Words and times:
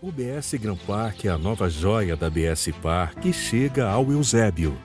O 0.00 0.12
BS 0.12 0.54
Gran 0.54 0.76
Park 0.76 1.24
é 1.24 1.28
a 1.28 1.36
nova 1.36 1.68
joia 1.68 2.14
da 2.14 2.30
BS 2.30 2.70
Park 2.80 3.18
que 3.18 3.32
chega 3.32 3.90
ao 3.90 4.12
Eusébio. 4.12 4.78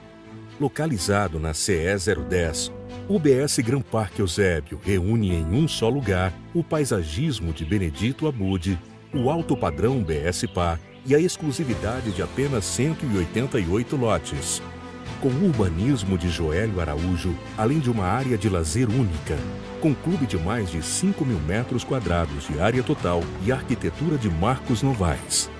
Localizado 0.60 1.38
na 1.38 1.54
CE 1.54 1.84
010, 2.28 2.72
o 3.08 3.16
BS 3.16 3.60
Gran 3.60 3.80
Park 3.80 4.18
Eusébio 4.18 4.80
reúne 4.82 5.32
em 5.32 5.44
um 5.44 5.68
só 5.68 5.88
lugar 5.88 6.34
o 6.52 6.64
paisagismo 6.64 7.52
de 7.52 7.64
Benedito 7.64 8.26
Abude, 8.26 8.76
o 9.14 9.30
alto 9.30 9.56
padrão 9.56 10.02
BS 10.02 10.46
Par 10.52 10.80
e 11.06 11.14
a 11.14 11.20
exclusividade 11.20 12.10
de 12.10 12.20
apenas 12.20 12.64
188 12.64 13.94
lotes. 13.94 14.60
Com 15.20 15.28
o 15.28 15.46
urbanismo 15.46 16.18
de 16.18 16.28
Joélio 16.28 16.80
Araújo, 16.80 17.34
além 17.56 17.78
de 17.78 17.90
uma 17.90 18.04
área 18.04 18.36
de 18.36 18.48
lazer 18.48 18.88
única, 18.88 19.38
com 19.80 19.94
clube 19.94 20.26
de 20.26 20.36
mais 20.38 20.70
de 20.70 20.82
5 20.82 21.24
mil 21.24 21.38
metros 21.40 21.84
quadrados 21.84 22.46
de 22.46 22.60
área 22.60 22.82
total 22.82 23.22
e 23.44 23.52
arquitetura 23.52 24.16
de 24.18 24.28
Marcos 24.30 24.82
Novaes. 24.82 25.50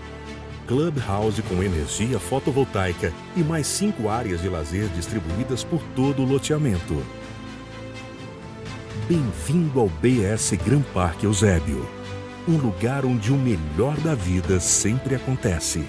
Clubhouse 0.67 1.43
com 1.43 1.63
energia 1.63 2.19
fotovoltaica 2.19 3.13
e 3.37 3.41
mais 3.43 3.67
cinco 3.67 4.09
áreas 4.09 4.41
de 4.41 4.49
lazer 4.49 4.89
distribuídas 4.89 5.63
por 5.63 5.83
todo 5.95 6.23
o 6.23 6.25
loteamento. 6.25 7.03
Bem-vindo 9.07 9.81
ao 9.81 9.89
BS 9.89 10.53
Gran 10.65 10.81
Parque 10.81 11.27
Eusébio, 11.27 11.87
um 12.49 12.57
lugar 12.57 13.05
onde 13.05 13.31
o 13.31 13.37
melhor 13.37 13.97
da 13.99 14.15
vida 14.15 14.59
sempre 14.59 15.15
acontece. 15.15 15.85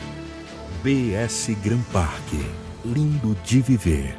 BS 0.83 1.55
Gran 1.63 1.81
Parque, 1.93 2.45
lindo 2.85 3.33
de 3.43 3.61
viver. 3.61 4.15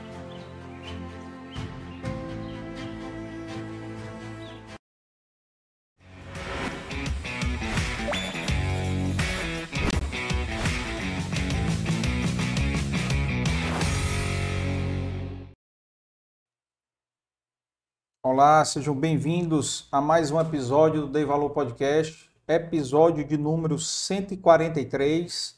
Olá, 18.20 18.64
sejam 18.64 18.96
bem-vindos 18.96 19.86
a 19.92 20.00
mais 20.00 20.32
um 20.32 20.40
episódio 20.40 21.02
do 21.02 21.06
Dei 21.06 21.24
Valor 21.24 21.50
Podcast, 21.50 22.28
episódio 22.48 23.24
de 23.24 23.38
número 23.38 23.78
143. 23.78 25.56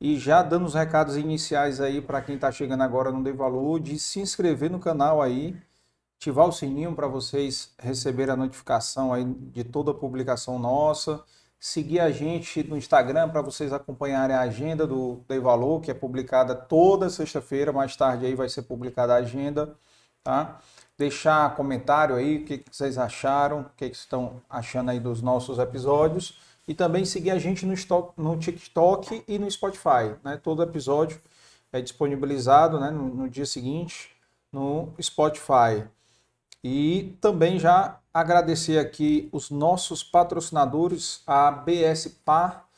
E 0.00 0.18
já 0.18 0.42
dando 0.42 0.64
os 0.64 0.74
recados 0.74 1.16
iniciais 1.16 1.80
aí 1.80 2.00
para 2.00 2.22
quem 2.22 2.36
está 2.36 2.50
chegando 2.50 2.82
agora 2.82 3.10
no 3.10 3.22
Dei 3.22 3.32
Valor, 3.32 3.78
de 3.80 3.98
se 3.98 4.20
inscrever 4.20 4.70
no 4.70 4.80
canal 4.80 5.20
aí, 5.20 5.56
ativar 6.16 6.48
o 6.48 6.52
sininho 6.52 6.94
para 6.94 7.06
vocês 7.06 7.74
receberem 7.78 8.32
a 8.32 8.36
notificação 8.36 9.12
aí 9.12 9.24
de 9.24 9.62
toda 9.64 9.90
a 9.90 9.94
publicação 9.94 10.58
nossa, 10.58 11.22
seguir 11.58 12.00
a 12.00 12.10
gente 12.10 12.62
no 12.62 12.76
Instagram 12.76 13.28
para 13.28 13.42
vocês 13.42 13.72
acompanharem 13.72 14.34
a 14.34 14.40
agenda 14.40 14.86
do 14.86 15.20
Dei 15.28 15.38
Valor, 15.38 15.80
que 15.82 15.90
é 15.90 15.94
publicada 15.94 16.54
toda 16.54 17.10
sexta-feira, 17.10 17.72
mais 17.72 17.94
tarde 17.94 18.24
aí 18.24 18.34
vai 18.34 18.48
ser 18.48 18.62
publicada 18.62 19.14
a 19.14 19.18
agenda, 19.18 19.76
tá? 20.24 20.60
deixar 21.00 21.56
comentário 21.56 22.14
aí, 22.14 22.36
o 22.36 22.44
que, 22.44 22.62
vocês 22.70 22.98
acharam, 22.98 23.62
o 23.62 23.70
que, 23.74 23.88
que 23.88 23.96
estão 23.96 24.42
achando 24.50 24.90
aí 24.90 25.00
dos 25.00 25.22
nossos 25.22 25.58
episódios. 25.58 26.38
E 26.70 26.74
também 26.74 27.04
seguir 27.04 27.32
a 27.32 27.38
gente 27.40 27.66
no, 27.66 27.74
no 28.16 28.38
TikTok 28.38 29.24
e 29.26 29.40
no 29.40 29.50
Spotify. 29.50 30.14
Né? 30.22 30.36
Todo 30.40 30.62
episódio 30.62 31.20
é 31.72 31.80
disponibilizado 31.80 32.78
né, 32.78 32.92
no, 32.92 33.12
no 33.12 33.28
dia 33.28 33.44
seguinte 33.44 34.12
no 34.52 34.94
Spotify. 35.02 35.84
E 36.62 37.16
também 37.20 37.58
já 37.58 37.98
agradecer 38.14 38.78
aqui 38.78 39.28
os 39.32 39.50
nossos 39.50 40.04
patrocinadores, 40.04 41.24
a 41.26 41.50
BS 41.50 42.06
Par, 42.24 42.68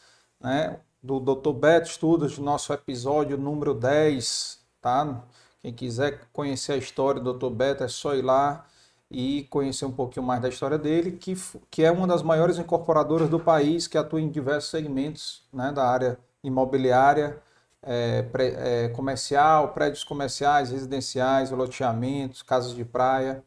né, 0.40 0.80
do 1.02 1.20
Dr. 1.20 1.52
Beto 1.52 1.90
Estudos, 1.90 2.38
nosso 2.38 2.72
episódio 2.72 3.36
número 3.36 3.74
10, 3.74 4.58
tá? 4.80 5.22
Quem 5.60 5.70
quiser 5.70 6.28
conhecer 6.32 6.72
a 6.72 6.76
história 6.78 7.20
do 7.20 7.34
Dr. 7.34 7.50
Beto 7.50 7.84
é 7.84 7.88
só 7.88 8.14
ir 8.14 8.22
lá 8.22 8.64
e 9.12 9.44
conhecer 9.44 9.84
um 9.84 9.92
pouquinho 9.92 10.24
mais 10.24 10.40
da 10.40 10.48
história 10.48 10.78
dele, 10.78 11.12
que, 11.12 11.36
que 11.70 11.84
é 11.84 11.92
uma 11.92 12.06
das 12.06 12.22
maiores 12.22 12.58
incorporadoras 12.58 13.28
do 13.28 13.38
país, 13.38 13.86
que 13.86 13.98
atua 13.98 14.20
em 14.20 14.30
diversos 14.30 14.70
segmentos 14.70 15.44
né, 15.52 15.70
da 15.70 15.86
área 15.86 16.18
imobiliária, 16.42 17.40
é, 17.82 18.22
pré, 18.22 18.54
é, 18.56 18.88
comercial, 18.88 19.68
prédios 19.74 20.02
comerciais, 20.02 20.70
residenciais, 20.70 21.50
loteamentos, 21.50 22.42
casas 22.42 22.74
de 22.74 22.84
praia. 22.86 23.44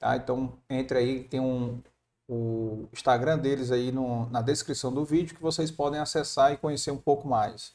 Tá? 0.00 0.16
Então, 0.16 0.52
entre 0.68 0.98
aí, 0.98 1.22
tem 1.22 1.38
um, 1.38 1.80
o 2.28 2.88
Instagram 2.92 3.38
deles 3.38 3.70
aí 3.70 3.92
no, 3.92 4.28
na 4.30 4.42
descrição 4.42 4.92
do 4.92 5.04
vídeo 5.04 5.36
que 5.36 5.42
vocês 5.42 5.70
podem 5.70 6.00
acessar 6.00 6.52
e 6.52 6.56
conhecer 6.56 6.90
um 6.90 6.98
pouco 6.98 7.28
mais. 7.28 7.72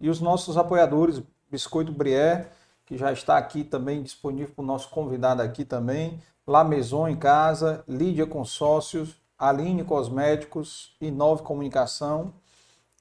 E 0.00 0.10
os 0.10 0.20
nossos 0.20 0.56
apoiadores, 0.56 1.22
Biscoito 1.48 1.92
Brié, 1.92 2.50
que 2.84 2.98
já 2.98 3.12
está 3.12 3.38
aqui 3.38 3.62
também 3.62 4.02
disponível 4.02 4.52
para 4.52 4.62
o 4.62 4.66
nosso 4.66 4.90
convidado 4.90 5.42
aqui 5.42 5.64
também. 5.64 6.20
La 6.46 6.64
Maison 6.64 7.06
em 7.06 7.16
casa, 7.16 7.84
Lídia 7.86 8.26
Consórcios, 8.26 9.16
Aline 9.38 9.84
Cosméticos, 9.84 10.94
Inove 11.00 11.42
Comunicação, 11.42 12.32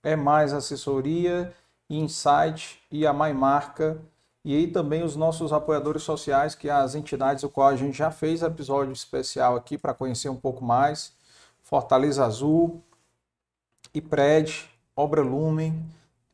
É 0.04 0.16
Mais 0.16 0.54
Assessoria, 0.54 1.54
Insight 1.90 2.82
e 2.92 3.06
a 3.06 3.14
Mai 3.14 3.34
Marca. 3.34 4.00
E 4.44 4.56
aí 4.56 4.68
também 4.68 5.04
os 5.04 5.16
nossos 5.16 5.54
apoiadores 5.54 6.04
sociais, 6.04 6.56
que 6.56 6.68
é 6.68 6.72
as 6.72 6.96
entidades 6.96 7.44
o 7.44 7.50
qual 7.50 7.68
a 7.68 7.76
gente 7.76 7.96
já 7.96 8.10
fez 8.10 8.42
episódio 8.42 8.92
especial 8.92 9.56
aqui 9.56 9.78
para 9.78 9.94
conhecer 9.94 10.30
um 10.30 10.36
pouco 10.36 10.64
mais. 10.64 11.14
Fortaleza 11.62 12.26
Azul, 12.26 12.82
IPRED, 13.94 14.70
Obra 14.96 15.22
Lumen, 15.22 15.86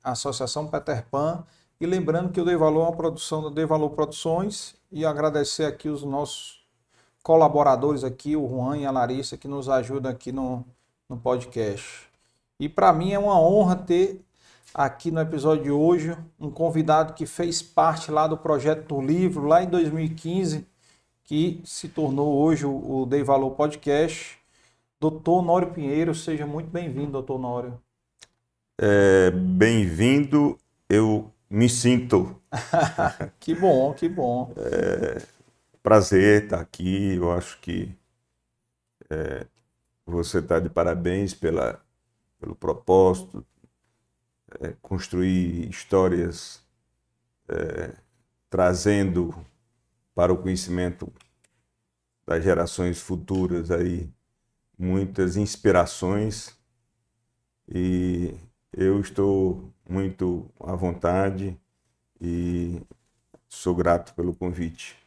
Associação 0.04 0.68
Peter 0.68 1.06
Pan 1.10 1.44
e 1.80 1.86
lembrando 1.86 2.32
que 2.32 2.42
o 2.42 2.46
Dei 2.46 2.56
Valor 2.56 2.82
é 2.82 2.90
uma 2.90 2.96
produção 2.96 3.44
da 3.44 3.50
Dei 3.50 3.66
Valor 3.66 3.90
Produções 3.92 4.76
e 4.92 5.06
agradecer 5.06 5.66
aqui 5.66 5.90
os 5.90 6.04
nossos 6.04 6.57
colaboradores 7.24 8.04
aqui, 8.04 8.36
o 8.36 8.48
Juan 8.48 8.78
e 8.78 8.86
a 8.86 8.92
Larissa, 8.92 9.38
que 9.38 9.48
nos 9.48 9.70
ajudam 9.70 10.12
aqui 10.12 10.32
no, 10.32 10.66
no 11.10 11.18
podcast. 11.18 12.08
E 12.60 12.68
para 12.68 12.92
mim 12.94 13.14
é 13.14 13.20
uma 13.20 13.40
honra 13.40 13.76
ter 13.76 14.24
aqui 14.74 15.12
no 15.12 15.20
episódio 15.20 15.64
de 15.64 15.72
hoje 15.72 16.18
um 16.40 16.52
convidado 16.52 17.14
que 17.14 17.26
fez 17.26 17.62
parte 17.62 18.12
lá 18.12 18.28
do 18.28 18.38
projeto 18.38 18.88
do 18.88 19.02
livro, 19.02 19.46
lá 19.46 19.64
em 19.64 19.68
2015, 19.68 20.66
que 21.24 21.62
se 21.66 21.88
tornou 21.90 22.38
hoje 22.38 22.66
o, 22.66 23.02
o 23.02 23.06
Dei 23.06 23.24
Valor 23.24 23.52
Podcast. 23.52 24.38
Doutor 25.00 25.44
Nório 25.44 25.72
Pinheiro, 25.72 26.16
seja 26.16 26.48
muito 26.48 26.70
bem-vindo, 26.72 27.12
doutor 27.12 27.38
Nório. 27.38 27.80
É, 28.80 29.30
bem-vindo. 29.32 30.58
Eu 30.90 31.32
me 31.50 31.70
sinto. 31.70 32.36
que 33.40 33.54
bom, 33.54 33.94
que 33.94 34.10
bom. 34.10 34.52
É, 34.56 35.22
prazer 35.88 36.44
estar 36.44 36.60
aqui. 36.60 37.16
Eu 37.16 37.32
acho 37.32 37.62
que 37.62 37.98
é, 39.10 39.48
você 40.06 40.40
está 40.40 40.60
de 40.60 40.70
parabéns 40.70 41.34
pela, 41.34 41.82
pelo 42.38 42.54
propósito, 42.54 43.46
é, 44.60 44.74
construir 44.82 45.70
histórias 45.70 46.62
é, 47.48 47.96
trazendo 48.50 49.34
para 50.14 50.34
o 50.34 50.38
conhecimento 50.38 51.10
das 52.26 52.44
gerações 52.44 53.00
futuras 53.00 53.72
aí 53.72 54.12
muitas 54.78 55.38
inspirações 55.38 56.54
e 57.66 58.36
eu 58.74 59.00
estou 59.00 59.74
muito 59.90 60.52
à 60.60 60.76
vontade 60.76 61.58
e 62.20 62.82
sou 63.48 63.74
grato 63.74 64.14
pelo 64.16 64.36
convite. 64.36 65.07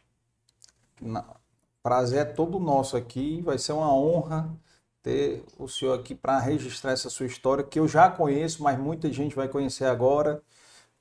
Prazer 1.83 2.19
é 2.19 2.25
todo 2.25 2.59
nosso 2.59 2.95
aqui, 2.95 3.41
vai 3.41 3.57
ser 3.57 3.73
uma 3.73 3.93
honra 3.93 4.55
ter 5.01 5.43
o 5.57 5.67
senhor 5.67 5.99
aqui 5.99 6.13
para 6.13 6.39
registrar 6.39 6.91
essa 6.91 7.09
sua 7.09 7.25
história, 7.25 7.63
que 7.63 7.79
eu 7.79 7.87
já 7.87 8.09
conheço, 8.09 8.61
mas 8.63 8.77
muita 8.79 9.11
gente 9.11 9.35
vai 9.35 9.47
conhecer 9.47 9.85
agora, 9.85 10.43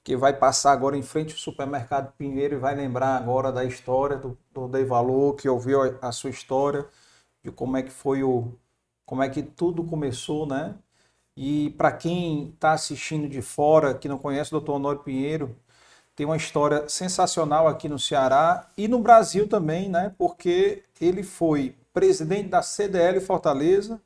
que 0.05 0.17
vai 0.17 0.32
passar 0.38 0.73
agora 0.73 0.97
em 0.97 1.02
frente 1.02 1.32
ao 1.32 1.38
supermercado 1.38 2.12
Pinheiro 2.17 2.56
e 2.56 2.58
vai 2.58 2.75
lembrar 2.75 3.17
agora 3.17 3.52
da 3.52 3.64
história 3.64 4.17
do, 4.19 4.38
do 4.52 4.69
Dei 4.69 4.85
Valor, 4.85 5.37
que 5.37 5.49
ouviu 5.49 5.82
a, 5.82 6.08
a 6.08 6.12
sua 6.12 6.31
história, 6.31 6.87
de 7.44 7.53
como 7.53 7.76
é 7.76 7.82
que 7.82 7.91
foi 7.91 8.23
o, 8.25 8.53
como 9.06 9.23
é 9.23 9.29
que 9.31 9.43
tudo 9.43 9.85
começou, 9.85 10.46
né? 10.46 10.76
E 11.37 11.70
para 11.70 11.93
quem 11.93 12.50
está 12.50 12.73
assistindo 12.73 13.29
de 13.29 13.43
fora, 13.43 13.94
que 13.94 14.08
não 14.08 14.19
conhece 14.19 14.55
o 14.55 14.61
Dr. 14.61 14.75
Honório 14.75 15.03
Pinheiro, 15.03 15.56
tem 16.20 16.26
uma 16.26 16.37
história 16.37 16.87
sensacional 16.87 17.67
aqui 17.67 17.88
no 17.88 17.99
Ceará 17.99 18.69
e 18.76 18.87
no 18.87 18.99
Brasil 18.99 19.49
também, 19.49 19.88
né? 19.88 20.14
Porque 20.19 20.82
ele 21.00 21.22
foi 21.22 21.75
presidente 21.94 22.50
da 22.50 22.61
CDL 22.61 23.19
Fortaleza, 23.22 23.99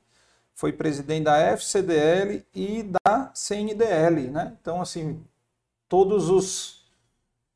foi 0.54 0.72
presidente 0.72 1.24
da 1.24 1.36
FCDL 1.36 2.46
e 2.54 2.84
da 2.84 3.32
CNDL, 3.34 4.30
né? 4.30 4.56
Então, 4.60 4.80
assim, 4.80 5.24
todos 5.88 6.30
os 6.30 6.86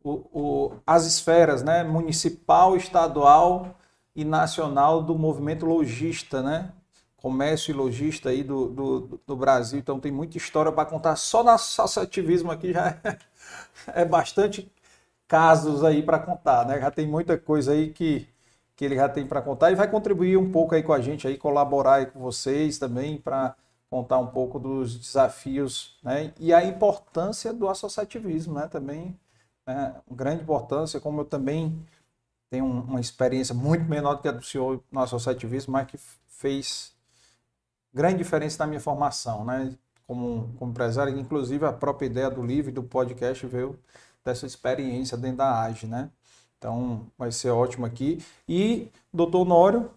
o, 0.03 0.11
o, 0.33 0.73
as 0.85 1.07
esferas, 1.07 1.63
né? 1.63 1.85
Municipal, 1.85 2.77
estadual 2.77 3.77
e 4.13 4.25
nacional 4.25 5.01
do 5.01 5.17
movimento 5.17 5.65
logista, 5.67 6.43
né? 6.43 6.73
comércio 7.19 7.73
e 7.73 7.75
logista 7.75 8.31
aí 8.31 8.45
do, 8.45 8.69
do, 8.69 9.21
do 9.27 9.37
Brasil, 9.37 9.79
então 9.79 9.99
tem 9.99 10.11
muita 10.11 10.37
história 10.37 10.71
para 10.71 10.89
contar. 10.89 11.17
Só 11.17 11.43
no 11.43 11.51
associativismo 11.51 12.51
aqui 12.51 12.73
já 12.73 12.97
é, 13.05 13.19
é 13.95 14.05
bastante 14.05 14.71
casos 15.27 15.85
aí 15.85 16.03
para 16.03 16.19
contar, 16.19 16.67
né? 16.67 16.81
Já 16.81 16.91
tem 16.91 17.07
muita 17.07 17.37
coisa 17.39 17.73
aí 17.73 17.91
que, 17.93 18.27
que 18.77 18.85
ele 18.85 18.97
já 18.97 19.09
tem 19.09 19.27
para 19.27 19.43
contar 19.43 19.71
e 19.71 19.75
vai 19.75 19.89
contribuir 19.91 20.37
um 20.37 20.51
pouco 20.51 20.75
aí 20.75 20.83
com 20.83 20.93
a 20.93 21.01
gente 21.01 21.27
aí, 21.29 21.37
colaborar 21.37 21.97
aí 21.97 22.07
com 22.07 22.19
vocês 22.21 22.79
também 22.79 23.19
para 23.19 23.55
contar 23.91 24.19
um 24.19 24.27
pouco 24.27 24.59
dos 24.59 24.99
desafios, 24.99 25.99
né? 26.03 26.33
E 26.39 26.53
a 26.53 26.65
importância 26.65 27.53
do 27.53 27.69
associativismo, 27.69 28.55
né? 28.55 28.67
Também, 28.69 29.19
né? 29.67 29.95
grande 30.11 30.43
importância, 30.43 31.01
como 31.01 31.21
eu 31.21 31.25
também 31.25 31.79
tenho 32.51 32.65
uma 32.65 33.01
experiência 33.01 33.55
muito 33.55 33.85
menor 33.85 34.15
do 34.15 34.23
que 34.23 34.29
a 34.29 34.33
do 34.33 34.43
senhor 34.43 34.83
no 34.91 35.01
associativismo, 35.01 35.73
mas 35.73 35.87
que 35.87 35.99
fez 36.29 36.95
grande 37.93 38.19
diferença 38.19 38.63
na 38.63 38.67
minha 38.67 38.81
formação, 38.81 39.45
né? 39.45 39.75
Como, 40.09 40.55
como 40.59 40.73
empresário, 40.73 41.17
inclusive 41.19 41.65
a 41.67 41.73
própria 41.73 42.07
ideia 42.07 42.31
do 42.31 42.43
livro 42.43 42.71
e 42.71 42.75
do 42.75 42.83
podcast 42.83 43.47
veio 43.47 43.79
dessa 44.25 44.47
experiência 44.47 45.17
dentro 45.17 45.39
da 45.39 45.63
AGE, 45.63 45.87
né? 45.87 46.11
Então 46.59 47.07
vai 47.17 47.31
ser 47.31 47.51
ótimo 47.51 47.87
aqui. 47.87 48.25
E 48.49 48.91
doutor 49.13 49.45
Nório, 49.45 49.91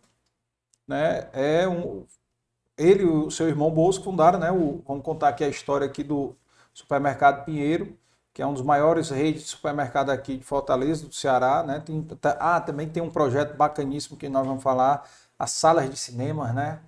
né, 0.87 1.29
é 1.33 1.67
um, 1.67 2.05
ele 2.77 3.03
e 3.03 3.05
o 3.05 3.31
seu 3.31 3.47
irmão 3.47 3.71
Bosco 3.71 4.03
fundaram, 4.03 4.39
né, 4.39 4.51
o, 4.51 4.83
vamos 4.87 5.03
contar 5.03 5.29
aqui 5.29 5.43
a 5.43 5.49
história 5.49 5.87
aqui 5.87 6.03
do 6.03 6.35
supermercado 6.73 7.45
Pinheiro, 7.45 7.97
que 8.33 8.41
é 8.41 8.47
um 8.47 8.53
dos 8.53 8.63
maiores 8.63 9.09
redes 9.09 9.43
de 9.43 9.49
supermercado 9.49 10.09
aqui 10.09 10.37
de 10.37 10.43
Fortaleza, 10.43 11.07
do 11.07 11.13
Ceará, 11.13 11.63
né? 11.63 11.81
Tem, 11.81 12.01
tá, 12.03 12.37
ah, 12.39 12.61
também 12.61 12.87
tem 12.89 13.03
um 13.03 13.09
projeto 13.09 13.55
bacaníssimo 13.57 14.17
que 14.17 14.29
nós 14.29 14.47
vamos 14.47 14.63
falar, 14.63 15.07
as 15.37 15.51
salas 15.51 15.89
de 15.89 15.97
cinema, 15.97 16.53
né? 16.53 16.79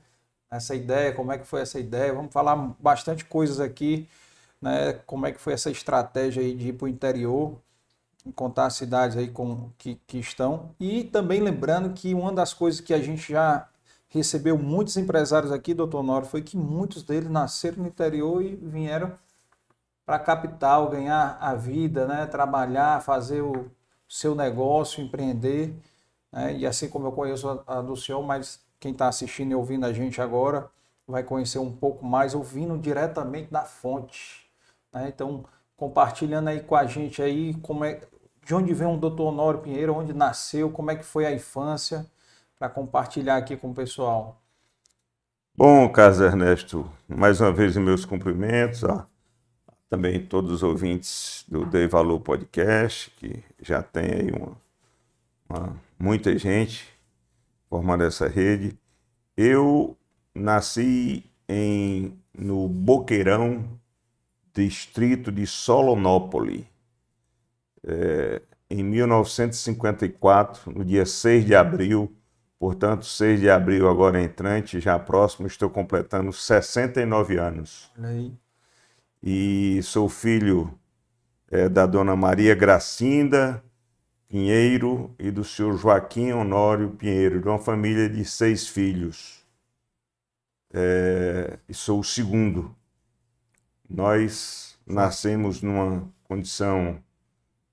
Essa 0.55 0.75
ideia, 0.75 1.13
como 1.13 1.31
é 1.31 1.37
que 1.37 1.45
foi 1.47 1.61
essa 1.61 1.79
ideia? 1.79 2.13
Vamos 2.13 2.31
falar 2.31 2.55
bastante 2.79 3.25
coisas 3.25 3.59
aqui, 3.59 4.07
né? 4.61 4.93
Como 5.07 5.25
é 5.25 5.31
que 5.31 5.39
foi 5.41 5.53
essa 5.53 5.71
estratégia 5.71 6.43
aí 6.43 6.53
de 6.55 6.69
ir 6.69 6.73
para 6.73 6.85
o 6.85 6.87
interior, 6.87 7.57
contar 8.35 8.67
as 8.67 8.75
cidades 8.75 9.17
aí 9.17 9.29
com, 9.29 9.71
que, 9.77 9.95
que 10.07 10.19
estão. 10.19 10.69
E 10.79 11.05
também 11.05 11.41
lembrando 11.41 11.91
que 11.93 12.13
uma 12.13 12.31
das 12.31 12.53
coisas 12.53 12.79
que 12.79 12.93
a 12.93 13.01
gente 13.01 13.31
já 13.31 13.67
recebeu 14.09 14.57
muitos 14.57 14.95
empresários 14.95 15.51
aqui, 15.51 15.73
doutor 15.73 16.03
Noro, 16.03 16.25
foi 16.25 16.41
que 16.43 16.55
muitos 16.55 17.01
deles 17.01 17.29
nasceram 17.29 17.79
no 17.79 17.87
interior 17.87 18.43
e 18.43 18.55
vieram 18.55 19.11
para 20.05 20.17
a 20.17 20.19
capital, 20.19 20.89
ganhar 20.89 21.37
a 21.41 21.55
vida, 21.55 22.05
né? 22.05 22.27
trabalhar, 22.27 23.01
fazer 23.01 23.41
o 23.41 23.71
seu 24.07 24.35
negócio, 24.35 25.03
empreender. 25.03 25.73
Né? 26.31 26.57
E 26.57 26.65
assim 26.67 26.87
como 26.89 27.07
eu 27.07 27.11
conheço 27.11 27.49
a, 27.49 27.79
a 27.79 27.81
do 27.81 27.95
senhor, 27.95 28.21
mas 28.21 28.62
quem 28.83 28.91
está 28.91 29.07
assistindo 29.07 29.51
e 29.51 29.55
ouvindo 29.55 29.85
a 29.85 29.93
gente 29.93 30.21
agora 30.21 30.69
vai 31.07 31.23
conhecer 31.23 31.57
um 31.57 31.71
pouco 31.71 32.05
mais, 32.05 32.35
ouvindo 32.35 32.77
diretamente 32.77 33.49
da 33.49 33.61
fonte. 33.61 34.45
Né? 34.93 35.07
Então, 35.07 35.45
compartilhando 35.77 36.49
aí 36.49 36.59
com 36.59 36.75
a 36.75 36.85
gente 36.85 37.21
aí 37.21 37.53
como 37.61 37.85
é, 37.85 38.01
de 38.45 38.53
onde 38.53 38.73
vem 38.73 38.87
o 38.87 38.97
doutor 38.97 39.31
Honório 39.31 39.61
Pinheiro, 39.61 39.95
onde 39.95 40.11
nasceu, 40.11 40.69
como 40.69 40.91
é 40.91 40.97
que 40.97 41.03
foi 41.05 41.25
a 41.25 41.31
infância, 41.31 42.05
para 42.59 42.67
compartilhar 42.67 43.37
aqui 43.37 43.55
com 43.55 43.71
o 43.71 43.73
pessoal. 43.73 44.41
Bom, 45.55 45.89
Carlos 45.89 46.19
Ernesto, 46.19 46.89
mais 47.07 47.39
uma 47.39 47.53
vez 47.53 47.77
meus 47.77 48.03
cumprimentos. 48.03 48.83
Ó 48.83 49.05
também 49.89 50.25
todos 50.25 50.51
os 50.51 50.63
ouvintes 50.63 51.45
do 51.47 51.67
Dei 51.67 51.87
Valor 51.87 52.19
Podcast, 52.19 53.11
que 53.11 53.43
já 53.61 53.83
tem 53.83 54.05
aí 54.05 54.31
uma, 54.31 54.57
uma, 55.47 55.77
muita 55.99 56.35
gente 56.35 56.92
formando 57.73 58.03
essa 58.03 58.27
rede. 58.27 58.77
Eu 59.35 59.97
nasci 60.35 61.25
em, 61.49 62.15
no 62.31 62.67
Boqueirão, 62.67 63.67
distrito 64.53 65.31
de 65.31 65.47
Solonópole, 65.47 66.67
é, 67.83 68.43
em 68.69 68.83
1954, 68.83 70.71
no 70.71 70.85
dia 70.85 71.03
6 71.03 71.45
de 71.47 71.55
abril. 71.55 72.15
Portanto, 72.59 73.05
6 73.07 73.39
de 73.39 73.49
abril 73.49 73.89
agora 73.89 74.21
entrante, 74.21 74.79
já 74.79 74.99
próximo, 74.99 75.47
estou 75.47 75.67
completando 75.67 76.31
69 76.31 77.37
anos. 77.39 77.91
E 79.23 79.81
sou 79.81 80.07
filho 80.07 80.77
é, 81.49 81.67
da 81.67 81.87
dona 81.87 82.15
Maria 82.15 82.53
Gracinda 82.53 83.63
Pinheiro 84.33 85.13
e 85.19 85.29
do 85.29 85.43
senhor 85.43 85.77
Joaquim 85.77 86.31
Honório 86.31 86.89
Pinheiro, 86.89 87.39
de 87.39 87.47
uma 87.47 87.59
família 87.59 88.09
de 88.09 88.25
seis 88.25 88.67
filhos. 88.67 89.45
É, 90.73 91.59
e 91.69 91.73
sou 91.75 91.99
o 91.99 92.03
segundo. 92.03 92.75
Nós 93.87 94.75
nascemos 94.87 95.61
numa 95.61 96.11
condição 96.23 96.97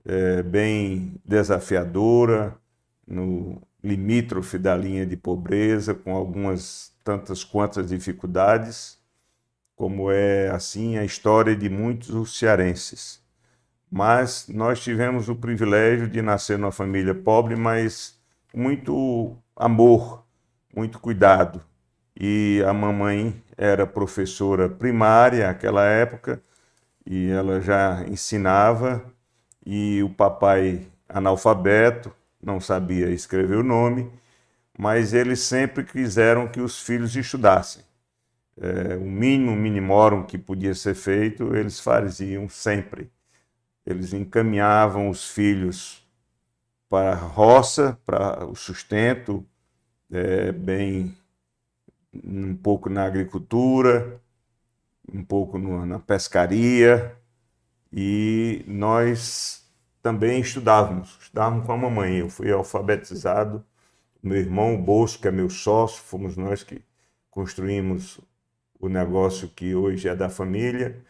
é, 0.05 0.43
bem 0.43 1.15
desafiadora, 1.25 2.55
no 3.07 3.59
limítrofe 3.83 4.59
da 4.59 4.77
linha 4.77 5.03
de 5.03 5.17
pobreza, 5.17 5.95
com 5.95 6.15
algumas 6.15 6.93
tantas 7.03 7.43
quantas 7.43 7.89
dificuldades 7.89 8.99
como 9.75 10.11
é 10.11 10.51
assim 10.51 10.95
a 10.95 11.03
história 11.03 11.55
de 11.55 11.67
muitos 11.69 12.37
cearenses. 12.37 13.19
Mas 13.91 14.47
nós 14.47 14.79
tivemos 14.81 15.29
o 15.29 15.35
privilégio 15.35 16.07
de 16.07 16.21
nascer 16.21 16.57
numa 16.57 16.71
família 16.71 17.13
pobre, 17.13 17.55
mas 17.55 18.17
muito 18.53 19.35
amor, 19.55 20.23
muito 20.75 20.99
cuidado. 20.99 21.61
E 22.19 22.63
a 22.67 22.73
mamãe 22.73 23.41
era 23.57 23.85
professora 23.85 24.69
primária 24.69 25.47
naquela 25.47 25.85
época 25.85 26.41
e 27.05 27.29
ela 27.29 27.61
já 27.61 28.03
ensinava 28.07 29.03
e 29.65 30.01
o 30.03 30.09
papai 30.09 30.87
analfabeto, 31.09 32.13
não 32.41 32.59
sabia 32.59 33.09
escrever 33.09 33.57
o 33.57 33.63
nome, 33.63 34.09
mas 34.77 35.13
eles 35.13 35.41
sempre 35.41 35.83
quiseram 35.83 36.47
que 36.47 36.61
os 36.61 36.81
filhos 36.81 37.15
estudassem 37.15 37.83
é, 38.61 38.95
o 38.95 39.01
mínimo 39.01 39.55
minimorum 39.55 40.23
que 40.23 40.37
podia 40.37 40.73
ser 40.75 40.93
feito, 40.93 41.55
eles 41.55 41.79
faziam 41.79 42.47
sempre. 42.47 43.09
Eles 43.85 44.13
encaminhavam 44.13 45.09
os 45.09 45.29
filhos 45.29 46.07
para 46.89 47.13
a 47.13 47.15
roça, 47.15 47.97
para 48.05 48.45
o 48.45 48.55
sustento, 48.55 49.45
é, 50.11 50.51
bem 50.51 51.15
um 52.13 52.55
pouco 52.55 52.89
na 52.89 53.05
agricultura, 53.05 54.21
um 55.11 55.23
pouco 55.23 55.57
no, 55.57 55.85
na 55.85 55.99
pescaria, 55.99 57.15
e 57.91 58.63
nós 58.67 59.69
também 60.01 60.41
estudávamos, 60.41 61.17
estudávamos 61.21 61.65
com 61.65 61.71
a 61.73 61.77
mamãe. 61.77 62.17
Eu 62.17 62.29
fui 62.29 62.51
alfabetizado, 62.51 63.63
meu 64.21 64.37
irmão, 64.37 64.81
Bosco, 64.81 65.21
que 65.21 65.27
é 65.27 65.31
meu 65.31 65.49
sócio, 65.49 66.03
fomos 66.03 66.37
nós 66.37 66.63
que 66.63 66.83
construímos 67.29 68.19
o 68.79 68.89
negócio 68.89 69.47
que 69.49 69.75
hoje 69.75 70.07
é 70.07 70.15
da 70.15 70.29
família, 70.29 71.03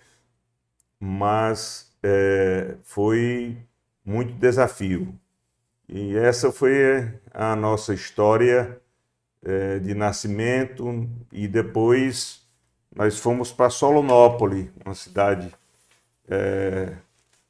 mas 0.99 1.90
é, 2.03 2.75
foi 2.83 3.57
muito 4.03 4.33
desafio. 4.33 5.17
E 5.87 6.15
essa 6.17 6.51
foi 6.51 7.19
a 7.33 7.55
nossa 7.55 7.93
história 7.93 8.81
é, 9.43 9.79
de 9.79 9.93
nascimento 9.93 11.09
e 11.31 11.47
depois 11.47 12.47
nós 12.95 13.19
fomos 13.19 13.51
para 13.51 13.69
Solonópole, 13.69 14.71
uma 14.85 14.95
cidade 14.95 15.53
é, 16.27 16.95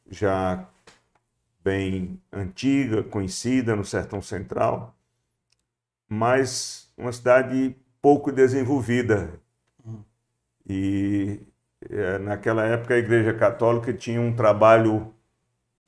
já 0.10 0.68
bem 1.64 2.20
antiga, 2.32 3.04
conhecida 3.04 3.76
no 3.76 3.86
Sertão 3.86 4.22
Central, 4.22 4.96
mas 6.10 6.92
uma 6.98 7.12
cidade 7.12 7.76
pouco 8.02 8.32
desenvolvida 8.32 9.40
e 10.68 11.40
é, 11.90 12.18
naquela 12.20 12.66
época 12.66 12.94
a 12.94 12.98
Igreja 12.98 13.34
Católica 13.34 13.94
tinha 13.94 14.22
um 14.22 14.34
trabalho 14.34 15.14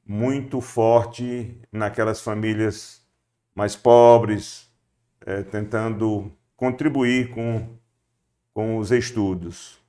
muito 0.05 0.59
forte 0.59 1.57
naquelas 1.71 2.21
famílias 2.21 3.01
mais 3.55 3.75
pobres, 3.75 4.69
é, 5.25 5.43
tentando 5.43 6.31
contribuir 6.55 7.29
com, 7.29 7.67
com 8.53 8.77
os 8.77 8.91
estudos. 8.91 9.79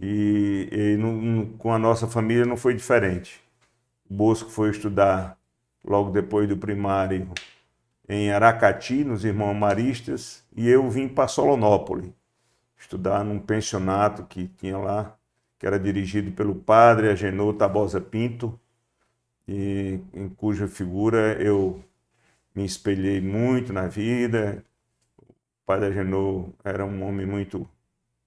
E, 0.00 0.68
e 0.70 0.96
no, 0.96 1.46
com 1.58 1.72
a 1.72 1.78
nossa 1.78 2.06
família 2.06 2.44
não 2.44 2.56
foi 2.56 2.74
diferente. 2.74 3.40
O 4.08 4.14
Bosco 4.14 4.50
foi 4.50 4.70
estudar 4.70 5.38
logo 5.84 6.10
depois 6.10 6.48
do 6.48 6.56
primário 6.56 7.28
em 8.08 8.32
Aracati, 8.32 9.04
nos 9.04 9.24
Irmãos 9.24 9.54
Maristas, 9.54 10.42
e 10.56 10.68
eu 10.68 10.88
vim 10.88 11.08
para 11.08 11.28
Solonópole 11.28 12.14
estudar 12.78 13.24
num 13.24 13.38
pensionato 13.38 14.24
que 14.24 14.46
tinha 14.46 14.78
lá, 14.78 15.17
que 15.58 15.66
era 15.66 15.78
dirigido 15.78 16.32
pelo 16.32 16.54
padre 16.54 17.08
Agenor 17.08 17.54
Tabosa 17.54 18.00
Pinto, 18.00 18.58
e 19.46 19.98
em 20.12 20.28
cuja 20.28 20.68
figura 20.68 21.40
eu 21.42 21.82
me 22.54 22.64
espelhei 22.64 23.20
muito 23.20 23.72
na 23.72 23.88
vida. 23.88 24.62
O 25.18 25.34
pai 25.64 25.80
da 25.80 25.90
Genô 25.90 26.50
era 26.62 26.84
um 26.84 27.02
homem 27.02 27.26
muito, 27.26 27.68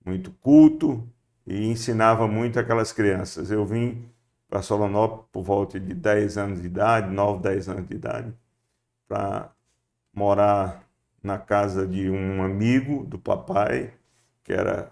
muito 0.04 0.32
culto 0.42 1.08
e 1.46 1.68
ensinava 1.68 2.28
muito 2.28 2.60
aquelas 2.60 2.92
crianças. 2.92 3.52
Eu 3.52 3.66
vim 3.66 4.06
para 4.50 4.62
Solonópolis 4.62 5.26
por 5.32 5.44
volta 5.44 5.80
de 5.80 5.94
10 5.94 6.38
anos 6.38 6.62
de 6.62 6.68
idade, 6.68 7.14
9, 7.14 7.42
10 7.42 7.70
anos 7.70 7.88
de 7.88 7.96
idade, 7.96 8.34
para 9.08 9.52
morar 10.14 10.84
na 11.24 11.38
casa 11.38 11.88
de 11.88 12.10
um 12.10 12.44
amigo 12.44 13.06
do 13.06 13.20
papai, 13.20 13.94
que 14.44 14.54
era 14.54 14.92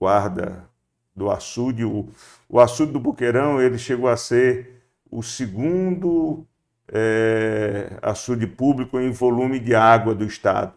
guarda 0.00 0.68
do 1.14 1.30
açude. 1.30 1.84
O, 1.84 2.08
o 2.48 2.60
açude 2.60 2.92
do 2.92 3.00
Buqueirão 3.00 3.60
ele 3.60 3.78
chegou 3.78 4.08
a 4.08 4.16
ser 4.16 4.82
o 5.10 5.22
segundo 5.22 6.46
é, 6.88 7.98
açude 8.02 8.46
público 8.46 8.98
em 8.98 9.10
volume 9.10 9.58
de 9.60 9.74
água 9.74 10.14
do 10.14 10.24
estado. 10.24 10.74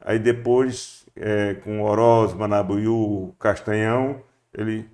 Aí 0.00 0.18
depois, 0.18 1.06
é, 1.16 1.54
com 1.54 1.82
Oroz, 1.82 2.34
Manabuiú, 2.34 3.34
Castanhão, 3.38 4.22
ele 4.52 4.88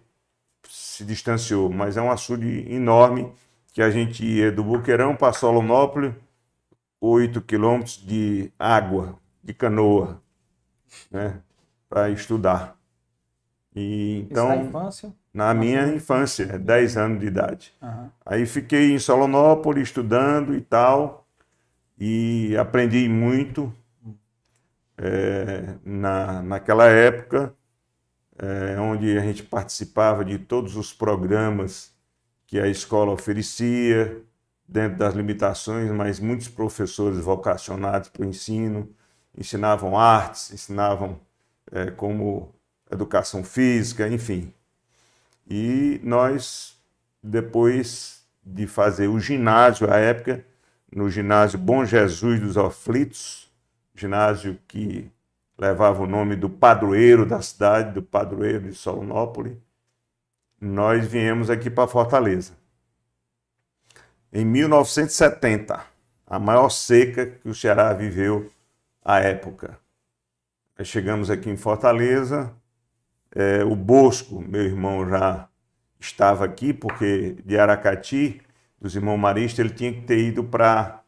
se 0.68 1.04
distanciou. 1.04 1.70
Mas 1.70 1.97
é 1.97 2.02
um 2.02 2.11
açude 2.11 2.70
enorme 2.73 3.32
que 3.73 3.82
a 3.82 3.90
gente 3.90 4.25
ia 4.25 4.52
do 4.52 4.62
Buqueirão 4.62 5.16
para 5.16 5.32
Solonópolis, 5.32 6.12
8 7.00 7.40
quilômetros 7.42 7.97
de 8.04 8.52
água, 8.58 9.18
de 9.42 9.54
canoa, 9.54 10.20
né, 11.11 11.40
para 11.88 12.11
estudar. 12.11 12.77
E, 13.78 14.26
então, 14.28 14.49
Isso 14.49 14.58
na 14.58 14.68
infância? 14.68 15.14
Na 15.32 15.54
minha 15.54 15.87
infância, 15.94 16.58
10 16.58 16.97
anos 16.97 17.20
de 17.20 17.26
idade. 17.26 17.73
Uhum. 17.80 18.11
Aí 18.26 18.44
fiquei 18.44 18.92
em 18.92 18.99
Solonópolis 18.99 19.88
estudando 19.88 20.54
e 20.54 20.61
tal, 20.61 21.26
e 21.97 22.56
aprendi 22.56 23.08
muito 23.08 23.73
é, 24.97 25.76
na, 25.85 26.42
naquela 26.42 26.87
época, 26.87 27.54
é, 28.37 28.80
onde 28.80 29.16
a 29.16 29.20
gente 29.20 29.44
participava 29.44 30.25
de 30.25 30.38
todos 30.38 30.76
os 30.76 30.92
programas 30.92 31.92
que 32.47 32.58
a 32.58 32.66
escola 32.66 33.12
oferecia, 33.12 34.20
dentro 34.66 34.99
das 34.99 35.14
limitações, 35.14 35.90
mas 35.90 36.18
muitos 36.18 36.49
professores 36.49 37.20
vocacionados 37.20 38.08
para 38.08 38.23
o 38.23 38.28
ensino 38.28 38.92
ensinavam 39.37 39.97
artes, 39.97 40.52
ensinavam 40.52 41.20
é, 41.70 41.90
como 41.90 42.54
educação 42.90 43.45
física, 43.45 44.09
enfim. 44.09 44.52
E 45.49 46.00
nós, 46.02 46.76
depois 47.23 48.23
de 48.45 48.66
fazer 48.66 49.09
o 49.09 49.18
ginásio, 49.18 49.90
à 49.92 49.97
época, 49.97 50.45
no 50.95 51.11
ginásio 51.11 51.59
Bom 51.59 51.85
Jesus 51.85 52.40
dos 52.40 52.57
Aflitos, 52.57 53.50
ginásio 53.95 54.59
que 54.66 55.11
levava 55.59 56.02
o 56.02 56.07
nome 56.07 56.37
do 56.37 56.49
padroeiro 56.49 57.26
da 57.26 57.42
cidade, 57.42 57.92
do 57.92 58.02
padroeiro 58.02 58.68
de 58.68 58.75
Solonópolis, 58.75 59.57
nós 60.61 61.07
viemos 61.07 61.50
aqui 61.50 61.68
para 61.68 61.88
Fortaleza. 61.88 62.52
Em 64.33 64.45
1970, 64.45 65.85
a 66.26 66.38
maior 66.38 66.68
seca 66.68 67.26
que 67.26 67.49
o 67.49 67.54
Ceará 67.54 67.92
viveu 67.92 68.50
à 69.04 69.21
época. 69.21 69.78
Chegamos 70.85 71.30
aqui 71.30 71.50
em 71.50 71.57
Fortaleza, 71.57 72.52
é, 73.35 73.64
o 73.64 73.76
Bosco, 73.76 74.40
meu 74.40 74.62
irmão, 74.62 75.08
já 75.08 75.49
estava 76.00 76.44
aqui, 76.44 76.73
porque 76.73 77.37
de 77.44 77.58
Aracati, 77.58 78.40
dos 78.80 78.94
irmãos 78.94 79.18
maristas, 79.18 79.58
ele 79.58 79.75
tinha 79.75 79.92
que 79.92 80.02
ter 80.02 80.18
ido 80.18 80.44
para 80.44 81.02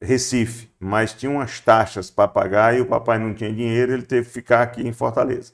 Recife, 0.00 0.68
mas 0.80 1.12
tinha 1.12 1.30
umas 1.30 1.60
taxas 1.60 2.10
para 2.10 2.28
pagar 2.28 2.76
e 2.76 2.80
o 2.80 2.86
papai 2.86 3.18
não 3.18 3.32
tinha 3.32 3.52
dinheiro, 3.52 3.92
ele 3.92 4.02
teve 4.02 4.26
que 4.26 4.32
ficar 4.32 4.62
aqui 4.62 4.86
em 4.86 4.92
Fortaleza. 4.92 5.52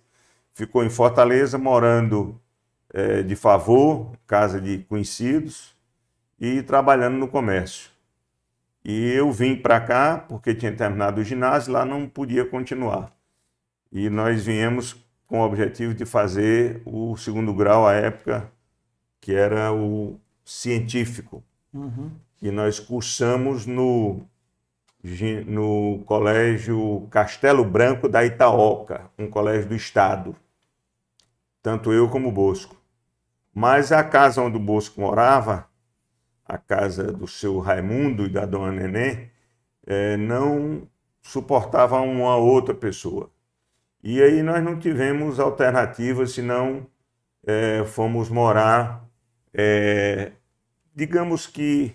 Ficou 0.55 0.83
em 0.83 0.90
Fortaleza, 0.90 1.59
morando 1.59 2.40
é, 2.93 3.23
de 3.23 3.37
favor, 3.37 4.12
casa 4.26 4.61
de 4.61 4.78
conhecidos 4.88 5.76
e 6.40 6.62
trabalhando 6.62 7.17
no 7.17 7.28
comércio. 7.28 7.90
E 8.85 9.12
eu 9.12 9.31
vim 9.31 9.55
para 9.55 9.81
cá 9.81 10.17
porque 10.17 10.55
tinha 10.55 10.73
terminado 10.75 11.21
o 11.21 11.25
ginásio, 11.25 11.73
lá 11.73 11.85
não 11.85 12.09
podia 12.09 12.45
continuar. 12.45 13.12
E 13.93 14.09
nós 14.09 14.45
viemos 14.45 14.97
com 15.28 15.40
o 15.40 15.44
objetivo 15.44 15.94
de 15.94 16.06
fazer 16.06 16.82
o 16.87 17.16
segundo 17.16 17.52
grau 17.54 17.87
à 17.87 17.92
época, 17.92 18.50
que 19.20 19.35
era 19.35 19.73
o 19.73 20.18
científico. 20.42 21.44
Uhum. 21.73 22.11
E 22.40 22.50
nós 22.50 22.80
cursamos 22.80 23.66
no, 23.66 24.23
no 25.47 26.02
Colégio 26.06 27.06
Castelo 27.11 27.62
Branco 27.62 28.08
da 28.08 28.25
Itaoca, 28.25 29.11
um 29.18 29.28
colégio 29.28 29.68
do 29.68 29.76
Estado. 29.76 30.35
Tanto 31.62 31.92
eu 31.92 32.08
como 32.08 32.30
o 32.30 32.32
Bosco. 32.32 32.76
Mas 33.54 33.92
a 33.92 34.02
casa 34.02 34.40
onde 34.40 34.56
o 34.56 34.61
Bosco 34.61 34.99
morava, 35.00 35.68
a 36.47 36.56
casa 36.56 37.12
do 37.12 37.28
seu 37.28 37.58
Raimundo 37.58 38.25
e 38.25 38.30
da 38.30 38.47
dona 38.47 38.73
Nenê, 38.73 39.28
é, 39.87 40.16
não 40.16 40.88
suportava 41.20 42.00
uma 42.00 42.37
outra 42.37 42.75
pessoa. 42.75 43.30
E 44.02 44.23
aí 44.23 44.43
nós 44.43 44.62
não 44.62 44.78
tivemos 44.78 45.40
alternativa, 45.40 46.26
senão 46.26 46.87
é, 47.45 47.85
fomos 47.85 48.28
morar, 48.28 49.05
é, 49.52 50.33
digamos 50.95 51.47
que 51.47 51.95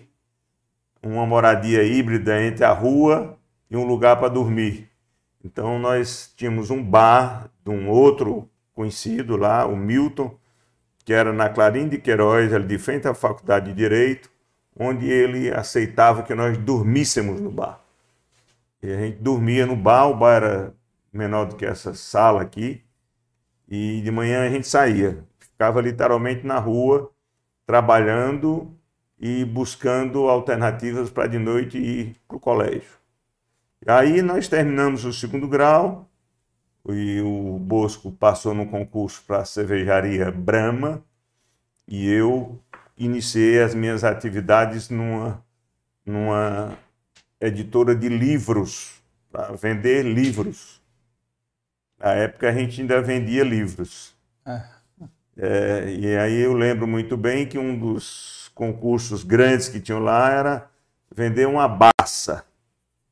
uma 1.02 1.26
moradia 1.26 1.82
híbrida 1.82 2.42
entre 2.42 2.64
a 2.64 2.72
rua 2.72 3.38
e 3.70 3.76
um 3.76 3.84
lugar 3.84 4.18
para 4.18 4.28
dormir. 4.28 4.88
Então 5.44 5.78
nós 5.78 6.32
tínhamos 6.36 6.70
um 6.70 6.82
bar 6.82 7.50
de 7.64 7.70
um 7.70 7.88
outro 7.88 8.48
conhecido 8.74 9.36
lá, 9.36 9.66
o 9.66 9.76
Milton, 9.76 10.36
que 11.04 11.12
era 11.12 11.32
na 11.32 11.48
Clarim 11.48 11.88
de 11.88 11.98
Queiroz, 11.98 12.52
ali 12.52 12.66
de 12.66 12.78
frente 12.78 13.06
à 13.06 13.14
Faculdade 13.14 13.66
de 13.66 13.74
Direito, 13.74 14.30
onde 14.78 15.08
ele 15.08 15.52
aceitava 15.52 16.22
que 16.22 16.34
nós 16.34 16.56
dormíssemos 16.58 17.40
no 17.40 17.50
bar. 17.50 17.80
E 18.82 18.92
a 18.92 18.96
gente 18.98 19.18
dormia 19.18 19.66
no 19.66 19.76
bar, 19.76 20.08
o 20.08 20.16
bar 20.16 20.42
era 20.42 20.74
menor 21.16 21.46
do 21.46 21.56
que 21.56 21.64
essa 21.64 21.94
sala 21.94 22.42
aqui, 22.42 22.82
e 23.68 24.02
de 24.02 24.10
manhã 24.10 24.46
a 24.46 24.50
gente 24.50 24.66
saía, 24.66 25.24
ficava 25.38 25.80
literalmente 25.80 26.46
na 26.46 26.58
rua, 26.58 27.10
trabalhando 27.66 28.76
e 29.18 29.44
buscando 29.44 30.28
alternativas 30.28 31.08
para 31.08 31.28
de 31.28 31.38
noite 31.38 31.78
ir 31.78 32.16
para 32.26 32.36
o 32.36 32.40
colégio. 32.40 32.98
Aí 33.86 34.20
nós 34.22 34.48
terminamos 34.48 35.04
o 35.04 35.12
segundo 35.12 35.48
grau, 35.48 36.08
e 36.88 37.20
o 37.20 37.58
Bosco 37.58 38.12
passou 38.12 38.52
no 38.52 38.66
concurso 38.66 39.22
para 39.26 39.38
a 39.38 39.44
cervejaria 39.44 40.30
Brahma, 40.30 41.02
e 41.86 42.10
eu 42.10 42.58
iniciei 42.96 43.62
as 43.62 43.74
minhas 43.74 44.04
atividades 44.04 44.90
numa, 44.90 45.42
numa 46.04 46.76
editora 47.40 47.94
de 47.94 48.08
livros, 48.08 49.02
para 49.30 49.52
vender 49.54 50.02
livros. 50.04 50.73
Na 51.98 52.12
época 52.12 52.48
a 52.48 52.52
gente 52.52 52.80
ainda 52.80 53.00
vendia 53.00 53.44
livros. 53.44 54.14
É. 54.44 54.62
É, 55.36 55.90
e 55.90 56.16
aí 56.16 56.40
eu 56.40 56.52
lembro 56.52 56.86
muito 56.86 57.16
bem 57.16 57.46
que 57.46 57.58
um 57.58 57.76
dos 57.76 58.50
concursos 58.54 59.24
grandes 59.24 59.68
que 59.68 59.80
tinham 59.80 59.98
lá 59.98 60.30
era 60.30 60.70
vender 61.10 61.46
uma 61.46 61.66
baça. 61.66 62.44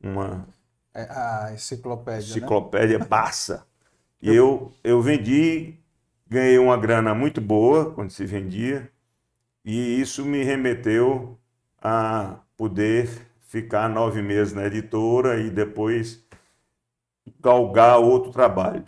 Uma 0.00 0.46
é 0.94 1.02
a 1.10 1.52
enciclopédia. 1.52 2.20
Né? 2.20 2.36
Enciclopédia 2.36 2.98
né? 3.00 3.04
baça. 3.04 3.66
E 4.20 4.32
eu, 4.32 4.72
eu 4.84 5.00
vendi, 5.00 5.74
ganhei 6.28 6.58
uma 6.58 6.76
grana 6.76 7.14
muito 7.14 7.40
boa 7.40 7.90
quando 7.92 8.10
se 8.10 8.24
vendia, 8.24 8.88
e 9.64 10.00
isso 10.00 10.24
me 10.24 10.44
remeteu 10.44 11.36
a 11.80 12.36
poder 12.56 13.08
ficar 13.48 13.88
nove 13.88 14.22
meses 14.22 14.52
na 14.52 14.64
editora 14.66 15.40
e 15.40 15.50
depois 15.50 16.22
galgar 17.40 17.98
outro 17.98 18.32
trabalho. 18.32 18.84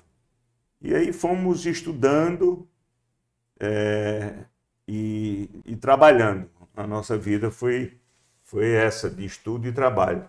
E 0.81 0.95
aí 0.95 1.13
fomos 1.13 1.65
estudando 1.65 2.69
é, 3.59 4.45
e, 4.87 5.49
e, 5.65 5.77
trabalhando. 5.77 6.51
A 6.77 6.87
nossa 6.87 7.17
vida 7.17 7.51
foi, 7.51 7.99
foi 8.43 8.71
essa, 8.71 9.09
de 9.09 9.25
estudo 9.25 9.67
e 9.67 9.73
trabalho. 9.73 10.29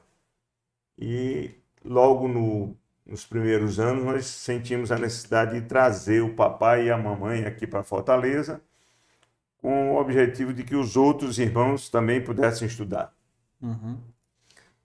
E 0.98 1.52
logo 1.84 2.28
no, 2.28 2.76
nos 3.06 3.26
primeiros 3.26 3.80
anos 3.80 4.06
nós 4.06 4.26
sentimos 4.28 4.91
a 4.91 4.98
necessidade 4.98 5.60
de 5.60 5.68
trazer 5.68 6.22
o 6.22 6.34
papai 6.34 6.86
e 6.86 6.91
a 6.91 6.98
mamãe 6.98 7.46
aqui 7.46 7.68
para 7.68 7.84
Fortaleza, 7.84 8.62
com 9.58 9.91
o 9.94 10.00
objetivo 10.00 10.54
de 10.54 10.63
que 10.63 10.76
os 10.76 10.96
outros 10.96 11.38
irmãos 11.38 11.89
também 11.89 12.24
pudessem 12.24 12.68
estudar. 12.68 13.13
Uhum. 13.62 13.98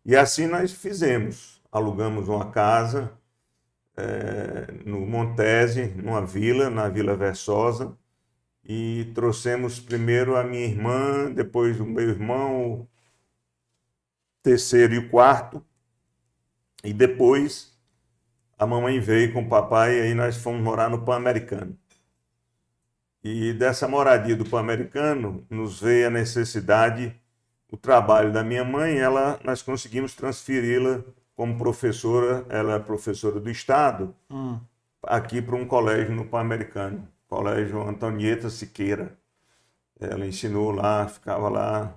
E 0.04 0.16
assim 0.16 0.46
nós 0.46 0.72
fizemos 0.72 1.59
alugamos 1.70 2.28
uma 2.28 2.50
casa 2.50 3.12
é, 3.96 4.72
no 4.84 5.00
Montese, 5.06 5.86
numa 5.96 6.24
vila, 6.24 6.70
na 6.70 6.88
Vila 6.88 7.16
Versosa, 7.16 7.96
e 8.64 9.10
trouxemos 9.14 9.80
primeiro 9.80 10.36
a 10.36 10.44
minha 10.44 10.64
irmã, 10.64 11.30
depois 11.32 11.80
o 11.80 11.86
meu 11.86 12.08
irmão, 12.08 12.72
o 12.72 12.88
terceiro 14.42 14.94
e 14.94 14.98
o 14.98 15.10
quarto, 15.10 15.64
e 16.84 16.92
depois 16.92 17.78
a 18.58 18.66
mamãe 18.66 19.00
veio 19.00 19.32
com 19.32 19.42
o 19.42 19.48
papai 19.48 19.98
e 19.98 20.02
aí 20.02 20.14
nós 20.14 20.36
fomos 20.36 20.62
morar 20.62 20.90
no 20.90 21.04
Pan-Americano. 21.04 21.78
E 23.22 23.52
dessa 23.52 23.86
moradia 23.86 24.34
do 24.34 24.44
Pan-Americano 24.44 25.46
nos 25.50 25.80
veio 25.80 26.06
a 26.06 26.10
necessidade, 26.10 27.14
o 27.70 27.76
trabalho 27.76 28.32
da 28.32 28.42
minha 28.42 28.64
mãe, 28.64 28.98
ela 28.98 29.38
nós 29.44 29.62
conseguimos 29.62 30.14
transferi-la 30.14 31.04
como 31.40 31.56
professora, 31.56 32.44
ela 32.50 32.74
é 32.74 32.78
professora 32.78 33.40
do 33.40 33.48
Estado, 33.48 34.14
hum. 34.30 34.60
aqui 35.02 35.40
para 35.40 35.56
um 35.56 35.66
colégio 35.66 36.14
no 36.14 36.26
Pan-Americano, 36.26 37.08
Colégio 37.26 37.80
Antonieta 37.80 38.50
Siqueira. 38.50 39.18
Ela 39.98 40.26
ensinou 40.26 40.70
lá, 40.70 41.08
ficava 41.08 41.48
lá, 41.48 41.96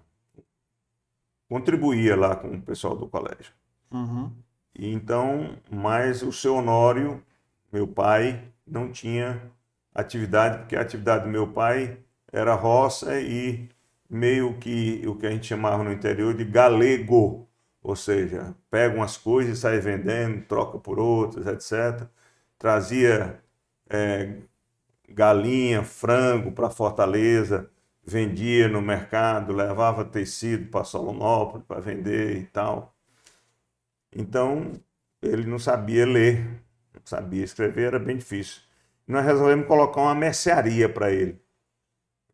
contribuía 1.50 2.16
lá 2.16 2.38
com 2.38 2.56
o 2.56 2.62
pessoal 2.62 2.96
do 2.96 3.06
colégio. 3.06 3.52
Uhum. 3.92 4.32
E 4.74 4.90
então, 4.94 5.58
mas 5.70 6.22
o 6.22 6.32
seu 6.32 6.56
Honório, 6.56 7.22
meu 7.70 7.86
pai, 7.86 8.48
não 8.66 8.94
tinha 8.94 9.42
atividade, 9.94 10.60
porque 10.60 10.78
a 10.78 10.82
atividade 10.82 11.26
do 11.26 11.30
meu 11.30 11.50
pai 11.50 11.98
era 12.32 12.56
roça 12.56 13.20
e 13.20 13.68
meio 14.10 14.58
que 14.58 15.06
o 15.06 15.16
que 15.18 15.28
a 15.28 15.32
gente 15.32 15.48
chamava 15.48 15.84
no 15.84 15.92
interior 15.92 16.34
de 16.34 16.46
galego, 16.46 17.46
ou 17.84 17.96
seja, 17.96 18.56
pega 18.72 18.96
umas 18.96 19.18
coisas 19.18 19.58
e 19.60 19.62
sai 19.62 19.80
vendendo, 19.80 20.46
troca 20.48 20.80
por 20.80 21.00
outras, 21.00 21.46
etc. 21.48 22.08
Trazia 22.58 23.44
é, 23.90 24.38
galinha, 25.10 25.84
frango 25.84 26.52
para 26.52 26.70
Fortaleza, 26.70 27.70
vendia 28.06 28.68
no 28.70 28.82
mercado, 28.82 29.54
levava 29.54 30.06
tecido 30.06 30.70
para 30.70 30.86
Solonópolis 30.86 31.66
para 31.68 31.82
vender 31.82 32.38
e 32.38 32.46
tal. 32.48 32.96
Então, 34.16 34.72
ele 35.22 35.46
não 35.46 35.60
sabia 35.60 36.06
ler, 36.06 36.40
não 36.94 37.02
sabia 37.06 37.44
escrever, 37.44 37.88
era 37.88 38.00
bem 38.00 38.18
difícil. 38.18 38.62
Nós 39.08 39.26
resolvemos 39.26 39.68
colocar 39.68 40.02
uma 40.02 40.16
mercearia 40.16 40.88
para 40.90 41.12
ele, 41.12 41.42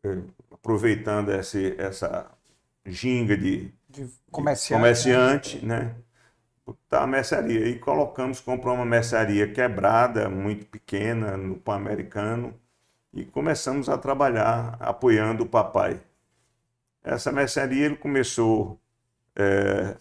eh, 0.04 0.22
aproveitando 0.50 1.30
esse, 1.32 1.74
essa 1.78 2.30
ginga 2.86 3.36
de, 3.36 3.72
de 3.90 4.08
comerciante, 4.30 4.78
comerciante 4.78 5.66
né? 5.66 5.78
né? 5.78 5.94
Tá 6.88 7.02
a 7.02 7.06
mercearia. 7.06 7.66
E 7.68 7.78
colocamos, 7.78 8.40
compramos 8.40 8.80
uma 8.80 8.86
mercearia 8.86 9.52
quebrada, 9.52 10.28
muito 10.28 10.66
pequena, 10.66 11.36
no 11.36 11.56
Pan-Americano, 11.56 12.54
e 13.12 13.24
começamos 13.24 13.88
a 13.88 13.98
trabalhar 13.98 14.76
apoiando 14.78 15.42
o 15.42 15.48
papai. 15.48 16.00
Essa 17.02 17.32
mercearia 17.32 17.86
ele 17.86 17.96
começou 17.96 18.78
é, 19.34 19.96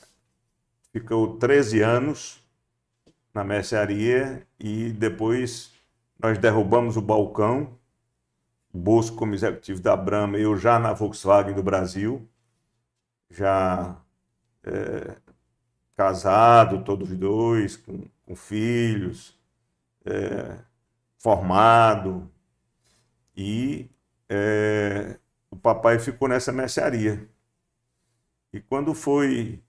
ficou 0.92 1.38
13 1.38 1.82
anos 1.82 2.44
na 3.34 3.44
mercearia 3.44 4.46
e 4.60 4.92
depois 4.92 5.72
nós 6.20 6.38
derrubamos 6.38 6.98
o 6.98 7.02
balcão, 7.02 7.70
o 8.74 8.78
Bosco 8.78 9.18
como 9.18 9.34
executivo 9.34 9.82
da 9.82 9.96
Brahma, 9.96 10.38
eu 10.38 10.56
já 10.58 10.78
na 10.78 10.94
Volkswagen 10.94 11.54
do 11.56 11.64
Brasil, 11.64 12.29
já 13.30 13.96
é, 14.64 15.16
casado, 15.96 16.84
todos 16.84 17.10
dois, 17.10 17.78
com, 17.78 18.06
com 18.26 18.36
filhos, 18.36 19.38
é, 20.06 20.58
formado, 21.18 22.30
e 23.36 23.90
é, 24.28 25.18
o 25.50 25.56
papai 25.56 26.00
ficou 26.00 26.28
nessa 26.28 26.52
mercearia. 26.52 27.28
E 28.52 28.60
quando 28.60 28.94
foi 28.94 29.62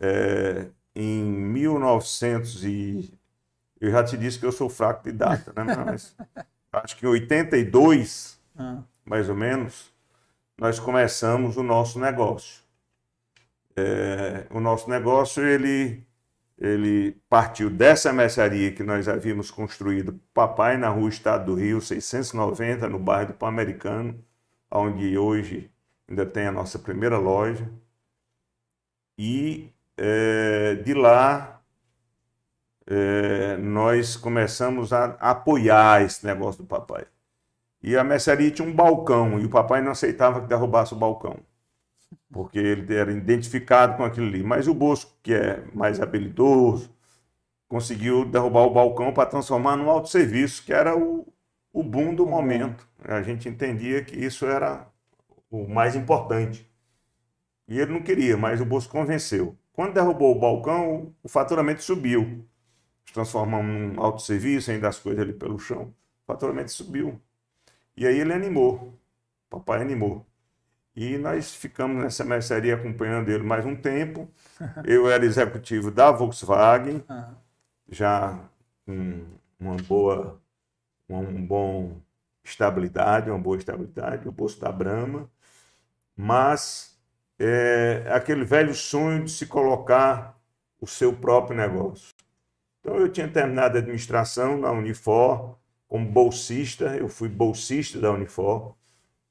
é, 0.00 0.68
em 0.94 1.24
1900 1.24 2.64
e 2.64 3.20
eu 3.80 3.90
já 3.90 4.04
te 4.04 4.16
disse 4.16 4.38
que 4.38 4.44
eu 4.44 4.52
sou 4.52 4.68
fraco 4.68 5.04
de 5.04 5.12
data, 5.12 5.52
né? 5.56 5.74
Mas 5.74 6.14
acho 6.72 6.96
que 6.96 7.06
em 7.06 7.08
82, 7.08 8.38
ah. 8.58 8.82
mais 9.04 9.28
ou 9.28 9.34
menos, 9.34 9.90
nós 10.58 10.78
começamos 10.78 11.56
o 11.56 11.62
nosso 11.62 11.98
negócio. 11.98 12.59
É, 13.76 14.46
o 14.50 14.60
nosso 14.60 14.88
negócio 14.90 15.44
ele 15.46 16.06
ele 16.60 17.12
partiu 17.28 17.70
dessa 17.70 18.12
mercearia 18.12 18.70
que 18.72 18.82
nós 18.82 19.08
havíamos 19.08 19.50
construído, 19.50 20.20
papai 20.34 20.76
na 20.76 20.90
rua 20.90 21.08
Estado 21.08 21.46
do 21.46 21.54
Rio, 21.54 21.80
690, 21.80 22.86
no 22.88 22.98
bairro 22.98 23.28
do 23.28 23.34
Pan-Americano, 23.34 24.22
onde 24.70 25.16
hoje 25.16 25.70
ainda 26.08 26.26
tem 26.26 26.46
a 26.46 26.52
nossa 26.52 26.78
primeira 26.78 27.16
loja. 27.18 27.66
E 29.18 29.72
é, 29.96 30.74
de 30.76 30.94
lá 30.94 31.62
é, 32.86 33.56
nós 33.56 34.16
começamos 34.16 34.92
a 34.92 35.16
apoiar 35.20 36.02
esse 36.02 36.26
negócio 36.26 36.62
do 36.62 36.66
papai. 36.68 37.06
E 37.82 37.96
a 37.96 38.04
mercearia 38.04 38.50
tinha 38.50 38.66
um 38.66 38.74
balcão 38.74 39.38
e 39.40 39.46
o 39.46 39.50
papai 39.50 39.80
não 39.80 39.92
aceitava 39.92 40.40
que 40.42 40.46
derrubasse 40.48 40.92
o 40.92 40.96
balcão, 40.98 41.38
porque 42.32 42.58
ele 42.58 42.94
era 42.94 43.12
identificado 43.12 43.96
com 43.96 44.04
aquilo 44.04 44.26
ali. 44.26 44.42
Mas 44.42 44.68
o 44.68 44.74
Bosco, 44.74 45.12
que 45.22 45.34
é 45.34 45.64
mais 45.74 46.00
habilidoso, 46.00 46.90
conseguiu 47.68 48.24
derrubar 48.24 48.62
o 48.64 48.70
balcão 48.74 49.12
para 49.12 49.28
transformar 49.28 49.76
num 49.76 49.90
autosserviço, 49.90 50.64
que 50.64 50.72
era 50.72 50.96
o, 50.96 51.26
o 51.72 51.82
boom 51.82 52.14
do 52.14 52.26
momento. 52.26 52.88
A 53.04 53.22
gente 53.22 53.48
entendia 53.48 54.04
que 54.04 54.16
isso 54.16 54.46
era 54.46 54.86
o 55.50 55.68
mais 55.68 55.96
importante. 55.96 56.68
E 57.68 57.78
ele 57.78 57.92
não 57.92 58.02
queria, 58.02 58.36
mas 58.36 58.60
o 58.60 58.64
Bosco 58.66 58.92
convenceu. 58.92 59.56
Quando 59.72 59.94
derrubou 59.94 60.36
o 60.36 60.38
balcão, 60.38 61.14
o 61.22 61.28
faturamento 61.28 61.82
subiu. 61.82 62.44
Transformamos 63.12 63.94
num 63.96 64.02
autosserviço, 64.02 64.70
ainda 64.70 64.88
as 64.88 64.98
coisas 64.98 65.22
ali 65.22 65.32
pelo 65.32 65.58
chão. 65.58 65.94
O 66.24 66.26
faturamento 66.26 66.72
subiu. 66.72 67.20
E 67.96 68.06
aí 68.06 68.18
ele 68.20 68.32
animou. 68.32 68.94
Papai 69.48 69.82
animou. 69.82 70.26
E 70.94 71.16
nós 71.16 71.54
ficamos 71.54 72.02
nessa 72.02 72.24
mercearia 72.24 72.74
acompanhando 72.74 73.28
ele 73.28 73.44
mais 73.44 73.64
um 73.64 73.76
tempo. 73.76 74.28
Eu 74.84 75.10
era 75.10 75.24
executivo 75.24 75.90
da 75.90 76.10
Volkswagen, 76.10 77.04
já 77.88 78.38
com 78.84 79.24
uma 79.58 79.76
boa, 79.76 80.40
um 81.08 81.46
bom 81.46 82.00
estabilidade, 82.42 83.30
uma 83.30 83.38
boa 83.38 83.56
estabilidade, 83.56 84.28
o 84.28 84.32
bolso 84.32 84.60
da 84.60 84.72
Brahma. 84.72 85.30
Mas 86.16 86.98
é, 87.38 88.04
aquele 88.10 88.44
velho 88.44 88.74
sonho 88.74 89.24
de 89.24 89.30
se 89.30 89.46
colocar 89.46 90.38
o 90.80 90.86
seu 90.86 91.12
próprio 91.12 91.56
negócio. 91.56 92.14
Então 92.80 92.96
eu 92.96 93.10
tinha 93.10 93.28
terminado 93.28 93.76
a 93.76 93.80
administração 93.80 94.58
na 94.58 94.70
Unifor 94.72 95.56
como 95.86 96.08
bolsista, 96.08 96.96
eu 96.96 97.08
fui 97.08 97.28
bolsista 97.28 98.00
da 98.00 98.12
Unifor. 98.12 98.76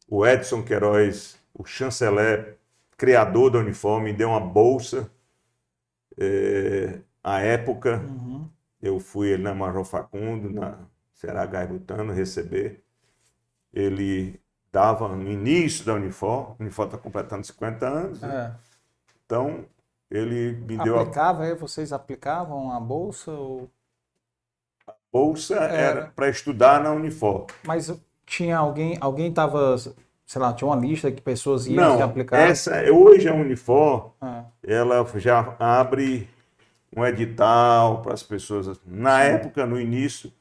O 0.07 0.27
Edson 0.27 0.61
Queiroz, 0.63 1.38
o 1.59 1.65
chanceler, 1.65 2.57
criador 2.97 3.51
da 3.51 3.59
Unifor, 3.59 4.01
me 4.01 4.13
deu 4.13 4.29
uma 4.29 4.39
bolsa. 4.39 5.11
É, 6.17 6.99
à 7.21 7.41
época, 7.41 7.97
uhum. 7.97 8.49
eu 8.81 8.97
fui 8.97 9.37
na 9.37 9.53
Major 9.53 9.83
Facundo, 9.83 10.49
na 10.49 10.77
CRH 11.19 11.67
Butano, 11.67 12.13
receber. 12.13 12.81
Ele 13.73 14.39
dava 14.71 15.09
no 15.09 15.29
início 15.29 15.85
da 15.85 15.95
Unifor, 15.95 16.55
a 16.57 16.63
Unifor 16.63 16.85
está 16.85 16.97
completando 16.97 17.45
50 17.45 17.85
anos. 17.85 18.21
Né? 18.21 18.55
É. 18.55 18.59
Então, 19.25 19.65
ele 20.09 20.53
me 20.53 20.77
deu. 20.77 20.97
Aplicava, 20.97 21.43
a... 21.43 21.55
vocês 21.55 21.91
aplicavam 21.91 22.71
a 22.71 22.79
bolsa? 22.79 23.31
Ou... 23.31 23.69
A 24.87 24.93
bolsa 25.11 25.55
era, 25.55 25.73
era 25.75 26.07
para 26.07 26.29
estudar 26.29 26.81
na 26.81 26.91
Unifor. 26.91 27.47
Mas 27.65 27.93
tinha 28.25 28.57
alguém, 28.57 28.97
alguém 29.01 29.29
estava, 29.29 29.75
sei 30.29 30.39
lá, 30.39 30.53
tinha 30.53 30.67
uma 30.67 30.75
lista 30.75 31.11
que 31.11 31.23
pessoas 31.23 31.65
iam 31.65 31.97
Não, 31.97 32.03
aplicar? 32.03 32.37
Essa, 32.37 32.83
hoje 32.91 33.27
a 33.27 33.33
Unifor, 33.33 34.11
é. 34.21 34.43
ela 34.75 35.03
já 35.15 35.55
abre 35.57 36.29
um 36.95 37.03
edital 37.03 38.03
para 38.03 38.13
as 38.13 38.21
pessoas. 38.21 38.79
Na 38.85 39.21
Sim. 39.23 39.27
época, 39.31 39.65
no 39.65 39.81
início, 39.81 40.31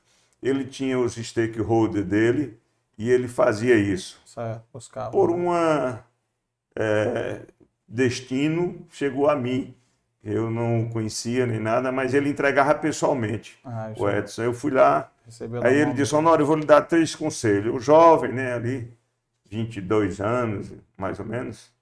ele 0.42 0.66
tinha 0.66 0.98
os 0.98 1.14
stakeholders 1.14 2.05
dele 2.05 2.59
e 2.98 3.09
ele 3.09 3.27
fazia 3.29 3.77
isso. 3.77 4.20
Certo, 4.27 4.62
Por 5.11 5.31
um 5.31 5.55
é, 6.77 7.40
destino, 7.88 8.87
chegou 8.90 9.27
a 9.31 9.35
mim. 9.35 9.74
Eu 10.22 10.51
não 10.51 10.90
conhecia 10.90 11.46
nem 11.46 11.61
nada, 11.61 11.90
mas 11.90 12.12
ele 12.12 12.29
entregava 12.29 12.74
pessoalmente, 12.74 13.59
ah, 13.64 13.90
o 13.96 14.07
Edson. 14.07 14.42
Eu 14.42 14.53
fui 14.53 14.70
lá, 14.70 15.11
aí 15.64 15.81
ele 15.81 15.94
disse, 15.94 16.14
Honório, 16.14 16.42
eu 16.42 16.46
vou 16.46 16.57
lhe 16.57 16.66
dar 16.66 16.83
três 16.83 17.14
conselhos. 17.14 17.74
O 17.74 17.81
jovem, 17.81 18.33
né, 18.33 18.53
ali, 18.53 18.97
22 19.48 20.20
anos, 20.20 20.72
mais 20.96 21.18
ou 21.18 21.26
menos, 21.26 21.72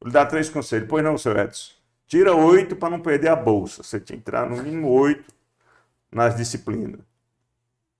vou 0.00 0.08
lhe 0.08 0.12
dar 0.12 0.26
três 0.26 0.48
conselhos. 0.48 0.88
Pois 0.88 1.04
não, 1.04 1.18
seu 1.18 1.36
Edson. 1.36 1.74
Tira 2.06 2.34
oito 2.34 2.76
para 2.76 2.90
não 2.90 3.00
perder 3.00 3.28
a 3.28 3.36
bolsa. 3.36 3.82
Você 3.82 3.98
tinha 3.98 4.16
que 4.16 4.20
entrar 4.20 4.48
no 4.48 4.62
mínimo 4.62 4.88
oito 4.88 5.34
nas 6.10 6.36
disciplinas. 6.36 7.00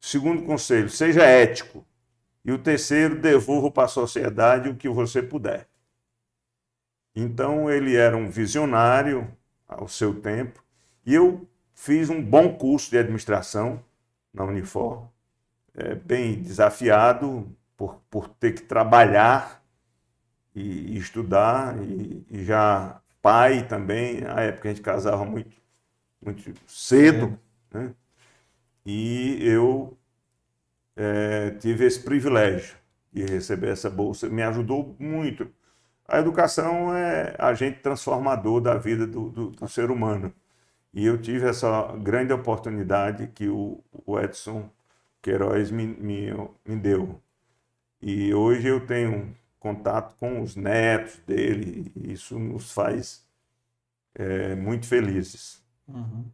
Segundo 0.00 0.42
conselho, 0.42 0.88
seja 0.88 1.24
ético. 1.24 1.84
E 2.44 2.52
o 2.52 2.58
terceiro, 2.58 3.16
devolva 3.16 3.70
para 3.70 3.84
a 3.84 3.88
sociedade 3.88 4.68
o 4.68 4.76
que 4.76 4.88
você 4.88 5.20
puder. 5.20 5.66
Então, 7.14 7.68
ele 7.68 7.96
era 7.96 8.16
um 8.16 8.30
visionário 8.30 9.26
ao 9.66 9.88
seu 9.88 10.14
tempo. 10.20 10.62
E 11.04 11.12
eu 11.12 11.48
fiz 11.74 12.08
um 12.08 12.22
bom 12.22 12.56
curso 12.56 12.90
de 12.90 12.98
administração. 12.98 13.82
na 14.32 14.44
Unifor, 14.44 15.08
é, 15.74 15.94
bem 15.94 16.40
desafiado 16.40 17.50
por, 17.76 18.00
por 18.10 18.28
ter 18.28 18.52
que 18.52 18.62
trabalhar 18.62 19.62
e, 20.54 20.94
e 20.94 20.98
estudar, 20.98 21.76
e, 21.82 22.24
e, 22.30 22.44
já 22.44 23.00
pai 23.20 23.66
também, 23.66 24.20
na 24.20 24.40
época 24.40 24.68
a 24.68 24.72
gente 24.72 24.82
casava 24.82 25.24
muito, 25.24 25.56
muito 26.24 26.54
cedo, 26.66 27.38
né? 27.72 27.92
e 28.84 29.38
eu 29.42 29.96
é, 30.96 31.50
tive 31.50 31.84
esse 31.84 32.00
privilégio 32.00 32.76
de 33.12 33.24
receber 33.24 33.68
essa 33.68 33.90
bolsa, 33.90 34.28
me 34.28 34.42
ajudou 34.42 34.96
muito. 34.98 35.50
A 36.08 36.18
educação 36.18 36.94
é 36.94 37.34
agente 37.38 37.80
transformador 37.80 38.60
da 38.60 38.76
vida 38.76 39.06
do, 39.06 39.30
do, 39.30 39.50
do 39.50 39.68
ser 39.68 39.90
humano. 39.90 40.32
E 40.94 41.04
eu 41.04 41.20
tive 41.20 41.48
essa 41.48 41.94
grande 41.98 42.32
oportunidade 42.32 43.26
que 43.28 43.48
o, 43.48 43.82
o 44.06 44.18
Edson 44.18 44.70
Queiroz 45.20 45.70
me, 45.70 45.86
me, 45.86 46.30
me 46.64 46.76
deu. 46.76 47.20
E 48.08 48.32
hoje 48.32 48.68
eu 48.68 48.86
tenho 48.86 49.36
contato 49.58 50.14
com 50.20 50.40
os 50.40 50.54
netos 50.54 51.18
dele, 51.26 51.90
e 51.96 52.12
isso 52.12 52.38
nos 52.38 52.70
faz 52.70 53.26
é, 54.14 54.54
muito 54.54 54.86
felizes. 54.86 55.60
Uhum. 55.88 56.24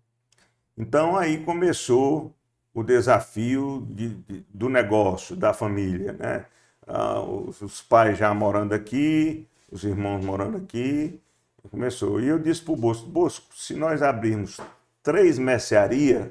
Então 0.77 1.17
aí 1.17 1.43
começou 1.43 2.31
o 2.75 2.83
desafio 2.83 3.87
de, 3.89 4.11
de, 4.11 4.45
do 4.53 4.69
negócio, 4.69 5.35
da 5.35 5.55
família. 5.55 6.13
Né? 6.13 6.45
Ah, 6.87 7.21
os, 7.21 7.63
os, 7.63 7.81
pais 7.81 8.19
já 8.19 8.35
morando 8.35 8.75
aqui, 8.75 9.49
os 9.71 9.83
irmãos 9.83 10.23
morando 10.23 10.59
aqui, 10.59 11.19
começou. 11.71 12.21
E 12.21 12.29
eu 12.29 12.39
disse 12.39 12.61
para 12.61 12.75
o 12.75 12.77
Bosco, 12.77 13.07
Bosco, 13.09 13.47
se 13.57 13.73
nós 13.73 14.03
abrirmos 14.03 14.61
três 15.03 15.39
mercearias, 15.39 16.31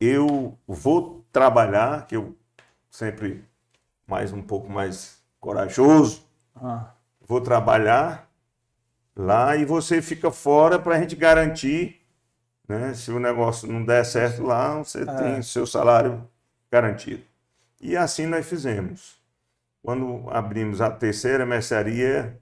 eu 0.00 0.58
vou 0.66 1.24
trabalhar, 1.30 2.08
que 2.08 2.16
eu 2.16 2.36
sempre 2.90 3.48
mais 4.10 4.32
um 4.32 4.42
pouco 4.42 4.68
mais 4.68 5.22
corajoso, 5.38 6.26
ah. 6.56 6.90
vou 7.20 7.40
trabalhar 7.40 8.28
lá 9.14 9.56
e 9.56 9.64
você 9.64 10.02
fica 10.02 10.32
fora 10.32 10.80
para 10.80 10.96
a 10.96 11.00
gente 11.00 11.14
garantir, 11.14 12.00
né? 12.68 12.92
Se 12.92 13.12
o 13.12 13.20
negócio 13.20 13.70
não 13.70 13.84
der 13.84 14.04
certo 14.04 14.42
lá, 14.42 14.78
você 14.78 15.02
é. 15.02 15.04
tem 15.04 15.42
seu 15.42 15.64
salário 15.64 16.28
garantido. 16.70 17.22
E 17.80 17.96
assim 17.96 18.26
nós 18.26 18.46
fizemos. 18.46 19.18
Quando 19.80 20.28
abrimos 20.28 20.80
a 20.80 20.90
terceira 20.90 21.46
mercearia, 21.46 22.38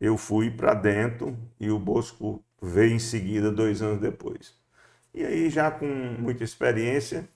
eu 0.00 0.16
fui 0.16 0.50
para 0.50 0.72
dentro 0.72 1.36
e 1.60 1.68
o 1.68 1.78
Bosco 1.78 2.42
veio 2.62 2.94
em 2.94 2.98
seguida, 2.98 3.50
dois 3.50 3.82
anos 3.82 4.00
depois. 4.00 4.54
E 5.12 5.24
aí, 5.24 5.50
já 5.50 5.70
com 5.70 5.86
muita 5.86 6.44
experiência, 6.44 7.28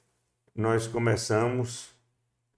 nós 0.55 0.87
começamos 0.87 1.91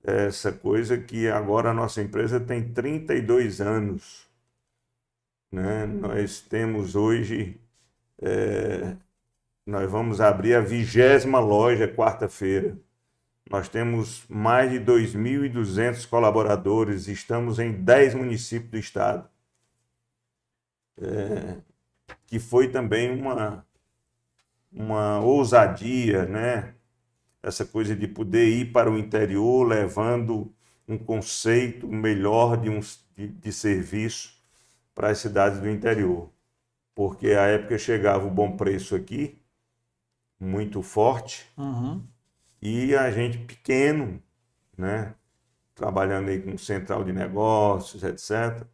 essa 0.05 0.53
coisa 0.53 0.99
que 0.99 1.29
agora 1.29 1.71
a 1.71 1.75
nossa 1.75 2.03
empresa 2.03 2.41
tem 2.41 2.73
32 2.73 3.61
anos. 3.61 4.29
Né? 5.51 5.87
Nós 5.87 6.41
temos 6.41 6.97
hoje, 6.97 7.61
é, 8.21 8.97
nós 9.67 9.91
vamos 9.91 10.21
abrir 10.21 10.55
a 10.55 10.61
vigésima 10.61 11.39
loja 11.39 11.87
quarta-feira. 11.87 12.77
Nós 13.51 13.69
temos 13.69 14.25
mais 14.29 14.71
de 14.71 14.81
2.200 14.81 16.09
colaboradores, 16.09 17.07
estamos 17.07 17.59
em 17.59 17.73
10 17.73 18.15
municípios 18.15 18.71
do 18.71 18.79
estado. 18.79 19.29
É, 21.01 21.57
que 22.27 22.39
foi 22.39 22.69
também 22.69 23.11
uma, 23.19 23.67
uma 24.73 25.21
ousadia, 25.21 26.25
né? 26.25 26.75
Essa 27.43 27.65
coisa 27.65 27.97
de 27.97 28.07
poder 28.07 28.49
ir 28.49 28.73
para 28.73 28.91
o 28.91 28.99
interior 28.99 29.67
levando 29.67 30.55
um 30.87 30.97
conceito 30.97 31.89
melhor 31.89 32.57
de, 32.57 32.71
um, 32.71 32.81
de, 33.17 33.29
de 33.29 33.53
serviço 33.53 34.41
para 34.95 35.09
as 35.09 35.19
cidades 35.19 35.59
do 35.59 35.69
interior. 35.69 36.31
Porque 36.95 37.29
a 37.29 37.47
época 37.47 37.79
chegava 37.79 38.27
o 38.27 38.31
bom 38.31 38.57
preço 38.57 38.95
aqui, 38.95 39.41
muito 40.39 40.83
forte, 40.83 41.47
uhum. 41.57 42.03
e 42.61 42.95
a 42.95 43.11
gente 43.11 43.39
pequeno, 43.39 44.23
né? 44.77 45.15
trabalhando 45.75 46.29
aí 46.29 46.41
com 46.41 46.57
central 46.59 47.03
de 47.05 47.13
negócios, 47.13 48.03
etc. 48.03 48.67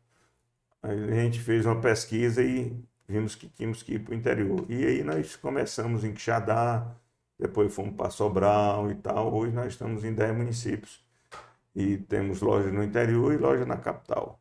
Aí 0.83 1.05
a 1.05 1.15
gente 1.15 1.41
fez 1.41 1.65
uma 1.65 1.81
pesquisa 1.81 2.43
e 2.43 2.77
vimos 3.07 3.35
que 3.35 3.49
tínhamos 3.49 3.83
que 3.83 3.95
ir 3.95 4.01
para 4.01 4.13
o 4.13 4.17
interior. 4.17 4.67
E 4.69 4.85
aí 4.85 5.03
nós 5.03 5.37
começamos 5.37 6.05
em 6.05 6.13
Quixadá, 6.13 6.95
depois 7.39 7.73
fomos 7.75 7.95
para 7.95 8.11
Sobral 8.11 8.91
e 8.91 8.95
tal. 8.97 9.33
Hoje 9.33 9.55
nós 9.55 9.69
estamos 9.69 10.05
em 10.05 10.13
10 10.13 10.37
municípios 10.37 11.05
e 11.75 11.97
temos 11.97 12.41
lojas 12.41 12.73
no 12.73 12.83
interior 12.83 13.33
e 13.33 13.37
loja 13.37 13.65
na 13.65 13.77
capital. 13.77 14.41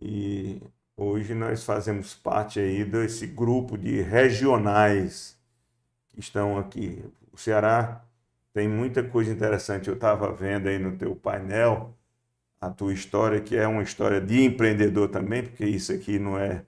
E 0.00 0.62
hoje 0.96 1.34
nós 1.34 1.64
fazemos 1.64 2.14
parte 2.14 2.60
aí 2.60 2.84
desse 2.84 3.26
grupo 3.26 3.76
de 3.76 4.00
regionais 4.00 5.36
que 6.08 6.20
estão 6.20 6.56
aqui. 6.56 7.04
O 7.32 7.36
Ceará 7.36 8.04
tem 8.52 8.68
muita 8.68 9.02
coisa 9.02 9.32
interessante. 9.32 9.88
Eu 9.88 9.94
estava 9.94 10.32
vendo 10.32 10.68
aí 10.68 10.78
no 10.78 10.96
teu 10.96 11.16
painel 11.16 11.94
a 12.60 12.70
tua 12.70 12.92
história, 12.92 13.40
que 13.40 13.56
é 13.56 13.66
uma 13.66 13.82
história 13.82 14.20
de 14.20 14.44
empreendedor 14.44 15.08
também, 15.08 15.42
porque 15.42 15.64
isso 15.64 15.92
aqui 15.92 16.18
não 16.18 16.38
é 16.38 16.64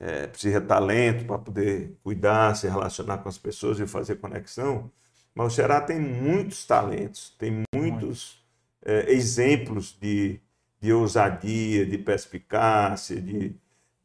é, 0.00 0.26
precisa 0.26 0.60
de 0.60 0.66
talento 0.66 1.26
para 1.26 1.38
poder 1.38 1.94
cuidar, 2.02 2.56
se 2.56 2.66
relacionar 2.66 3.18
com 3.18 3.28
as 3.28 3.38
pessoas 3.38 3.78
e 3.78 3.86
fazer 3.86 4.16
conexão. 4.16 4.90
Mas 5.34 5.52
o 5.52 5.56
Ceará 5.56 5.80
tem 5.80 6.00
muitos 6.00 6.66
talentos, 6.66 7.30
tem 7.38 7.62
muitos 7.74 8.42
é, 8.82 9.12
exemplos 9.12 9.96
de, 10.00 10.40
de 10.80 10.92
ousadia, 10.92 11.84
de 11.84 11.98
perspicácia, 11.98 13.20
de, 13.20 13.54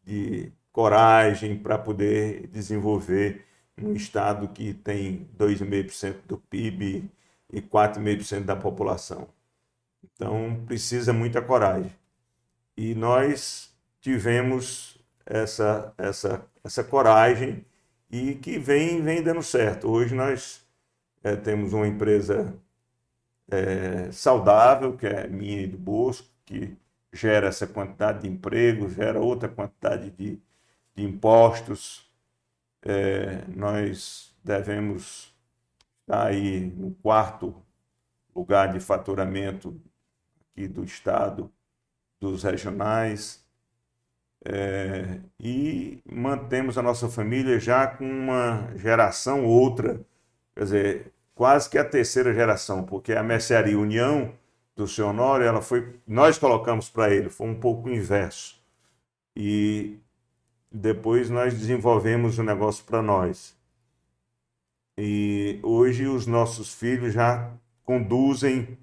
de 0.04 0.52
coragem 0.72 1.58
para 1.58 1.78
poder 1.78 2.48
desenvolver 2.48 3.46
um 3.82 3.94
estado 3.94 4.50
que 4.50 4.74
tem 4.74 5.28
2,5% 5.38 6.18
do 6.28 6.38
PIB 6.38 7.10
e 7.52 7.62
4,5% 7.62 8.42
da 8.44 8.56
população. 8.56 9.28
Então 10.04 10.62
precisa 10.66 11.14
muita 11.14 11.42
coragem. 11.42 11.92
E 12.78 12.94
nós 12.94 13.74
tivemos 14.02 14.95
essa, 15.26 15.94
essa, 15.98 16.46
essa 16.64 16.84
coragem 16.84 17.66
e 18.10 18.36
que 18.36 18.60
vem, 18.60 19.02
vem 19.02 19.24
dando 19.24 19.42
certo. 19.44 19.90
Hoje 19.90 20.16
nós 20.16 20.66
é, 21.24 21.36
temos 21.36 21.74
uma 21.74 21.88
empresa 21.88 22.54
é, 23.50 24.12
saudável, 24.12 24.96
que 24.98 25.08
é 25.08 25.28
minha 25.28 25.64
e 25.64 25.68
do 25.68 25.78
Bosco, 25.78 26.28
que 26.46 26.78
gera 27.12 27.48
essa 27.48 27.66
quantidade 27.68 28.22
de 28.22 28.28
emprego, 28.28 28.90
gera 28.90 29.20
outra 29.20 29.50
quantidade 29.50 30.12
de, 30.12 30.40
de 30.96 31.04
impostos. 31.04 32.10
É, 32.84 33.44
nós 33.56 34.36
devemos 34.44 35.36
estar 36.02 36.28
aí 36.28 36.68
no 36.68 36.94
quarto 36.96 37.56
lugar 38.36 38.72
de 38.72 38.80
faturamento 38.80 39.80
aqui 40.52 40.68
do 40.68 40.84
Estado, 40.84 41.52
dos 42.20 42.44
regionais 42.44 43.45
é, 44.48 45.20
e 45.40 46.00
mantemos 46.10 46.78
a 46.78 46.82
nossa 46.84 47.10
família 47.10 47.60
já 47.60 47.88
com 47.88 48.06
uma 48.06 48.70
geração 48.76 49.44
outra, 49.44 50.00
quer 50.56 50.64
dizer, 50.64 51.14
quase 51.34 51.68
que 51.68 51.80
a 51.80 51.84
terceira 51.84 52.32
geração, 52.32 52.84
porque 52.84 53.14
a 53.14 53.24
mercearia 53.24 53.78
União 53.78 54.32
do 54.76 54.88
seu 54.88 55.08
Honório, 55.08 55.48
ela 55.48 55.62
foi, 55.62 55.96
nós 56.06 56.38
colocamos 56.38 56.90
para 56.90 57.12
ele, 57.12 57.30
foi 57.30 57.48
um 57.48 57.60
pouco 57.60 57.90
inverso. 57.90 58.62
E 59.36 59.98
depois 60.72 61.30
nós 61.30 61.54
desenvolvemos 61.54 62.38
o 62.38 62.44
negócio 62.44 62.86
para 62.86 63.02
nós. 63.02 63.56
E 64.98 65.60
hoje 65.64 66.06
os 66.08 66.28
nossos 66.28 66.74
filhos 66.74 67.14
já 67.14 67.52
conduzem 67.84 68.78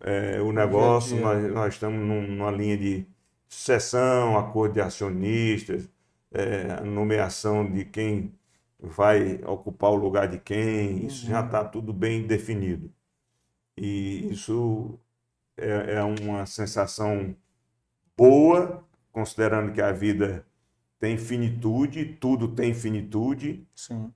é, 0.00 0.40
o 0.40 0.52
negócio, 0.52 1.16
nós, 1.20 1.52
nós 1.52 1.74
estamos 1.74 1.98
numa 1.98 2.50
linha 2.50 2.76
de 2.76 3.06
sucessão, 3.48 4.36
acordo 4.36 4.74
de 4.74 4.80
acionistas, 4.80 5.88
é, 6.30 6.80
nomeação 6.82 7.70
de 7.70 7.84
quem 7.84 8.34
vai 8.78 9.42
ocupar 9.44 9.90
o 9.90 9.96
lugar 9.96 10.28
de 10.28 10.38
quem, 10.38 11.04
isso 11.06 11.24
uhum. 11.24 11.30
já 11.30 11.44
está 11.44 11.64
tudo 11.64 11.92
bem 11.92 12.26
definido. 12.26 12.92
E 13.76 14.30
isso 14.30 14.98
é, 15.56 15.94
é, 15.94 16.02
uma 16.02 16.46
sensação 16.46 17.34
boa, 18.16 18.84
considerando 19.10 19.72
que 19.72 19.80
a 19.80 19.92
vida 19.92 20.46
tem 20.98 21.16
finitude, 21.16 22.04
tudo 22.20 22.48
tem 22.48 22.74
finitude. 22.74 23.66
Sim. 23.74 24.12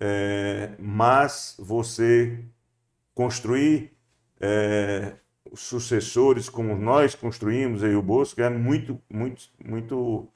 É, 0.00 0.74
mas 0.78 1.56
você 1.58 2.44
construir 3.14 3.96
é, 4.40 5.16
sucessores 5.52 6.48
como 6.48 6.76
nós 6.76 7.14
construímos 7.14 7.82
aí 7.82 7.94
o 7.94 8.02
Bosco 8.02 8.40
é 8.40 8.48
muito, 8.50 9.00
muito, 9.10 9.50
muito, 9.64 10.28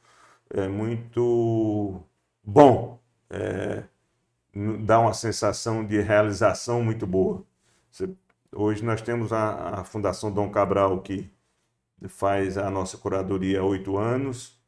é 0.51 0.69
muito 0.69 2.03
bom. 2.45 3.01
É, 3.31 3.85
dá 4.85 5.01
uma 5.01 5.13
sensação 5.15 5.85
de 5.85 6.01
realização 6.01 6.83
muito 6.83 7.07
boa. 7.07 7.45
Você, 7.91 8.09
hoje 8.53 8.85
nós 8.85 9.03
temos 9.03 9.33
a, 9.33 9.81
a 9.81 9.85
Fundação 9.85 10.33
Dom 10.33 10.51
Cabral, 10.51 11.03
que 11.03 11.31
faz 12.09 12.59
a 12.59 12.71
nossa 12.71 12.97
curadoria 12.99 13.61
há 13.61 13.65
oito 13.65 13.97
anos, 13.99 14.59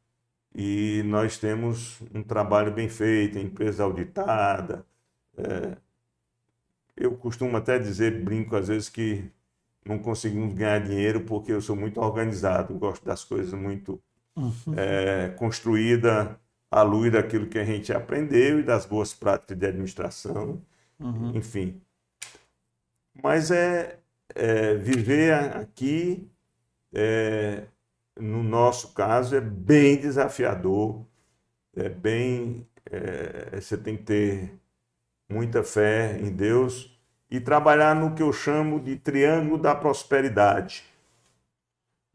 e 0.54 1.02
nós 1.06 1.38
temos 1.38 2.00
um 2.14 2.22
trabalho 2.22 2.72
bem 2.72 2.88
feito, 2.88 3.38
empresa 3.38 3.84
auditada. 3.84 4.86
É, 5.36 5.76
eu 6.96 7.16
costumo 7.16 7.56
até 7.56 7.78
dizer, 7.78 8.22
brinco 8.22 8.56
às 8.56 8.68
vezes, 8.68 8.88
que 8.88 9.30
não 9.84 9.98
conseguimos 9.98 10.54
ganhar 10.54 10.80
dinheiro 10.80 11.22
porque 11.22 11.52
eu 11.52 11.60
sou 11.60 11.74
muito 11.74 12.00
organizado, 12.00 12.74
gosto 12.74 13.04
das 13.04 13.24
coisas 13.24 13.52
muito 13.54 14.00
uhum. 14.36 14.74
é, 14.76 15.30
construída 15.30 16.38
à 16.70 16.82
luz 16.82 17.12
daquilo 17.12 17.46
que 17.46 17.58
a 17.58 17.64
gente 17.64 17.92
aprendeu 17.92 18.60
e 18.60 18.62
das 18.62 18.86
boas 18.86 19.12
práticas 19.12 19.58
de 19.58 19.66
administração, 19.66 20.60
uhum. 20.98 21.32
enfim. 21.34 21.80
Mas 23.22 23.50
é, 23.50 23.98
é, 24.34 24.74
viver 24.74 25.34
aqui, 25.34 26.28
é, 26.92 27.64
no 28.18 28.42
nosso 28.42 28.92
caso, 28.92 29.34
é 29.34 29.40
bem 29.40 29.96
desafiador, 29.96 31.04
é 31.74 31.88
bem. 31.88 32.66
É, 32.90 33.60
você 33.60 33.76
tem 33.76 33.96
que 33.96 34.04
ter 34.04 34.60
muita 35.28 35.62
fé 35.62 36.18
em 36.20 36.30
Deus 36.32 36.89
e 37.30 37.38
trabalhar 37.38 37.94
no 37.94 38.14
que 38.14 38.22
eu 38.22 38.32
chamo 38.32 38.80
de 38.80 38.96
triângulo 38.96 39.56
da 39.56 39.74
prosperidade. 39.74 40.84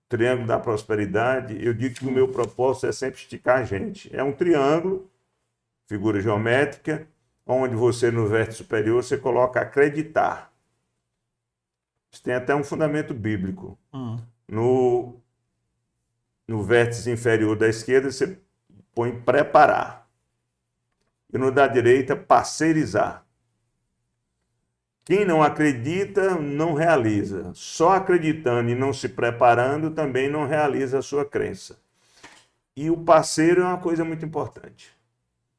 Triângulo 0.10 0.48
da 0.48 0.60
prosperidade, 0.60 1.58
eu 1.66 1.74
digo 1.74 1.96
que 1.96 2.06
o 2.06 2.12
meu 2.12 2.28
propósito 2.28 2.88
é 2.88 2.92
sempre 2.92 3.20
esticar 3.20 3.60
a 3.60 3.64
gente. 3.64 4.14
É 4.16 4.22
um 4.22 4.34
triângulo, 4.34 5.10
figura 5.88 6.20
geométrica, 6.20 7.08
onde 7.46 7.76
você 7.76 8.12
no 8.12 8.28
vértice 8.28 8.58
superior 8.58 9.04
você 9.04 9.18
coloca 9.18 9.62
acreditar. 9.62 10.52
Isso 12.12 12.22
tem 12.22 12.34
até 12.34 12.54
um 12.54 12.64
fundamento 12.64 13.14
bíblico. 13.14 13.78
Hum. 13.94 14.18
No, 14.48 15.16
no 16.48 16.62
vértice 16.62 17.10
inferior 17.10 17.58
da 17.58 17.68
esquerda 17.68 18.12
você 18.12 18.38
põe 18.94 19.20
preparar. 19.22 20.08
E 21.34 21.38
no 21.38 21.52
da 21.52 21.68
direita, 21.68 22.16
parceirizar. 22.16 23.25
Quem 25.06 25.24
não 25.24 25.44
acredita 25.44 26.36
não 26.36 26.74
realiza. 26.74 27.52
Só 27.54 27.92
acreditando 27.92 28.72
e 28.72 28.76
não 28.76 28.92
se 28.92 29.08
preparando 29.08 29.92
também 29.92 30.28
não 30.30 30.48
realiza 30.48 30.98
a 30.98 31.04
sua 31.04 31.24
crença. 31.24 31.78
E 32.76 32.90
o 32.90 32.98
parceiro 32.98 33.62
é 33.62 33.66
uma 33.66 33.78
coisa 33.78 34.04
muito 34.04 34.26
importante. 34.26 34.92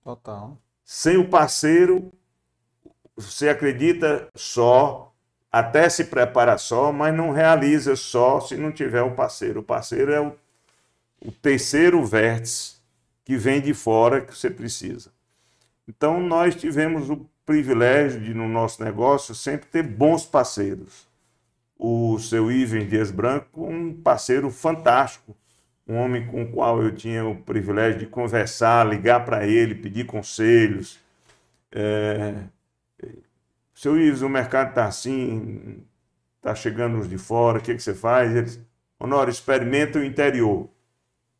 Total. 0.02 0.58
Sem 0.84 1.16
o 1.16 1.28
parceiro, 1.28 2.12
você 3.16 3.48
acredita 3.48 4.28
só, 4.34 5.12
até 5.50 5.88
se 5.88 6.04
prepara 6.06 6.58
só, 6.58 6.92
mas 6.92 7.14
não 7.14 7.30
realiza 7.30 7.94
só 7.94 8.40
se 8.40 8.56
não 8.56 8.72
tiver 8.72 9.02
o 9.02 9.14
parceiro. 9.14 9.60
O 9.60 9.64
parceiro 9.64 10.12
é 10.12 10.20
o, 10.20 10.36
o 11.24 11.30
terceiro 11.30 12.04
vértice 12.04 12.76
que 13.24 13.36
vem 13.36 13.60
de 13.60 13.72
fora 13.72 14.20
que 14.20 14.36
você 14.36 14.50
precisa. 14.50 15.10
Então, 15.88 16.20
nós 16.20 16.56
tivemos 16.56 17.08
o 17.08 17.28
privilégio 17.46 18.20
de, 18.20 18.34
no 18.34 18.48
nosso 18.48 18.82
negócio, 18.82 19.34
sempre 19.34 19.68
ter 19.68 19.84
bons 19.84 20.26
parceiros. 20.26 21.06
O 21.78 22.18
seu 22.18 22.50
Ivan 22.50 22.86
Dias 22.86 23.10
Branco, 23.10 23.64
um 23.64 23.94
parceiro 23.94 24.50
fantástico, 24.50 25.36
um 25.86 25.96
homem 25.96 26.26
com 26.26 26.42
o 26.42 26.50
qual 26.50 26.82
eu 26.82 26.92
tinha 26.94 27.24
o 27.24 27.36
privilégio 27.36 28.00
de 28.00 28.06
conversar, 28.06 28.84
ligar 28.86 29.24
para 29.24 29.46
ele, 29.46 29.74
pedir 29.74 30.04
conselhos. 30.04 30.98
É... 31.70 32.34
Seu 33.72 33.96
Ivan, 33.98 34.26
o 34.26 34.30
mercado 34.30 34.70
está 34.70 34.86
assim, 34.86 35.84
está 36.38 36.54
chegando 36.54 36.98
os 36.98 37.08
de 37.08 37.18
fora, 37.18 37.58
o 37.58 37.62
que, 37.62 37.74
que 37.74 37.82
você 37.82 37.94
faz? 37.94 38.34
Eles, 38.34 38.60
Honório, 38.98 39.30
experimenta 39.30 39.98
o 39.98 40.04
interior. 40.04 40.68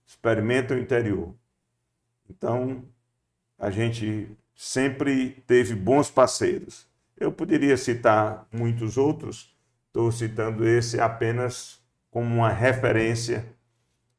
Experimenta 0.06 0.74
o 0.74 0.78
interior. 0.78 1.34
Então, 2.28 2.84
a 3.58 3.70
gente 3.70 4.28
sempre 4.56 5.42
teve 5.46 5.74
bons 5.74 6.10
parceiros. 6.10 6.86
Eu 7.16 7.30
poderia 7.30 7.76
citar 7.76 8.46
muitos 8.50 8.96
outros, 8.96 9.54
estou 9.86 10.10
citando 10.10 10.66
esse 10.66 10.98
apenas 10.98 11.78
como 12.10 12.34
uma 12.34 12.48
referência 12.48 13.44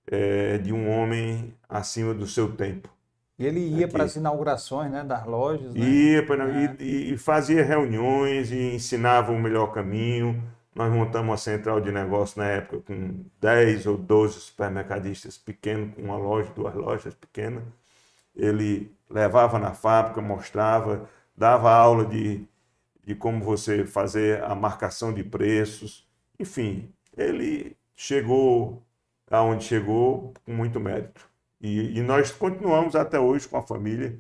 é, 0.10 0.60
de 0.60 0.72
um 0.72 0.90
homem 0.90 1.54
acima 1.68 2.14
do 2.14 2.28
seu 2.28 2.52
tempo. 2.54 2.90
Ele 3.38 3.60
ia 3.60 3.88
para 3.88 4.04
as 4.04 4.16
inaugurações 4.16 4.92
né, 4.92 5.04
das 5.04 5.26
lojas. 5.26 5.74
Né? 5.74 5.80
Ia 5.80 6.26
para, 6.26 6.50
é. 6.50 6.76
e, 6.80 7.14
e, 7.14 7.18
fazia 7.18 7.64
reuniões 7.64 8.52
e 8.52 8.76
ensinava 8.76 9.32
o 9.32 9.40
melhor 9.40 9.68
caminho. 9.68 10.42
Nós 10.74 10.92
montamos 10.92 11.30
uma 11.30 11.38
central 11.38 11.80
de 11.80 11.92
negócio 11.92 12.40
na 12.40 12.48
época 12.48 12.80
com 12.82 13.26
10 13.40 13.86
ou 13.86 13.98
12 13.98 14.40
supermercadistas 14.40 15.38
pequenos, 15.38 15.94
com 15.94 16.02
uma 16.02 16.18
loja, 16.18 16.52
duas 16.56 16.74
lojas 16.74 17.14
pequenas. 17.14 17.64
Ele 18.38 18.92
levava 19.10 19.60
na 19.60 19.74
fábrica, 19.74 20.22
mostrava, 20.22 21.10
dava 21.36 21.72
aula 21.74 22.06
de, 22.06 22.48
de 23.04 23.16
como 23.16 23.44
você 23.44 23.86
fazer 23.86 24.44
a 24.44 24.56
marcação 24.56 25.14
de 25.14 25.24
preços. 25.24 26.08
Enfim, 26.40 26.94
ele 27.16 27.76
chegou 27.96 28.84
aonde 29.30 29.66
chegou 29.66 30.34
com 30.46 30.54
muito 30.54 30.80
mérito. 30.80 31.30
E, 31.60 31.98
e, 31.98 32.02
nós 32.02 32.32
continuamos 32.32 32.96
até 32.96 33.20
hoje 33.20 33.48
com 33.48 33.58
a 33.58 33.64
família, 33.64 34.18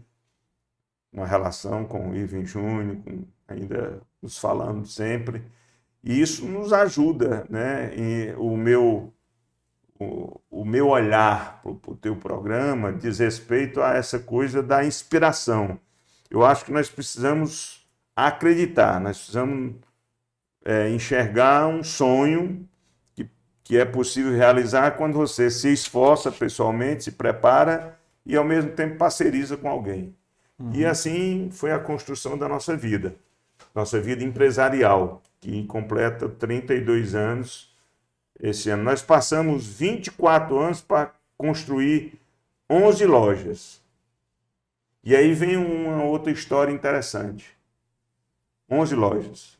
uma 1.13 1.25
relação 1.25 1.85
com 1.85 2.09
o 2.09 2.15
Ivan 2.15 2.45
Júnior, 2.45 2.97
com, 3.03 3.23
ainda 3.47 4.01
nos 4.21 4.37
falando 4.37 4.85
sempre. 4.85 5.43
E 6.03 6.19
isso 6.19 6.45
nos 6.47 6.73
ajuda, 6.73 7.45
né? 7.49 7.95
E 7.95 8.33
o 8.37 8.57
meu 8.57 9.13
o, 9.99 10.39
o 10.49 10.65
meu 10.65 10.89
olhar 10.89 11.61
para 11.61 11.71
o 11.71 11.95
teu 11.95 12.15
programa 12.15 12.93
diz 12.93 13.19
respeito 13.19 13.81
a 13.81 13.95
essa 13.95 14.19
coisa 14.19 14.61
da 14.61 14.85
inspiração. 14.85 15.79
Eu 16.29 16.45
acho 16.45 16.65
que 16.65 16.71
nós 16.71 16.89
precisamos 16.89 17.87
acreditar, 18.15 18.99
nós 18.99 19.17
precisamos 19.17 19.75
é, 20.65 20.89
enxergar 20.89 21.67
um 21.67 21.83
sonho 21.83 22.67
que, 23.15 23.29
que 23.63 23.77
é 23.77 23.85
possível 23.85 24.33
realizar 24.33 24.91
quando 24.91 25.13
você 25.13 25.49
se 25.49 25.71
esforça 25.71 26.31
pessoalmente, 26.31 27.05
se 27.05 27.11
prepara 27.11 27.97
e 28.25 28.35
ao 28.35 28.43
mesmo 28.43 28.71
tempo 28.71 28.97
parceriza 28.97 29.55
com 29.55 29.69
alguém. 29.69 30.15
Uhum. 30.59 30.71
E 30.73 30.85
assim 30.85 31.49
foi 31.51 31.71
a 31.71 31.79
construção 31.79 32.37
da 32.37 32.47
nossa 32.47 32.75
vida, 32.75 33.15
nossa 33.73 34.01
vida 34.01 34.23
empresarial, 34.23 35.21
que 35.39 35.63
completa 35.65 36.27
32 36.27 37.15
anos 37.15 37.76
esse 38.39 38.69
ano. 38.69 38.83
Nós 38.83 39.01
passamos 39.01 39.65
24 39.65 40.57
anos 40.59 40.81
para 40.81 41.13
construir 41.37 42.19
11 42.69 43.05
lojas. 43.05 43.81
E 45.03 45.15
aí 45.15 45.33
vem 45.33 45.55
uma 45.55 46.03
outra 46.03 46.31
história 46.31 46.71
interessante. 46.71 47.57
11 48.69 48.95
lojas. 48.95 49.57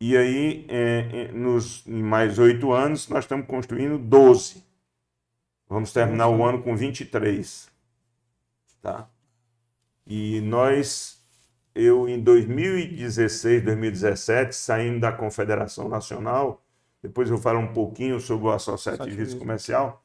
E 0.00 0.16
aí, 0.16 0.66
é, 0.68 1.08
é, 1.12 1.32
nos, 1.32 1.86
em 1.86 2.02
mais 2.02 2.38
oito 2.38 2.72
anos, 2.72 3.08
nós 3.08 3.24
estamos 3.24 3.46
construindo 3.46 3.98
12. 3.98 4.62
Vamos 5.68 5.92
terminar 5.92 6.28
o 6.28 6.44
ano 6.44 6.62
com 6.62 6.76
23. 6.76 7.70
Tá? 8.82 9.08
E 10.06 10.40
nós, 10.40 11.22
eu 11.74 12.08
em 12.08 12.20
2016, 12.20 13.62
2017, 13.64 14.54
saindo 14.54 15.00
da 15.00 15.12
Confederação 15.12 15.88
Nacional, 15.88 16.61
depois 17.02 17.28
eu 17.28 17.38
falo 17.38 17.58
um 17.58 17.72
pouquinho 17.72 18.20
sobre 18.20 18.46
o 18.46 18.50
associativismo 18.50 19.40
comercial, 19.40 20.02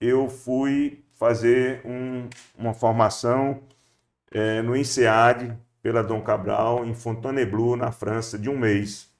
eu 0.00 0.28
fui 0.28 1.04
fazer 1.12 1.82
um, 1.84 2.28
uma 2.58 2.72
formação 2.72 3.60
é, 4.32 4.62
no 4.62 4.74
INSEAD, 4.74 5.56
pela 5.82 6.02
Dom 6.02 6.22
Cabral, 6.22 6.84
em 6.84 6.94
Fontainebleau, 6.94 7.76
na 7.76 7.92
França, 7.92 8.38
de 8.38 8.48
um 8.48 8.58
mês. 8.58 9.10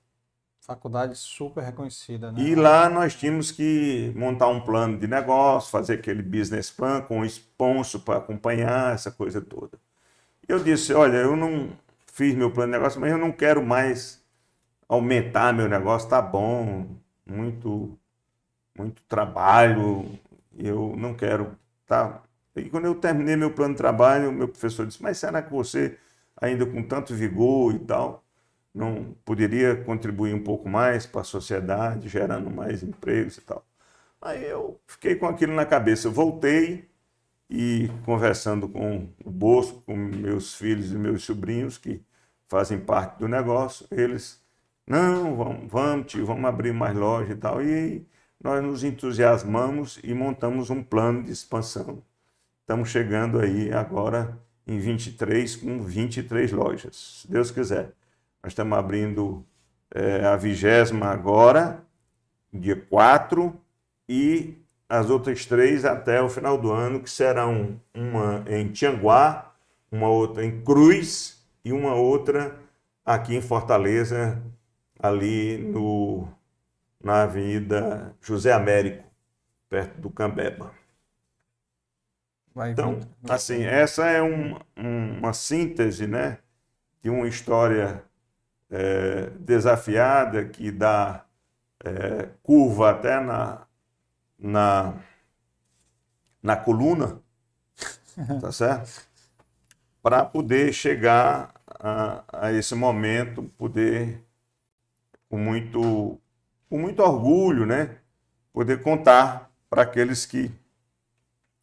Faculdade 0.61 1.16
super 1.16 1.62
reconhecida, 1.62 2.30
né? 2.30 2.40
E 2.40 2.54
lá 2.54 2.88
nós 2.88 3.14
tínhamos 3.14 3.50
que 3.50 4.12
montar 4.14 4.48
um 4.48 4.61
plano 4.61 4.98
de 4.98 5.06
negócio, 5.06 5.70
fazer 5.70 5.94
aquele 5.94 6.22
business 6.22 6.70
plan 6.70 7.00
com 7.00 7.24
sponsor 7.24 8.00
para 8.02 8.18
acompanhar 8.18 8.94
essa 8.94 9.11
coisa 9.11 9.40
toda. 9.40 9.78
Eu 10.46 10.62
disse, 10.62 10.92
olha, 10.92 11.16
eu 11.16 11.35
não 11.35 11.70
fiz 12.06 12.35
meu 12.35 12.50
plano 12.50 12.72
de 12.72 12.78
negócio, 12.78 13.00
mas 13.00 13.11
eu 13.11 13.18
não 13.18 13.33
quero 13.33 13.64
mais 13.64 14.22
aumentar 14.88 15.52
meu 15.52 15.68
negócio, 15.68 16.09
tá 16.09 16.20
bom, 16.20 16.87
muito, 17.30 17.98
muito 18.76 19.02
trabalho, 19.04 20.06
eu 20.58 20.94
não 20.96 21.14
quero. 21.14 21.56
Tá? 21.86 22.22
E 22.56 22.68
quando 22.70 22.86
eu 22.86 22.94
terminei 22.94 23.36
meu 23.36 23.52
plano 23.52 23.74
de 23.74 23.78
trabalho, 23.78 24.32
meu 24.32 24.48
professor 24.48 24.86
disse: 24.86 25.02
Mas 25.02 25.18
será 25.18 25.42
que 25.42 25.50
você, 25.52 25.98
ainda 26.36 26.66
com 26.66 26.82
tanto 26.82 27.14
vigor 27.14 27.74
e 27.74 27.78
tal, 27.80 28.24
não 28.74 29.14
poderia 29.24 29.76
contribuir 29.84 30.34
um 30.34 30.42
pouco 30.42 30.68
mais 30.68 31.06
para 31.06 31.22
a 31.22 31.24
sociedade, 31.24 32.08
gerando 32.08 32.50
mais 32.50 32.82
empregos 32.82 33.38
e 33.38 33.40
tal? 33.42 33.64
Aí 34.20 34.44
eu 34.44 34.78
fiquei 34.86 35.16
com 35.16 35.26
aquilo 35.26 35.54
na 35.54 35.64
cabeça. 35.66 36.08
Eu 36.08 36.12
voltei 36.12 36.88
e 37.48 37.90
conversando 38.04 38.68
com 38.68 39.08
o 39.24 39.30
Bosco, 39.30 39.82
com 39.82 39.96
meus 39.96 40.54
filhos 40.54 40.92
e 40.92 40.96
meus 40.96 41.24
sobrinhos, 41.24 41.78
que 41.78 42.02
fazem 42.48 42.78
parte 42.78 43.18
do 43.18 43.28
negócio, 43.28 43.86
eles, 43.90 44.40
não, 44.90 45.37
vamos, 45.37 45.70
vamos, 45.70 46.07
tio, 46.11 46.26
vamos 46.26 46.44
abrir 46.44 46.72
mais 46.72 46.96
loja 46.96 47.33
e 47.33 47.37
tal. 47.37 47.62
E 47.62 48.05
nós 48.42 48.61
nos 48.61 48.83
entusiasmamos 48.83 50.00
e 50.03 50.12
montamos 50.12 50.68
um 50.68 50.83
plano 50.83 51.22
de 51.22 51.31
expansão. 51.31 52.03
Estamos 52.62 52.88
chegando 52.88 53.38
aí 53.38 53.72
agora 53.72 54.37
em 54.66 54.81
23 54.81 55.55
com 55.55 55.81
23 55.81 56.50
lojas, 56.50 57.20
se 57.20 57.31
Deus 57.31 57.53
quiser. 57.53 57.92
Nós 58.42 58.50
estamos 58.50 58.76
abrindo 58.76 59.46
é, 59.94 60.26
a 60.26 60.35
vigésima 60.35 61.07
agora, 61.07 61.85
dia 62.53 62.74
4, 62.74 63.55
e 64.09 64.59
as 64.88 65.09
outras 65.09 65.46
três 65.46 65.85
até 65.85 66.20
o 66.20 66.29
final 66.29 66.59
do 66.59 66.72
ano, 66.72 67.00
que 67.00 67.11
serão 67.11 67.81
uma 67.94 68.44
em 68.48 68.72
Tianguá, 68.72 69.55
uma 69.92 70.09
outra 70.09 70.44
em 70.44 70.61
Cruz 70.62 71.46
e 71.64 71.72
uma 71.72 71.94
outra 71.94 72.59
aqui 73.05 73.37
em 73.37 73.40
Fortaleza, 73.40 74.42
ali 75.02 75.58
no, 75.58 76.28
na 77.02 77.22
Avenida 77.22 78.14
José 78.20 78.53
Américo, 78.53 79.05
perto 79.68 80.01
do 80.01 80.11
Cambeba. 80.11 80.72
Vai 82.55 82.72
então, 82.72 82.98
assim, 83.28 83.62
essa 83.62 84.07
é 84.07 84.22
um, 84.22 84.57
um, 84.76 85.18
uma 85.18 85.32
síntese 85.32 86.07
né, 86.07 86.38
de 87.03 87.09
uma 87.09 87.28
história 87.28 88.05
é, 88.70 89.30
desafiada 89.38 90.44
que 90.44 90.70
dá 90.70 91.24
é, 91.84 92.28
curva 92.42 92.90
até 92.90 93.20
na, 93.20 93.66
na, 94.38 94.94
na 96.42 96.57
coluna, 96.57 97.20
tá 98.40 98.51
certo? 98.53 99.09
Para 100.03 100.24
poder 100.24 100.72
chegar 100.72 101.53
a, 101.66 102.46
a, 102.46 102.53
esse 102.53 102.74
momento, 102.74 103.42
poder, 103.59 104.22
com 105.31 105.39
muito, 105.39 106.20
com 106.68 106.78
muito 106.78 107.03
orgulho, 107.03 107.64
né? 107.66 107.99
Poder 108.53 108.83
contar 108.83 109.51
para 109.70 109.83
aqueles 109.83 110.26
que 110.26 110.53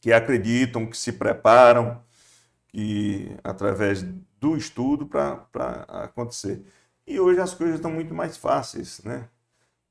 que 0.02 0.14
acreditam, 0.14 0.86
que 0.86 0.98
se 0.98 1.12
preparam, 1.14 2.02
que 2.70 3.36
através 3.44 4.04
do 4.40 4.56
estudo 4.56 5.06
para 5.08 5.84
acontecer. 5.90 6.64
E 7.06 7.20
hoje 7.20 7.40
as 7.42 7.54
coisas 7.54 7.78
estão 7.78 7.92
muito 7.92 8.14
mais 8.14 8.38
fáceis, 8.38 9.02
né? 9.04 9.28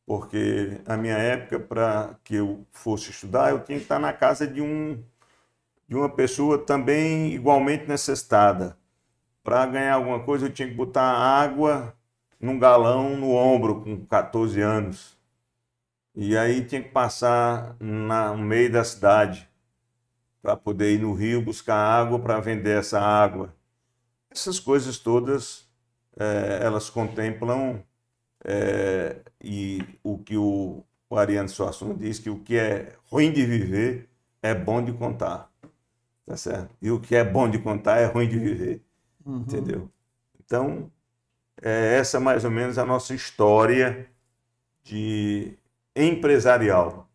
Porque 0.07 0.81
na 0.87 0.97
minha 0.97 1.19
época, 1.19 1.61
para 1.61 2.17
que 2.25 2.37
eu 2.37 2.67
fosse 2.73 3.11
estudar, 3.11 3.51
eu 3.51 3.65
tinha 3.65 3.79
que 3.79 3.85
estar 3.85 3.99
na 3.99 4.13
casa 4.13 4.47
de 4.47 4.63
um 4.63 5.03
de 5.89 5.97
uma 5.97 6.09
pessoa 6.09 6.59
também 6.59 7.33
igualmente 7.35 7.87
necessitada. 7.89 8.77
Para 9.45 9.67
ganhar 9.67 9.95
alguma 9.95 10.25
coisa, 10.25 10.47
eu 10.47 10.53
tinha 10.53 10.69
que 10.69 10.75
botar 10.75 11.03
água 11.03 11.96
num 12.41 12.59
galão 12.59 13.17
no 13.17 13.33
ombro 13.33 13.83
com 13.83 14.05
14 14.07 14.61
anos. 14.61 15.17
E 16.15 16.37
aí 16.37 16.65
tinha 16.65 16.83
que 16.83 16.89
passar 16.89 17.77
na, 17.79 18.35
no 18.35 18.43
meio 18.43 18.73
da 18.73 18.83
cidade 18.83 19.49
para 20.41 20.57
poder 20.57 20.95
ir 20.95 21.01
no 21.01 21.13
rio 21.13 21.43
buscar 21.43 21.77
água 21.77 22.19
para 22.19 22.41
vender 22.41 22.79
essa 22.79 23.01
água. 23.01 23.55
Essas 24.31 24.59
coisas 24.61 24.99
todas, 24.99 25.69
é, 26.19 26.61
elas 26.63 26.89
contemplam 26.89 27.83
é, 28.45 29.21
e 29.43 29.83
o 30.03 30.19
que 30.19 30.37
o, 30.37 30.85
o 31.11 31.17
Ariano 31.17 31.49
Suassuna 31.49 31.95
diz 31.95 32.19
que 32.19 32.31
o 32.31 32.39
que 32.39 32.57
é 32.57 32.95
ruim 33.11 33.33
de 33.33 33.45
viver 33.45 34.09
é 34.41 34.55
bom 34.55 34.83
de 34.83 34.93
contar, 34.93 35.51
tá 36.25 36.37
certo? 36.37 36.75
E 36.81 36.91
o 36.91 37.01
que 37.01 37.17
é 37.17 37.25
bom 37.25 37.51
de 37.51 37.59
contar 37.59 37.99
é 37.99 38.07
ruim 38.07 38.29
de 38.29 38.39
viver, 38.39 38.83
uhum. 39.25 39.41
entendeu? 39.41 39.91
Então, 40.45 40.91
é 41.63 41.97
essa 41.99 42.21
mais 42.21 42.45
ou 42.45 42.51
menos 42.51 42.79
a 42.79 42.85
nossa 42.85 43.15
história 43.15 44.09
de 44.85 45.55
empresarial. 45.95 47.09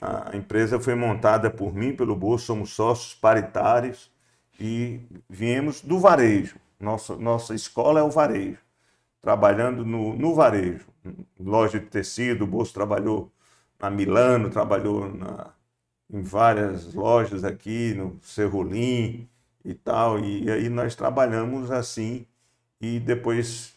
A 0.00 0.36
empresa 0.36 0.80
foi 0.80 0.94
montada 0.94 1.50
por 1.50 1.74
mim, 1.74 1.94
pelo 1.94 2.16
Bolso, 2.16 2.46
somos 2.46 2.70
sócios 2.70 3.14
paritários 3.14 4.10
e 4.60 5.00
viemos 5.28 5.80
do 5.80 5.98
varejo. 5.98 6.56
Nossa, 6.78 7.16
nossa 7.16 7.54
escola 7.54 8.00
é 8.00 8.02
o 8.02 8.10
varejo, 8.10 8.58
trabalhando 9.22 9.84
no, 9.84 10.14
no 10.14 10.34
varejo. 10.34 10.86
Loja 11.38 11.80
de 11.80 11.86
tecido, 11.86 12.44
o 12.44 12.46
Bolso 12.46 12.74
trabalhou 12.74 13.30
na 13.80 13.90
Milano, 13.90 14.50
trabalhou 14.50 15.08
na, 15.14 15.52
em 16.10 16.22
várias 16.22 16.94
lojas 16.94 17.44
aqui, 17.44 17.94
no 17.94 18.18
Cerrolim 18.22 19.28
e 19.64 19.74
tal. 19.74 20.18
E 20.20 20.50
aí 20.50 20.68
nós 20.68 20.94
trabalhamos 20.94 21.70
assim 21.70 22.26
e 22.80 23.00
depois 23.00 23.73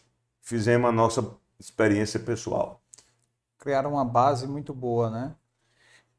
fizemos 0.48 0.88
a 0.88 0.92
nossa 0.92 1.36
experiência 1.60 2.18
pessoal. 2.18 2.80
Criaram 3.58 3.92
uma 3.92 4.04
base 4.04 4.46
muito 4.46 4.72
boa, 4.72 5.10
né? 5.10 5.34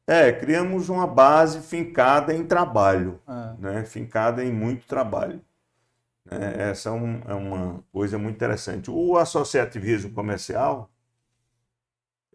É, 0.06 0.30
criamos 0.32 0.88
uma 0.88 1.06
base 1.06 1.60
fincada 1.60 2.32
em 2.32 2.46
trabalho, 2.46 3.20
é. 3.26 3.60
né? 3.60 3.84
fincada 3.84 4.44
em 4.44 4.52
muito 4.52 4.86
trabalho. 4.86 5.40
É, 6.30 6.70
essa 6.70 6.90
é, 6.90 6.92
um, 6.92 7.22
é, 7.26 7.34
uma 7.34 7.82
coisa 7.92 8.18
muito 8.18 8.36
interessante. 8.36 8.88
O 8.88 9.16
associativismo 9.16 10.12
comercial, 10.12 10.88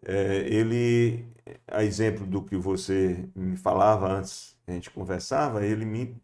é, 0.04 0.36
ele, 0.48 1.26
a 1.66 1.82
exemplo 1.82 2.26
do 2.26 2.42
que 2.42 2.56
você 2.56 3.26
me 3.34 3.56
falava 3.56 4.06
antes, 4.12 4.54
a 4.66 4.72
gente 4.72 4.90
conversava, 4.90 5.64
ele 5.64 5.86
me 5.86 6.14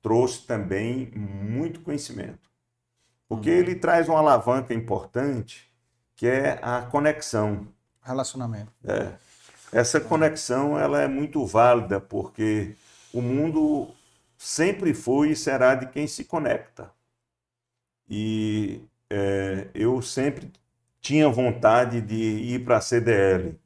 trouxe 0.00 0.46
também 0.46 1.10
muito 1.14 1.80
conhecimento. 1.80 2.49
Porque 3.30 3.48
uhum. 3.48 3.56
ele 3.58 3.76
traz 3.76 4.08
uma 4.08 4.18
alavanca 4.18 4.74
importante, 4.74 5.72
que 6.16 6.26
é 6.26 6.58
a 6.60 6.82
conexão. 6.82 7.68
Relacionamento. 8.02 8.72
É. 8.84 9.12
Essa 9.72 10.00
conexão 10.00 10.76
ela 10.76 11.00
é 11.00 11.06
muito 11.06 11.46
válida 11.46 12.00
porque 12.00 12.74
o 13.14 13.22
mundo 13.22 13.94
sempre 14.36 14.92
foi 14.92 15.30
e 15.30 15.36
será 15.36 15.76
de 15.76 15.86
quem 15.86 16.08
se 16.08 16.24
conecta. 16.24 16.90
E 18.08 18.82
é, 19.08 19.68
eu 19.74 20.02
sempre 20.02 20.50
tinha 21.00 21.28
vontade 21.28 22.00
de 22.00 22.16
ir 22.16 22.64
para 22.64 22.78
a 22.78 22.80
CDL, 22.80 23.56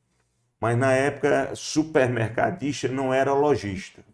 mas 0.60 0.76
na 0.76 0.92
época 0.92 1.56
supermercadista 1.56 2.86
não 2.88 3.14
era 3.14 3.32
lojista, 3.32 4.04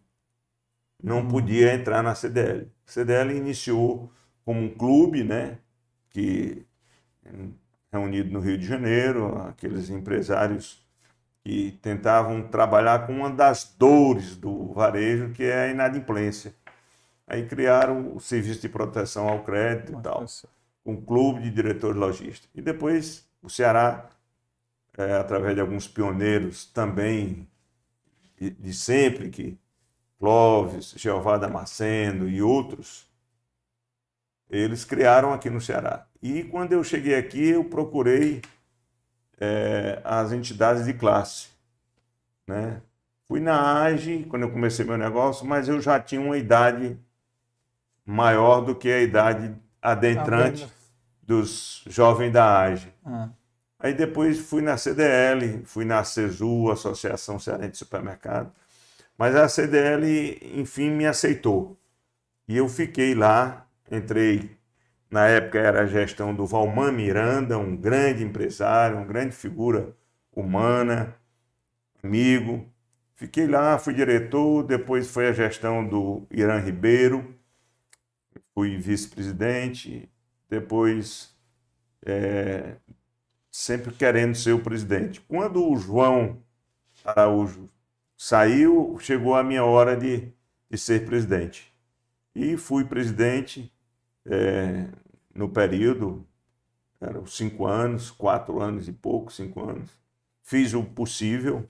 não 1.02 1.26
podia 1.26 1.74
entrar 1.74 2.04
na 2.04 2.14
CDL. 2.14 2.70
A 2.86 2.90
CDL 2.92 3.36
iniciou 3.36 4.12
como 4.44 4.60
um 4.60 4.68
clube, 4.68 5.24
né, 5.24 5.58
que 6.10 6.66
reunido 7.92 8.30
no 8.30 8.40
Rio 8.40 8.58
de 8.58 8.66
Janeiro, 8.66 9.36
aqueles 9.42 9.90
empresários 9.90 10.84
que 11.42 11.78
tentavam 11.82 12.42
trabalhar 12.48 13.06
com 13.06 13.12
uma 13.14 13.30
das 13.30 13.64
dores 13.78 14.36
do 14.36 14.72
varejo, 14.72 15.30
que 15.30 15.44
é 15.44 15.64
a 15.64 15.68
inadimplência. 15.68 16.54
Aí 17.26 17.46
criaram 17.46 18.14
o 18.14 18.20
Serviço 18.20 18.60
de 18.60 18.68
Proteção 18.68 19.28
ao 19.28 19.42
Crédito 19.42 19.92
e 19.98 20.02
tal, 20.02 20.24
um 20.84 21.00
clube 21.00 21.42
de 21.42 21.50
diretores 21.50 21.96
lojistas. 21.96 22.48
E 22.54 22.60
depois 22.60 23.28
o 23.42 23.48
Ceará, 23.48 24.08
é, 24.98 25.14
através 25.14 25.54
de 25.54 25.60
alguns 25.60 25.88
pioneiros 25.88 26.66
também 26.66 27.48
de, 28.36 28.50
de 28.50 28.74
sempre, 28.74 29.30
que 29.30 29.58
Clóvis, 30.18 30.94
Jeová 30.96 31.38
Damasceno 31.38 32.28
e 32.28 32.42
outros, 32.42 33.09
eles 34.50 34.84
criaram 34.84 35.32
aqui 35.32 35.48
no 35.48 35.60
Ceará. 35.60 36.06
E 36.20 36.42
quando 36.44 36.72
eu 36.72 36.82
cheguei 36.82 37.14
aqui, 37.14 37.48
eu 37.48 37.64
procurei 37.64 38.42
é, 39.38 40.00
as 40.04 40.32
entidades 40.32 40.84
de 40.84 40.92
classe. 40.92 41.48
Né? 42.46 42.82
Fui 43.28 43.40
na 43.40 43.82
AGE 43.82 44.26
quando 44.28 44.42
eu 44.42 44.50
comecei 44.50 44.84
meu 44.84 44.98
negócio, 44.98 45.46
mas 45.46 45.68
eu 45.68 45.80
já 45.80 46.00
tinha 46.00 46.20
uma 46.20 46.36
idade 46.36 46.98
maior 48.04 48.60
do 48.60 48.74
que 48.74 48.90
a 48.90 49.00
idade 49.00 49.54
adentrante 49.80 50.68
dos 51.22 51.84
jovens 51.86 52.32
da 52.32 52.60
AGE. 52.60 52.92
Ah. 53.06 53.28
Aí 53.78 53.94
depois 53.94 54.38
fui 54.38 54.60
na 54.60 54.76
CDL, 54.76 55.62
fui 55.64 55.84
na 55.84 56.04
CESU, 56.04 56.70
Associação 56.70 57.38
Cearense 57.38 57.70
de 57.70 57.78
Supermercado, 57.78 58.52
mas 59.16 59.34
a 59.34 59.48
CDL, 59.48 60.38
enfim, 60.54 60.90
me 60.90 61.06
aceitou. 61.06 61.78
E 62.46 62.56
eu 62.56 62.68
fiquei 62.68 63.14
lá, 63.14 63.66
entrei 63.90 64.60
na 65.10 65.26
época 65.26 65.58
era 65.58 65.82
a 65.82 65.86
gestão 65.86 66.32
do 66.32 66.46
Valman 66.46 66.92
Miranda, 66.92 67.58
um 67.58 67.76
grande 67.76 68.22
empresário, 68.22 68.96
uma 68.96 69.04
grande 69.04 69.34
figura 69.34 69.96
humana, 70.32 71.16
amigo. 72.02 72.64
Fiquei 73.16 73.46
lá, 73.48 73.76
fui 73.78 73.92
diretor, 73.92 74.62
depois 74.62 75.10
foi 75.10 75.26
a 75.26 75.32
gestão 75.32 75.86
do 75.86 76.26
Irã 76.30 76.58
Ribeiro, 76.60 77.34
fui 78.54 78.78
vice-presidente, 78.78 80.08
depois 80.48 81.36
é, 82.06 82.76
sempre 83.50 83.92
querendo 83.92 84.36
ser 84.36 84.52
o 84.52 84.62
presidente. 84.62 85.20
Quando 85.22 85.68
o 85.68 85.76
João 85.76 86.40
Araújo 87.04 87.68
saiu, 88.16 88.96
chegou 89.00 89.34
a 89.34 89.42
minha 89.42 89.64
hora 89.64 89.96
de, 89.96 90.32
de 90.70 90.78
ser 90.78 91.04
presidente. 91.04 91.74
E 92.32 92.56
fui 92.56 92.84
presidente 92.84 93.72
é, 94.30 94.86
no 95.34 95.48
período 95.48 96.24
eram 97.00 97.26
cinco 97.26 97.66
anos, 97.66 98.10
quatro 98.10 98.60
anos 98.60 98.86
e 98.86 98.92
pouco, 98.92 99.32
cinco 99.32 99.68
anos. 99.68 99.90
Fiz 100.42 100.72
o 100.72 100.84
possível, 100.84 101.68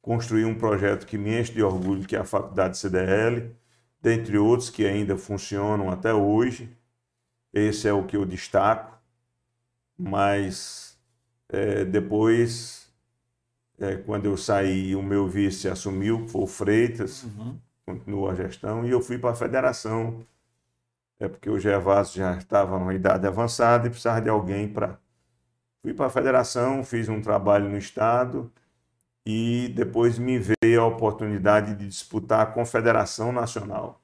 construí 0.00 0.44
um 0.44 0.54
projeto 0.54 1.06
que 1.06 1.18
me 1.18 1.38
enche 1.38 1.52
de 1.52 1.62
orgulho, 1.62 2.06
que 2.06 2.16
é 2.16 2.20
a 2.20 2.24
Faculdade 2.24 2.78
CDL, 2.78 3.54
dentre 4.00 4.38
outros 4.38 4.70
que 4.70 4.86
ainda 4.86 5.16
funcionam 5.16 5.90
até 5.90 6.14
hoje. 6.14 6.70
Esse 7.52 7.88
é 7.88 7.92
o 7.92 8.04
que 8.06 8.16
eu 8.16 8.24
destaco, 8.24 8.98
mas 9.98 10.98
é, 11.48 11.84
depois, 11.84 12.92
é, 13.78 13.96
quando 13.96 14.26
eu 14.26 14.36
saí, 14.36 14.94
o 14.94 15.02
meu 15.02 15.28
vice 15.28 15.68
assumiu, 15.68 16.26
foi 16.28 16.42
o 16.42 16.46
Freitas, 16.46 17.24
uhum. 17.24 17.58
continuou 17.84 18.30
a 18.30 18.34
gestão, 18.34 18.86
e 18.86 18.90
eu 18.90 19.00
fui 19.00 19.18
para 19.18 19.30
a 19.30 19.36
federação 19.36 20.24
é 21.18 21.28
porque 21.28 21.48
o 21.50 21.58
Gervásio 21.58 22.16
já 22.16 22.36
estava 22.36 22.78
numa 22.78 22.94
idade 22.94 23.26
avançada 23.26 23.86
e 23.86 23.90
precisava 23.90 24.20
de 24.20 24.28
alguém 24.28 24.68
para. 24.68 24.98
Fui 25.82 25.94
para 25.94 26.06
a 26.06 26.10
federação, 26.10 26.82
fiz 26.84 27.08
um 27.08 27.20
trabalho 27.20 27.68
no 27.68 27.78
Estado 27.78 28.52
e 29.26 29.72
depois 29.74 30.18
me 30.18 30.38
veio 30.38 30.80
a 30.82 30.86
oportunidade 30.86 31.74
de 31.74 31.86
disputar 31.88 32.40
a 32.40 32.46
Confederação 32.46 33.32
Nacional. 33.32 34.02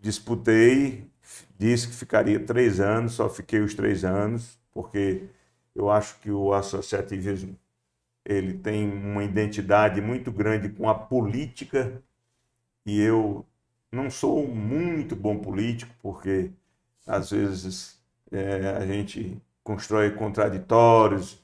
Disputei, 0.00 1.10
disse 1.58 1.88
que 1.88 1.94
ficaria 1.94 2.38
três 2.44 2.80
anos, 2.80 3.14
só 3.14 3.28
fiquei 3.28 3.60
os 3.60 3.74
três 3.74 4.04
anos, 4.04 4.58
porque 4.72 5.28
eu 5.74 5.90
acho 5.90 6.18
que 6.20 6.30
o 6.30 6.52
associativismo 6.52 7.58
ele 8.24 8.54
tem 8.54 8.90
uma 8.90 9.22
identidade 9.24 10.00
muito 10.00 10.32
grande 10.32 10.70
com 10.70 10.88
a 10.88 10.94
política 10.94 12.02
e 12.86 13.00
eu 13.00 13.46
não 13.94 14.10
sou 14.10 14.46
muito 14.46 15.14
bom 15.16 15.38
político, 15.38 15.94
porque 16.02 16.50
às 17.06 17.30
vezes 17.30 17.98
é, 18.30 18.76
a 18.76 18.86
gente 18.86 19.40
constrói 19.62 20.10
contraditórios, 20.10 21.38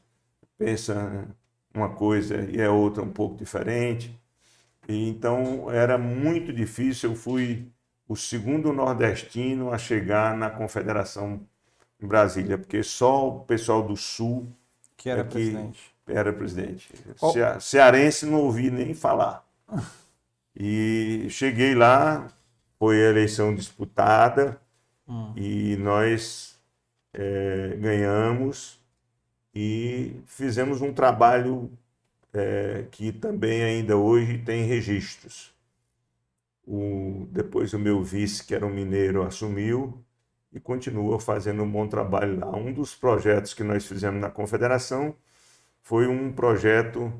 pensa 0.58 1.26
uma 1.74 1.88
coisa 1.90 2.42
e 2.50 2.60
é 2.60 2.68
outra 2.68 3.02
um 3.02 3.10
pouco 3.10 3.36
diferente. 3.36 4.18
E, 4.88 5.08
então 5.08 5.70
era 5.70 5.96
muito 5.96 6.52
difícil. 6.52 7.10
Eu 7.10 7.16
fui 7.16 7.66
o 8.08 8.16
segundo 8.16 8.72
nordestino 8.72 9.72
a 9.72 9.78
chegar 9.78 10.36
na 10.36 10.50
Confederação 10.50 11.40
em 12.02 12.06
Brasília, 12.06 12.58
porque 12.58 12.82
só 12.82 13.28
o 13.28 13.40
pessoal 13.40 13.82
do 13.82 13.96
Sul 13.96 14.46
que 14.96 15.08
era 15.08 15.20
é 15.20 15.24
que 15.24 15.30
presidente. 15.30 15.94
Era 16.06 16.32
presidente. 16.32 16.88
Qual... 17.18 17.32
Cearense 17.60 18.26
não 18.26 18.40
ouvi 18.40 18.70
nem 18.70 18.92
falar. 18.92 19.46
E 20.54 21.26
cheguei 21.30 21.74
lá, 21.74 22.28
foi 22.80 23.04
a 23.04 23.10
eleição 23.10 23.54
disputada 23.54 24.58
hum. 25.06 25.34
e 25.36 25.76
nós 25.76 26.58
é, 27.12 27.76
ganhamos 27.78 28.80
e 29.54 30.16
fizemos 30.24 30.80
um 30.80 30.90
trabalho 30.90 31.70
é, 32.32 32.86
que 32.90 33.12
também 33.12 33.62
ainda 33.62 33.98
hoje 33.98 34.38
tem 34.38 34.64
registros. 34.64 35.54
O, 36.66 37.28
depois 37.30 37.74
o 37.74 37.78
meu 37.78 38.02
vice, 38.02 38.46
que 38.46 38.54
era 38.54 38.64
um 38.64 38.72
mineiro, 38.72 39.24
assumiu 39.24 40.02
e 40.50 40.58
continua 40.58 41.20
fazendo 41.20 41.62
um 41.62 41.70
bom 41.70 41.86
trabalho 41.86 42.40
lá. 42.40 42.56
Um 42.56 42.72
dos 42.72 42.94
projetos 42.94 43.52
que 43.52 43.62
nós 43.62 43.84
fizemos 43.84 44.22
na 44.22 44.30
Confederação 44.30 45.14
foi 45.82 46.06
um 46.06 46.32
projeto 46.32 47.12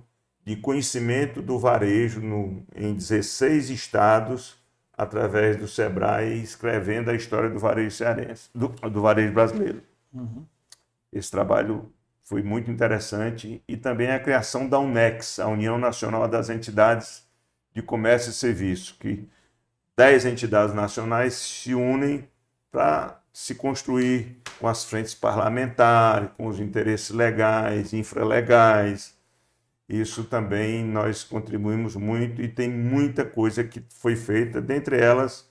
de 0.43 0.57
conhecimento 0.57 1.43
do 1.43 1.59
varejo 1.59 2.23
no, 2.23 2.65
em 2.75 2.95
16 2.95 3.69
estados 3.69 4.60
através 5.01 5.57
do 5.57 5.67
Sebrae, 5.67 6.43
escrevendo 6.43 7.11
a 7.11 7.15
história 7.15 7.49
do 7.49 7.59
varejo 7.59 7.91
cearense, 7.91 8.51
do, 8.55 8.69
do 8.69 9.01
varejo 9.01 9.33
brasileiro. 9.33 9.83
Uhum. 10.13 10.45
Esse 11.11 11.31
trabalho 11.31 11.91
foi 12.23 12.43
muito 12.43 12.71
interessante 12.71 13.63
e 13.67 13.79
também 13.79 14.11
a 14.11 14.21
criação 14.21 14.69
da 14.69 14.79
UNEX, 14.79 15.39
a 15.39 15.49
União 15.49 15.79
Nacional 15.79 16.29
das 16.29 16.51
Entidades 16.51 17.27
de 17.73 17.81
Comércio 17.81 18.29
e 18.29 18.35
Serviço, 18.35 18.99
que 19.01 19.27
dez 19.97 20.27
entidades 20.27 20.75
nacionais 20.75 21.33
se 21.33 21.75
unem 21.75 22.29
para 22.71 23.23
se 23.33 23.55
construir 23.55 24.37
com 24.59 24.69
as 24.69 24.85
frentes 24.85 25.15
parlamentares, 25.15 26.29
com 26.37 26.47
os 26.47 26.61
interesses 26.61 27.09
legais, 27.09 27.95
infralegais, 27.95 29.17
isso 29.91 30.25
também 30.25 30.85
nós 30.85 31.25
contribuímos 31.25 31.97
muito 31.97 32.41
e 32.43 32.49
tem 32.49 32.71
muita 32.71 33.25
coisa 33.25 33.65
que 33.65 33.85
foi 33.91 34.17
feita, 34.17 34.61
dentre 34.61 34.99
elas 34.99 35.51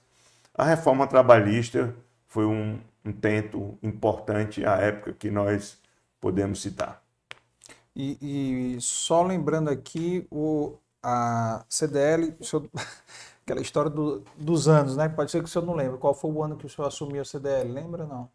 a 0.54 0.64
reforma 0.64 1.06
trabalhista 1.06 1.94
foi 2.26 2.44
um, 2.44 2.78
um 3.04 3.12
tento 3.12 3.78
importante 3.82 4.64
à 4.64 4.76
época 4.76 5.12
que 5.12 5.30
nós 5.30 5.78
podemos 6.20 6.60
citar. 6.60 7.02
E, 7.96 8.76
e 8.76 8.80
só 8.80 9.22
lembrando 9.22 9.70
aqui, 9.70 10.26
o, 10.30 10.76
a 11.02 11.64
CDL, 11.68 12.34
o 12.38 12.44
senhor, 12.44 12.68
aquela 13.42 13.60
história 13.60 13.90
do, 13.90 14.22
dos 14.36 14.68
anos, 14.68 14.96
né? 14.96 15.08
Pode 15.08 15.30
ser 15.30 15.38
que 15.38 15.46
o 15.46 15.48
senhor 15.48 15.64
não 15.64 15.74
lembre. 15.74 15.98
Qual 15.98 16.14
foi 16.14 16.30
o 16.30 16.42
ano 16.42 16.56
que 16.56 16.66
o 16.66 16.68
senhor 16.68 16.86
assumiu 16.86 17.22
a 17.22 17.24
CDL? 17.24 17.72
Lembra 17.72 18.06
não? 18.06 18.30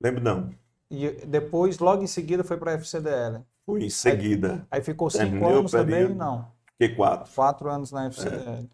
Lembro 0.00 0.22
não. 0.22 0.54
E 0.90 1.10
depois, 1.26 1.78
logo 1.78 2.02
em 2.02 2.06
seguida, 2.06 2.42
foi 2.42 2.56
para 2.56 2.72
a 2.72 2.74
FCDL. 2.74 3.44
Fui 3.64 3.84
em 3.84 3.90
seguida. 3.90 4.66
Aí, 4.70 4.78
aí 4.78 4.82
ficou 4.82 5.10
cinco 5.10 5.24
Terminei 5.24 5.52
anos 5.52 5.70
também? 5.70 6.08
Não. 6.08 6.46
Fiquei 6.72 6.94
quatro. 6.94 7.32
Quatro 7.34 7.70
anos 7.70 7.92
na 7.92 8.06
FCDL. 8.06 8.48
É. 8.48 8.64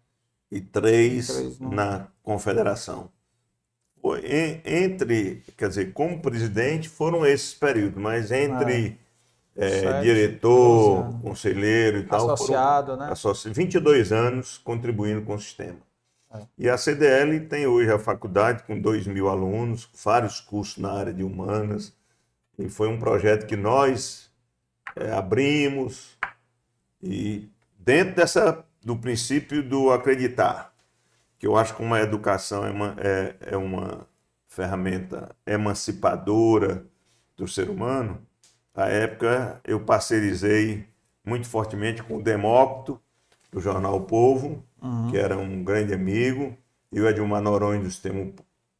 E 0.49 0.61
três, 0.61 1.27
três 1.27 1.59
na 1.59 2.07
Confederação. 2.23 3.09
Foi, 4.01 4.21
entre, 4.63 5.43
quer 5.57 5.69
dizer, 5.69 5.91
como 5.91 6.21
presidente 6.21 6.87
foram 6.87 7.25
esses 7.25 7.53
períodos, 7.53 8.01
mas 8.01 8.31
entre 8.31 8.97
ah, 9.01 9.07
é, 9.57 9.79
Sete, 9.81 10.03
diretor, 10.03 11.19
conselheiro 11.21 11.97
e 11.97 12.03
tal. 12.03 12.29
Associado, 12.31 12.91
foram, 12.91 13.05
né? 13.07 13.11
Associ... 13.11 13.49
22 13.49 14.11
anos 14.11 14.59
contribuindo 14.59 15.23
com 15.23 15.33
o 15.33 15.39
sistema. 15.39 15.79
É. 16.31 16.41
E 16.57 16.69
a 16.69 16.77
CDL 16.77 17.39
tem 17.47 17.65
hoje 17.65 17.91
a 17.91 17.97
faculdade 17.97 18.63
com 18.63 18.79
2 18.79 19.07
mil 19.07 19.27
alunos, 19.27 19.89
vários 20.03 20.39
cursos 20.39 20.77
na 20.77 20.91
área 20.91 21.13
de 21.13 21.23
humanas, 21.23 21.91
e 22.59 22.69
foi 22.69 22.87
um 22.87 22.99
projeto 22.99 23.47
que 23.47 23.55
nós 23.55 24.26
é, 24.95 25.11
abrimos 25.11 26.17
e 27.01 27.49
dentro 27.77 28.15
dessa 28.15 28.65
do 28.83 28.95
princípio 28.95 29.61
do 29.61 29.91
acreditar, 29.91 30.73
que 31.37 31.45
eu 31.45 31.57
acho 31.57 31.75
que 31.75 31.81
uma 31.81 31.99
educação 31.99 32.65
é 32.65 32.71
uma, 32.71 32.95
é, 32.97 33.35
é 33.41 33.57
uma 33.57 34.07
ferramenta 34.47 35.35
emancipadora 35.45 36.85
do 37.35 37.47
ser 37.47 37.69
humano, 37.69 38.21
à 38.73 38.87
época 38.87 39.59
eu 39.65 39.79
parcerizei 39.79 40.87
muito 41.23 41.47
fortemente 41.47 42.01
com 42.01 42.17
o 42.17 42.23
Demócrito, 42.23 42.99
do 43.51 43.59
jornal 43.59 43.97
o 43.97 44.01
Povo, 44.01 44.63
uhum. 44.81 45.11
que 45.11 45.17
era 45.17 45.37
um 45.37 45.63
grande 45.63 45.93
amigo, 45.93 46.55
e 46.91 47.01
o 47.01 47.07
Edilmar 47.07 47.41
Noronha 47.41 47.81
do 47.81 47.89
Sistema 47.89 48.31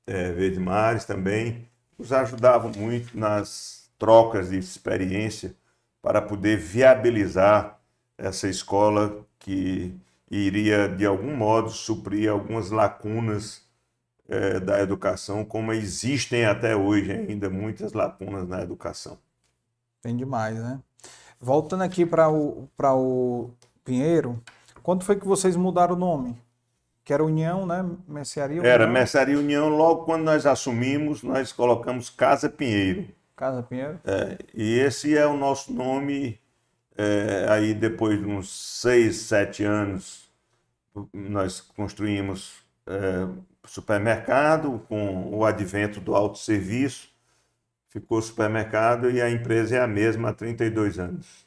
é, 0.05 0.31
Verde 0.31 0.59
Mares 0.59 1.05
também, 1.05 1.67
nos 1.97 2.13
ajudavam 2.13 2.71
muito 2.71 3.17
nas 3.17 3.91
trocas 3.97 4.49
de 4.49 4.57
experiência 4.57 5.55
para 6.01 6.21
poder 6.21 6.57
viabilizar 6.57 7.79
essa 8.17 8.47
escola 8.47 9.25
que 9.39 9.95
iria, 10.29 10.87
de 10.89 11.05
algum 11.05 11.35
modo, 11.35 11.69
suprir 11.69 12.29
algumas 12.29 12.69
lacunas 12.71 13.61
é, 14.27 14.59
da 14.59 14.81
educação, 14.81 15.45
como 15.45 15.71
existem 15.71 16.45
até 16.45 16.75
hoje 16.75 17.11
ainda 17.11 17.49
muitas 17.49 17.93
lacunas 17.93 18.47
na 18.47 18.61
educação. 18.61 19.17
Tem 20.01 20.15
demais, 20.15 20.57
né? 20.57 20.79
Voltando 21.39 21.83
aqui 21.83 22.05
para 22.05 22.29
o, 22.29 22.67
o 22.77 23.49
Pinheiro, 23.83 24.41
quando 24.81 25.03
foi 25.03 25.15
que 25.15 25.27
vocês 25.27 25.55
mudaram 25.55 25.95
o 25.95 25.99
nome? 25.99 26.37
Que 27.03 27.13
era 27.13 27.23
União, 27.23 27.65
né? 27.65 27.85
Mercearia 28.07 28.59
União? 28.59 28.73
Era 28.73 28.87
Mercearia 28.87 29.37
União. 29.37 29.69
Logo 29.69 30.03
quando 30.03 30.23
nós 30.23 30.45
assumimos, 30.45 31.23
nós 31.23 31.53
colocamos 31.53 32.09
Casa 32.09 32.49
Pinheiro. 32.49 33.07
Casa 33.37 33.61
Pinheiro. 33.61 33.99
É, 34.03 34.39
e 34.51 34.79
esse 34.79 35.15
é 35.15 35.25
o 35.27 35.37
nosso 35.37 35.71
nome. 35.71 36.39
É, 36.97 37.45
aí 37.49 37.75
depois 37.75 38.19
de 38.19 38.25
uns 38.25 38.49
seis, 38.81 39.17
sete 39.17 39.63
anos, 39.63 40.27
nós 41.13 41.61
construímos 41.61 42.55
é, 42.87 43.27
supermercado 43.63 44.81
com 44.89 45.29
o 45.35 45.45
advento 45.45 46.01
do 46.01 46.15
autosserviço. 46.15 47.09
Ficou 47.89 48.19
supermercado 48.21 49.11
e 49.11 49.21
a 49.21 49.29
empresa 49.29 49.77
é 49.77 49.81
a 49.81 49.87
mesma 49.87 50.29
há 50.29 50.33
32 50.33 50.97
anos. 50.97 51.45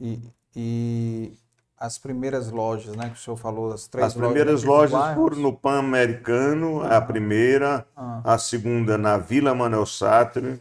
E, 0.00 0.20
e 0.56 1.32
as 1.78 1.98
primeiras 1.98 2.50
lojas, 2.50 2.96
né, 2.96 3.10
que 3.10 3.16
o 3.16 3.18
senhor 3.18 3.36
falou, 3.36 3.72
as 3.72 3.86
três 3.86 4.08
As 4.08 4.14
primeiras 4.14 4.64
lojas, 4.64 4.90
lojas 4.90 5.14
foram 5.14 5.38
no 5.38 5.56
Pan 5.56 5.78
Americano, 5.78 6.82
a 6.82 7.00
primeira, 7.00 7.86
ah. 7.96 8.20
a 8.24 8.38
segunda 8.38 8.98
na 8.98 9.16
Vila 9.16 9.54
Manuel 9.54 9.86
Sartre, 9.86 10.60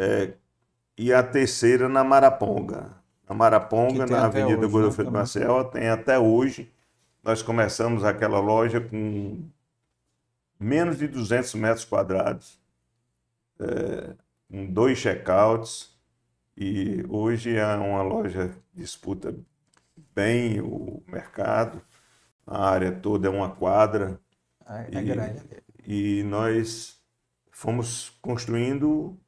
é, 0.00 0.32
e 0.96 1.12
a 1.12 1.22
terceira 1.22 1.88
na 1.88 2.02
Maraponga. 2.02 2.98
A 3.28 3.34
Maraponga, 3.34 4.06
na 4.06 4.24
Avenida 4.24 4.60
hoje, 4.60 4.72
Godofredo 4.72 5.10
né, 5.10 5.18
Marcel, 5.18 5.64
tem 5.66 5.88
até 5.88 6.18
hoje. 6.18 6.72
Nós 7.22 7.42
começamos 7.42 8.02
aquela 8.02 8.40
loja 8.40 8.80
com 8.80 9.44
menos 10.58 10.98
de 10.98 11.06
200 11.06 11.54
metros 11.54 11.84
quadrados. 11.84 12.58
é, 13.60 14.14
com 14.50 14.66
dois 14.66 14.98
checkouts, 14.98 15.94
e 16.56 17.04
hoje 17.08 17.54
é 17.54 17.76
uma 17.76 18.02
loja 18.02 18.48
que 18.48 18.80
disputa 18.80 19.34
bem 20.14 20.60
o 20.60 21.02
mercado, 21.06 21.80
a 22.46 22.68
área 22.70 22.90
toda 22.90 23.28
é 23.28 23.30
uma 23.30 23.50
quadra. 23.50 24.18
É, 24.66 24.96
é 24.96 25.00
e, 25.00 25.04
grande. 25.04 25.42
E 25.86 26.22
nós 26.24 26.98
fomos 27.50 28.18
construindo 28.22 29.19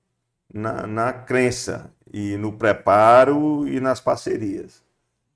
na, 0.52 0.86
na 0.86 1.12
crença 1.12 1.92
e 2.12 2.36
no 2.36 2.52
preparo 2.52 3.66
e 3.66 3.80
nas 3.80 4.00
parcerias. 4.00 4.82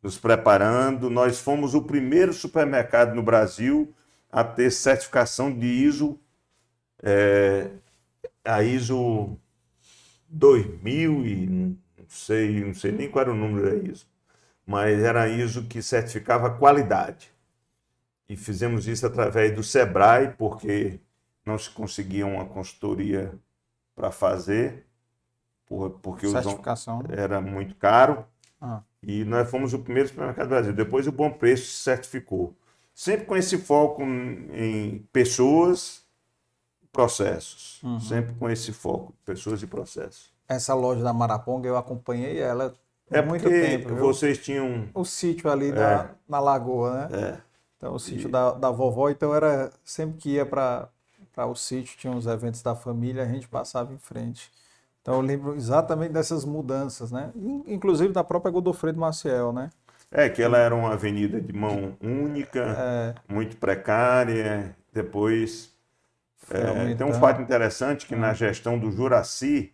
Nos 0.02 0.18
preparando, 0.18 1.08
nós 1.08 1.40
fomos 1.40 1.74
o 1.74 1.82
primeiro 1.82 2.32
supermercado 2.32 3.14
no 3.14 3.22
Brasil 3.22 3.92
a 4.30 4.44
ter 4.44 4.70
certificação 4.70 5.56
de 5.56 5.66
ISO, 5.66 6.18
é, 7.02 7.70
a 8.44 8.62
ISO 8.62 9.36
2000 10.28 11.26
e 11.26 11.46
não 11.46 11.76
sei, 12.08 12.64
não 12.64 12.74
sei 12.74 12.92
nem 12.92 13.10
qual 13.10 13.22
era 13.22 13.32
o 13.32 13.36
número 13.36 13.68
da 13.68 13.90
ISO, 13.90 14.06
mas 14.66 15.02
era 15.02 15.22
a 15.22 15.28
ISO 15.28 15.64
que 15.64 15.82
certificava 15.82 16.50
qualidade. 16.50 17.32
E 18.28 18.36
fizemos 18.36 18.86
isso 18.88 19.06
através 19.06 19.54
do 19.54 19.62
Sebrae, 19.62 20.34
porque 20.36 21.00
não 21.44 21.56
se 21.56 21.70
conseguia 21.70 22.26
uma 22.26 22.44
consultoria 22.44 23.32
para 23.94 24.10
fazer, 24.10 24.84
porque 26.02 26.28
Certificação. 26.28 27.02
era 27.10 27.40
muito 27.40 27.74
caro. 27.76 28.24
Ah. 28.60 28.80
E 29.02 29.24
nós 29.24 29.48
fomos 29.50 29.72
o 29.74 29.78
primeiro 29.78 30.08
supermercado 30.08 30.46
do 30.46 30.50
Brasil. 30.50 30.72
Depois 30.72 31.06
o 31.06 31.12
Bom 31.12 31.30
Preço 31.30 31.66
se 31.66 31.82
certificou. 31.82 32.54
Sempre 32.94 33.26
com 33.26 33.36
esse 33.36 33.58
foco 33.58 34.02
em 34.02 35.06
pessoas 35.12 36.02
e 36.82 36.86
processos. 36.86 37.82
Uhum. 37.82 38.00
Sempre 38.00 38.34
com 38.34 38.48
esse 38.48 38.72
foco, 38.72 39.12
pessoas 39.24 39.62
e 39.62 39.66
processos. 39.66 40.30
Essa 40.48 40.74
loja 40.74 41.02
da 41.02 41.12
Maraponga, 41.12 41.68
eu 41.68 41.76
acompanhei 41.76 42.38
ela 42.38 42.74
É 43.10 43.20
muito 43.20 43.44
tempo. 43.48 43.88
viu? 43.88 43.96
vocês 43.98 44.38
tinham. 44.38 44.88
O 44.94 45.04
sítio 45.04 45.50
ali 45.50 45.72
na, 45.72 46.10
na 46.28 46.40
lagoa, 46.40 47.06
né? 47.08 47.18
É, 47.20 47.38
Então, 47.76 47.94
o 47.94 47.98
sítio 47.98 48.28
E- 48.28 48.32
da, 48.32 48.52
da 48.52 48.70
vovó, 48.70 49.10
então 49.10 49.34
era 49.34 49.70
sempre 49.84 50.16
que 50.16 50.30
ia 50.30 50.46
para 50.46 50.88
o 51.46 51.54
sítio, 51.54 51.98
tinha 51.98 52.12
uns 52.12 52.26
eventos 52.26 52.62
da 52.62 52.74
família, 52.74 53.22
a 53.24 53.26
gente 53.28 53.46
passava 53.46 53.92
em 53.92 53.98
frente. 53.98 54.50
Então, 55.06 55.14
eu 55.14 55.20
lembro 55.20 55.54
exatamente 55.54 56.12
dessas 56.12 56.44
mudanças, 56.44 57.12
né? 57.12 57.30
In- 57.36 57.62
Inclusive 57.68 58.12
da 58.12 58.24
própria 58.24 58.50
Godofredo 58.50 58.98
Maciel, 58.98 59.52
né? 59.52 59.70
é 60.10 60.28
que 60.28 60.42
ela 60.42 60.58
era 60.58 60.74
uma 60.74 60.92
avenida 60.92 61.40
de 61.40 61.52
mão 61.52 61.96
única, 62.00 62.76
É, 62.78 63.14
muito 63.28 63.56
precária. 63.56 64.76
Depois. 64.92 65.74
é, 66.50 66.94
tem 66.94 67.06
um 67.06 67.12
fato 67.12 67.42
interessante 67.42 68.06
que 68.06 68.16
na 68.16 68.32
gestão 68.34 68.78
do 68.78 68.90
Juraci, 68.90 69.72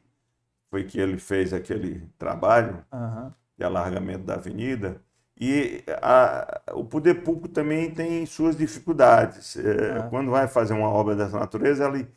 foi 0.70 0.84
que 0.84 1.00
ele 1.00 1.18
fez 1.18 1.52
aquele 1.52 2.08
trabalho 2.18 2.84
Aham. 2.92 3.34
de 3.58 3.64
alargamento 3.64 4.24
da 4.24 4.34
avenida. 4.34 5.00
E 5.40 5.82
a- 6.02 6.62
o 6.74 6.84
poder 6.84 7.22
público 7.24 7.48
também 7.48 7.90
tem 7.92 8.26
suas 8.26 8.56
dificuldades. 8.56 9.56
É, 9.56 9.98
É. 9.98 10.08
Quando 10.10 10.30
vai 10.30 10.48
fazer 10.48 10.74
uma 10.74 10.88
obra 10.90 11.16
dessa 11.16 11.38
natureza, 11.38 11.86
ele, 11.88 12.08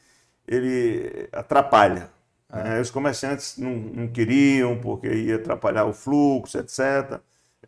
ele 0.48 1.30
atrapalha. 1.34 2.10
É. 2.52 2.64
né? 2.64 2.82
Os 2.82 2.92
comerciantes 2.92 3.58
não, 3.58 3.72
não 3.76 4.08
queriam, 4.08 4.80
porque 4.80 5.08
ia 5.08 5.36
atrapalhar 5.36 5.86
o 5.86 5.94
fluxo, 5.94 6.58
etc. 6.58 7.20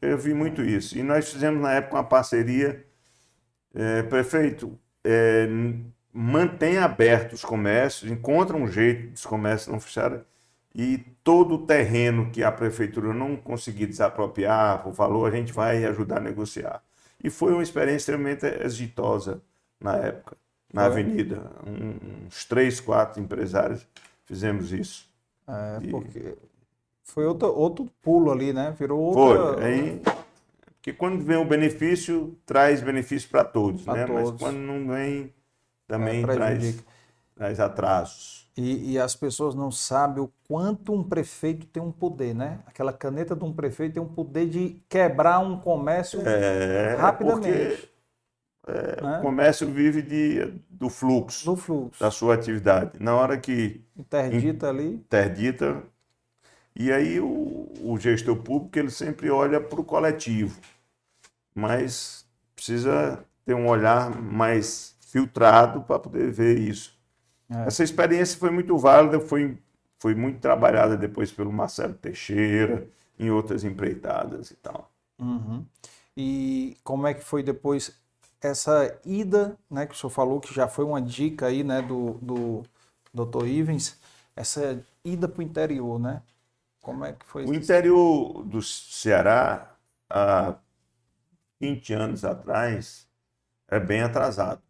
Eu 0.02 0.18
vi 0.18 0.34
muito 0.34 0.62
isso. 0.64 0.98
E 0.98 1.04
nós 1.04 1.32
fizemos, 1.32 1.62
na 1.62 1.74
época, 1.74 1.96
uma 1.98 2.04
parceria. 2.04 2.86
É, 3.76 4.02
prefeito, 4.04 4.78
é, 5.04 5.48
mantenha 6.12 6.84
abertos 6.86 7.44
os 7.44 7.46
comércios, 7.46 8.10
encontra 8.12 8.56
um 8.58 8.68
jeito 8.68 9.12
dos 9.12 9.26
comércios 9.26 9.72
não 9.72 9.80
fecharem 9.80 10.22
e 10.74 10.98
todo 11.24 11.56
o 11.56 11.66
terreno 11.66 12.32
que 12.32 12.44
a 12.44 12.52
prefeitura 12.52 13.14
não 13.14 13.36
conseguir 13.36 13.86
desapropriar 13.88 14.82
por 14.84 14.94
valor, 14.94 15.28
a 15.32 15.36
gente 15.36 15.52
vai 15.54 15.84
ajudar 15.86 16.18
a 16.18 16.22
negociar. 16.22 16.82
E 17.24 17.30
foi 17.30 17.54
uma 17.54 17.64
experiência 17.64 17.98
extremamente 18.14 18.46
exitosa 18.64 19.42
na 19.80 19.96
época, 19.98 20.38
na 20.74 20.84
Foi? 20.84 20.92
avenida. 21.02 21.52
Um- 21.66 22.26
uns 22.28 22.46
três, 22.46 22.80
quatro 22.80 23.22
empresários 23.22 23.88
fizemos 24.28 24.72
isso. 24.72 25.10
É, 25.48 25.80
E- 25.82 25.90
porque 25.92 26.38
foi 27.06 27.26
outro, 27.26 27.48
outro 27.56 27.86
pulo 28.02 28.32
ali, 28.32 28.54
né? 28.54 28.72
Virou 28.78 29.00
Foi. 29.14 29.38
outra... 29.38 29.66
Aí, 29.66 30.02
porque 30.76 30.94
quando 30.94 31.24
vem 31.24 31.38
o 31.38 31.46
benefício, 31.46 32.38
traz 32.46 32.82
benefício 32.82 33.30
para 33.30 33.44
todos, 33.44 33.84
Pra 33.84 33.96
né? 33.96 34.06
todos. 34.06 34.32
Mas 34.32 34.42
quando 34.42 34.58
não 34.58 34.88
vem, 34.88 35.34
também 35.88 36.24
É, 36.24 36.34
traz, 36.34 36.84
traz 37.36 37.60
atrasos. 37.60 38.48
E, 38.58 38.94
e 38.94 39.00
as 39.00 39.16
pessoas 39.16 39.54
não 39.54 39.70
sabem 39.72 40.24
o 40.24 40.32
quanto 40.48 40.92
um 40.92 41.04
prefeito 41.04 41.68
tem 41.68 41.82
um 41.82 41.92
poder, 41.92 42.34
né? 42.34 42.60
Aquela 42.66 42.92
caneta 42.92 43.36
de 43.36 43.44
um 43.44 43.54
prefeito 43.54 43.94
tem 43.94 44.02
um 44.04 44.08
poder 44.08 44.48
de 44.50 44.82
quebrar 44.90 45.40
um 45.40 45.60
comércio 45.60 46.20
É, 46.26 46.96
rapidamente. 46.96 47.78
porque 47.84 47.97
né? 48.74 49.20
o 49.20 49.22
comércio 49.22 49.68
vive 49.68 50.02
de, 50.02 50.54
do 50.70 50.90
fluxo 50.90 51.46
do 51.46 51.56
fluxo. 51.56 52.04
da 52.04 52.12
sua 52.12 52.36
atividade. 52.36 52.92
Na 53.00 53.16
hora 53.16 53.38
que 53.38 53.82
Interdita 53.96 54.70
ali. 54.70 54.96
interdita, 54.96 55.84
e 56.76 56.92
aí 56.92 57.20
o, 57.20 57.72
o 57.84 57.98
gestor 58.00 58.36
público 58.38 58.78
ele 58.78 58.92
sempre 58.92 59.30
olha 59.30 59.60
para 59.60 59.82
o 59.82 59.84
coletivo, 59.84 60.60
mas 61.56 62.26
precisa 62.56 63.24
ter 63.46 63.54
um 63.56 63.68
olhar 63.68 64.12
mais 64.22 64.96
filtrado 65.02 65.82
para 65.82 66.00
poder 66.00 66.32
ver 66.32 66.60
isso. 66.60 66.96
É. 67.50 67.68
Essa 67.68 67.84
experiência 67.84 68.38
foi 68.38 68.52
muito 68.52 68.78
válida, 68.78 69.20
foi, 69.20 69.58
foi 70.00 70.14
muito 70.14 70.40
trabalhada 70.40 70.98
depois 70.98 71.32
pelo 71.32 71.52
Marcelo 71.52 71.94
Teixeira, 71.94 72.88
em 73.18 73.32
outras 73.32 73.64
empreitadas 73.64 74.52
e 74.52 74.56
tal. 74.56 74.92
Uhum. 75.20 75.66
E 76.16 76.78
como 76.84 77.08
é 77.08 77.14
que 77.14 77.24
foi 77.24 77.42
depois 77.42 78.00
essa 78.42 79.00
ida, 79.06 79.58
né, 79.70 79.86
que 79.86 79.94
o 79.94 79.98
senhor 79.98 80.12
falou, 80.12 80.40
que 80.40 80.54
já 80.54 80.68
foi 80.68 80.86
uma 80.86 81.02
dica 81.02 81.48
aí, 81.48 81.64
né, 81.64 81.82
do, 81.82 82.14
do 82.22 82.64
Dr. 83.14 83.48
Ivens, 83.48 84.00
essa 84.36 84.84
ida 85.04 85.28
para 85.28 85.40
o 85.40 85.44
interior, 85.44 86.00
né? 86.00 86.22
Como 86.82 87.04
é 87.04 87.14
que 87.14 87.26
foi 87.26 87.44
O 87.44 87.46
isso? 87.46 87.54
interior 87.54 88.44
do 88.44 88.62
Ceará, 88.62 89.76
há 90.10 90.56
20 91.60 91.94
anos 91.94 92.24
atrás, 92.24 93.10
é 93.68 93.80
bem 93.80 94.02
atrasado. 94.02 94.62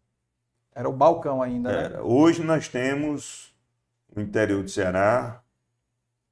Era 0.74 0.88
o 0.88 0.92
balcão 0.92 1.42
ainda, 1.42 1.90
né? 1.90 2.00
Hoje 2.00 2.42
nós 2.42 2.68
temos 2.68 3.54
o 4.14 4.20
interior 4.20 4.62
do 4.62 4.70
Ceará 4.70 5.42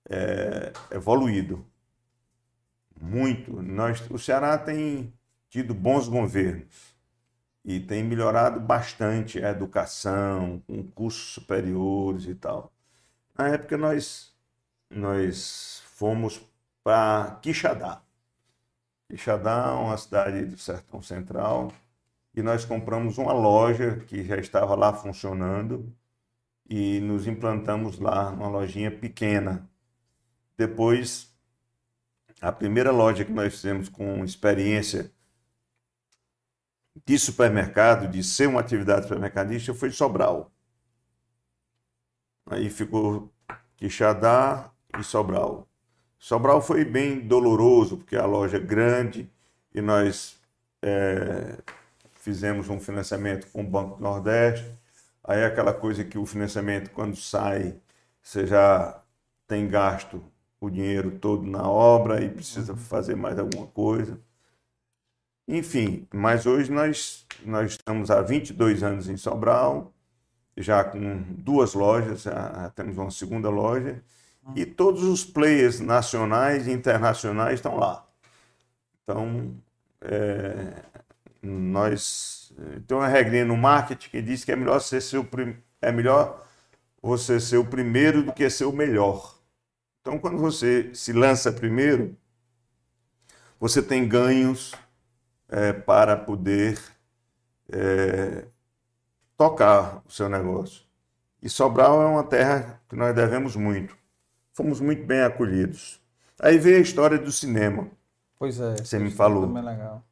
é, 0.09 0.73
evoluído. 0.91 1.65
Muito. 3.01 3.63
Nós, 3.63 4.09
o 4.11 4.19
Ceará 4.19 4.57
tem 4.57 5.13
tido 5.51 5.75
bons 5.75 6.09
governos 6.09 6.96
e 7.67 7.81
tem 7.81 8.05
melhorado 8.05 8.61
bastante 8.61 9.45
a 9.45 9.51
educação, 9.51 10.63
com 10.69 10.85
cursos 10.85 11.35
superiores 11.35 12.27
e 12.27 12.35
tal. 12.37 12.73
Na 13.37 13.49
época 13.49 13.77
nós, 13.77 14.33
nós 14.89 15.83
fomos 15.87 16.41
para 16.85 17.41
Quixadá. 17.43 18.01
Quixadá 19.09 19.71
é 19.71 19.73
uma 19.73 19.97
cidade 19.97 20.45
do 20.45 20.57
Sertão 20.57 21.03
Central 21.03 21.73
e 22.33 22.41
nós 22.41 22.65
compramos 22.65 23.19
uma 23.19 23.33
loja 23.33 23.97
que 24.07 24.23
já 24.23 24.37
estava 24.37 24.77
lá 24.77 24.93
funcionando 24.93 25.93
e 26.71 27.01
nos 27.01 27.27
implantamos 27.27 27.99
lá 27.99 28.31
numa 28.31 28.49
lojinha 28.49 28.93
pequena. 28.93 29.69
Depois, 30.57 31.37
a 32.41 32.53
primeira 32.53 32.93
loja 32.93 33.25
que 33.25 33.33
nós 33.33 33.53
fizemos 33.55 33.89
com 33.89 34.25
experiência 34.25 35.11
de 37.05 37.19
supermercado, 37.19 38.09
de 38.09 38.23
ser 38.23 38.49
uma 38.49 38.61
atividade 38.61 39.03
supermercadista, 39.03 39.75
foi 39.75 39.91
Sobral. 39.91 40.51
Aí 42.47 42.71
ficou 42.71 43.33
Quixadá 43.77 44.71
e 44.99 45.03
Sobral. 45.03 45.69
Sobral 46.19 46.63
foi 46.63 46.85
bem 46.85 47.21
doloroso, 47.21 47.99
porque 47.99 48.17
a 48.17 48.25
loja 48.25 48.57
é 48.57 48.61
grande 48.61 49.31
e 49.75 49.81
nós 49.81 50.41
é, 50.83 51.59
fizemos 52.15 52.69
um 52.69 52.81
financiamento 52.81 53.47
com 53.53 53.61
o 53.61 53.65
Banco 53.67 53.97
do 53.97 54.03
Nordeste. 54.03 54.73
Aí 55.23 55.41
é 55.41 55.47
aquela 55.47 55.75
coisa 55.75 56.05
que 56.05 56.17
o 56.17 56.25
financiamento, 56.25 56.91
quando 56.91 57.17
sai, 57.17 57.77
você 58.23 58.47
já 58.47 59.03
tem 59.47 59.69
gasto 59.69 60.23
o 60.61 60.71
dinheiro 60.71 61.19
todo 61.19 61.47
na 61.47 61.69
obra 61.69 62.25
e 62.25 62.29
precisa 62.29 62.75
fazer 62.77 63.15
mais 63.17 63.39
alguma 63.39 63.67
coisa. 63.67 64.19
Enfim, 65.49 66.07
mas 66.13 66.45
hoje 66.47 66.73
nós, 66.73 67.27
nós 67.45 67.73
estamos 67.73 68.11
há 68.11 68.21
22 68.21 68.83
anos 68.83 69.09
em 69.09 69.17
Sobral, 69.17 69.93
já 70.57 70.83
com 70.83 71.23
duas 71.39 71.75
lojas, 71.75 72.23
já 72.23 72.73
temos 72.75 72.97
uma 72.99 73.11
segunda 73.11 73.49
loja, 73.49 74.03
e 74.55 74.65
todos 74.65 75.03
os 75.05 75.25
players 75.25 75.81
nacionais 75.81 76.67
e 76.67 76.73
internacionais 76.73 77.55
estão 77.55 77.77
lá. 77.77 78.07
Então, 79.03 79.55
é, 80.01 80.83
nós 81.43 82.53
tem 82.87 82.97
uma 82.97 83.09
regrinha 83.09 83.45
no 83.45 83.57
marketing 83.57 84.11
que 84.11 84.23
diz 84.23 84.45
que 84.45 84.53
é 84.53 84.57
melhor 84.57 84.81
ser 84.81 85.01
seu 85.01 85.27
é 85.81 85.93
melhor 85.93 86.45
você 87.03 87.39
ser 87.39 87.59
o 87.59 87.65
primeiro 87.65 88.23
do 88.23 88.33
que 88.33 88.49
ser 88.51 88.65
o 88.65 88.73
melhor. 88.73 89.37
Então, 90.01 90.19
quando 90.19 90.39
você 90.39 90.95
se 90.95 91.13
lança 91.13 91.53
primeiro, 91.53 92.17
você 93.61 93.83
tem 93.83 94.09
ganhos 94.09 94.73
é, 95.49 95.73
para 95.73 96.17
poder 96.17 96.79
é, 97.69 98.45
tocar 99.37 100.03
o 100.07 100.11
seu 100.11 100.29
negócio. 100.29 100.85
E 101.43 101.49
Sobral 101.49 102.03
é 102.03 102.07
uma 102.07 102.25
terra 102.25 102.81
que 102.89 102.97
nós 102.97 103.15
devemos 103.15 103.55
muito. 103.55 103.97
Fomos 104.53 104.81
muito 104.81 105.05
bem 105.05 105.23
acolhidos. 105.23 106.01
Aí 106.41 106.59
veio 106.59 106.79
a 106.79 106.81
história 106.81 107.19
do 107.19 107.31
cinema. 107.31 107.89
Pois 108.39 108.61
é. 108.61 108.77
Você 108.77 108.99
me 108.99 109.11
falou. 109.11 109.57
É 109.57 109.63
legal. 109.63 110.05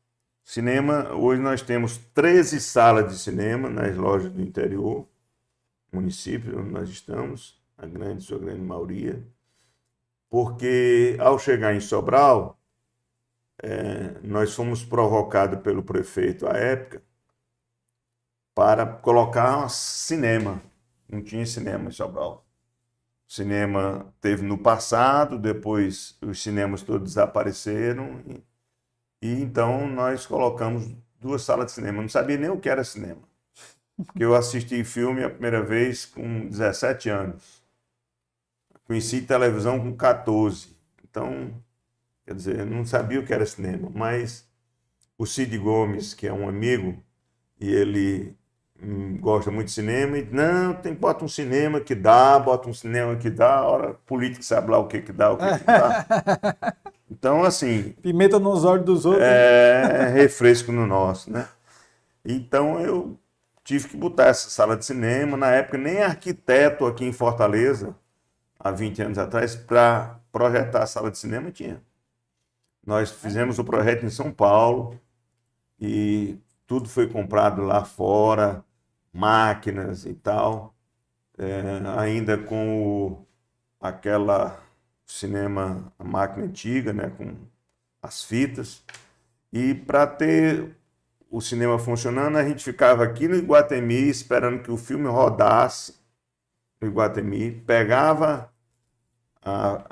Cinema, 0.42 1.12
hoje 1.14 1.40
nós 1.40 1.62
temos 1.62 1.96
13 2.12 2.60
salas 2.60 3.10
de 3.10 3.18
cinema 3.18 3.70
nas 3.70 3.96
lojas 3.96 4.30
do 4.30 4.42
interior, 4.42 5.08
município 5.90 6.60
onde 6.60 6.70
nós 6.70 6.90
estamos, 6.90 7.58
a 7.78 7.86
grande, 7.86 8.22
sua 8.22 8.38
grande 8.38 8.60
maioria, 8.60 9.26
porque 10.28 11.16
ao 11.18 11.38
chegar 11.38 11.74
em 11.74 11.80
Sobral, 11.80 12.58
é, 13.62 14.18
nós 14.22 14.54
fomos 14.54 14.84
provocados 14.84 15.60
pelo 15.60 15.82
prefeito 15.82 16.46
à 16.46 16.52
época 16.52 17.02
para 18.54 18.86
colocar 18.86 19.68
cinema. 19.68 20.62
Não 21.08 21.22
tinha 21.22 21.44
cinema 21.46 21.88
em 21.88 21.92
Sobral. 21.92 22.44
Cinema 23.28 24.14
teve 24.20 24.42
no 24.42 24.58
passado, 24.58 25.38
depois 25.38 26.16
os 26.22 26.42
cinemas 26.42 26.82
todos 26.82 27.10
desapareceram 27.14 28.22
e 28.26 28.42
e 29.24 29.40
então 29.40 29.88
nós 29.88 30.26
colocamos 30.26 30.86
duas 31.18 31.40
salas 31.40 31.66
de 31.68 31.72
cinema. 31.72 32.02
Não 32.02 32.10
sabia 32.10 32.36
nem 32.36 32.50
o 32.50 32.60
que 32.60 32.68
era 32.68 32.84
cinema. 32.84 33.22
Porque 33.96 34.22
eu 34.22 34.34
assisti 34.34 34.84
filme 34.84 35.24
a 35.24 35.30
primeira 35.30 35.62
vez 35.62 36.04
com 36.04 36.46
17 36.46 37.08
anos. 37.08 37.64
Conheci 38.86 39.22
televisão 39.22 39.80
com 39.80 39.96
14. 39.96 40.76
Então, 41.02 41.54
quer 42.24 42.34
dizer, 42.34 42.60
eu 42.60 42.66
não 42.66 42.84
sabia 42.84 43.20
o 43.20 43.26
que 43.26 43.32
era 43.32 43.46
cinema. 43.46 43.90
Mas 43.94 44.48
o 45.18 45.26
Cid 45.26 45.56
Gomes, 45.58 46.14
que 46.14 46.26
é 46.26 46.32
um 46.32 46.48
amigo, 46.48 47.02
e 47.60 47.70
ele 47.72 48.36
hum, 48.82 49.18
gosta 49.18 49.50
muito 49.50 49.68
de 49.68 49.72
cinema, 49.74 50.18
e 50.18 50.24
não, 50.30 50.74
tem, 50.74 50.94
bota 50.94 51.24
um 51.24 51.28
cinema 51.28 51.80
que 51.80 51.94
dá, 51.94 52.38
bota 52.38 52.68
um 52.68 52.74
cinema 52.74 53.16
que 53.16 53.30
dá, 53.30 53.56
a 53.56 53.68
hora 53.68 53.94
político 54.06 54.44
sabe 54.44 54.70
lá 54.70 54.78
o 54.78 54.88
que 54.88 55.00
que 55.02 55.12
dá, 55.12 55.32
o 55.32 55.38
que 55.38 55.58
que 55.58 55.64
dá. 55.64 56.76
Então, 57.10 57.44
assim. 57.44 57.94
Pimenta 58.02 58.38
nos 58.40 58.64
olhos 58.64 58.84
dos 58.84 59.06
outros. 59.06 59.24
É 59.24 60.10
refresco 60.12 60.72
no 60.72 60.86
nosso, 60.86 61.30
né? 61.30 61.46
Então 62.24 62.80
eu 62.80 63.18
tive 63.62 63.88
que 63.88 63.96
botar 63.96 64.26
essa 64.26 64.50
sala 64.50 64.76
de 64.76 64.84
cinema. 64.84 65.36
Na 65.36 65.50
época, 65.50 65.78
nem 65.78 66.02
arquiteto 66.02 66.86
aqui 66.86 67.04
em 67.04 67.12
Fortaleza, 67.12 67.94
há 68.58 68.70
20 68.70 69.02
anos 69.02 69.18
atrás, 69.18 69.54
para 69.54 70.18
projetar 70.32 70.82
a 70.82 70.86
sala 70.86 71.10
de 71.10 71.18
cinema 71.18 71.50
tinha. 71.50 71.82
Nós 72.86 73.10
fizemos 73.10 73.58
o 73.58 73.64
projeto 73.64 74.04
em 74.04 74.10
São 74.10 74.30
Paulo 74.32 75.00
e 75.80 76.38
tudo 76.66 76.88
foi 76.88 77.08
comprado 77.08 77.62
lá 77.62 77.84
fora, 77.84 78.64
máquinas 79.12 80.04
e 80.04 80.14
tal, 80.14 80.74
é, 81.38 81.62
ainda 81.98 82.36
com 82.38 82.82
o, 82.82 83.26
aquela 83.80 84.62
cinema, 85.06 85.92
a 85.98 86.04
máquina 86.04 86.46
antiga, 86.46 86.92
né, 86.92 87.10
com 87.10 87.36
as 88.02 88.24
fitas. 88.24 88.82
E 89.52 89.74
para 89.74 90.06
ter 90.06 90.76
o 91.30 91.40
cinema 91.40 91.78
funcionando, 91.78 92.36
a 92.36 92.44
gente 92.44 92.64
ficava 92.64 93.04
aqui 93.04 93.28
no 93.28 93.36
Iguatemi 93.36 94.08
esperando 94.08 94.62
que 94.62 94.70
o 94.70 94.76
filme 94.76 95.08
rodasse 95.08 95.94
no 96.80 96.88
Iguatemi, 96.88 97.50
pegava 97.50 98.52
a, 99.42 99.84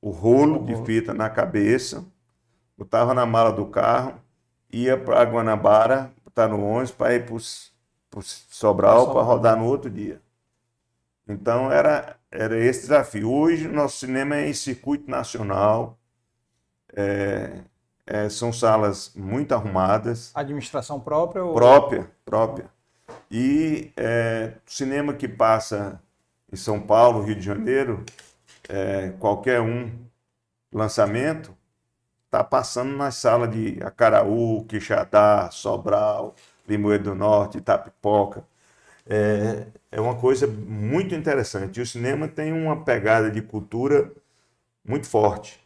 o 0.00 0.10
rolo 0.10 0.64
de 0.64 0.76
fita 0.84 1.12
na 1.12 1.28
cabeça, 1.28 2.04
botava 2.76 3.14
na 3.14 3.24
mala 3.24 3.52
do 3.52 3.66
carro, 3.66 4.14
ia 4.70 4.96
para 4.96 5.22
Guanabara, 5.24 6.12
botar 6.24 6.48
no 6.48 6.64
ônibus 6.64 6.90
para 6.90 7.14
ir 7.14 7.26
para 7.26 7.34
o 7.34 8.22
Sobral 8.22 9.12
para 9.12 9.22
rodar 9.22 9.56
no 9.56 9.66
outro 9.66 9.90
dia. 9.90 10.20
Então 11.28 11.70
era, 11.72 12.16
era 12.30 12.56
esse 12.56 12.82
desafio. 12.82 13.30
Hoje 13.30 13.68
nosso 13.68 13.98
cinema 13.98 14.36
é 14.36 14.48
em 14.48 14.54
circuito 14.54 15.10
nacional, 15.10 15.98
é, 16.94 17.60
é, 18.06 18.28
são 18.28 18.52
salas 18.52 19.12
muito 19.14 19.52
arrumadas. 19.52 20.30
Administração 20.34 21.00
própria? 21.00 21.42
Ou... 21.42 21.54
Própria, 21.54 22.10
própria. 22.24 22.66
E 23.30 23.92
é, 23.96 24.52
cinema 24.64 25.12
que 25.12 25.26
passa 25.26 26.00
em 26.52 26.56
São 26.56 26.80
Paulo, 26.80 27.22
Rio 27.22 27.34
de 27.34 27.42
Janeiro, 27.42 28.04
é, 28.68 29.10
qualquer 29.18 29.60
um 29.60 29.90
lançamento, 30.72 31.55
está 32.26 32.44
passando 32.44 32.96
na 32.96 33.10
sala 33.10 33.48
de 33.48 33.78
Acaraú, 33.82 34.64
Quixadá, 34.66 35.50
Sobral, 35.50 36.34
Limoeiro 36.68 37.04
do 37.04 37.14
Norte, 37.14 37.58
Itapipoca 37.58 38.44
é, 39.06 39.66
é 39.92 40.00
uma 40.00 40.16
coisa 40.16 40.46
muito 40.46 41.14
interessante. 41.14 41.78
E 41.78 41.82
o 41.82 41.86
cinema 41.86 42.28
tem 42.28 42.52
uma 42.52 42.84
pegada 42.84 43.30
de 43.30 43.40
cultura 43.40 44.12
muito 44.84 45.06
forte. 45.06 45.60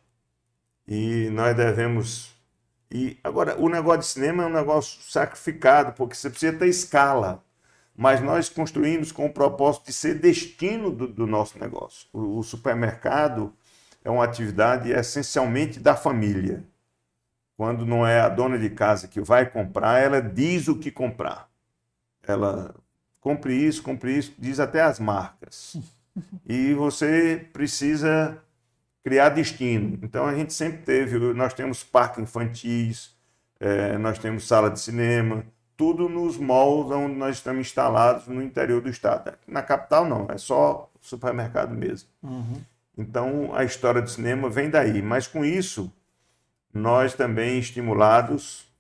E 0.87 1.31
nós 1.31 1.57
devemos. 1.57 2.31
E 2.91 3.19
agora, 3.25 3.59
o 3.59 3.69
negócio 3.69 4.01
de 4.01 4.07
cinema 4.07 4.43
é 4.43 4.47
um 4.47 4.53
negócio 4.53 5.01
sacrificado, 5.03 5.93
porque 5.93 6.15
você 6.15 6.29
precisa 6.29 6.53
ter 6.53 6.69
escala. 6.69 7.43
Mas 7.97 8.21
nós 8.21 8.49
construímos 8.49 9.13
com 9.13 9.27
o 9.27 9.33
propósito 9.33 9.87
de 9.87 9.93
ser 9.93 10.15
destino 10.19 10.91
do, 10.91 11.07
do 11.07 11.27
nosso 11.27 11.59
negócio. 11.59 12.09
O, 12.13 12.39
o 12.39 12.43
supermercado 12.43 13.53
é 14.05 14.11
uma 14.11 14.25
atividade 14.25 14.91
essencialmente 14.91 15.79
da 15.79 15.95
família. 15.95 16.65
Quando 17.57 17.85
não 17.85 18.07
é 18.07 18.21
a 18.21 18.29
dona 18.29 18.59
de 18.59 18.71
casa 18.71 19.07
que 19.07 19.21
vai 19.21 19.49
comprar, 19.49 19.99
ela 19.99 20.21
diz 20.21 20.69
o 20.69 20.79
que 20.79 20.91
comprar. 20.91 21.49
Ela 22.23 22.75
compre 23.21 23.55
isso, 23.55 23.83
compre 23.83 24.17
isso, 24.17 24.33
diz 24.39 24.59
até 24.59 24.81
as 24.81 24.99
marcas. 24.99 25.77
E 26.49 26.75
você 26.75 27.47
precisa 27.53 28.43
criar 29.03 29.29
destino. 29.31 29.99
Então 30.03 30.27
a 30.27 30.35
gente 30.35 30.53
sempre 30.53 30.79
teve, 30.83 31.19
nós 31.35 31.55
temos 31.55 31.85
parques 31.85 32.19
infantis, 32.19 33.15
é, 33.59 33.97
nós 33.99 34.19
temos 34.19 34.47
sala 34.47 34.71
de 34.71 34.81
cinema, 34.81 35.45
tudo 35.77 36.09
nos 36.09 36.37
malls 36.37 36.91
onde 36.91 37.15
nós 37.15 37.37
estamos 37.37 37.61
instalados 37.61 38.27
no 38.27 38.43
interior 38.43 38.81
do 38.81 38.89
estado. 38.89 39.33
Na 39.47 39.63
capital 39.63 40.05
não, 40.05 40.27
é 40.29 40.37
só 40.37 40.91
supermercado 41.01 41.75
mesmo. 41.75 42.09
Uhum. 42.23 42.61
Então 43.01 43.55
a 43.55 43.65
história 43.65 44.03
do 44.03 44.11
cinema 44.11 44.51
vem 44.51 44.69
daí. 44.69 45.01
Mas 45.01 45.27
com 45.27 45.43
isso, 45.45 45.91
nós 46.73 47.15
também 47.15 47.59
estimulados 47.59 48.71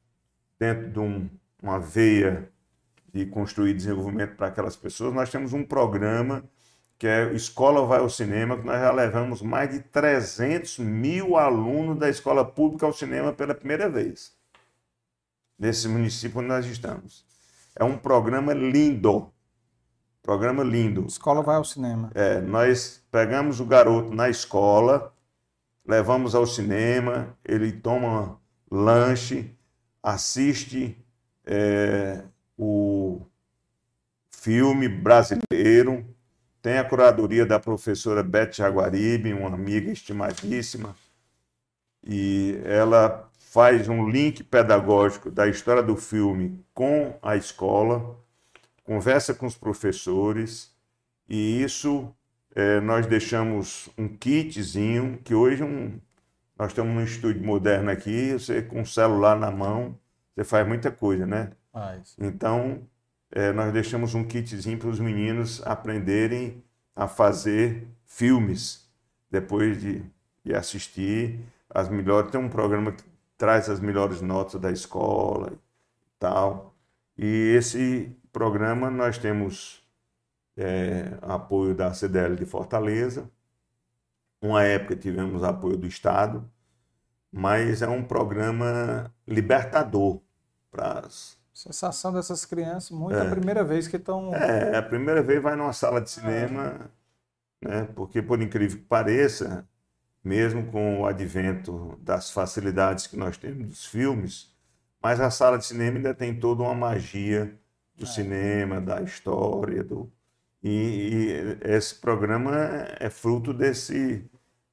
dentro 0.58 0.90
de 0.90 0.98
um, 0.98 1.28
uma 1.62 1.78
veia 1.80 2.50
de 3.12 3.24
construir 3.24 3.72
desenvolvimento 3.74 4.36
para 4.36 4.48
aquelas 4.48 4.76
pessoas, 4.76 5.14
nós 5.14 5.30
temos 5.30 5.52
um 5.52 5.64
programa 5.64 6.44
que 6.98 7.06
é 7.06 7.32
Escola 7.32 7.84
Vai 7.86 7.98
ao 8.00 8.10
Cinema, 8.10 8.58
que 8.58 8.66
nós 8.66 8.78
já 8.78 8.92
levamos 8.92 9.40
mais 9.40 9.70
de 9.70 9.80
300 9.80 10.78
mil 10.80 11.38
alunos 11.38 11.98
da 11.98 12.10
escola 12.10 12.44
pública 12.44 12.84
ao 12.84 12.92
cinema 12.92 13.32
pela 13.32 13.54
primeira 13.54 13.88
vez, 13.88 14.36
nesse 15.58 15.88
município 15.88 16.40
onde 16.40 16.48
nós 16.48 16.66
estamos. 16.66 17.24
É 17.74 17.82
um 17.82 17.96
programa 17.96 18.52
lindo, 18.52 19.32
programa 20.22 20.62
lindo. 20.62 21.06
Escola 21.06 21.42
Vai 21.42 21.56
ao 21.56 21.64
Cinema. 21.64 22.10
É, 22.14 22.40
nós 22.40 23.02
pegamos 23.10 23.60
o 23.60 23.64
garoto 23.64 24.14
na 24.14 24.28
escola, 24.28 25.12
levamos 25.86 26.34
ao 26.34 26.46
cinema, 26.46 27.36
ele 27.44 27.72
toma 27.72 28.38
lanche, 28.70 29.56
assiste 30.02 30.96
é, 31.44 32.22
o 32.56 33.20
filme 34.30 34.88
brasileiro, 34.88 36.04
tem 36.62 36.78
a 36.78 36.84
curadoria 36.84 37.44
da 37.44 37.58
professora 37.58 38.22
Beth 38.22 38.52
Jaguaribe, 38.52 39.32
uma 39.32 39.54
amiga 39.54 39.90
estimadíssima, 39.90 40.94
e 42.06 42.60
ela 42.64 43.28
faz 43.38 43.88
um 43.88 44.08
link 44.08 44.44
pedagógico 44.44 45.30
da 45.30 45.48
história 45.48 45.82
do 45.82 45.96
filme 45.96 46.64
com 46.72 47.18
a 47.20 47.34
escola, 47.36 48.16
conversa 48.90 49.32
com 49.32 49.46
os 49.46 49.56
professores, 49.56 50.74
e 51.28 51.62
isso 51.62 52.12
é, 52.56 52.80
nós 52.80 53.06
deixamos 53.06 53.88
um 53.96 54.08
kitzinho, 54.08 55.16
que 55.22 55.32
hoje 55.32 55.62
um, 55.62 56.00
nós 56.58 56.72
estamos 56.72 56.92
num 56.92 57.04
estúdio 57.04 57.40
moderno 57.40 57.88
aqui, 57.88 58.32
você 58.32 58.60
com 58.60 58.80
o 58.80 58.86
celular 58.86 59.38
na 59.38 59.48
mão, 59.48 59.96
você 60.34 60.42
faz 60.42 60.66
muita 60.66 60.90
coisa, 60.90 61.24
né? 61.24 61.52
Ah, 61.72 61.96
então, 62.18 62.82
é, 63.30 63.52
nós 63.52 63.72
deixamos 63.72 64.16
um 64.16 64.24
kitzinho 64.24 64.76
para 64.76 64.88
os 64.88 64.98
meninos 64.98 65.64
aprenderem 65.64 66.60
a 66.96 67.06
fazer 67.06 67.86
filmes 68.04 68.90
depois 69.30 69.80
de, 69.80 70.02
de 70.44 70.52
assistir 70.52 71.38
as 71.72 71.88
melhores. 71.88 72.32
Tem 72.32 72.40
um 72.40 72.48
programa 72.48 72.90
que 72.90 73.04
traz 73.38 73.70
as 73.70 73.78
melhores 73.78 74.20
notas 74.20 74.60
da 74.60 74.72
escola 74.72 75.52
e 75.52 75.58
tal. 76.18 76.74
E 77.16 77.54
esse 77.56 78.16
programa 78.32 78.90
nós 78.90 79.18
temos 79.18 79.82
é, 80.56 81.18
apoio 81.22 81.74
da 81.74 81.92
CDL 81.92 82.36
de 82.36 82.44
Fortaleza. 82.44 83.30
Uma 84.40 84.64
época 84.64 84.96
tivemos 84.96 85.44
apoio 85.44 85.76
do 85.76 85.86
Estado, 85.86 86.50
mas 87.30 87.82
é 87.82 87.88
um 87.88 88.02
programa 88.02 89.12
libertador 89.26 90.20
para 90.70 91.00
as 91.00 91.40
Sensação 91.60 92.10
dessas 92.10 92.46
crianças, 92.46 92.90
muito 92.90 93.18
é. 93.18 93.20
a 93.20 93.28
primeira 93.28 93.62
vez 93.62 93.86
que 93.86 93.96
estão. 93.96 94.34
É, 94.34 94.78
a 94.78 94.82
primeira 94.82 95.22
vez 95.22 95.42
vai 95.42 95.54
numa 95.54 95.74
sala 95.74 96.00
de 96.00 96.08
cinema, 96.08 96.90
né? 97.60 97.86
Porque, 97.94 98.22
por 98.22 98.40
incrível 98.40 98.78
que 98.78 98.84
pareça, 98.84 99.68
mesmo 100.24 100.70
com 100.72 101.02
o 101.02 101.06
advento 101.06 101.98
das 102.00 102.30
facilidades 102.30 103.06
que 103.06 103.14
nós 103.14 103.36
temos 103.36 103.66
dos 103.66 103.84
filmes, 103.84 104.50
mas 105.02 105.20
a 105.20 105.30
sala 105.30 105.58
de 105.58 105.66
cinema 105.66 105.98
ainda 105.98 106.14
tem 106.14 106.38
toda 106.38 106.62
uma 106.62 106.74
magia 106.74 107.54
do 108.00 108.06
é. 108.06 108.08
cinema, 108.08 108.80
da 108.80 109.02
história, 109.02 109.84
do 109.84 110.10
e, 110.62 111.58
e, 111.62 111.70
esse 111.70 111.94
programa 111.94 112.52
é 112.98 113.08
fruto 113.08 113.54
desse 113.54 114.24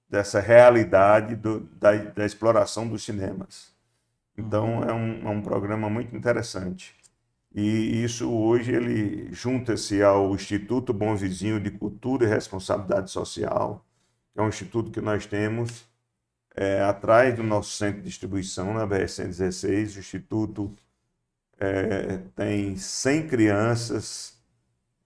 dessa 0.10 0.40
realidade 0.40 1.36
do, 1.36 1.60
da, 1.60 1.94
da 1.96 2.26
exploração 2.26 2.88
dos 2.88 3.04
cinemas. 3.04 3.74
Então 4.38 4.84
é 4.84 4.94
um, 4.94 5.28
é 5.28 5.30
um 5.30 5.42
programa 5.42 5.90
muito 5.90 6.16
interessante. 6.16 6.96
E 7.54 8.04
isso 8.04 8.32
hoje 8.32 8.74
ele 8.74 9.34
junta-se 9.34 10.02
ao 10.02 10.34
Instituto 10.34 10.94
Bom 10.94 11.16
Vizinho 11.16 11.60
de 11.60 11.72
Cultura 11.72 12.26
e 12.26 12.30
Responsabilidade 12.30 13.12
Social, 13.12 13.86
que 14.34 14.40
é 14.40 14.44
um 14.44 14.50
instituto 14.50 14.92
que 14.92 15.02
nós 15.02 15.26
temos 15.26 15.86
é, 16.56 16.82
atrás 16.84 17.36
do 17.36 17.44
nosso 17.44 17.72
centro 17.72 18.02
de 18.02 18.08
distribuição 18.08 18.74
na 18.74 18.88
BR-116. 18.88 19.98
O 19.98 20.00
instituto 20.00 20.76
é, 21.60 22.18
tem 22.36 22.78
100 22.78 23.28
crianças, 23.28 24.38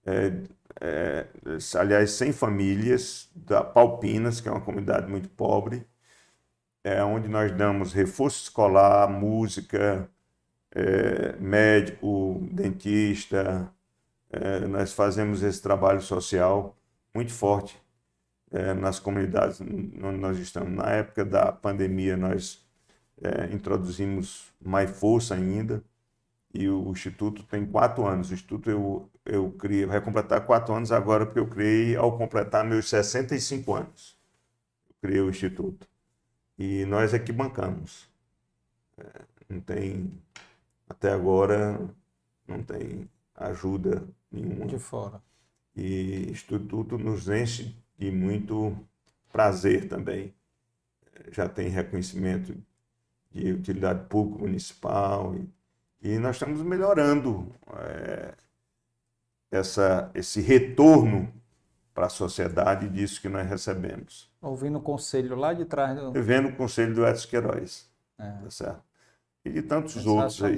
é, 0.06 0.32
é, 0.80 1.26
aliás, 1.78 2.12
100 2.12 2.32
famílias 2.32 3.30
da 3.34 3.62
Palpinas, 3.64 4.40
que 4.40 4.48
é 4.48 4.52
uma 4.52 4.60
comunidade 4.60 5.08
muito 5.10 5.28
pobre, 5.30 5.86
é, 6.84 7.02
onde 7.04 7.28
nós 7.28 7.52
damos 7.52 7.92
reforço 7.92 8.44
escolar, 8.44 9.08
música, 9.08 10.08
é, 10.72 11.36
médico, 11.38 12.40
dentista. 12.52 13.72
É, 14.30 14.60
nós 14.60 14.92
fazemos 14.92 15.42
esse 15.42 15.62
trabalho 15.62 16.00
social 16.02 16.76
muito 17.14 17.32
forte 17.32 17.80
é, 18.50 18.74
nas 18.74 18.98
comunidades 18.98 19.60
onde 19.60 20.18
nós 20.18 20.38
estamos. 20.38 20.72
Na 20.72 20.90
época 20.90 21.24
da 21.24 21.52
pandemia, 21.52 22.16
nós 22.16 22.64
é, 23.22 23.54
introduzimos 23.54 24.52
mais 24.60 24.90
força 24.90 25.34
ainda 25.34 25.82
e 26.54 26.68
o 26.68 26.90
Instituto 26.90 27.42
tem 27.44 27.64
quatro 27.64 28.06
anos. 28.06 28.30
O 28.30 28.34
Instituto 28.34 28.70
eu, 28.70 29.10
eu 29.24 29.50
criei, 29.52 29.86
vai 29.86 30.00
completar 30.00 30.44
quatro 30.44 30.74
anos 30.74 30.92
agora, 30.92 31.24
porque 31.24 31.40
eu 31.40 31.46
criei 31.46 31.96
ao 31.96 32.16
completar 32.18 32.64
meus 32.64 32.88
65 32.88 33.74
anos. 33.74 34.18
Eu 34.88 34.94
criei 35.00 35.20
o 35.20 35.30
Instituto. 35.30 35.88
E 36.58 36.84
nós 36.84 37.14
é 37.14 37.18
que 37.18 37.32
bancamos. 37.32 38.08
É, 38.98 39.22
não 39.48 39.60
tem, 39.60 40.12
até 40.88 41.10
agora, 41.10 41.80
não 42.46 42.62
tem 42.62 43.08
ajuda 43.34 44.02
nenhuma. 44.30 44.66
De 44.66 44.78
fora. 44.78 45.22
E 45.74 46.30
isso 46.30 46.58
tudo 46.60 46.98
nos 46.98 47.28
enche 47.28 47.74
de 47.98 48.10
muito 48.10 48.76
prazer 49.32 49.88
também. 49.88 50.34
Já 51.30 51.48
tem 51.48 51.68
reconhecimento 51.68 52.54
de 53.30 53.52
utilidade 53.52 54.06
pública 54.08 54.44
municipal 54.44 55.34
e, 55.34 55.48
e 56.02 56.18
nós 56.18 56.36
estamos 56.36 56.60
melhorando 56.62 57.54
é, 57.76 58.34
essa, 59.50 60.10
esse 60.14 60.40
retorno 60.40 61.32
para 61.94 62.06
a 62.06 62.10
sociedade 62.10 62.88
disso 62.88 63.20
que 63.20 63.28
nós 63.28 63.48
recebemos. 63.48 64.30
Ouvindo 64.40 64.78
o 64.78 64.82
conselho 64.82 65.36
lá 65.36 65.52
de 65.54 65.64
trás. 65.64 65.96
Do... 65.96 66.12
Vendo 66.12 66.48
o 66.48 66.56
conselho 66.56 66.94
do 66.94 67.06
Edson 67.06 67.28
Queiroz. 67.28 67.88
É. 68.18 68.30
Tá 68.30 68.50
certo? 68.50 68.82
E 69.44 69.50
de 69.50 69.62
tantos 69.62 70.04
outros 70.06 70.42
aí. 70.42 70.56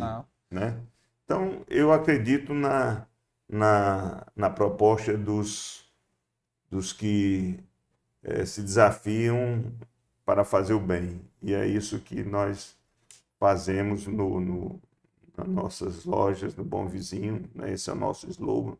Né? 0.51 0.79
Então, 1.25 1.63
eu 1.69 1.93
acredito 1.93 2.55
na, 2.55 3.07
na, 3.49 4.27
na 4.35 4.49
proposta 4.49 5.17
dos, 5.17 5.85
dos 6.71 6.93
que 6.93 7.59
é, 8.23 8.47
se 8.47 8.63
desafiam 8.63 9.73
para 10.25 10.45
fazer 10.45 10.73
o 10.73 10.81
bem. 10.81 11.21
E 11.43 11.53
é 11.53 11.67
isso 11.67 11.99
que 12.01 12.23
nós 12.23 12.77
fazemos 13.39 14.07
no, 14.07 14.41
no, 14.41 14.81
nas 15.37 15.49
nossas 15.49 16.05
lojas, 16.05 16.55
no 16.57 16.65
Bom 16.65 16.87
Vizinho. 16.87 17.49
Né? 17.55 17.73
Esse 17.73 17.91
é 17.91 17.93
o 17.93 17.97
nosso 17.97 18.29
slogan. 18.31 18.77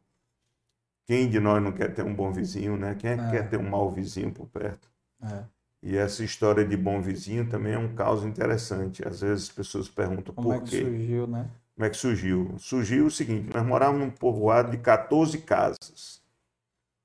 Quem 1.07 1.29
de 1.29 1.39
nós 1.39 1.63
não 1.63 1.73
quer 1.73 1.93
ter 1.93 2.03
um 2.03 2.15
bom 2.15 2.33
vizinho, 2.33 2.77
né? 2.77 2.95
Quem 2.95 3.11
é 3.11 3.17
que 3.17 3.23
é. 3.25 3.31
quer 3.31 3.51
ter 3.51 3.59
um 3.59 3.69
mau 3.69 3.91
vizinho 3.91 4.33
por 4.33 4.47
perto? 4.49 4.91
É. 5.23 5.45
E 5.83 5.97
essa 5.99 6.25
história 6.25 6.65
de 6.65 6.77
bom 6.79 7.01
vizinho 7.03 7.47
também 7.47 7.75
é 7.75 7.79
um 7.79 7.95
caso 7.95 8.27
interessante. 8.27 9.07
Às 9.07 9.21
vezes 9.21 9.51
as 9.51 9.55
pessoas 9.55 9.89
perguntam 9.89 10.35
Como 10.35 10.49
por 10.49 10.55
é 10.55 10.61
que 10.61 10.71
quê. 10.71 10.81
surgiu, 10.81 11.27
né? 11.27 11.51
Como 11.75 11.85
é 11.87 11.91
que 11.91 11.97
surgiu? 11.97 12.55
Surgiu 12.59 13.07
o 13.07 13.11
seguinte: 13.11 13.53
nós 13.53 13.67
morávamos 13.67 14.01
num 14.01 14.11
povoado 14.11 14.71
de 14.71 14.79
14 14.79 15.39
casas. 15.43 16.23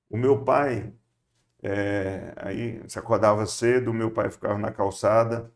O 0.09 0.17
meu 0.17 0.43
pai, 0.43 0.93
é, 1.61 2.33
aí 2.37 2.81
se 2.87 2.97
acordava 2.97 3.45
cedo, 3.45 3.91
o 3.91 3.93
meu 3.93 4.11
pai 4.11 4.29
ficava 4.31 4.57
na 4.57 4.71
calçada 4.71 5.51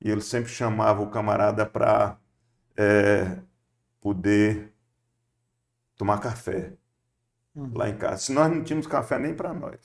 e 0.00 0.10
ele 0.10 0.20
sempre 0.20 0.50
chamava 0.50 1.02
o 1.02 1.10
camarada 1.10 1.64
para 1.64 2.18
é, 2.76 3.38
poder 4.00 4.72
tomar 5.96 6.18
café 6.18 6.72
uhum. 7.54 7.72
lá 7.74 7.88
em 7.88 7.96
casa. 7.96 8.18
Se 8.18 8.32
nós 8.32 8.50
não 8.50 8.62
tínhamos 8.62 8.86
café 8.86 9.18
nem 9.18 9.34
para 9.34 9.52
nós. 9.52 9.78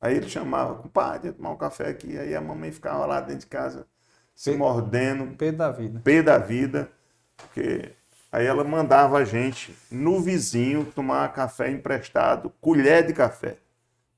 Aí 0.00 0.16
ele 0.16 0.28
chamava, 0.28 0.76
compadre, 0.76 1.32
tomar 1.32 1.50
um 1.50 1.56
café 1.56 1.88
aqui. 1.88 2.18
Aí 2.18 2.34
a 2.34 2.40
mamãe 2.40 2.72
ficava 2.72 3.04
lá 3.04 3.20
dentro 3.20 3.40
de 3.40 3.46
casa, 3.46 3.86
se 4.34 4.50
P... 4.52 4.56
mordendo. 4.56 5.36
Pé 5.36 5.52
da 5.52 5.70
vida. 5.70 6.00
Pé 6.00 6.22
da 6.22 6.38
vida. 6.38 6.90
Porque 7.36 7.92
aí 8.32 8.46
ela 8.46 8.64
mandava 8.64 9.18
a 9.18 9.24
gente, 9.24 9.76
no 9.90 10.20
vizinho, 10.20 10.84
tomar 10.84 11.32
café 11.32 11.70
emprestado, 11.70 12.50
colher 12.60 13.06
de 13.06 13.12
café. 13.12 13.58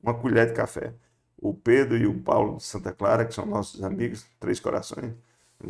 Uma 0.03 0.15
colher 0.15 0.47
de 0.49 0.53
café. 0.53 0.93
O 1.37 1.53
Pedro 1.53 1.97
e 1.97 2.07
o 2.07 2.21
Paulo 2.21 2.59
de 2.59 2.63
Santa 2.63 2.93
Clara, 2.93 3.25
que 3.25 3.35
são 3.35 3.45
nossos 3.45 3.83
amigos, 3.83 4.25
Três 4.39 4.61
Corações, 4.61 5.13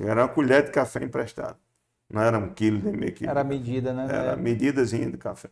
era 0.01 0.23
uma 0.23 0.29
colher 0.29 0.65
de 0.65 0.71
café 0.71 1.03
emprestado. 1.03 1.57
Não 2.13 2.23
era 2.23 2.39
um 2.39 2.53
quilo 2.53 2.81
nem 2.85 2.95
meio 2.95 3.13
quilo. 3.13 3.31
Era 3.31 3.43
medida, 3.43 3.93
né? 3.93 4.05
Era 4.05 4.33
a 4.35 4.37
medidazinha 4.37 5.11
de 5.11 5.17
café 5.17 5.49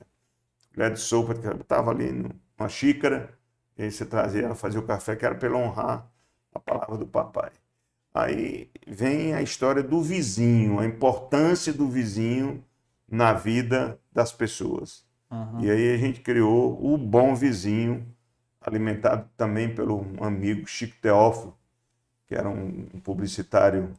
colher 0.75 0.93
de 0.93 1.01
sopa 1.01 1.35
que 1.35 1.47
estava 1.47 1.91
ali 1.91 2.11
numa 2.13 2.69
xícara, 2.69 3.31
e 3.77 3.83
aí 3.83 3.91
você 3.91 4.05
trazia 4.05 4.45
ela, 4.45 4.55
fazia 4.55 4.81
o 4.81 4.87
café, 4.87 5.17
que 5.17 5.25
era 5.25 5.35
para 5.35 5.55
honrar 5.55 6.07
a 6.55 6.59
palavra 6.59 6.97
do 6.97 7.07
papai. 7.07 7.51
Aí 8.13 8.71
vem 8.87 9.35
a 9.35 9.43
história 9.43 9.83
do 9.83 10.03
vizinho, 10.03 10.81
a 10.81 10.87
importância 10.87 11.73
do 11.73 11.89
vizinho 11.89 12.65
na 13.09 13.33
vida 13.33 13.99
das 14.13 14.33
pessoas. 14.33 15.05
Uhum. 15.31 15.61
E 15.61 15.71
aí 15.71 15.95
a 15.95 15.97
gente 15.97 16.21
criou 16.21 16.79
o 16.85 16.99
Bom 16.99 17.37
Vizinho, 17.37 18.05
alimentado 18.61 19.29
também 19.37 19.73
pelo 19.73 20.05
amigo 20.21 20.67
Chico 20.67 20.97
Teófilo, 21.01 21.57
que 22.27 22.35
era 22.35 22.49
um 22.49 22.85
publicitário 23.03 23.93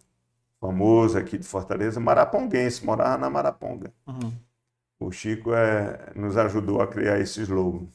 famoso 0.61 1.17
aqui 1.17 1.37
de 1.37 1.45
Fortaleza, 1.45 1.99
maraponguense, 1.99 2.85
morava 2.85 3.17
na 3.17 3.29
Maraponga. 3.29 3.91
Uhum 4.07 4.31
o 5.01 5.11
Chico 5.11 5.53
é, 5.53 6.11
nos 6.15 6.37
ajudou 6.37 6.81
a 6.81 6.87
criar 6.87 7.19
esse 7.19 7.41
slogan, 7.41 7.87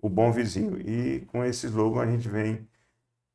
o 0.00 0.08
bom 0.08 0.30
vizinho. 0.30 0.80
E 0.80 1.20
com 1.26 1.44
esse 1.44 1.66
slogan 1.66 2.02
a 2.02 2.06
gente 2.06 2.28
vem 2.28 2.66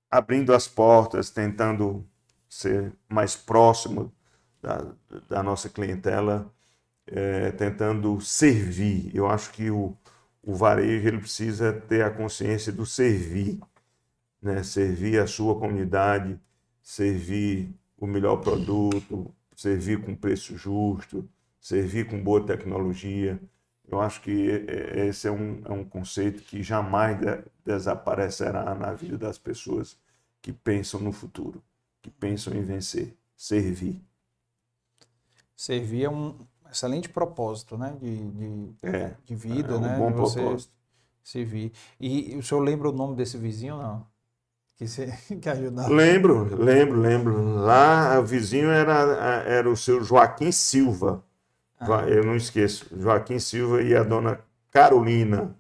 abrindo 0.10 0.54
as 0.54 0.68
portas, 0.68 1.30
tentando 1.30 2.08
ser 2.50 2.94
mais 3.10 3.36
próximo 3.36 4.14
da, 4.62 4.94
da 5.28 5.44
nossa 5.44 5.68
clientela, 5.68 6.50
é, 7.06 7.52
tentando 7.52 8.20
servir. 8.22 9.12
Eu 9.14 9.28
acho 9.28 9.52
que 9.52 9.70
o, 9.70 9.94
o 10.42 10.56
varejo 10.56 11.08
ele 11.10 11.20
precisa 11.20 11.74
ter 11.74 12.04
a 12.04 12.10
consciência 12.10 12.72
do 12.72 12.86
servir, 12.86 13.60
né? 14.42 14.64
servir 14.64 15.20
a 15.20 15.28
sua 15.28 15.60
comunidade, 15.60 16.40
servir 16.82 17.70
o 17.98 18.06
melhor 18.06 18.38
produto, 18.38 19.34
servir 19.56 20.02
com 20.02 20.16
preço 20.16 20.56
justo, 20.58 21.28
servir 21.60 22.08
com 22.08 22.22
boa 22.24 22.46
tecnologia. 22.46 23.40
Eu 23.88 24.00
acho 24.02 24.22
que 24.22 24.32
esse 24.32 25.28
é 25.28 25.32
um, 25.32 25.62
é 25.66 25.72
um 25.72 25.84
conceito 25.84 26.44
que 26.44 26.62
jamais 26.62 27.20
de, 27.20 27.44
desaparecerá 27.66 28.76
na 28.76 28.94
vida 28.94 29.18
das 29.18 29.38
pessoas 29.38 29.98
que 30.42 30.54
pensam 30.54 31.00
no 31.00 31.12
futuro, 31.12 31.64
que 32.02 32.10
pensam 32.10 32.54
em 32.54 32.62
vencer, 32.62 33.16
servir. 33.36 34.02
Servir 35.56 36.04
é 36.04 36.10
um 36.10 36.36
excelente 36.72 37.10
propósito, 37.10 37.78
né, 37.78 37.98
de, 38.00 38.32
de, 38.32 38.76
é, 38.84 39.16
de 39.26 39.36
vida, 39.36 39.74
é 39.74 39.78
um 39.78 39.82
né, 39.82 39.98
bom 39.98 40.12
de 40.12 40.18
você 40.18 40.40
propósito. 40.40 40.74
servir. 41.24 41.72
E 42.00 42.36
o 42.36 42.44
senhor 42.44 42.62
lembra 42.62 42.90
o 42.90 42.94
nome 42.94 43.16
desse 43.16 43.38
vizinho, 43.38 43.78
não? 43.78 44.06
Que, 44.78 44.88
você, 44.88 45.08
que 45.42 45.50
ajudava? 45.50 45.90
Lembro, 45.90 46.56
lembro, 46.56 47.02
lembro. 47.02 47.56
Lá 47.56 48.20
o 48.20 48.24
vizinho 48.24 48.70
era, 48.70 48.94
era 49.46 49.70
o 49.70 49.76
seu 49.76 50.04
Joaquim 50.04 50.52
Silva. 50.52 51.24
Ah. 51.80 52.08
Eu 52.08 52.24
não 52.24 52.36
esqueço. 52.36 52.88
Joaquim 52.98 53.40
Silva 53.40 53.82
e 53.82 53.96
a 53.96 54.04
dona 54.04 54.40
Carolina. 54.72 55.56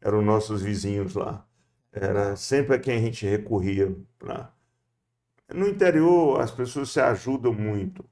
eram 0.00 0.22
nossos 0.22 0.62
vizinhos 0.62 1.14
lá. 1.14 1.44
Era 1.92 2.36
sempre 2.36 2.76
a 2.76 2.78
quem 2.78 2.96
a 2.96 3.00
gente 3.00 3.26
recorria 3.26 3.94
para. 4.18 4.52
No 5.52 5.66
interior, 5.68 6.40
as 6.40 6.52
pessoas 6.52 6.90
se 6.90 7.00
ajudam 7.00 7.52
muito. 7.52 8.04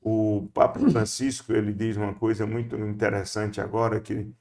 O 0.00 0.48
Papa 0.54 0.78
Francisco 0.90 1.52
ele 1.52 1.72
diz 1.72 1.96
uma 1.96 2.14
coisa 2.14 2.46
muito 2.46 2.76
interessante 2.76 3.60
agora 3.60 4.00
que 4.00 4.32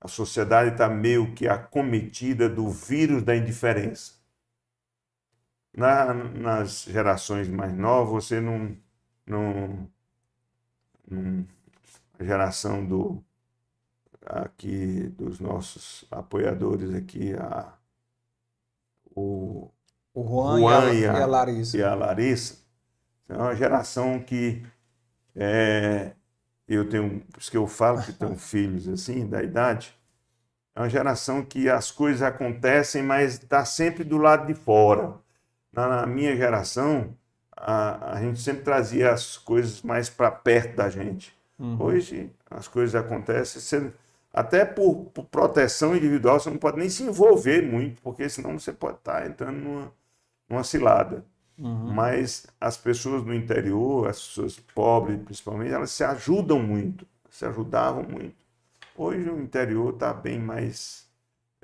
a 0.00 0.08
sociedade 0.08 0.70
está 0.70 0.88
meio 0.88 1.34
que 1.34 1.46
acometida 1.46 2.48
do 2.48 2.70
vírus 2.70 3.22
da 3.22 3.36
indiferença. 3.36 4.17
Na, 5.76 6.12
nas 6.12 6.84
gerações 6.84 7.48
mais 7.48 7.72
novas, 7.72 8.24
você 8.24 8.40
não, 8.40 8.76
não, 9.26 9.88
não 11.08 11.46
a 12.18 12.24
geração 12.24 12.84
do 12.84 13.22
aqui 14.26 15.08
dos 15.16 15.40
nossos 15.40 16.04
apoiadores 16.10 16.92
aqui 16.94 17.32
a 17.34 17.72
o, 19.14 19.70
o 20.14 20.22
Juan, 20.22 20.60
Juan 20.60 20.94
e, 20.94 21.06
a, 21.06 21.12
e, 21.12 21.22
a, 21.22 21.26
Larissa. 21.26 21.76
E 21.76 21.82
a 21.82 21.94
Larissa. 21.94 22.58
É 23.28 23.36
uma 23.36 23.54
geração 23.54 24.20
que 24.20 24.64
é, 25.34 26.12
eu 26.66 26.88
tenho, 26.88 27.22
isso 27.38 27.50
que 27.50 27.56
eu 27.56 27.66
falo 27.66 28.02
que 28.02 28.12
tenho 28.12 28.36
filhos 28.36 28.88
assim, 28.88 29.26
da 29.26 29.42
idade, 29.42 29.96
é 30.74 30.80
uma 30.80 30.88
geração 30.88 31.44
que 31.44 31.68
as 31.68 31.90
coisas 31.90 32.22
acontecem, 32.22 33.02
mas 33.02 33.34
está 33.34 33.64
sempre 33.64 34.04
do 34.04 34.16
lado 34.16 34.46
de 34.46 34.54
fora. 34.54 35.16
Na, 35.72 36.06
minha 36.06 36.36
geração, 36.36 37.14
a, 37.52 38.14
a, 38.14 38.20
gente 38.20 38.40
sempre 38.40 38.62
trazia 38.62 39.12
as 39.12 39.36
coisas 39.36 39.82
mais 39.82 40.08
para 40.08 40.30
perto 40.30 40.76
da 40.76 40.88
gente. 40.88 41.36
Uhum. 41.58 41.76
Hoje, 41.80 42.30
as 42.50 42.66
coisas 42.68 42.94
acontecem, 42.94 43.60
você, 43.60 43.92
até 44.32 44.64
por, 44.64 45.06
por, 45.06 45.24
proteção 45.24 45.96
individual, 45.96 46.38
você 46.40 46.50
não 46.50 46.58
pode 46.58 46.78
nem 46.78 46.88
se 46.88 47.02
envolver 47.02 47.62
muito, 47.62 48.00
porque 48.02 48.28
senão 48.28 48.58
você 48.58 48.72
pode 48.72 48.98
estar 48.98 49.20
tá 49.20 49.26
entrando 49.26 49.58
numa, 49.58 49.92
numa 50.48 50.64
cilada. 50.64 51.24
Uhum. 51.58 51.92
Mas 51.92 52.46
as 52.60 52.76
pessoas 52.76 53.24
no 53.24 53.34
interior, 53.34 54.08
as 54.08 54.20
pessoas 54.20 54.60
pobres 54.74 55.20
principalmente, 55.24 55.72
elas 55.72 55.90
se 55.90 56.04
ajudam 56.04 56.60
muito, 56.60 57.06
se 57.28 57.44
ajudavam 57.44 58.04
muito. 58.04 58.36
Hoje 58.96 59.28
o 59.28 59.40
interior 59.40 59.94
está 59.94 60.12
bem 60.12 60.38
mais 60.38 61.08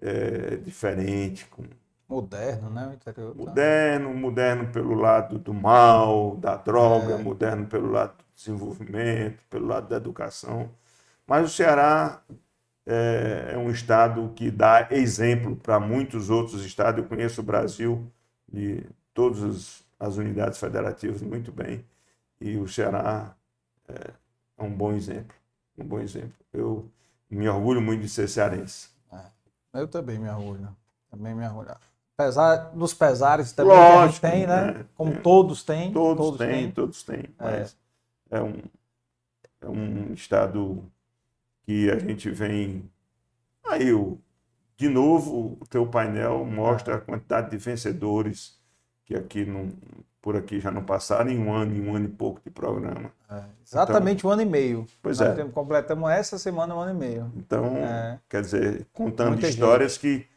é, 0.01 0.57
diferente. 0.57 1.47
Com... 1.47 1.63
Moderno, 2.09 2.71
né? 2.71 2.89
O 2.89 2.93
interior 2.93 3.35
tá... 3.35 3.39
Moderno, 3.43 4.15
moderno 4.15 4.73
pelo 4.73 4.95
lado 4.95 5.39
do 5.39 5.55
mal, 5.55 6.37
da 6.37 6.57
droga, 6.57 7.15
é. 7.15 7.23
moderno 7.23 7.67
pelo 7.67 7.91
lado 7.91 8.17
do 8.19 8.25
desenvolvimento, 8.35 9.39
pelo 9.49 9.67
lado 9.67 9.89
da 9.89 9.97
educação. 9.97 10.71
Mas 11.27 11.47
o 11.47 11.55
Ceará 11.55 12.23
é, 12.87 13.53
é 13.55 13.59
um 13.59 13.71
estado 13.71 14.33
que 14.37 14.51
dá 14.51 14.89
exemplo 14.91 15.57
para 15.57 15.81
muitos 15.81 16.31
outros 16.31 16.65
estados. 16.65 17.03
Eu 17.03 17.09
conheço 17.09 17.41
o 17.41 17.45
Brasil 17.45 18.11
de 18.47 18.85
todas 19.15 19.83
as 19.99 20.17
unidades 20.17 20.59
federativas 20.59 21.23
muito 21.23 21.51
bem 21.51 21.85
e 22.41 22.57
o 22.59 22.69
Ceará 22.69 23.35
é, 23.89 24.11
é 24.59 24.63
um 24.63 24.71
bom 24.71 24.93
exemplo, 24.93 25.35
um 25.79 25.85
bom 25.85 26.01
exemplo. 26.01 26.35
Eu 26.53 26.91
me 27.31 27.49
orgulho 27.49 27.81
muito 27.81 28.03
de 28.03 28.09
ser 28.09 28.29
cearense. 28.29 28.91
É, 29.11 29.81
eu 29.81 29.89
também 29.89 30.19
me 30.19 30.29
orgulho, 30.29 30.77
também 31.11 31.35
me 31.35 31.47
orgulho. 31.47 31.75
Apesar 32.17 32.71
dos 32.73 32.95
pesares 32.95 33.53
também 33.53 33.77
Lógico, 33.77 33.93
que 33.93 33.99
a 33.99 34.07
gente 34.07 34.21
tem, 34.21 34.47
né? 34.47 34.73
né? 34.73 34.87
Como 34.95 35.17
todos 35.21 35.65
têm. 35.65 35.93
Todos, 35.93 36.25
todos 36.25 36.39
têm, 36.39 36.49
têm, 36.49 36.71
todos 36.71 37.03
têm. 37.03 37.19
É. 37.19 37.29
Mas 37.41 37.77
é. 38.31 38.39
é 38.39 38.43
um, 38.43 38.55
é 39.61 39.69
um 39.69 40.12
estado 40.12 40.85
que 41.65 41.91
a 41.91 41.99
gente 41.99 42.31
vem. 42.31 42.89
Aí, 43.67 43.93
o, 43.93 44.19
de 44.77 44.89
novo, 44.89 45.59
o 45.61 45.67
teu 45.67 45.87
painel 45.87 46.45
mostra 46.45 46.97
a 46.97 47.01
quantidade 47.01 47.51
de 47.51 47.57
vencedores 47.57 48.59
que 49.05 49.15
aqui 49.17 49.45
não, 49.45 49.69
por 50.23 50.37
aqui 50.37 50.61
já 50.61 50.71
não 50.71 50.85
passaram 50.85 51.31
em 51.31 51.39
um 51.39 51.53
ano, 51.53 51.75
em 51.75 51.87
um 51.87 51.97
ano 51.97 52.07
e 52.07 52.09
pouco 52.09 52.41
de 52.45 52.51
programa. 52.51 53.11
É, 53.29 53.43
exatamente 53.67 54.21
então, 54.21 54.31
um 54.31 54.33
ano 54.33 54.43
e 54.43 54.47
meio. 54.47 54.87
Pois 55.03 55.19
Nós 55.19 55.39
é. 55.39 55.45
completamos 55.45 56.11
essa 56.11 56.39
semana 56.39 56.75
um 56.75 56.81
ano 56.81 56.93
e 56.93 56.95
meio. 56.95 57.33
Então, 57.37 57.77
é. 57.77 58.19
quer 58.29 58.43
dizer, 58.43 58.87
contando 58.93 59.33
Muita 59.33 59.49
histórias 59.49 59.95
gente. 59.95 60.01
que 60.01 60.34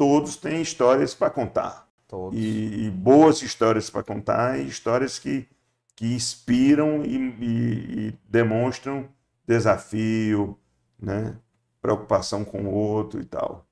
todos 0.00 0.34
têm 0.34 0.62
histórias 0.62 1.14
para 1.14 1.28
contar. 1.28 1.86
Todos. 2.08 2.38
E, 2.38 2.86
e, 2.86 2.90
boas 2.90 3.42
histórias 3.42 3.90
para 3.90 4.02
contar 4.02 4.58
e 4.58 4.66
histórias 4.66 5.18
que, 5.18 5.46
que 5.94 6.14
inspiram 6.14 7.04
e, 7.04 7.16
e, 7.18 8.08
e 8.08 8.18
demonstram 8.26 9.06
desafio, 9.46 10.58
né? 10.98 11.36
preocupação 11.82 12.46
com 12.46 12.62
o 12.62 12.72
outro 12.72 13.20
e 13.20 13.26
tal. 13.26 13.66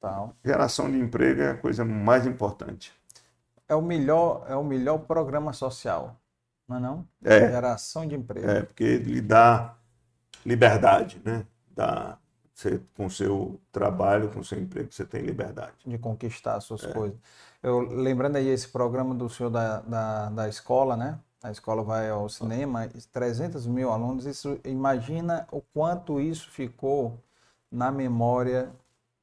tal. 0.00 0.34
Geração 0.42 0.90
de 0.90 0.98
emprego 0.98 1.42
é 1.42 1.50
a 1.50 1.56
coisa 1.58 1.84
mais 1.84 2.24
importante. 2.26 2.90
É 3.68 3.74
o 3.74 3.82
melhor, 3.82 4.46
é 4.48 4.56
o 4.56 4.64
melhor 4.64 5.00
programa 5.00 5.52
social, 5.52 6.18
não 6.66 6.76
é 6.78 6.80
não? 6.80 7.08
É. 7.22 7.50
Geração 7.50 8.06
de 8.06 8.14
emprego. 8.14 8.48
É, 8.48 8.62
porque 8.62 8.82
ele 8.82 9.20
dá 9.20 9.74
liberdade, 10.42 11.20
né? 11.22 11.44
Dá, 11.70 12.16
você, 12.56 12.80
com 12.96 13.04
o 13.04 13.10
seu 13.10 13.60
trabalho, 13.70 14.30
com 14.30 14.40
o 14.40 14.44
seu 14.44 14.58
emprego, 14.58 14.90
você 14.90 15.04
tem 15.04 15.20
liberdade. 15.20 15.74
De 15.84 15.98
conquistar 15.98 16.54
as 16.54 16.64
suas 16.64 16.84
é. 16.84 16.92
coisas. 16.92 17.18
Eu, 17.62 17.80
lembrando 17.80 18.36
aí 18.36 18.48
esse 18.48 18.66
programa 18.66 19.14
do 19.14 19.28
senhor 19.28 19.50
da, 19.50 19.80
da, 19.80 20.30
da 20.30 20.48
escola, 20.48 20.96
né? 20.96 21.18
A 21.42 21.50
escola 21.50 21.82
vai 21.82 22.08
ao 22.08 22.28
cinema, 22.30 22.88
300 23.12 23.66
mil 23.66 23.92
alunos, 23.92 24.24
isso 24.24 24.58
imagina 24.64 25.46
o 25.52 25.60
quanto 25.60 26.18
isso 26.18 26.50
ficou 26.50 27.22
na 27.70 27.92
memória 27.92 28.72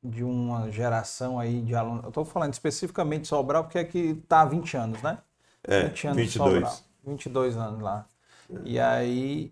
de 0.01 0.23
uma 0.23 0.69
geração 0.69 1.39
aí 1.39 1.59
de 1.61 1.73
alunos. 1.73 2.03
Eu 2.03 2.09
estou 2.09 2.23
falando 2.23 2.53
especificamente 2.53 3.23
de 3.23 3.27
Sobral, 3.29 3.63
porque 3.63 3.79
é 3.79 3.83
que 3.83 3.97
está 3.97 4.41
há 4.41 4.45
20 4.45 4.77
anos, 4.77 5.01
né? 5.01 5.17
É, 5.63 5.87
20 5.87 6.07
anos 6.07 6.17
22. 6.17 6.53
De 6.53 6.59
Sobral, 6.59 6.77
22 7.03 7.57
anos 7.57 7.81
lá. 7.81 8.05
É. 8.49 8.61
E 8.63 8.79
aí, 8.79 9.51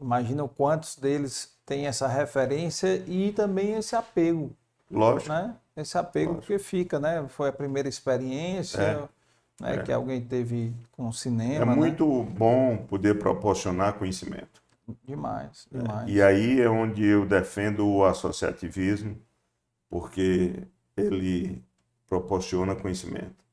imagina 0.00 0.46
quantos 0.48 0.96
deles 0.96 1.54
têm 1.66 1.86
essa 1.86 2.08
referência 2.08 3.02
e 3.06 3.32
também 3.32 3.74
esse 3.74 3.94
apego. 3.94 4.50
Lógico. 4.90 5.32
Né? 5.32 5.54
Esse 5.76 5.96
apego 5.98 6.34
Lógico. 6.34 6.46
que 6.46 6.58
fica, 6.58 6.98
né? 6.98 7.24
Foi 7.28 7.48
a 7.48 7.52
primeira 7.52 7.88
experiência. 7.88 8.80
É. 8.80 9.08
Né, 9.60 9.74
é. 9.74 9.82
que 9.82 9.92
alguém 9.92 10.22
teve 10.22 10.74
com 10.92 11.08
o 11.08 11.12
cinema. 11.12 11.62
É 11.62 11.66
né? 11.66 11.74
muito 11.74 12.24
bom 12.24 12.78
poder 12.88 13.18
proporcionar 13.18 13.92
conhecimento. 13.92 14.62
Demais, 15.04 15.68
demais. 15.70 16.08
É. 16.08 16.12
E 16.12 16.22
aí 16.22 16.60
é 16.60 16.68
onde 16.68 17.04
eu 17.04 17.26
defendo 17.26 17.86
o 17.86 18.04
associativismo, 18.04 19.16
porque 19.88 20.66
ele 20.96 21.62
proporciona 22.08 22.74
conhecimento. 22.74 23.44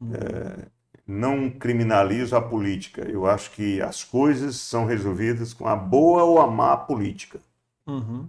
Uhum. 0.00 0.14
É, 0.14 0.66
não 1.08 1.48
criminalizo 1.48 2.36
a 2.36 2.42
política. 2.42 3.00
Eu 3.10 3.26
acho 3.26 3.50
que 3.52 3.80
as 3.80 4.04
coisas 4.04 4.56
são 4.56 4.84
resolvidas 4.84 5.54
com 5.54 5.66
a 5.66 5.74
boa 5.74 6.22
ou 6.22 6.38
a 6.38 6.46
má 6.46 6.76
política. 6.76 7.40
Uhum. 7.86 8.28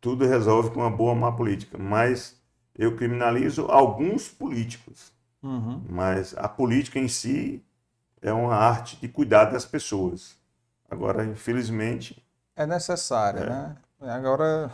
Tudo 0.00 0.26
resolve 0.26 0.70
com 0.70 0.82
a 0.82 0.88
boa 0.88 1.10
ou 1.10 1.16
má 1.16 1.30
política. 1.30 1.76
Mas 1.76 2.40
eu 2.74 2.96
criminalizo 2.96 3.66
alguns 3.66 4.26
políticos. 4.26 5.12
Uhum. 5.42 5.82
Mas 5.86 6.34
a 6.38 6.48
política 6.48 6.98
em 6.98 7.08
si 7.08 7.62
é 8.22 8.32
uma 8.32 8.54
arte 8.54 8.96
de 8.96 9.06
cuidar 9.06 9.46
das 9.46 9.66
pessoas. 9.66 10.34
Agora, 10.90 11.26
infelizmente. 11.26 12.24
É 12.56 12.66
necessária, 12.66 13.40
é. 13.40 13.50
né? 13.50 13.76
Agora, 14.00 14.70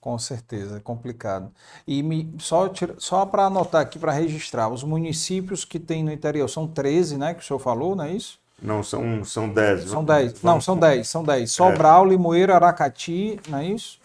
com 0.00 0.18
certeza, 0.18 0.78
é 0.78 0.80
complicado. 0.80 1.52
E 1.86 2.02
me, 2.02 2.34
só, 2.38 2.72
só 2.98 3.26
para 3.26 3.46
anotar 3.46 3.82
aqui, 3.82 3.98
para 3.98 4.12
registrar, 4.12 4.68
os 4.68 4.82
municípios 4.82 5.64
que 5.64 5.78
tem 5.78 6.02
no 6.02 6.10
interior 6.10 6.48
são 6.48 6.66
13, 6.66 7.18
né? 7.18 7.34
Que 7.34 7.42
o 7.42 7.44
senhor 7.44 7.58
falou, 7.58 7.94
não 7.94 8.04
é 8.04 8.12
isso? 8.12 8.40
Não, 8.62 8.82
são, 8.82 9.24
são 9.24 9.48
10. 9.48 9.90
São 9.90 10.04
10. 10.04 10.42
Não, 10.42 10.60
são 10.60 10.76
10, 10.76 11.08
são 11.08 11.24
10. 11.24 11.50
Sobral, 11.50 12.06
é. 12.06 12.10
Limoeiro, 12.10 12.54
Aracati, 12.54 13.38
não 13.48 13.58
é 13.58 13.66
isso? 13.66 14.00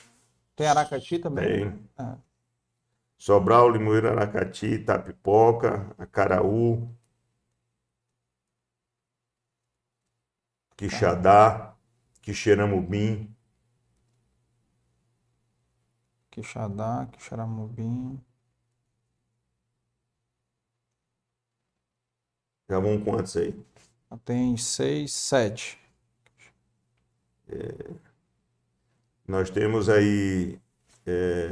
Tem 0.56 0.68
Aracati 0.68 1.20
também? 1.20 1.72
Tem. 1.72 1.80
É. 1.98 2.14
Sobral, 3.18 3.70
Limoeiro, 3.70 4.10
Aracati, 4.10 4.68
Itapipoca, 4.68 5.88
Acaraú, 5.98 6.88
Quixadá, 10.78 11.74
Quixeramobim, 12.22 13.35
Quixadá, 16.36 17.08
Quixeramobim. 17.14 18.22
Já 22.70 22.78
vão 22.78 23.02
quantos 23.02 23.38
aí? 23.38 23.58
Tem 24.26 24.58
seis, 24.58 25.14
sete. 25.14 25.80
É, 27.48 27.94
nós 29.26 29.50
temos 29.50 29.88
aí. 29.88 30.60
É, 31.06 31.52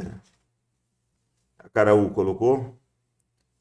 a 1.60 1.70
Caraú 1.70 2.14
colocou? 2.14 2.78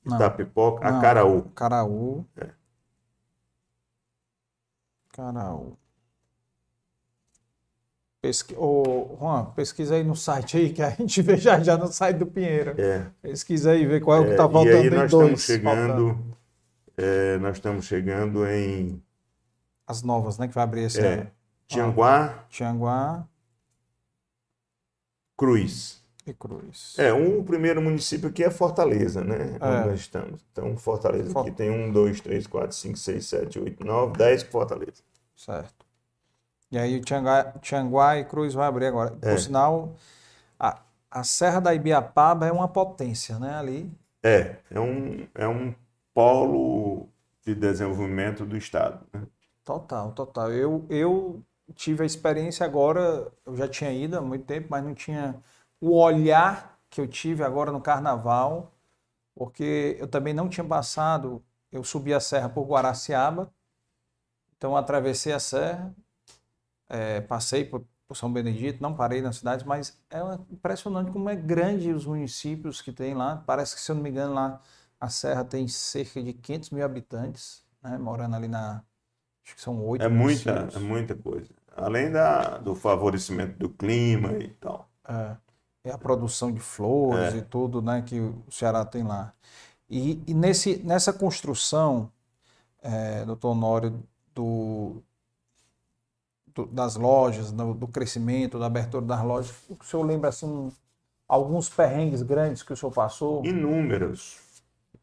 Não. 0.04 0.16
Itapipoca? 0.16 0.88
A 0.88 1.00
Caraú. 1.00 1.52
Caraú. 1.54 2.26
É. 2.36 2.52
Caraú. 5.12 5.78
Pesqui... 8.22 8.54
Ô, 8.56 9.16
Juan, 9.20 9.46
pesquisa 9.46 9.96
aí 9.96 10.04
no 10.04 10.14
site 10.14 10.56
aí, 10.56 10.72
que 10.72 10.80
a 10.80 10.90
gente 10.90 11.20
vê 11.20 11.36
já, 11.36 11.58
já 11.60 11.76
no 11.76 11.88
site 11.88 12.18
do 12.18 12.26
Pinheiro. 12.26 12.80
É. 12.80 13.04
Pesquisa 13.20 13.72
aí, 13.72 13.84
vê 13.84 14.00
qual 14.00 14.18
é 14.18 14.20
o 14.20 14.24
que 14.24 14.30
É, 14.30 14.32
está 14.34 14.48
faltando 14.48 14.68
e 14.68 14.76
aí 14.76 14.90
nós 14.90 15.10
dois. 15.10 15.40
estamos 15.40 15.42
chegando, 15.44 16.36
é, 16.96 17.38
nós 17.38 17.56
estamos 17.56 17.84
chegando 17.84 18.46
em 18.46 19.02
As 19.86 20.02
novas, 20.04 20.38
né, 20.38 20.46
que 20.46 20.54
vai 20.54 20.62
abrir 20.64 20.82
esse 20.84 21.00
É. 21.00 21.14
ano. 21.14 21.30
Tianguá 21.66 22.44
Tianguá 22.48 23.26
Cruz. 25.36 26.00
e 26.26 26.32
Cruz. 26.32 26.94
É, 26.98 27.12
um, 27.12 27.40
o 27.40 27.44
primeiro 27.44 27.82
município 27.82 28.28
aqui 28.28 28.44
é 28.44 28.50
Fortaleza, 28.50 29.24
né? 29.24 29.56
É. 29.60 29.66
Onde 29.66 29.88
nós 29.88 30.00
estamos. 30.00 30.44
Então, 30.52 30.76
Fortaleza 30.76 31.30
For- 31.32 31.40
aqui 31.40 31.50
tem 31.50 31.70
um, 31.70 31.90
dois, 31.90 32.20
três, 32.20 32.46
quatro, 32.46 32.76
cinco, 32.76 32.96
seis, 32.98 33.26
sete, 33.26 33.58
oito, 33.58 33.84
nove, 33.84 34.16
dez 34.16 34.42
Fortaleza. 34.44 35.02
Certo. 35.34 35.84
E 36.72 36.78
aí 36.78 36.96
o 36.96 37.02
Tianguá, 37.02 37.52
Tianguá 37.60 38.18
e 38.18 38.24
Cruz 38.24 38.54
vai 38.54 38.66
abrir 38.66 38.86
agora. 38.86 39.10
Por 39.10 39.28
É. 39.28 39.36
sinal, 39.36 39.94
a, 40.58 40.80
a 41.10 41.22
Serra 41.22 41.60
da 41.60 41.74
Ibiapaba 41.74 42.46
é 42.46 42.52
uma 42.52 42.66
potência, 42.66 43.38
né, 43.38 43.54
ali. 43.54 43.92
É, 44.24 44.56
é 44.70 44.80
um, 44.80 45.28
é 45.34 45.46
um 45.46 45.74
polo 46.14 47.08
de 47.44 47.54
desenvolvimento 47.54 48.46
do 48.46 48.56
Estado. 48.56 49.06
né? 49.12 49.26
Total, 49.62 50.12
total. 50.12 50.50
Eu, 50.50 50.86
eu 50.88 51.42
tive 51.74 52.04
a 52.04 52.06
experiência 52.06 52.64
agora, 52.64 53.30
eu 53.44 53.54
já 53.54 53.68
tinha 53.68 53.92
ido 53.92 54.16
há 54.16 54.22
muito 54.22 54.46
tempo, 54.46 54.68
mas 54.70 54.82
não 54.82 54.94
tinha 54.94 55.34
o 55.78 55.94
olhar 56.00 56.78
que 56.88 57.00
eu 57.02 57.06
tive 57.06 57.44
agora 57.44 57.70
no 57.70 57.80
carnaval, 57.82 58.72
porque 59.34 59.96
eu 60.00 60.08
também 60.08 60.32
não 60.32 60.48
tinha 60.48 60.64
passado, 60.64 61.42
eu 61.70 61.84
subi 61.84 62.14
a 62.14 62.20
serra 62.20 62.48
por 62.48 62.66
Guaraciaba, 62.66 63.52
então 64.56 64.76
atravessei 64.76 65.32
a 65.32 65.40
serra, 65.40 65.94
eh, 66.92 67.22
passei 67.22 67.64
por, 67.64 67.86
por 68.08 68.16
São 68.16 68.32
Benedito, 68.32 68.82
não 68.82 68.94
parei 68.96 69.22
nas 69.22 69.38
cidades, 69.38 69.64
mas 69.66 69.98
é 70.10 70.20
impressionante 70.52 71.10
como 71.12 71.30
é 71.30 71.36
grande 71.36 71.92
os 71.92 72.06
municípios 72.06 72.82
que 72.82 72.92
tem 72.92 73.14
lá. 73.14 73.42
Parece 73.46 73.74
que, 73.76 73.82
se 73.82 73.90
eu 73.92 73.96
não 73.96 74.02
me 74.04 74.10
engano, 74.10 74.34
lá 74.34 74.60
a 75.00 75.08
serra 75.10 75.44
tem 75.44 75.68
cerca 75.68 76.22
de 76.22 76.32
500 76.34 76.70
mil 76.70 76.84
habitantes, 76.84 77.64
né, 77.82 77.98
morando 77.98 78.36
ali 78.36 78.48
na. 78.48 78.84
Acho 79.44 79.56
que 79.56 79.62
são 79.62 79.84
oito 79.86 80.04
É 80.04 80.08
muita, 80.08 80.52
municípios. 80.52 80.76
é 80.76 80.78
muita 80.80 81.14
coisa. 81.16 81.50
Além 81.76 82.12
da, 82.12 82.58
do 82.58 82.74
favorecimento 82.74 83.58
do 83.58 83.70
clima 83.70 84.32
e 84.34 84.48
tal. 84.48 84.88
É, 85.08 85.36
é 85.84 85.92
a 85.92 85.98
produção 85.98 86.52
de 86.52 86.60
flores 86.60 87.34
É. 87.34 87.38
e 87.38 87.42
tudo, 87.42 87.82
né, 87.82 88.02
que 88.02 88.20
o 88.20 88.44
Ceará 88.50 88.84
tem 88.84 89.02
lá. 89.02 89.34
E, 89.90 90.22
e 90.26 90.34
nesse, 90.34 90.78
nessa 90.84 91.12
construção, 91.12 92.10
é, 92.82 93.24
doutor 93.24 93.50
Honório, 93.52 94.02
do, 94.34 95.02
do- 96.54 96.66
das 96.66 96.96
lojas, 96.96 97.52
do, 97.52 97.74
do 97.74 97.88
crescimento, 97.88 98.58
da 98.58 98.66
abertura 98.66 99.04
das 99.06 99.22
lojas, 99.24 99.54
o 99.68 99.84
senhor 99.84 100.04
lembra, 100.04 100.28
assim, 100.30 100.70
alguns 101.28 101.68
perrengues 101.68 102.22
grandes 102.22 102.62
que 102.62 102.72
o 102.72 102.76
senhor 102.76 102.92
passou? 102.92 103.42
Inúmeros, 103.50 104.22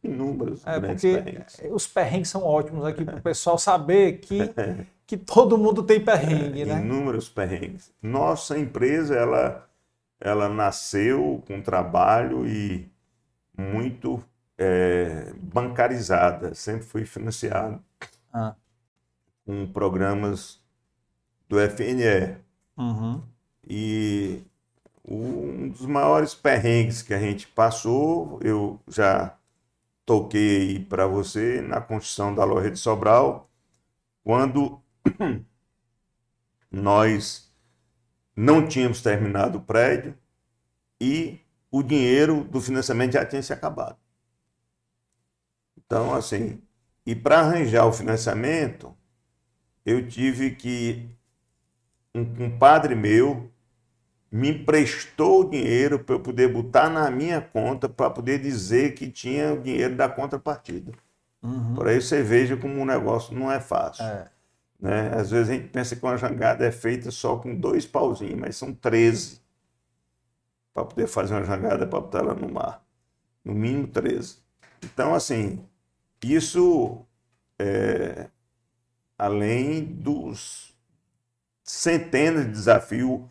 inúmeros 0.04 0.66
É, 0.66 0.80
porque 0.80 1.08
perrengues. 1.16 1.62
os 1.72 1.88
perrengues 1.88 2.30
são 2.30 2.44
ótimos 2.44 2.86
aqui 2.86 3.04
para 3.06 3.18
o 3.18 3.22
pessoal 3.22 3.58
saber 3.58 4.20
que, 4.20 4.56
que 5.08 5.18
todo 5.18 5.58
mundo 5.58 5.84
tem 5.84 6.04
perrengue, 6.04 6.66
né? 6.66 6.82
Inúmeros 6.82 7.30
perrengues. 7.30 7.92
Nossa 8.02 8.58
empresa, 8.58 9.16
ela, 9.16 9.70
ela 10.20 10.50
nasceu 10.50 11.44
com 11.48 11.62
trabalho 11.62 12.48
e 12.48 12.90
muito 13.58 14.24
é, 14.58 15.34
bancarizada, 15.36 16.56
sempre 16.56 16.86
foi 16.86 17.06
financiada 17.06 17.80
Ah, 18.34 18.56
com 19.46 19.68
programas 19.72 20.62
do 21.50 21.60
FNE. 21.60 22.38
uhum, 22.78 23.24
E 23.68 24.42
um 25.06 25.70
dos 25.70 25.86
maiores 25.86 26.36
perrengues 26.36 27.02
que 27.04 27.14
a 27.14 27.20
gente 27.20 27.48
passou, 27.48 28.40
eu 28.44 28.80
já 28.88 29.38
toquei 30.06 30.80
para 30.86 31.08
você 31.08 31.62
na 31.62 31.82
construção 31.82 32.36
da 32.36 32.44
loja 32.46 32.72
de 32.72 32.80
Sobral, 32.80 33.50
quando 34.24 34.82
nós 36.72 37.52
não 38.36 38.68
tínhamos 38.68 39.02
terminado 39.02 39.60
o 39.60 39.62
prédio 39.62 40.18
e 41.02 41.40
o 41.72 41.84
dinheiro 41.84 42.44
do 42.46 42.62
financiamento 42.62 43.14
já 43.14 43.26
tinha 43.26 43.44
se 43.44 43.54
acabado. 43.54 43.98
Então, 45.78 46.14
assim, 46.14 46.62
e 47.06 47.16
para 47.16 47.40
arranjar 47.40 47.86
o 47.88 47.94
financiamento, 47.94 48.96
eu 49.86 50.08
tive 50.08 50.56
que 50.56 51.10
um 52.14 52.26
compadre 52.26 52.96
meu 52.96 53.50
me 54.32 54.50
emprestou 54.50 55.42
o 55.42 55.50
dinheiro 55.50 56.00
para 56.00 56.16
eu 56.16 56.20
poder 56.20 56.52
botar 56.52 56.90
na 56.90 57.10
minha 57.10 57.42
conta 57.42 57.90
para 57.90 58.10
poder 58.10 58.40
dizer 58.40 58.94
que 58.94 59.10
tinha 59.10 59.54
o 59.54 59.62
dinheiro 59.62 59.96
da 59.96 60.08
contrapartida. 60.08 60.92
uhum. 61.42 61.76
Por 61.76 61.88
aí 61.88 62.00
você 62.00 62.22
veja 62.22 62.56
como 62.56 62.82
o 62.82 62.86
negócio 62.86 63.34
não 63.38 63.52
é 63.52 63.60
fácil. 63.60 64.06
É, 64.06 64.30
Né? 64.80 65.12
Às 65.14 65.32
vezes 65.32 65.50
a 65.50 65.54
gente 65.54 65.70
pensa 65.70 65.96
que 65.96 66.04
uma 66.06 66.18
jangada 66.18 66.66
é 66.66 66.72
feita 66.72 67.10
só 67.12 67.38
com 67.38 67.56
dois 67.56 67.86
pauzinhos, 67.86 68.40
mas 68.40 68.56
são 68.56 68.74
13 68.74 69.42
para 70.74 70.86
poder 70.86 71.08
fazer 71.08 71.34
uma 71.34 71.44
jangada 71.44 71.88
para 71.88 72.00
botar 72.00 72.20
ela 72.20 72.36
no 72.36 72.50
mar. 72.50 72.84
No 73.44 73.54
mínimo 73.54 73.88
13. 73.88 74.38
Então, 74.84 75.14
assim, 75.14 75.66
isso 76.24 77.04
é, 77.58 78.30
além 79.18 79.84
dos 79.84 80.69
centenas 81.70 82.46
de 82.46 82.52
desafios. 82.52 83.22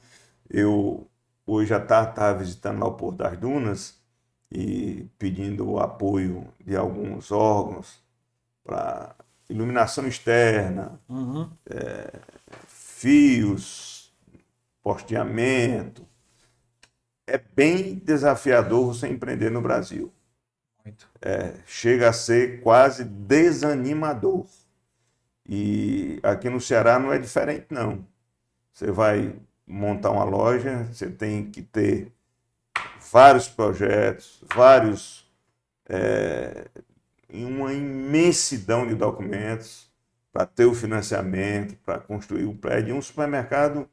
Eu 0.49 1.09
hoje 1.45 1.75
à 1.75 1.81
tarde 1.81 2.11
estava 2.11 2.39
visitando 2.39 2.79
lá 2.79 2.87
o 2.87 2.95
Porto 2.95 3.19
das 3.19 3.37
Dunas 3.37 4.01
e 4.51 5.07
pedindo 5.19 5.69
o 5.69 5.81
apoio 5.81 6.47
de 6.65 6.77
alguns 6.77 7.33
órgãos 7.33 8.01
para 8.63 9.15
iluminação 9.49 10.07
externa, 10.07 11.01
uhum. 11.09 11.51
fios, 12.69 14.15
posteamento. 14.83 16.07
É 17.27 17.39
bem 17.39 17.97
desafiador 17.97 18.95
você 18.95 19.09
empreender 19.09 19.51
no 19.51 19.61
Brasil. 19.61 20.13
É, 21.21 21.55
chega 21.67 22.09
a 22.09 22.13
ser 22.13 22.61
quase 22.63 23.05
desanimador. 23.05 24.47
E 25.47 26.21
aqui 26.23 26.49
no 26.49 26.61
Ceará 26.61 26.99
não 26.99 27.13
é 27.13 27.19
diferente, 27.19 27.67
não. 27.71 28.07
Você 28.79 28.93
vai 28.93 29.35
montar 29.67 30.13
uma 30.13 30.25
loja, 30.25 30.85
você 30.93 31.11
tem 31.11 31.51
que 31.51 31.63
ter 31.63 32.13
vários 33.13 33.49
projetos, 33.49 34.43
vários. 34.55 35.27
É, 35.89 36.67
em 37.31 37.45
uma 37.47 37.73
imensidão 37.75 38.87
de 38.87 38.95
documentos 38.95 39.91
para 40.33 40.47
ter 40.47 40.67
o 40.67 40.75
financiamento, 40.75 41.77
para 41.85 41.99
construir 42.01 42.45
o 42.47 42.55
prédio. 42.55 42.95
Um 42.97 43.03
supermercado, 43.03 43.89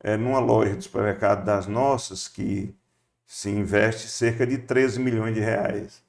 é, 0.00 0.16
numa 0.16 0.40
loja 0.40 0.76
de 0.76 0.84
supermercado 0.84 1.44
das 1.44 1.66
nossas, 1.66 2.28
que 2.28 2.74
se 3.26 3.50
investe 3.50 4.08
cerca 4.08 4.46
de 4.46 4.58
13 4.58 5.00
milhões 5.00 5.34
de 5.34 5.40
reais. 5.40 6.02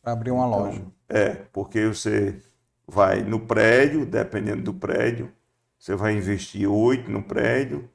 Para 0.00 0.12
abrir 0.14 0.30
uma 0.30 0.46
Então, 0.50 0.70
loja. 0.70 0.82
É, 1.08 1.34
porque 1.52 1.86
você 1.86 2.40
vai 2.86 3.22
no 3.22 3.40
prédio, 3.46 4.04
dependendo 4.06 4.62
do 4.62 4.74
prédio, 4.74 5.32
você 5.86 5.94
vai 5.94 6.14
investir 6.14 6.68
oito 6.68 7.08
no 7.08 7.22
prédio 7.22 7.88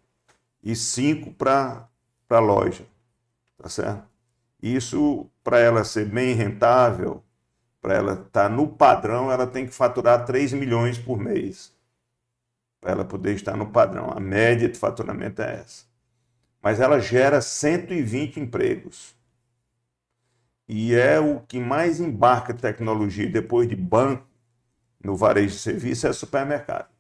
e 0.64 0.74
cinco 0.74 1.34
para 1.34 1.90
a 2.30 2.40
loja, 2.40 2.86
tá 3.58 3.68
certo? 3.68 4.08
Isso, 4.64 5.30
para 5.44 5.60
ela 5.60 5.84
ser 5.84 6.06
bem 6.06 6.34
rentável, 6.34 7.22
para 7.82 7.96
ela 7.96 8.14
estar 8.14 8.50
no 8.50 8.66
padrão, 8.66 9.30
ela 9.30 9.46
tem 9.46 9.66
que 9.66 9.74
faturar 9.74 10.26
3 10.26 10.54
milhões 10.54 10.98
por 10.98 11.20
mês. 11.20 11.76
Para 12.80 12.92
ela 12.92 13.04
poder 13.04 13.36
estar 13.36 13.58
no 13.58 13.70
padrão. 13.70 14.10
A 14.10 14.22
média 14.22 14.70
de 14.70 14.80
faturamento 14.80 15.42
é 15.42 15.56
essa. 15.56 15.84
Mas 16.62 16.80
ela 16.80 16.98
gera 16.98 17.42
120 17.42 18.40
empregos. 18.40 19.14
E 20.66 20.96
é 20.96 21.20
o 21.20 21.42
que 21.42 21.60
mais 21.60 22.00
embarca 22.00 22.54
tecnologia 22.54 23.30
depois 23.30 23.68
de 23.68 23.76
banco 23.76 24.26
no 25.04 25.18
varejo 25.18 25.56
de 25.56 25.60
serviço 25.60 26.08
é 26.08 26.14
supermercado. 26.14 26.91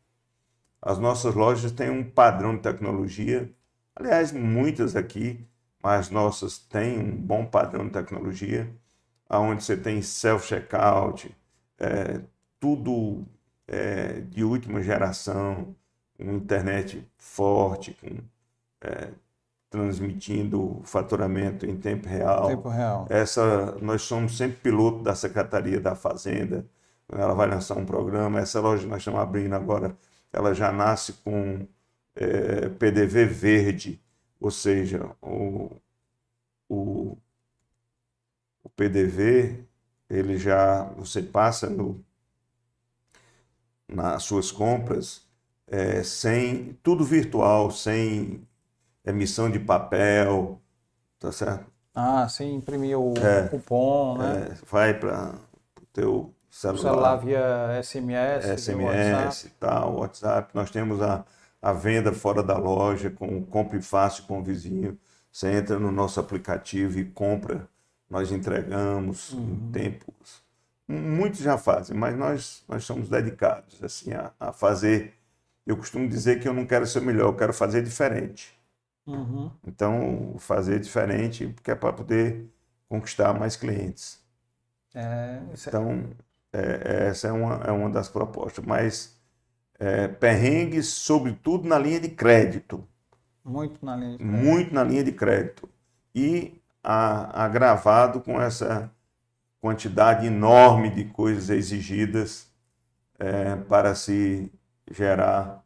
As 0.82 0.97
nossas 0.97 1.36
lojas 1.36 1.71
têm 1.71 1.89
um 1.89 2.03
padrão 2.03 2.55
de 2.55 2.61
tecnologia, 2.61 3.49
aliás, 3.95 4.32
muitas 4.32 4.95
aqui, 4.95 5.45
mas 5.82 6.09
nossas 6.09 6.57
têm 6.57 6.99
um 6.99 7.15
bom 7.15 7.45
padrão 7.45 7.86
de 7.86 7.91
tecnologia, 7.91 8.69
onde 9.29 9.63
você 9.63 9.77
tem 9.77 10.01
self-checkout, 10.01 11.36
é, 11.79 12.21
tudo 12.59 13.25
é, 13.67 14.21
de 14.21 14.43
última 14.43 14.82
geração, 14.82 15.75
com 16.17 16.32
internet 16.34 17.07
forte, 17.17 17.97
com, 18.01 18.17
é, 18.82 19.09
transmitindo 19.69 20.82
faturamento 20.84 21.65
em 21.65 21.77
tempo 21.77 22.07
real. 22.07 22.47
Tempo 22.47 22.69
real. 22.69 23.07
Essa, 23.09 23.77
nós 23.82 24.01
somos 24.01 24.37
sempre 24.37 24.58
piloto 24.58 25.01
da 25.01 25.16
Secretaria 25.16 25.79
da 25.79 25.95
Fazenda. 25.95 26.66
Ela 27.09 27.33
vai 27.33 27.47
lançar 27.47 27.78
um 27.78 27.86
programa. 27.86 28.39
Essa 28.39 28.59
loja 28.59 28.86
nós 28.87 28.99
estamos 28.99 29.20
abrindo 29.20 29.55
agora, 29.55 29.95
ela 30.33 30.53
já 30.53 30.71
nasce 30.71 31.13
com 31.13 31.67
é, 32.16 32.70
PDV 32.70 33.25
verde, 33.25 34.01
ou 34.39 34.51
seja, 34.51 35.16
o, 35.21 35.70
o, 36.70 37.17
o 38.63 38.70
PDV 38.70 39.66
ele 40.09 40.37
já 40.37 40.83
você 40.93 41.21
passa 41.21 41.70
no, 41.70 42.03
nas 43.87 44.24
suas 44.24 44.51
compras 44.51 45.25
é, 45.67 46.03
sem 46.03 46.74
tudo 46.83 47.05
virtual, 47.05 47.71
sem 47.71 48.45
emissão 49.05 49.49
de 49.49 49.59
papel, 49.59 50.62
tá 51.20 51.32
certo? 51.32 51.71
Ah, 51.93 52.28
sem 52.29 52.55
imprimir 52.55 52.97
o 52.97 53.13
é, 53.17 53.47
cupom, 53.47 54.17
né? 54.17 54.49
É, 54.51 54.66
vai 54.66 54.97
para 54.97 55.36
o 55.82 55.86
teu 55.93 56.33
O 56.51 56.78
celular 56.78 57.15
via 57.15 57.82
SMS, 57.82 58.61
SMS 58.61 59.45
e 59.45 59.49
tal, 59.51 59.95
WhatsApp. 59.95 60.53
Nós 60.53 60.69
temos 60.69 61.01
a, 61.01 61.23
a 61.61 61.71
venda 61.71 62.11
fora 62.11 62.43
da 62.43 62.57
loja 62.57 63.09
com 63.09 63.41
compre 63.45 63.82
fácil 63.82 64.25
com 64.25 64.39
o 64.39 64.43
vizinho. 64.43 64.99
Você 65.32 65.49
entra 65.49 65.79
no 65.79 65.91
nosso 65.91 66.19
aplicativo 66.19 66.99
e 66.99 67.05
compra, 67.05 67.69
nós 68.09 68.32
entregamos 68.32 69.32
uhum. 69.32 69.41
em 69.41 69.71
tempos. 69.71 70.43
Muitos 70.86 71.39
já 71.39 71.57
fazem, 71.57 71.95
mas 71.95 72.17
nós, 72.17 72.63
nós 72.67 72.83
somos 72.83 73.07
dedicados 73.07 73.82
assim 73.82 74.11
a, 74.11 74.32
a 74.37 74.51
fazer. 74.51 75.13
Eu 75.65 75.78
costumo 75.78 76.09
dizer 76.09 76.41
que 76.41 76.47
eu 76.49 76.53
não 76.53 76.65
quero 76.65 76.86
ser 76.86 77.01
melhor, 77.01 77.28
eu 77.28 77.36
quero 77.36 77.53
fazer 77.53 77.82
diferente. 77.82 78.53
Uhum. 79.07 79.49
Então, 79.65 80.36
fazer 80.37 80.82
diferente, 80.82 81.47
porque 81.47 81.71
é 81.71 81.75
para 81.75 81.93
poder 81.93 82.45
conquistar 82.89 83.33
mais 83.33 83.55
clientes. 83.55 84.19
É, 84.93 84.99
é, 84.99 85.41
então, 85.67 86.09
é, 86.53 87.07
essa 87.09 87.28
é 87.28 87.32
uma, 87.32 87.55
é 87.65 87.71
uma 87.71 87.89
das 87.89 88.09
propostas. 88.09 88.63
Mas 88.65 89.19
é, 89.79 90.07
perrengues, 90.07 90.87
sobretudo 90.87 91.67
na 91.67 91.78
linha 91.78 91.99
de 91.99 92.09
crédito. 92.09 92.87
Muito 93.43 93.83
na 93.86 93.95
linha 93.95 94.11
de 94.11 94.17
crédito. 94.17 94.45
Muito 94.45 94.73
na 94.73 94.83
linha 94.83 95.03
de 95.03 95.11
crédito. 95.11 95.69
E 96.13 96.61
a, 96.83 97.43
agravado 97.45 98.21
com 98.21 98.39
essa 98.41 98.91
quantidade 99.59 100.25
enorme 100.25 100.89
de 100.89 101.05
coisas 101.05 101.49
exigidas 101.49 102.47
é, 103.19 103.55
para 103.55 103.93
se 103.95 104.51
gerar 104.89 105.63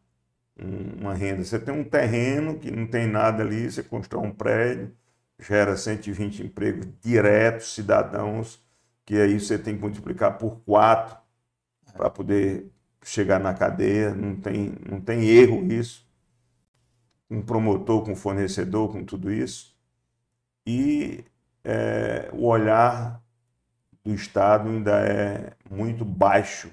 uma 0.57 1.13
renda. 1.13 1.43
Você 1.43 1.59
tem 1.59 1.73
um 1.73 1.83
terreno 1.83 2.57
que 2.57 2.71
não 2.71 2.87
tem 2.87 3.07
nada 3.07 3.43
ali, 3.43 3.69
você 3.69 3.83
constrói 3.83 4.27
um 4.27 4.31
prédio, 4.31 4.91
gera 5.39 5.75
120 5.75 6.43
empregos 6.43 6.87
diretos, 7.01 7.73
cidadãos, 7.73 8.64
que 9.05 9.15
aí 9.15 9.39
você 9.39 9.57
tem 9.57 9.75
que 9.75 9.81
multiplicar 9.81 10.37
por 10.37 10.59
quatro 10.61 11.17
para 11.93 12.09
poder 12.09 12.71
chegar 13.03 13.39
na 13.39 13.53
cadeia, 13.53 14.13
não 14.13 14.35
tem, 14.35 14.73
não 14.89 14.99
tem 14.99 15.25
erro 15.29 15.63
isso. 15.71 16.05
Um 17.29 17.41
promotor 17.41 18.03
com 18.03 18.15
fornecedor, 18.15 18.91
com 18.91 19.03
tudo 19.03 19.31
isso. 19.31 19.75
E 20.65 21.23
é, 21.63 22.29
o 22.33 22.45
olhar 22.47 23.21
do 24.03 24.13
Estado 24.13 24.69
ainda 24.69 24.99
é 24.99 25.53
muito 25.69 26.05
baixo 26.05 26.71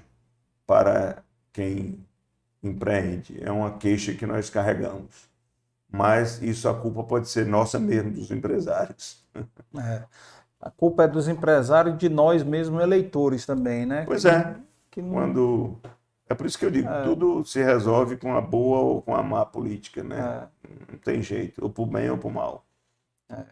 para 0.65 1.23
quem 1.51 1.99
empreende. 2.61 3.43
É 3.43 3.51
uma 3.51 3.77
queixa 3.77 4.13
que 4.13 4.25
nós 4.25 4.49
carregamos. 4.49 5.29
Mas 5.91 6.41
isso 6.41 6.67
a 6.67 6.79
culpa 6.79 7.03
pode 7.03 7.29
ser 7.29 7.45
nossa 7.45 7.79
mesmo, 7.79 8.11
dos 8.11 8.31
empresários. 8.31 9.23
É. 9.77 10.03
A 10.63 10.71
culpa 10.71 11.03
é 11.03 11.07
dos 11.09 11.27
empresários 11.27 11.95
e 11.95 11.97
de 11.97 12.07
nós 12.07 12.41
mesmos, 12.41 12.81
eleitores 12.81 13.45
também, 13.45 13.85
né? 13.85 14.05
Pois 14.05 14.23
é. 14.23 14.55
Que 14.89 15.01
não... 15.01 15.11
Quando... 15.11 15.77
É 16.29 16.33
por 16.33 16.45
isso 16.45 16.57
que 16.57 16.65
eu 16.65 16.71
digo, 16.71 16.87
é. 16.87 17.03
tudo 17.03 17.43
se 17.43 17.61
resolve 17.61 18.15
com 18.15 18.33
a 18.33 18.39
boa 18.39 18.79
ou 18.79 19.01
com 19.01 19.13
a 19.13 19.21
má 19.21 19.45
política, 19.45 20.01
né? 20.01 20.47
É. 20.63 20.69
Não 20.93 20.99
tem 20.99 21.21
jeito, 21.21 21.61
ou 21.61 21.69
por 21.69 21.85
bem 21.85 22.09
ou 22.09 22.17
por 22.17 22.31
mal. 22.31 22.63
É. 23.29 23.43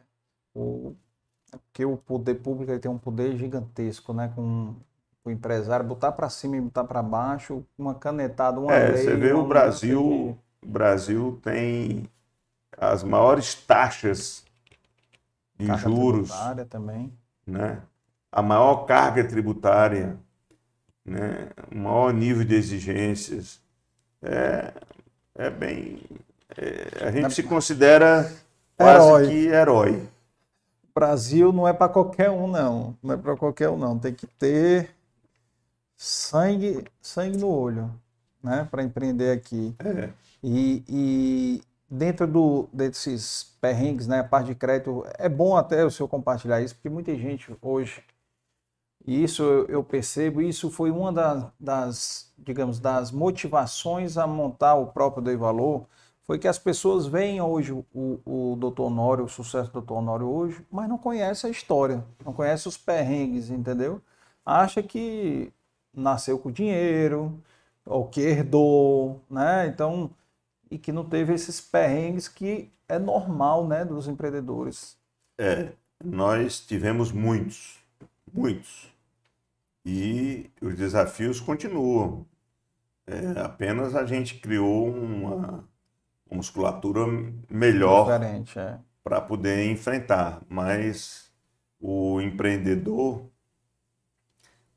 O... 0.55 0.95
é 1.53 1.57
porque 1.57 1.83
o 1.83 1.97
poder 1.97 2.35
público 2.35 2.79
tem 2.79 2.89
um 2.89 2.97
poder 2.97 3.35
gigantesco, 3.35 4.13
né? 4.13 4.31
Com 4.33 4.73
o 5.25 5.29
empresário 5.29 5.85
botar 5.85 6.13
para 6.13 6.29
cima 6.29 6.55
e 6.55 6.61
botar 6.61 6.85
para 6.85 7.03
baixo, 7.03 7.61
uma 7.77 7.93
canetada, 7.93 8.57
uma 8.57 8.73
é, 8.73 8.88
lei. 8.88 9.03
Você 9.03 9.15
vê 9.17 9.33
o 9.33 9.45
Brasil, 9.45 10.38
o 10.63 10.65
Brasil 10.65 11.41
tem 11.43 12.09
as 12.77 13.03
maiores 13.03 13.53
taxas 13.53 14.45
de 15.61 15.67
carga 15.67 15.89
juros, 15.89 16.29
tributária 16.29 16.65
também, 16.65 17.13
né? 17.45 17.81
A 18.31 18.41
maior 18.41 18.85
carga 18.85 19.23
tributária, 19.23 20.17
né? 21.05 21.49
O 21.71 21.77
maior 21.77 22.13
nível 22.13 22.43
de 22.43 22.55
exigências, 22.55 23.59
é, 24.21 24.73
é 25.35 25.49
bem, 25.49 26.01
é, 26.57 27.07
a 27.07 27.11
gente 27.11 27.23
Na... 27.23 27.29
se 27.29 27.43
considera 27.43 28.31
quase 28.77 29.07
herói. 29.07 29.27
que 29.27 29.47
herói. 29.47 30.09
Brasil 30.93 31.53
não 31.53 31.67
é 31.67 31.73
para 31.73 31.88
qualquer 31.89 32.29
um, 32.29 32.47
não. 32.47 32.97
Não 33.01 33.13
é 33.13 33.17
para 33.17 33.35
qualquer 33.35 33.69
um, 33.69 33.77
não. 33.77 33.97
Tem 33.97 34.13
que 34.13 34.27
ter 34.27 34.89
sangue, 35.95 36.83
sangue 37.01 37.38
no 37.38 37.47
olho, 37.47 37.91
né, 38.43 38.67
para 38.69 38.83
empreender 38.83 39.31
aqui. 39.31 39.73
É. 39.79 40.09
E, 40.43 40.83
e, 40.89 41.61
dentro 41.91 42.26
do, 42.26 42.69
desses 42.72 43.55
perrengues, 43.59 44.07
né, 44.07 44.19
a 44.22 44.23
parte 44.23 44.47
de 44.47 44.55
crédito, 44.55 45.05
é 45.18 45.27
bom 45.27 45.57
até 45.57 45.84
o 45.85 45.91
senhor 45.91 46.07
compartilhar 46.07 46.61
isso, 46.61 46.76
porque 46.76 46.89
muita 46.89 47.13
gente 47.18 47.53
hoje, 47.61 48.01
e 49.05 49.23
isso 49.23 49.43
eu 49.68 49.84
percebo, 49.84 50.41
isso 50.41 50.72
foi 50.72 50.89
uma 50.89 51.11
das, 51.11 51.45
das 51.59 52.34
digamos, 52.38 52.80
das 52.80 53.11
motivações 53.11 54.18
a 54.18 54.26
montar 54.26 54.76
o 54.76 54.88
próprio 54.88 55.23
Dei 55.23 55.35
Valor, 55.35 55.85
foi 56.23 56.39
que 56.39 56.47
as 56.47 56.57
pessoas 56.57 57.07
veem 57.07 57.41
hoje 57.41 57.73
o, 57.73 57.85
o 58.26 58.55
doutor 58.57 58.85
Honório, 58.85 59.26
o 59.26 59.30
sucesso 59.30 59.69
do 59.69 59.73
doutor 59.73 59.95
Honório 59.95 60.27
hoje, 60.27 60.65
mas 60.72 60.88
não 60.88 60.97
conhece 60.97 61.45
a 61.47 61.49
história, 61.49 62.05
não 62.23 62.31
conhece 62.31 62.68
os 62.68 62.77
perrengues, 62.77 63.49
entendeu? 63.49 64.01
Acha 64.45 64.81
que 64.81 65.51
nasceu 65.93 66.39
com 66.39 66.51
dinheiro, 66.51 67.38
ou 67.85 68.07
que 68.07 68.22
herdou, 68.22 69.19
né? 69.30 69.68
Então, 69.68 70.09
e 70.72 70.77
que 70.77 70.91
não 70.91 71.03
teve 71.03 71.34
esses 71.34 71.61
perrengues 71.61 72.27
que 72.27 72.72
é 72.88 72.98
normal, 72.98 73.68
né, 73.68 73.85
dos 73.85 74.07
empreendedores. 74.07 74.98
É, 75.38 75.73
nós 76.03 76.60
tivemos 76.61 77.11
muitos, 77.11 77.77
muitos. 78.34 78.89
E 79.85 80.49
os 80.61 80.76
desafios 80.76 81.39
continuam. 81.39 82.26
É, 83.06 83.39
apenas 83.41 83.95
a 83.95 84.06
gente 84.06 84.39
criou 84.39 84.88
uma, 84.88 85.35
uma 86.30 86.38
musculatura 86.38 87.02
melhor 87.49 88.10
é. 88.56 88.80
para 89.03 89.19
poder 89.19 89.69
enfrentar. 89.69 90.41
Mas 90.48 91.30
o 91.80 92.22
empreendedor 92.22 93.30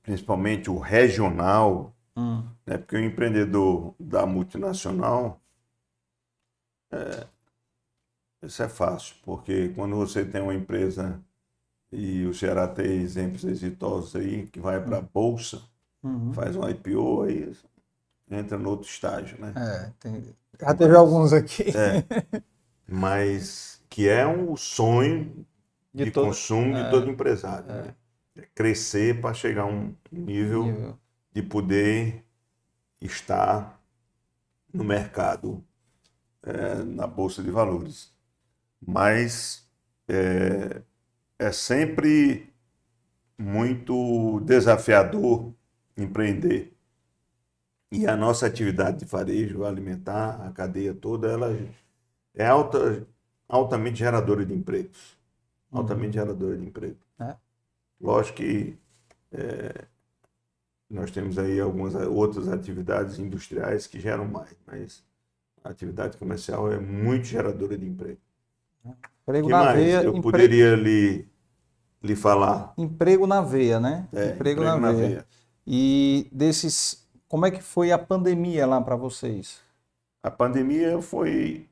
principalmente 0.04 0.70
o 0.70 0.78
regional, 0.78 1.92
hum. 2.14 2.44
né? 2.64 2.76
porque 2.76 2.94
o 2.94 3.02
empreendedor 3.02 3.94
da 3.98 4.24
multinacional, 4.26 5.40
é, 6.92 7.26
isso 8.42 8.62
é 8.62 8.68
fácil, 8.68 9.16
porque 9.22 9.70
quando 9.70 9.96
você 9.96 10.24
tem 10.24 10.42
uma 10.42 10.54
empresa, 10.54 11.20
e 11.90 12.26
o 12.26 12.34
Ceará 12.34 12.68
tem 12.68 13.02
exemplos 13.02 13.44
exitosos 13.44 14.16
aí, 14.16 14.46
que 14.46 14.60
vai 14.60 14.82
para 14.82 14.98
a 14.98 15.02
Bolsa, 15.02 15.62
uhum. 16.02 16.32
faz 16.32 16.56
um 16.56 16.68
IPO, 16.68 17.22
aí 17.22 17.52
entra 18.30 18.58
no 18.58 18.70
outro 18.70 18.88
estágio, 18.88 19.38
né? 19.40 19.52
É, 19.56 19.92
tem... 20.00 20.34
já 20.60 20.74
teve 20.74 20.96
alguns 20.96 21.32
aqui. 21.32 21.64
É, 21.76 22.04
mas 22.86 23.82
que 23.88 24.08
é 24.08 24.26
um 24.26 24.56
sonho 24.56 25.46
de, 25.92 26.04
de 26.04 26.10
todo... 26.10 26.26
consumo 26.26 26.76
é, 26.76 26.84
de 26.84 26.90
todo 26.90 27.10
empresário, 27.10 27.70
é. 27.70 27.82
né? 27.82 27.94
crescer 28.54 29.20
para 29.20 29.32
chegar 29.32 29.62
a 29.62 29.66
um 29.66 29.94
nível, 30.10 30.64
nível, 30.64 30.98
de 31.32 31.42
poder 31.42 32.24
estar 33.00 33.80
no 34.72 34.82
mercado, 34.82 35.62
é, 36.44 36.82
na 36.84 37.06
Bolsa 37.06 37.42
de 37.42 37.50
Valores. 37.50 38.12
Mas 38.86 39.68
é, 40.08 40.82
é 41.38 41.52
sempre 41.52 42.52
muito 43.38 44.40
desafiador 44.40 45.52
empreender. 45.96 46.72
E 47.90 48.06
a 48.06 48.16
nossa 48.16 48.46
atividade 48.46 48.98
de 48.98 49.04
varejo 49.04 49.64
alimentar, 49.64 50.44
a 50.46 50.50
cadeia 50.52 50.92
toda, 50.94 51.28
ela 51.28 51.48
é 52.34 52.46
alta, 52.46 53.06
altamente 53.48 53.98
geradora 53.98 54.44
de 54.44 54.52
empregos. 54.52 55.16
Altamente 55.70 56.18
uhum. 56.18 56.24
geradora 56.24 56.56
de 56.58 56.64
emprego. 56.64 56.98
É. 57.20 57.36
Lógico 58.00 58.38
que 58.38 58.76
é, 59.32 59.84
nós 60.90 61.10
temos 61.10 61.38
aí 61.38 61.60
algumas 61.60 61.94
outras 61.94 62.48
atividades 62.48 63.18
industriais 63.18 63.86
que 63.86 64.00
geram 64.00 64.26
mais, 64.26 64.56
mas 64.66 65.02
a 65.64 65.70
atividade 65.70 66.16
comercial 66.18 66.70
é 66.70 66.78
muito 66.78 67.24
geradora 67.26 67.76
de 67.76 67.86
emprego. 67.86 68.20
Emprego 69.22 69.46
que 69.46 69.52
na 69.52 69.64
mais 69.64 69.78
veia, 69.78 69.96
eu 70.02 70.10
emprego... 70.10 70.22
poderia 70.22 70.76
lhe, 70.76 71.26
lhe 72.02 72.14
falar? 72.14 72.74
Emprego 72.76 73.26
na 73.26 73.40
veia, 73.40 73.80
né? 73.80 74.06
É, 74.12 74.32
emprego, 74.32 74.60
emprego, 74.60 74.64
na, 74.64 74.76
na 74.76 74.92
veia. 74.92 75.08
veia. 75.08 75.26
E 75.66 76.28
desses, 76.30 77.08
como 77.26 77.46
é 77.46 77.50
que 77.50 77.62
foi 77.62 77.90
a 77.90 77.98
pandemia 77.98 78.66
lá 78.66 78.80
para 78.80 78.94
vocês? 78.96 79.62
a 80.22 80.30
pandemia 80.30 81.02
foi 81.02 81.68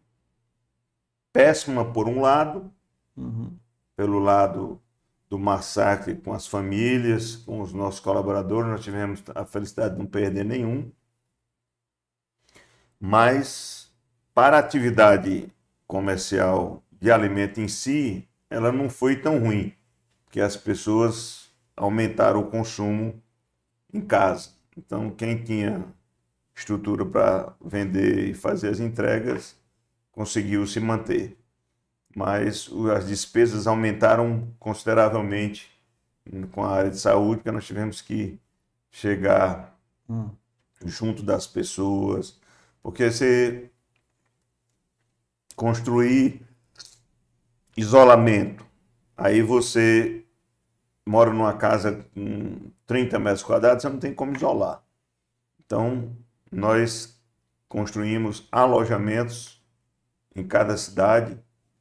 péssima 1.32 1.90
por 1.90 2.06
um 2.08 2.20
lado, 2.20 2.70
Uhum. 3.16 3.56
pelo 3.96 4.18
lado 4.18 4.80
do 5.28 5.38
massacre 5.38 6.14
com 6.16 6.32
as 6.34 6.46
famílias, 6.46 7.36
com 7.36 7.60
os 7.62 7.72
nossos 7.72 8.00
colaboradores, 8.00 8.70
nós 8.70 8.82
tivemos 8.82 9.22
a 9.34 9.44
felicidade 9.46 9.94
de 9.94 10.00
não 10.00 10.06
perder 10.06 10.44
nenhum. 10.44 10.90
Mas 13.00 13.81
para 14.34 14.56
a 14.56 14.60
atividade 14.60 15.48
comercial 15.86 16.82
de 17.00 17.10
alimento 17.10 17.60
em 17.60 17.68
si, 17.68 18.28
ela 18.50 18.72
não 18.72 18.88
foi 18.88 19.16
tão 19.16 19.38
ruim, 19.38 19.74
porque 20.24 20.40
as 20.40 20.56
pessoas 20.56 21.50
aumentaram 21.76 22.40
o 22.40 22.50
consumo 22.50 23.22
em 23.92 24.00
casa. 24.02 24.50
Então, 24.76 25.10
quem 25.10 25.42
tinha 25.42 25.84
estrutura 26.56 27.04
para 27.06 27.54
vender 27.64 28.30
e 28.30 28.34
fazer 28.34 28.70
as 28.70 28.80
entregas 28.80 29.56
conseguiu 30.12 30.66
se 30.66 30.80
manter. 30.80 31.38
Mas 32.16 32.70
as 32.96 33.08
despesas 33.08 33.66
aumentaram 33.66 34.48
consideravelmente 34.60 35.70
com 36.52 36.64
a 36.64 36.70
área 36.70 36.90
de 36.90 36.98
saúde, 36.98 37.38
porque 37.38 37.50
nós 37.52 37.66
tivemos 37.66 38.00
que 38.02 38.38
chegar 38.90 39.78
Hum. 40.08 40.36
junto 40.84 41.22
das 41.22 41.46
pessoas, 41.46 42.38
porque 42.82 43.10
você 43.10 43.70
construir 45.62 46.44
isolamento, 47.76 48.66
aí 49.16 49.40
você 49.40 50.24
mora 51.06 51.32
numa 51.32 51.56
casa 51.56 52.04
com 52.12 52.72
30 52.84 53.16
metros 53.20 53.44
quadrados, 53.44 53.80
você 53.80 53.88
não 53.88 54.00
tem 54.00 54.12
como 54.12 54.34
isolar. 54.34 54.82
Então, 55.64 56.16
nós 56.50 57.16
construímos 57.68 58.48
alojamentos 58.50 59.62
em 60.34 60.42
cada 60.42 60.76
cidade 60.76 61.38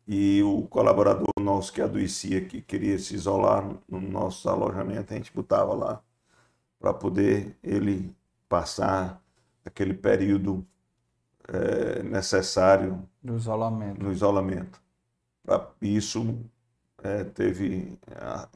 e 0.08 0.44
o 0.44 0.68
colaborador 0.68 1.32
nosso 1.40 1.74
que 1.74 1.82
adoecia, 1.82 2.46
que 2.46 2.62
queria 2.62 3.00
se 3.00 3.16
isolar 3.16 3.68
no 3.90 4.00
nosso 4.00 4.48
alojamento, 4.48 5.12
a 5.12 5.18
gente 5.18 5.34
botava 5.34 5.74
lá 5.74 6.04
para 6.80 6.94
poder 6.94 7.58
ele 7.64 8.16
passar 8.48 9.20
aquele 9.66 9.96
período 9.96 10.64
eh, 11.48 12.04
necessário 12.04 13.08
Do 13.24 13.36
isolamento. 13.36 14.04
no 14.04 14.12
isolamento. 14.12 14.82
Pra 15.44 15.68
isso 15.82 16.38
eh, 17.04 17.24
teve 17.26 17.98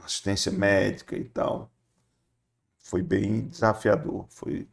assistência 0.04 0.52
médica 0.52 1.16
e 1.18 1.26
tal. 1.26 1.70
Foi 2.80 3.02
bem 3.02 3.48
desafiador. 3.48 4.26
Foi 4.30 4.68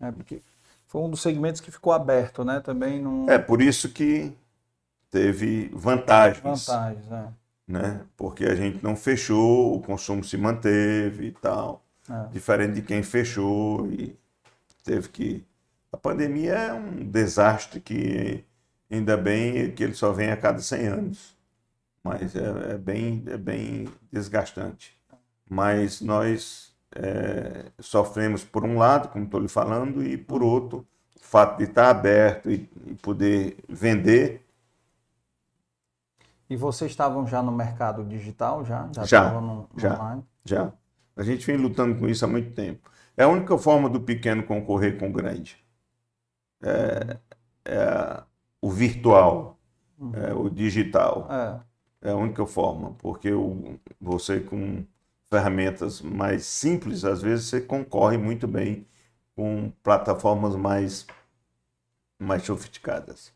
É, 0.00 0.10
porque 0.12 0.42
foi 0.86 1.00
um 1.02 1.10
dos 1.10 1.20
segmentos 1.22 1.60
que 1.60 1.70
ficou 1.70 1.92
aberto, 1.92 2.44
né? 2.44 2.60
Também 2.60 3.00
não. 3.02 3.28
é 3.30 3.38
por 3.38 3.60
isso 3.62 3.88
que 3.90 4.32
teve 5.10 5.68
vantagens, 5.72 6.66
Vantagens, 6.66 7.06
né? 7.08 7.32
né? 7.66 8.06
Porque 8.16 8.44
a 8.44 8.54
gente 8.54 8.82
não 8.82 8.94
fechou, 8.94 9.76
o 9.76 9.80
consumo 9.82 10.22
se 10.22 10.36
manteve 10.36 11.28
e 11.28 11.32
tal. 11.32 11.82
É. 12.08 12.28
diferente 12.28 12.74
de 12.74 12.82
quem 12.82 13.02
fechou 13.02 13.90
e 13.90 14.16
teve 14.84 15.08
que. 15.08 15.44
A 15.96 15.98
pandemia 15.98 16.52
é 16.52 16.72
um 16.74 17.10
desastre 17.10 17.80
que 17.80 18.44
ainda 18.90 19.16
bem 19.16 19.70
que 19.72 19.82
ele 19.82 19.94
só 19.94 20.12
vem 20.12 20.30
a 20.30 20.36
cada 20.36 20.58
100 20.58 20.86
anos, 20.88 21.34
mas 22.04 22.36
é, 22.36 22.72
é 22.72 22.76
bem, 22.76 23.24
é 23.26 23.38
bem 23.38 23.88
desgastante. 24.12 24.94
Mas 25.48 26.02
nós 26.02 26.76
é, 26.94 27.72
sofremos 27.80 28.44
por 28.44 28.62
um 28.62 28.76
lado, 28.76 29.08
como 29.08 29.24
estou 29.24 29.40
lhe 29.40 29.48
falando, 29.48 30.04
e 30.04 30.18
por 30.18 30.42
outro, 30.42 30.86
o 31.18 31.24
fato 31.24 31.56
de 31.56 31.64
estar 31.64 31.88
aberto 31.88 32.50
e, 32.50 32.68
e 32.84 32.94
poder 32.96 33.56
vender. 33.66 34.46
E 36.50 36.56
vocês 36.56 36.90
estavam 36.90 37.26
já 37.26 37.42
no 37.42 37.52
mercado 37.52 38.04
digital, 38.04 38.66
já? 38.66 38.86
Já. 38.94 39.04
Já, 39.06 39.32
no, 39.32 39.40
no 39.40 39.68
já. 39.78 39.94
online? 39.94 40.24
Já. 40.44 40.72
A 41.16 41.22
gente 41.22 41.46
vem 41.46 41.56
lutando 41.56 41.98
com 41.98 42.06
isso 42.06 42.22
há 42.22 42.28
muito 42.28 42.52
tempo. 42.52 42.90
É 43.16 43.24
a 43.24 43.28
única 43.28 43.56
forma 43.56 43.88
do 43.88 43.98
pequeno 43.98 44.42
concorrer 44.42 44.98
com 44.98 45.08
o 45.08 45.12
grande. 45.12 45.64
É, 46.66 47.18
é 47.64 48.22
o 48.60 48.70
virtual, 48.70 49.58
é 50.14 50.32
o 50.34 50.48
digital. 50.48 51.28
É. 51.30 51.60
É 52.08 52.10
a 52.10 52.16
única 52.16 52.46
forma, 52.46 52.94
porque 52.98 53.32
o, 53.32 53.80
você 54.00 54.40
com 54.40 54.84
ferramentas 55.28 56.00
mais 56.00 56.46
simples, 56.46 57.04
às 57.04 57.20
vezes 57.20 57.46
você 57.46 57.60
concorre 57.60 58.16
muito 58.16 58.46
bem 58.46 58.86
com 59.34 59.72
plataformas 59.82 60.54
mais, 60.54 61.06
mais 62.18 62.42
sofisticadas. 62.42 63.32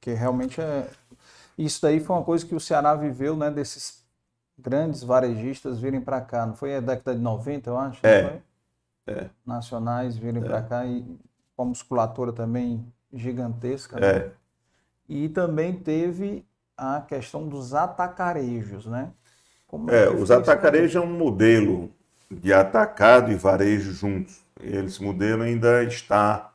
Que 0.00 0.12
realmente 0.12 0.60
é. 0.60 0.88
Isso 1.56 1.82
daí 1.82 2.00
foi 2.00 2.16
uma 2.16 2.24
coisa 2.24 2.46
que 2.46 2.54
o 2.54 2.60
Ceará 2.60 2.94
viveu, 2.94 3.36
né? 3.36 3.50
Desses 3.50 4.04
grandes 4.56 5.02
varejistas 5.02 5.80
virem 5.80 6.00
para 6.00 6.20
cá. 6.20 6.46
Não 6.46 6.54
foi 6.54 6.76
a 6.76 6.80
década 6.80 7.16
de 7.16 7.22
90, 7.22 7.70
eu 7.70 7.78
acho? 7.78 8.06
É. 8.06 8.40
É. 9.06 9.30
Nacionais 9.44 10.16
virem 10.16 10.42
para 10.42 10.62
cá 10.62 10.86
e 10.86 11.18
com 11.58 11.64
a 11.64 11.66
musculatura 11.66 12.32
também 12.32 12.86
gigantesca. 13.12 14.00
né? 14.00 14.14
É, 14.14 14.32
E 15.08 15.28
também 15.30 15.78
teve 15.82 16.46
a 16.76 17.00
questão 17.02 17.48
dos 17.48 17.74
atacarejos, 17.74 18.86
né? 18.86 19.12
Como 19.68 19.90
É, 19.90 20.08
que 20.08 20.10
os 20.10 20.30
atacarejos 20.30 20.96
é 20.96 21.00
um 21.00 21.06
modelo 21.18 21.90
de 22.30 22.52
atacado 22.52 23.32
e 23.32 23.34
varejo 23.36 23.92
juntos. 23.92 24.42
Esse 24.60 25.02
modelo 25.02 25.42
ainda 25.42 25.82
está 25.84 26.52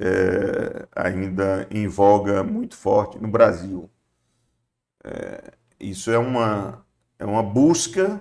é, 0.00 0.86
ainda 0.94 1.66
em 1.70 1.88
voga 1.88 2.44
muito 2.44 2.76
forte 2.76 3.18
no 3.20 3.28
Brasil. 3.28 3.90
É, 5.04 5.52
isso 5.80 6.10
é 6.10 6.18
uma, 6.18 6.84
é 7.18 7.24
uma 7.24 7.42
busca 7.42 8.20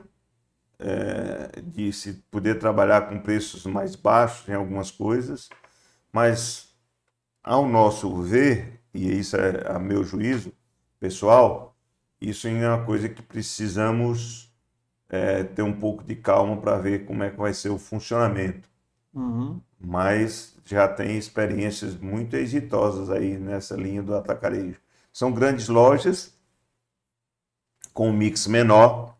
é, 0.79 1.61
de 1.61 1.93
se 1.93 2.13
poder 2.31 2.59
trabalhar 2.59 3.09
com 3.09 3.19
preços 3.19 3.65
mais 3.65 3.95
baixos 3.95 4.47
em 4.49 4.53
algumas 4.53 4.91
coisas, 4.91 5.49
mas 6.13 6.69
ao 7.43 7.67
nosso 7.67 8.21
ver, 8.21 8.79
e 8.93 9.19
isso 9.19 9.35
é 9.35 9.69
a 9.69 9.79
meu 9.79 10.03
juízo 10.03 10.53
pessoal, 10.99 11.75
isso 12.21 12.47
é 12.47 12.69
uma 12.69 12.85
coisa 12.85 13.09
que 13.09 13.21
precisamos 13.21 14.49
é, 15.09 15.43
ter 15.43 15.63
um 15.63 15.73
pouco 15.73 16.03
de 16.03 16.15
calma 16.15 16.55
para 16.55 16.77
ver 16.77 17.05
como 17.05 17.23
é 17.23 17.29
que 17.29 17.37
vai 17.37 17.53
ser 17.53 17.69
o 17.69 17.77
funcionamento. 17.77 18.69
Uhum. 19.13 19.59
Mas 19.79 20.55
já 20.65 20.87
tem 20.87 21.17
experiências 21.17 21.95
muito 21.95 22.35
exitosas 22.37 23.09
aí 23.09 23.37
nessa 23.37 23.75
linha 23.75 24.01
do 24.01 24.15
atacarejo. 24.15 24.79
São 25.11 25.31
grandes 25.31 25.67
lojas 25.67 26.33
com 27.93 28.09
um 28.09 28.13
mix 28.13 28.47
menor, 28.47 29.15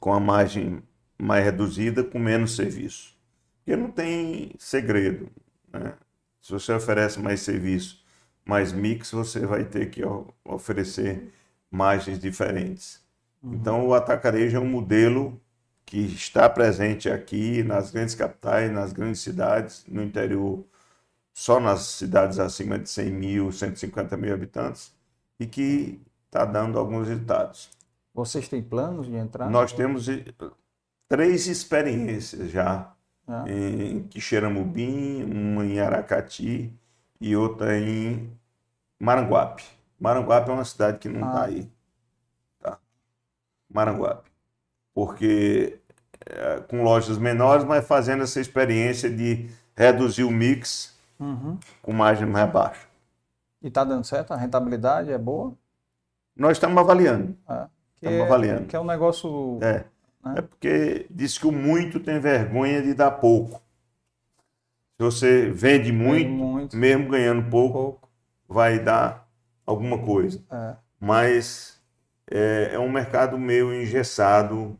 com 0.00 0.12
a 0.12 0.20
margem 0.20 0.82
mais 1.16 1.44
reduzida, 1.44 2.02
com 2.02 2.18
menos 2.18 2.56
serviço. 2.56 3.13
Porque 3.64 3.76
não 3.76 3.90
tem 3.90 4.52
segredo. 4.58 5.30
Né? 5.72 5.94
Se 6.40 6.52
você 6.52 6.72
oferece 6.72 7.18
mais 7.18 7.40
serviço, 7.40 8.04
mais 8.44 8.72
mix, 8.72 9.10
você 9.10 9.46
vai 9.46 9.64
ter 9.64 9.88
que 9.88 10.02
oferecer 10.44 11.32
margens 11.70 12.18
diferentes. 12.18 13.02
Então, 13.42 13.86
o 13.86 13.94
atacarejo 13.94 14.58
é 14.58 14.60
um 14.60 14.68
modelo 14.68 15.40
que 15.86 15.98
está 15.98 16.48
presente 16.48 17.10
aqui 17.10 17.62
nas 17.62 17.90
grandes 17.90 18.14
capitais, 18.14 18.70
nas 18.70 18.92
grandes 18.92 19.20
cidades, 19.20 19.84
no 19.88 20.02
interior, 20.02 20.64
só 21.32 21.58
nas 21.58 21.80
cidades 21.82 22.38
acima 22.38 22.78
de 22.78 22.88
100 22.88 23.10
mil, 23.10 23.52
150 23.52 24.16
mil 24.16 24.32
habitantes, 24.32 24.92
e 25.40 25.46
que 25.46 26.00
está 26.26 26.44
dando 26.44 26.78
alguns 26.78 27.08
resultados. 27.08 27.70
Vocês 28.14 28.48
têm 28.48 28.62
planos 28.62 29.06
de 29.06 29.16
entrar? 29.16 29.50
Nós 29.50 29.72
temos 29.72 30.08
eh, 30.08 30.24
três 31.08 31.46
experiências 31.46 32.50
já 32.50 32.93
Ah. 33.26 33.44
em 33.46 34.02
Quixeramobim, 34.08 35.24
uma 35.24 35.64
em 35.64 35.80
Aracati 35.80 36.72
e 37.20 37.34
outra 37.36 37.78
em 37.78 38.30
Maranguape. 39.00 39.64
Maranguape 39.98 40.50
é 40.50 40.52
uma 40.52 40.64
cidade 40.64 40.98
que 40.98 41.08
não 41.08 41.26
está 41.26 41.40
Ah. 41.42 41.44
aí. 41.46 41.70
Tá? 42.60 42.78
Maranguape. 43.72 44.30
Porque 44.94 45.80
é, 46.26 46.60
com 46.68 46.82
lojas 46.82 47.18
menores, 47.18 47.64
mas 47.64 47.86
fazendo 47.86 48.22
essa 48.24 48.40
experiência 48.40 49.10
de 49.10 49.48
reduzir 49.76 50.24
o 50.24 50.30
mix 50.30 50.94
Uhum. 51.18 51.58
com 51.82 51.92
margem 51.92 52.26
mais 52.26 52.50
baixa. 52.50 52.86
E 53.62 53.70
tá 53.70 53.84
dando 53.84 54.04
certo? 54.04 54.32
A 54.32 54.36
rentabilidade 54.36 55.10
é 55.12 55.18
boa? 55.18 55.54
Nós 56.36 56.52
estamos 56.52 56.76
avaliando. 56.78 57.36
É. 57.48 57.66
Estamos 57.96 58.18
é, 58.18 58.22
avaliando. 58.22 58.66
que 58.66 58.76
é 58.76 58.80
um 58.80 58.84
negócio. 58.84 59.58
É. 59.62 59.84
Né? 60.24 60.34
É 60.38 60.42
porque 60.42 61.06
diz 61.10 61.36
que 61.36 61.46
o 61.46 61.52
muito 61.52 62.00
tem 62.00 62.18
vergonha 62.18 62.82
de 62.82 62.94
dar 62.94 63.10
pouco. 63.12 63.60
Se 64.96 65.02
você 65.02 65.50
vende 65.50 65.92
muito, 65.92 66.30
muito. 66.30 66.76
mesmo 66.76 67.10
ganhando 67.10 67.50
pouco, 67.50 67.74
pouco. 67.74 68.08
vai 68.48 68.78
dar 68.78 69.28
alguma 69.66 69.98
coisa. 69.98 70.42
É. 70.50 70.76
Mas 71.00 71.80
é, 72.30 72.70
é 72.72 72.78
um 72.78 72.90
mercado 72.90 73.38
meio 73.38 73.74
engessado, 73.74 74.78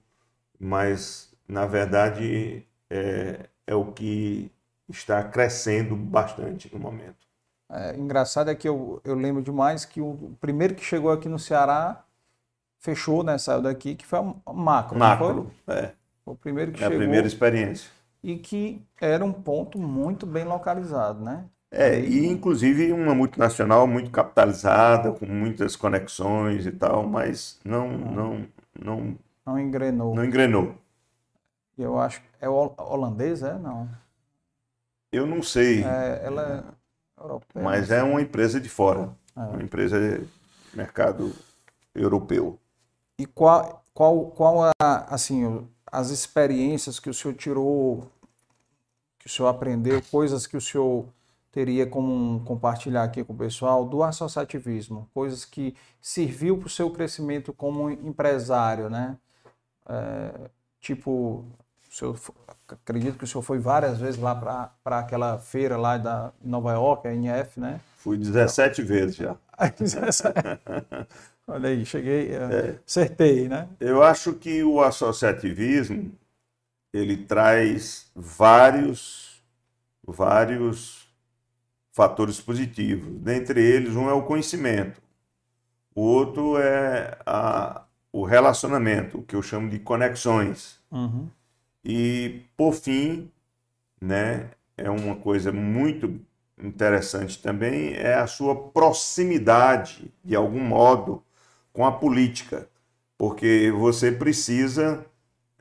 mas 0.59 1.35
na 1.47 1.66
verdade 1.66 2.65
é, 2.89 3.47
é 3.66 3.75
o 3.75 3.93
que 3.93 4.51
está 4.89 5.23
crescendo 5.25 5.97
bastante 5.97 6.73
no 6.73 6.79
momento. 6.79 7.25
É, 7.71 7.97
engraçado 7.97 8.51
é 8.51 8.55
que 8.55 8.69
eu, 8.69 9.01
eu 9.05 9.15
lembro 9.15 9.43
demais 9.43 9.85
que 9.85 10.01
o 10.01 10.37
primeiro 10.41 10.75
que 10.75 10.85
chegou 10.85 11.11
aqui 11.11 11.29
no 11.29 11.39
Ceará 11.39 12.04
fechou, 12.85 13.24
né? 13.24 13.39
Saiu 13.39 13.62
daqui, 13.62 13.94
que 13.94 14.06
foi 14.06 14.19
a 14.19 14.52
Macro. 14.52 14.98
Macro, 14.98 15.51
é. 15.66 15.93
Foi 16.23 16.35
o 16.35 16.36
primeiro 16.36 16.70
que 16.70 16.77
é 16.77 16.86
chegou. 16.86 16.97
a 16.97 17.01
primeira 17.01 17.27
experiência. 17.27 17.90
E 18.23 18.36
que 18.36 18.82
era 19.01 19.24
um 19.24 19.32
ponto 19.32 19.78
muito 19.78 20.27
bem 20.27 20.44
localizado, 20.44 21.24
né? 21.24 21.47
É, 21.70 21.98
e 21.98 22.27
inclusive 22.27 22.93
uma 22.93 23.15
multinacional 23.15 23.86
muito 23.86 24.11
capitalizada, 24.11 25.11
com 25.12 25.27
muitas 25.27 25.74
conexões 25.74 26.66
e 26.66 26.73
tal, 26.73 27.05
mas 27.05 27.59
não, 27.65 27.89
não, 27.89 28.47
não, 28.78 29.19
não 29.44 29.59
engrenou. 29.59 30.15
Não 30.15 30.24
engrenou. 30.24 30.74
Eu 31.77 31.98
acho 31.98 32.23
é 32.40 32.48
holandês, 32.48 33.43
é 33.43 33.59
não? 33.59 33.89
Eu 35.11 35.27
não 35.27 35.43
sei. 35.43 35.82
É, 35.82 36.20
ela 36.24 36.65
é 37.19 37.23
europeia. 37.23 37.65
Mas 37.65 37.90
é 37.90 38.02
uma 38.02 38.23
empresa 38.23 38.61
de 38.61 38.69
fora, 38.69 39.11
é. 39.36 39.40
uma 39.40 39.62
empresa 39.62 39.98
de 39.98 40.27
mercado 40.77 41.32
europeu. 41.94 42.59
E 43.19 43.27
qual, 43.27 43.85
qual, 43.93 44.27
qual 44.31 44.73
a, 44.81 44.97
assim, 45.09 45.66
as 45.86 46.11
experiências 46.11 46.99
que 46.99 47.09
o 47.09 47.15
senhor 47.15 47.35
tirou, 47.35 48.11
que 49.19 49.27
o 49.27 49.31
senhor 49.31 49.49
aprendeu, 49.49 50.03
coisas 50.11 50.47
que 50.47 50.57
o 50.57 50.61
senhor 50.61 51.07
teria 51.53 51.86
como 51.86 52.45
compartilhar 52.45 53.05
aqui 53.05 53.23
com 53.23 53.32
o 53.32 53.36
pessoal 53.36 53.85
do 53.85 54.03
associativismo, 54.03 55.09
coisas 55.15 55.45
que 55.45 55.77
serviu 56.03 56.59
para 56.59 56.66
o 56.66 56.70
seu 56.70 56.91
crescimento 56.91 57.53
como 57.53 57.89
empresário, 57.89 58.91
né? 58.91 59.16
É, 59.89 60.51
tipo, 60.81 61.45
senhor, 61.89 62.19
acredito 62.66 63.16
que 63.16 63.23
o 63.23 63.27
senhor 63.27 63.43
foi 63.43 63.61
várias 63.61 63.99
vezes 63.99 64.20
lá 64.20 64.35
para 64.35 64.99
aquela 64.99 65.39
feira 65.39 65.77
lá 65.77 65.97
da 65.97 66.32
Nova 66.43 66.73
York, 66.73 67.07
a 67.07 67.15
NF, 67.15 67.61
né? 67.61 67.81
Fui 67.99 68.19
17 68.19 68.82
vezes 68.82 69.15
já. 69.15 69.36
Olha 71.47 71.69
aí, 71.69 71.85
cheguei, 71.85 72.31
é, 72.31 72.37
é. 72.37 72.79
acertei, 72.87 73.49
né? 73.49 73.69
Eu 73.79 74.03
acho 74.03 74.33
que 74.35 74.65
o 74.65 74.81
associativismo 74.81 76.12
ele 76.93 77.16
traz 77.16 78.11
vários, 78.15 79.43
vários 80.07 81.07
fatores 81.93 82.41
positivos. 82.41 83.21
Dentre 83.21 83.61
eles, 83.61 83.95
um 83.95 84.09
é 84.09 84.12
o 84.12 84.23
conhecimento, 84.23 85.03
o 85.95 86.03
outro 86.03 86.57
é 86.59 87.19
a, 87.27 87.85
o 88.12 88.25
relacionamento, 88.25 89.19
o 89.19 89.23
que 89.23 89.37
eu 89.37 89.43
chamo 89.43 89.69
de 89.69 89.79
conexões. 89.79 90.79
Uhum. 90.91 91.29
E, 91.85 92.43
por 92.57 92.73
fim, 92.73 93.31
né, 94.01 94.51
é 94.77 94.89
uma 94.89 95.16
coisa 95.16 95.53
muito 95.53 96.21
interessante 96.57 97.43
também, 97.43 97.93
é 97.95 98.15
a 98.15 98.27
sua 98.27 98.55
proximidade, 98.57 100.12
de 100.25 100.35
algum 100.35 100.61
modo, 100.61 101.23
com 101.75 101.85
a 101.85 101.93
política, 101.93 102.67
porque 103.19 103.71
você 103.77 104.11
precisa 104.11 105.05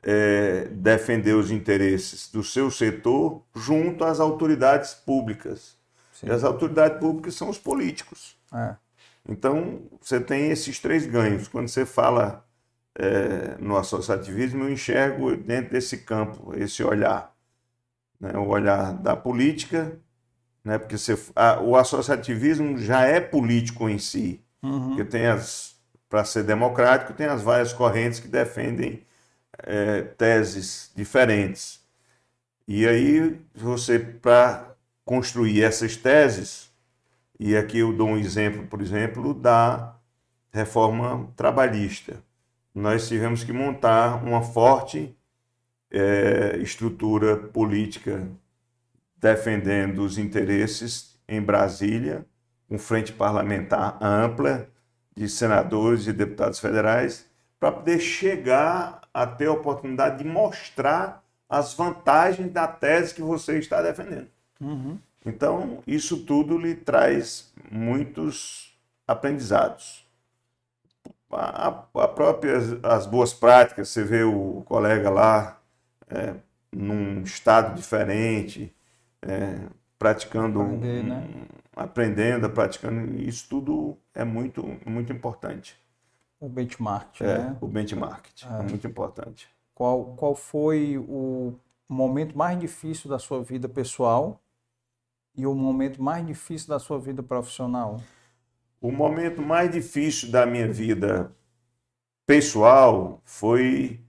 é, 0.02 0.68
defender 0.70 1.34
os 1.34 1.50
interesses 1.50 2.30
do 2.30 2.42
seu 2.42 2.70
setor 2.70 3.42
junto 3.54 4.04
às 4.04 4.20
autoridades 4.20 4.94
públicas. 4.94 5.76
Sim. 6.12 6.28
E 6.28 6.30
as 6.30 6.44
autoridades 6.44 6.98
públicas 6.98 7.34
são 7.34 7.50
os 7.50 7.58
políticos. 7.58 8.36
É. 8.54 8.76
Então, 9.28 9.82
você 10.00 10.20
tem 10.20 10.50
esses 10.50 10.78
três 10.78 11.06
ganhos. 11.06 11.48
Quando 11.48 11.68
você 11.68 11.84
fala 11.84 12.46
é, 12.94 13.56
no 13.58 13.76
associativismo, 13.76 14.64
eu 14.64 14.72
enxergo 14.72 15.36
dentro 15.36 15.72
desse 15.72 15.98
campo, 15.98 16.54
esse 16.56 16.82
olhar. 16.82 17.34
Né? 18.20 18.32
O 18.38 18.46
olhar 18.46 18.92
da 18.92 19.16
política, 19.16 19.98
né? 20.62 20.78
porque 20.78 20.96
você, 20.96 21.18
a, 21.34 21.60
o 21.60 21.76
associativismo 21.76 22.78
já 22.78 23.02
é 23.02 23.20
político 23.20 23.88
em 23.88 23.98
si. 23.98 24.40
Uhum. 24.62 24.88
Porque 24.88 25.04
tem 25.04 25.26
as. 25.26 25.73
Para 26.14 26.24
ser 26.24 26.44
democrático, 26.44 27.12
tem 27.12 27.26
as 27.26 27.42
várias 27.42 27.72
correntes 27.72 28.20
que 28.20 28.28
defendem 28.28 29.02
é, 29.64 30.02
teses 30.02 30.92
diferentes. 30.94 31.80
E 32.68 32.86
aí, 32.86 33.40
você, 33.52 33.98
para 33.98 34.76
construir 35.04 35.64
essas 35.64 35.96
teses, 35.96 36.70
e 37.36 37.56
aqui 37.56 37.80
eu 37.80 37.92
dou 37.92 38.10
um 38.10 38.16
exemplo, 38.16 38.64
por 38.68 38.80
exemplo, 38.80 39.34
da 39.34 39.96
reforma 40.52 41.28
trabalhista. 41.34 42.22
Nós 42.72 43.08
tivemos 43.08 43.42
que 43.42 43.52
montar 43.52 44.22
uma 44.24 44.40
forte 44.40 45.12
é, 45.90 46.58
estrutura 46.58 47.36
política 47.36 48.24
defendendo 49.16 49.98
os 49.98 50.16
interesses 50.16 51.20
em 51.26 51.42
Brasília, 51.42 52.24
com 52.68 52.78
frente 52.78 53.12
parlamentar 53.12 53.98
ampla 54.00 54.72
de 55.16 55.28
senadores 55.28 56.06
e 56.06 56.12
deputados 56.12 56.58
federais, 56.58 57.26
para 57.58 57.72
poder 57.72 57.98
chegar 58.00 59.00
a 59.12 59.26
ter 59.26 59.46
a 59.46 59.52
oportunidade 59.52 60.22
de 60.22 60.28
mostrar 60.28 61.22
as 61.48 61.72
vantagens 61.74 62.50
da 62.52 62.66
tese 62.66 63.14
que 63.14 63.22
você 63.22 63.58
está 63.58 63.80
defendendo. 63.80 64.28
Uhum. 64.60 64.98
Então, 65.24 65.82
isso 65.86 66.24
tudo 66.24 66.58
lhe 66.58 66.74
traz 66.74 67.52
muitos 67.70 68.76
aprendizados. 69.06 70.04
A, 71.30 71.68
a 71.94 72.08
própria, 72.08 72.56
as 72.82 73.06
boas 73.06 73.32
práticas, 73.32 73.88
você 73.88 74.04
vê 74.04 74.22
o 74.22 74.62
colega 74.66 75.10
lá 75.10 75.58
é, 76.08 76.34
num 76.70 77.22
estado 77.22 77.74
diferente, 77.74 78.74
é, 79.22 79.58
praticando, 79.98 80.60
Aprender, 80.60 81.02
né? 81.02 81.26
Aprendendo, 81.74 82.48
praticando, 82.50 83.16
isso 83.20 83.48
tudo 83.48 83.96
é 84.14 84.24
muito, 84.24 84.64
muito 84.86 85.12
importante. 85.12 85.76
O 86.40 86.48
benchmark, 86.48 87.20
é, 87.20 87.38
né? 87.38 87.56
O 87.60 87.66
benchmark 87.66 88.26
é. 88.42 88.60
é 88.60 88.62
muito 88.62 88.86
importante. 88.86 89.48
Qual, 89.74 90.14
qual 90.16 90.34
foi 90.34 90.98
o 90.98 91.54
momento 91.88 92.36
mais 92.36 92.58
difícil 92.58 93.10
da 93.10 93.18
sua 93.18 93.42
vida 93.42 93.68
pessoal 93.68 94.40
e 95.36 95.46
o 95.46 95.54
momento 95.54 96.02
mais 96.02 96.24
difícil 96.26 96.68
da 96.68 96.78
sua 96.78 96.98
vida 96.98 97.22
profissional? 97.22 98.00
O 98.80 98.92
momento 98.92 99.42
mais 99.42 99.70
difícil 99.70 100.30
da 100.30 100.46
minha 100.46 100.70
vida 100.70 101.32
pessoal 102.26 103.20
foi 103.24 104.00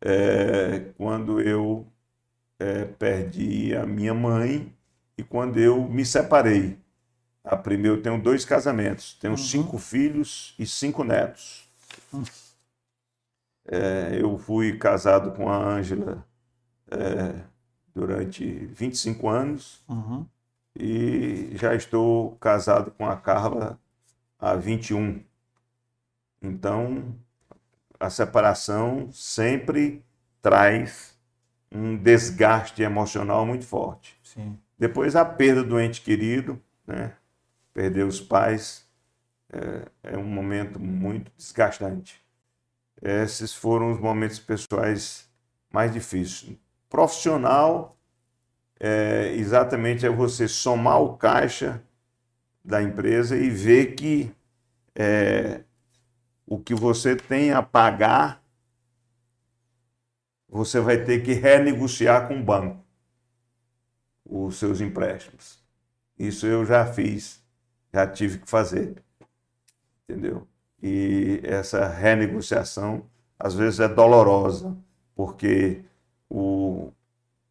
é, 0.00 0.92
quando 0.96 1.40
eu 1.40 1.86
é, 2.58 2.84
perdi 2.84 3.74
a 3.74 3.86
minha 3.86 4.14
mãe 4.14 4.72
e 5.16 5.22
quando 5.22 5.58
eu 5.58 5.82
me 5.88 6.04
separei. 6.04 6.78
A 7.50 7.56
primeira, 7.56 7.96
eu 7.96 8.02
tenho 8.02 8.20
dois 8.20 8.44
casamentos, 8.44 9.14
tenho 9.14 9.32
uhum. 9.32 9.38
cinco 9.38 9.78
filhos 9.78 10.54
e 10.58 10.66
cinco 10.66 11.02
netos. 11.02 11.68
Uhum. 12.12 12.24
É, 13.66 14.18
eu 14.20 14.36
fui 14.38 14.76
casado 14.78 15.32
com 15.32 15.48
a 15.48 15.56
Ângela 15.56 16.24
é, 16.90 17.34
durante 17.94 18.44
25 18.44 19.28
anos. 19.28 19.82
Uhum 19.88 20.26
e 20.78 21.50
já 21.54 21.74
estou 21.74 22.36
casado 22.36 22.92
com 22.92 23.04
a 23.04 23.16
Carla 23.16 23.78
há 24.38 24.54
21. 24.54 25.20
Então, 26.40 27.14
a 27.98 28.08
separação 28.08 29.10
sempre 29.10 30.04
traz 30.40 31.18
um 31.70 31.96
desgaste 31.96 32.80
emocional 32.82 33.44
muito 33.44 33.66
forte. 33.66 34.16
Sim. 34.22 34.56
Depois 34.78 35.16
a 35.16 35.24
perda 35.24 35.64
do 35.64 35.80
ente 35.80 36.00
querido, 36.00 36.62
né? 36.86 37.14
Perder 37.78 38.04
os 38.04 38.20
pais, 38.20 38.84
é, 39.52 40.14
é 40.14 40.18
um 40.18 40.24
momento 40.24 40.80
muito 40.80 41.30
desgastante. 41.36 42.20
Esses 43.00 43.54
foram 43.54 43.92
os 43.92 44.00
momentos 44.00 44.40
pessoais 44.40 45.30
mais 45.70 45.92
difíceis. 45.92 46.58
Profissional, 46.90 47.96
é, 48.80 49.32
exatamente 49.36 50.04
é 50.04 50.10
você 50.10 50.48
somar 50.48 51.00
o 51.00 51.16
caixa 51.16 51.80
da 52.64 52.82
empresa 52.82 53.36
e 53.36 53.48
ver 53.48 53.94
que 53.94 54.34
é, 54.92 55.60
o 56.44 56.58
que 56.58 56.74
você 56.74 57.14
tem 57.14 57.52
a 57.52 57.62
pagar, 57.62 58.42
você 60.48 60.80
vai 60.80 61.04
ter 61.04 61.22
que 61.22 61.32
renegociar 61.32 62.26
com 62.26 62.40
o 62.40 62.42
banco 62.42 62.84
os 64.24 64.56
seus 64.56 64.80
empréstimos. 64.80 65.62
Isso 66.18 66.44
eu 66.44 66.66
já 66.66 66.84
fiz, 66.84 67.40
já 67.98 68.06
tive 68.06 68.38
que 68.38 68.48
fazer, 68.48 68.94
entendeu? 70.04 70.46
E 70.80 71.40
essa 71.42 71.86
renegociação 71.88 73.04
às 73.38 73.54
vezes 73.54 73.80
é 73.80 73.88
dolorosa, 73.88 74.76
porque 75.14 75.82
o, 76.28 76.92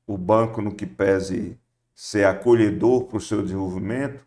o 0.06 0.18
banco 0.18 0.62
no 0.62 0.74
que 0.74 0.86
pese 0.86 1.58
ser 1.94 2.26
acolhedor 2.26 3.06
para 3.06 3.18
o 3.18 3.22
seu 3.22 3.42
desenvolvimento, 3.42 4.26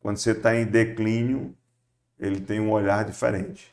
quando 0.00 0.16
você 0.16 0.32
está 0.32 0.56
em 0.56 0.64
declínio, 0.64 1.54
ele 2.18 2.40
tem 2.40 2.60
um 2.60 2.70
olhar 2.70 3.04
diferente. 3.04 3.72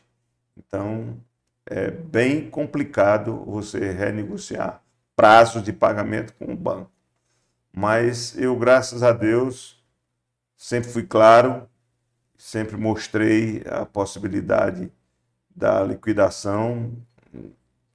Então, 0.57 1.17
é 1.65 1.89
bem 1.89 2.49
complicado 2.49 3.43
você 3.45 3.91
renegociar 3.91 4.83
prazos 5.15 5.63
de 5.63 5.71
pagamento 5.71 6.33
com 6.33 6.51
o 6.51 6.57
banco. 6.57 6.91
Mas 7.71 8.37
eu, 8.37 8.55
graças 8.55 9.03
a 9.03 9.11
Deus, 9.11 9.83
sempre 10.57 10.89
fui 10.89 11.03
claro, 11.03 11.68
sempre 12.39 12.77
mostrei 12.77 13.61
a 13.69 13.85
possibilidade 13.85 14.89
da 15.53 15.83
liquidação 15.83 16.93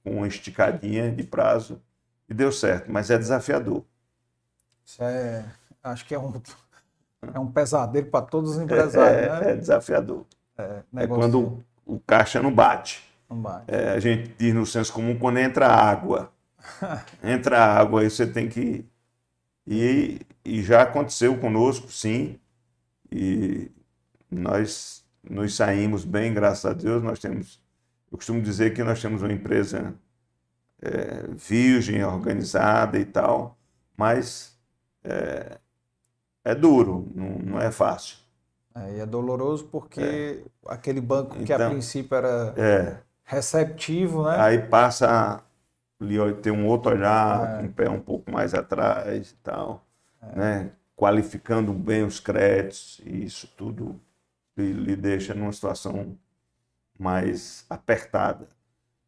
com 0.03 0.17
uma 0.17 0.27
esticadinha 0.27 1.11
de 1.11 1.23
prazo 1.23 1.81
e 2.29 2.33
deu 2.33 2.51
certo, 2.51 2.91
mas 2.91 3.09
é 3.09 3.17
desafiador. 3.17 3.83
Isso 4.85 5.03
é, 5.03 5.43
acho 5.83 6.05
que 6.05 6.13
é 6.13 6.19
um, 6.19 6.39
é 7.33 7.39
um 7.39 7.51
pesadelo 7.51 8.05
para 8.05 8.23
todos 8.23 8.51
os 8.51 8.61
empresários, 8.61 9.23
é, 9.23 9.39
né? 9.41 9.51
É 9.51 9.55
desafiador. 9.55 10.25
É, 10.55 10.83
é 10.95 11.07
quando 11.07 11.39
o, 11.39 11.95
o 11.95 11.99
caixa 12.01 12.39
não 12.39 12.53
bate. 12.53 13.03
Não 13.27 13.41
bate. 13.41 13.65
É, 13.67 13.93
a 13.93 13.99
gente 13.99 14.27
diz 14.37 14.53
no 14.53 14.65
senso 14.65 14.93
comum 14.93 15.17
quando 15.17 15.39
entra 15.39 15.67
água. 15.67 16.31
entra 17.23 17.59
água, 17.59 18.01
aí 18.01 18.11
você 18.11 18.27
tem 18.27 18.47
que. 18.47 18.85
E, 19.65 20.21
e 20.43 20.61
já 20.61 20.83
aconteceu 20.83 21.35
conosco, 21.39 21.91
sim. 21.91 22.39
E 23.11 23.71
nós 24.29 25.03
nos 25.29 25.55
saímos 25.55 26.05
bem, 26.05 26.33
graças 26.33 26.65
a 26.65 26.73
Deus. 26.73 27.03
Nós 27.03 27.19
temos. 27.19 27.61
Eu 28.11 28.17
costumo 28.17 28.41
dizer 28.41 28.73
que 28.73 28.83
nós 28.83 29.01
temos 29.01 29.21
uma 29.21 29.33
empresa 29.33 29.93
é, 30.81 31.25
virgem, 31.29 32.03
organizada 32.03 32.99
e 32.99 33.05
tal, 33.05 33.57
mas 33.97 34.57
é, 35.03 35.57
é 36.43 36.55
duro, 36.55 37.11
não, 37.13 37.29
não, 37.39 37.61
é 37.61 37.71
fácil. 37.71 38.17
É, 38.75 38.97
e 38.97 38.99
é 38.99 39.05
doloroso 39.05 39.65
porque 39.65 40.01
é. 40.01 40.71
aquele 40.71 41.01
banco 41.01 41.35
que 41.35 41.43
então, 41.43 41.67
a 41.67 41.69
princípio 41.69 42.15
era 42.15 42.53
é. 42.57 42.97
receptivo, 43.23 44.23
né? 44.23 44.35
Aí 44.39 44.59
passa 44.59 45.43
ali 45.99 46.17
ter 46.35 46.51
um 46.51 46.67
outro 46.67 46.91
olhar, 46.91 47.63
é. 47.63 47.65
um 47.65 47.71
pé 47.71 47.89
um 47.89 47.99
pouco 47.99 48.31
mais 48.31 48.53
atrás 48.53 49.31
e 49.31 49.35
tal, 49.43 49.83
é. 50.21 50.39
né? 50.39 50.71
qualificando 50.95 51.73
bem 51.73 52.03
os 52.03 52.19
créditos, 52.19 53.01
e 53.05 53.25
isso 53.25 53.47
tudo 53.57 53.99
lhe, 54.57 54.73
lhe 54.73 54.95
deixa 54.95 55.33
numa 55.33 55.51
situação 55.51 56.17
mais 56.97 57.65
apertada, 57.69 58.47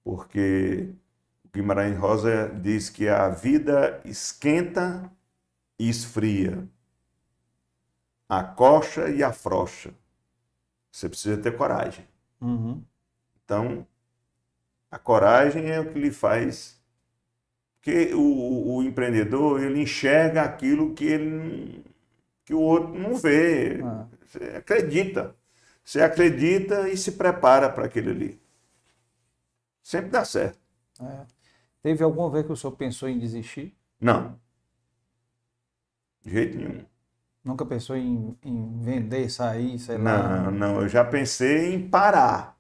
porque 0.04 0.90
Guimarães 1.54 1.98
Rosa 1.98 2.50
diz 2.50 2.90
que 2.90 3.08
a 3.08 3.30
vida 3.30 4.02
esquenta 4.04 5.12
e 5.80 5.90
esfria, 5.90 6.68
acocha 8.28 9.10
e 9.10 9.24
afrouxa. 9.24 9.94
Você 10.92 11.08
precisa 11.08 11.38
ter 11.38 11.56
coragem. 11.56 12.06
Uhum. 12.42 12.84
Então, 13.44 13.88
a 14.92 14.98
coragem 14.98 15.70
é 15.70 15.80
o 15.80 15.92
que 15.92 16.00
lhe 16.00 16.12
faz 16.12 16.78
porque 17.88 18.14
o, 18.14 18.76
o, 18.76 18.84
empreendedor 18.84 19.64
ele 19.64 19.82
enxerga 19.82 20.42
aquilo 20.42 20.94
que 20.94 21.06
ele 21.06 21.86
que 22.44 22.54
o 22.54 22.60
outro 22.60 22.94
não 22.94 23.16
vê. 23.16 23.82
Ah. 23.82 24.06
Você 24.28 24.44
acredita. 24.58 25.36
Você 25.84 26.02
acredita 26.02 26.90
e 26.90 26.98
se 26.98 27.14
prepara 27.14 27.70
para 27.70 27.86
aquilo 27.86 28.10
ali. 28.10 28.42
Sempre 29.82 30.10
dá 30.10 30.26
certo. 30.26 30.60
É. 31.02 31.26
Teve 31.82 32.04
alguma 32.04 32.30
vez 32.30 32.46
que 32.46 32.52
o 32.52 32.56
senhor 32.56 32.74
pensou 32.74 33.08
em 33.08 33.18
desistir? 33.18 33.74
Não. 34.00 34.38
De 36.22 36.32
jeito 36.32 36.58
nenhum. 36.58 36.86
Nunca 37.44 37.66
pensou 37.66 37.96
em, 37.96 38.38
em 38.44 38.80
vender, 38.82 39.30
sair, 39.30 39.80
sei 39.80 39.98
não, 39.98 40.04
lá? 40.04 40.42
Não, 40.42 40.52
não. 40.52 40.82
Eu 40.82 40.90
já 40.90 41.06
pensei 41.06 41.74
em 41.74 41.90
parar. 41.90 42.58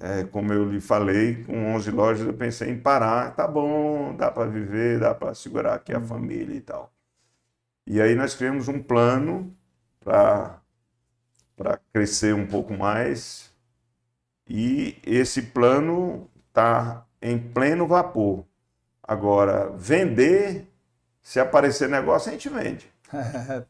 É, 0.00 0.24
como 0.24 0.52
eu 0.52 0.68
lhe 0.68 0.80
falei, 0.80 1.44
com 1.44 1.74
11 1.74 1.90
lojas 1.90 2.26
eu 2.26 2.32
pensei 2.32 2.70
em 2.70 2.80
parar, 2.80 3.36
tá 3.36 3.46
bom, 3.46 4.16
dá 4.16 4.30
para 4.30 4.50
viver, 4.50 4.98
dá 4.98 5.14
para 5.14 5.34
segurar 5.34 5.74
aqui 5.74 5.92
a 5.92 5.98
uhum. 5.98 6.06
família 6.06 6.56
e 6.56 6.60
tal. 6.60 6.90
E 7.86 8.00
aí 8.00 8.14
nós 8.14 8.34
criamos 8.34 8.66
um 8.66 8.82
plano 8.82 9.54
para 10.00 10.63
crescer 11.92 12.34
um 12.34 12.46
pouco 12.46 12.72
mais 12.72 13.50
e 14.48 14.98
esse 15.06 15.42
plano 15.42 16.28
está 16.48 17.06
em 17.20 17.38
pleno 17.38 17.86
vapor. 17.86 18.44
Agora, 19.02 19.70
vender, 19.76 20.66
se 21.22 21.40
aparecer 21.40 21.88
negócio, 21.88 22.28
a 22.28 22.32
gente 22.32 22.48
vende. 22.48 22.92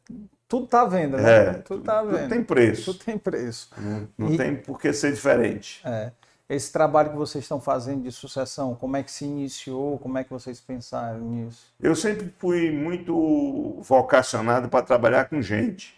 tudo 0.48 0.64
está 0.64 0.84
vendo, 0.84 1.16
né? 1.16 1.36
É, 1.36 1.52
tudo 1.54 1.80
está 1.80 2.02
vendo. 2.02 2.18
Tudo 2.18 2.28
tem 2.28 2.42
preço. 2.42 2.92
Tudo 2.92 3.04
tem 3.04 3.18
preço. 3.18 3.70
Não, 3.76 4.08
não 4.18 4.32
e, 4.32 4.36
tem 4.36 4.56
por 4.56 4.80
que 4.80 4.92
ser 4.92 5.12
diferente. 5.12 5.80
É, 5.84 6.12
esse 6.48 6.72
trabalho 6.72 7.10
que 7.10 7.16
vocês 7.16 7.44
estão 7.44 7.60
fazendo 7.60 8.02
de 8.02 8.12
sucessão, 8.12 8.74
como 8.74 8.96
é 8.96 9.02
que 9.02 9.10
se 9.10 9.24
iniciou? 9.24 9.98
Como 9.98 10.18
é 10.18 10.24
que 10.24 10.30
vocês 10.30 10.60
pensaram 10.60 11.20
nisso? 11.20 11.72
Eu 11.80 11.96
sempre 11.96 12.32
fui 12.38 12.70
muito 12.70 13.80
vocacionado 13.80 14.68
para 14.68 14.84
trabalhar 14.84 15.28
com 15.28 15.40
gente. 15.40 15.94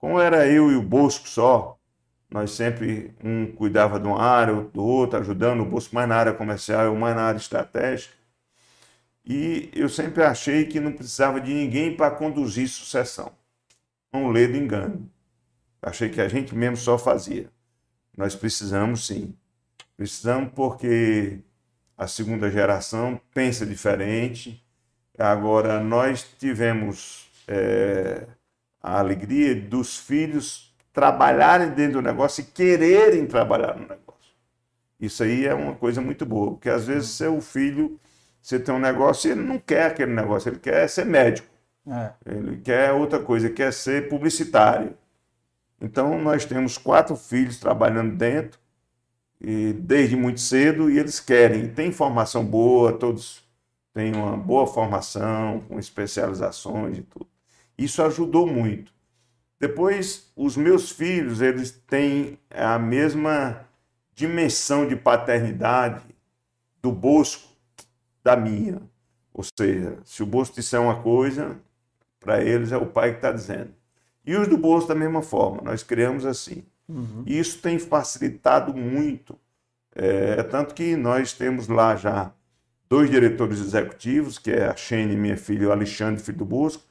Como 0.00 0.18
era 0.18 0.48
eu 0.48 0.72
e 0.72 0.76
o 0.76 0.82
Bosco 0.82 1.28
só, 1.28 1.78
nós 2.28 2.50
sempre 2.52 3.14
um 3.22 3.46
cuidava 3.52 4.00
de 4.00 4.06
uma 4.08 4.20
área, 4.20 4.54
do 4.54 4.82
outro, 4.82 5.18
ajudando 5.20 5.60
o 5.60 5.66
Bosco 5.66 5.94
mais 5.94 6.08
na 6.08 6.16
área 6.16 6.32
comercial, 6.34 6.86
eu 6.86 6.96
mais 6.96 7.14
na 7.14 7.22
área 7.22 7.38
estratégica. 7.38 8.14
E 9.24 9.70
eu 9.74 9.88
sempre 9.88 10.24
achei 10.24 10.64
que 10.66 10.80
não 10.80 10.92
precisava 10.92 11.40
de 11.40 11.52
ninguém 11.54 11.96
para 11.96 12.10
conduzir 12.10 12.68
sucessão 12.68 13.32
um 14.12 14.30
ledo 14.30 14.56
engano. 14.56 15.10
Achei 15.82 16.08
que 16.08 16.20
a 16.20 16.28
gente 16.28 16.54
mesmo 16.54 16.76
só 16.76 16.98
fazia. 16.98 17.50
Nós 18.16 18.34
precisamos 18.34 19.06
sim. 19.06 19.34
Precisamos 19.96 20.52
porque 20.54 21.40
a 21.96 22.06
segunda 22.06 22.50
geração 22.50 23.20
pensa 23.32 23.64
diferente. 23.64 24.64
Agora, 25.18 25.80
nós 25.82 26.26
tivemos 26.38 27.30
é, 27.46 28.26
a 28.82 28.98
alegria 28.98 29.54
dos 29.54 29.98
filhos 29.98 30.74
trabalharem 30.92 31.70
dentro 31.70 31.94
do 31.94 32.02
negócio 32.02 32.42
e 32.42 32.44
quererem 32.44 33.26
trabalhar 33.26 33.74
no 33.74 33.82
negócio. 33.82 34.34
Isso 34.98 35.22
aí 35.22 35.46
é 35.46 35.54
uma 35.54 35.74
coisa 35.74 36.00
muito 36.00 36.26
boa, 36.26 36.52
porque 36.52 36.68
às 36.68 36.86
vezes 36.86 37.10
seu 37.10 37.40
filho, 37.40 37.98
você 38.40 38.58
tem 38.58 38.74
um 38.74 38.78
negócio 38.78 39.28
e 39.28 39.32
ele 39.32 39.42
não 39.42 39.58
quer 39.58 39.86
aquele 39.86 40.12
negócio, 40.12 40.48
ele 40.50 40.58
quer 40.58 40.88
ser 40.88 41.06
médico. 41.06 41.48
É. 41.86 42.12
Ele 42.26 42.58
quer 42.58 42.92
outra 42.92 43.18
coisa, 43.18 43.48
quer 43.48 43.72
ser 43.72 44.08
publicitário. 44.08 44.96
Então, 45.80 46.20
nós 46.20 46.44
temos 46.44 46.76
quatro 46.76 47.16
filhos 47.16 47.58
trabalhando 47.58 48.14
dentro, 48.14 48.60
e 49.40 49.72
desde 49.72 50.14
muito 50.16 50.40
cedo, 50.40 50.90
e 50.90 50.98
eles 50.98 51.18
querem. 51.18 51.68
Tem 51.68 51.90
formação 51.90 52.44
boa, 52.44 52.92
todos 52.92 53.42
têm 53.94 54.14
uma 54.14 54.36
boa 54.36 54.66
formação, 54.66 55.60
com 55.66 55.78
especializações 55.78 56.98
e 56.98 57.02
tudo. 57.02 57.26
Isso 57.80 58.02
ajudou 58.02 58.46
muito. 58.46 58.92
Depois, 59.58 60.30
os 60.36 60.54
meus 60.56 60.90
filhos, 60.90 61.40
eles 61.40 61.70
têm 61.70 62.38
a 62.50 62.78
mesma 62.78 63.66
dimensão 64.14 64.86
de 64.86 64.94
paternidade 64.94 66.04
do 66.82 66.92
Bosco 66.92 67.48
da 68.22 68.36
minha. 68.36 68.82
Ou 69.32 69.42
seja, 69.58 69.98
se 70.04 70.22
o 70.22 70.26
Bosco 70.26 70.56
disser 70.56 70.80
uma 70.80 71.00
coisa, 71.00 71.56
para 72.18 72.42
eles 72.42 72.70
é 72.70 72.76
o 72.76 72.84
pai 72.84 73.12
que 73.12 73.16
está 73.16 73.32
dizendo. 73.32 73.70
E 74.26 74.36
os 74.36 74.46
do 74.46 74.58
bolso 74.58 74.86
da 74.86 74.94
mesma 74.94 75.22
forma, 75.22 75.62
nós 75.62 75.82
criamos 75.82 76.26
assim. 76.26 76.62
Uhum. 76.86 77.22
Isso 77.24 77.58
tem 77.62 77.78
facilitado 77.78 78.74
muito. 78.74 79.38
É, 79.94 80.42
tanto 80.42 80.74
que 80.74 80.96
nós 80.96 81.32
temos 81.32 81.66
lá 81.66 81.96
já 81.96 82.30
dois 82.88 83.10
diretores 83.10 83.58
executivos, 83.58 84.38
que 84.38 84.50
é 84.50 84.66
a 84.66 84.76
Xene, 84.76 85.16
minha 85.16 85.36
filha, 85.36 85.62
e 85.62 85.66
o 85.66 85.72
Alexandre, 85.72 86.22
filho 86.22 86.38
do 86.38 86.44
Bosco. 86.44 86.89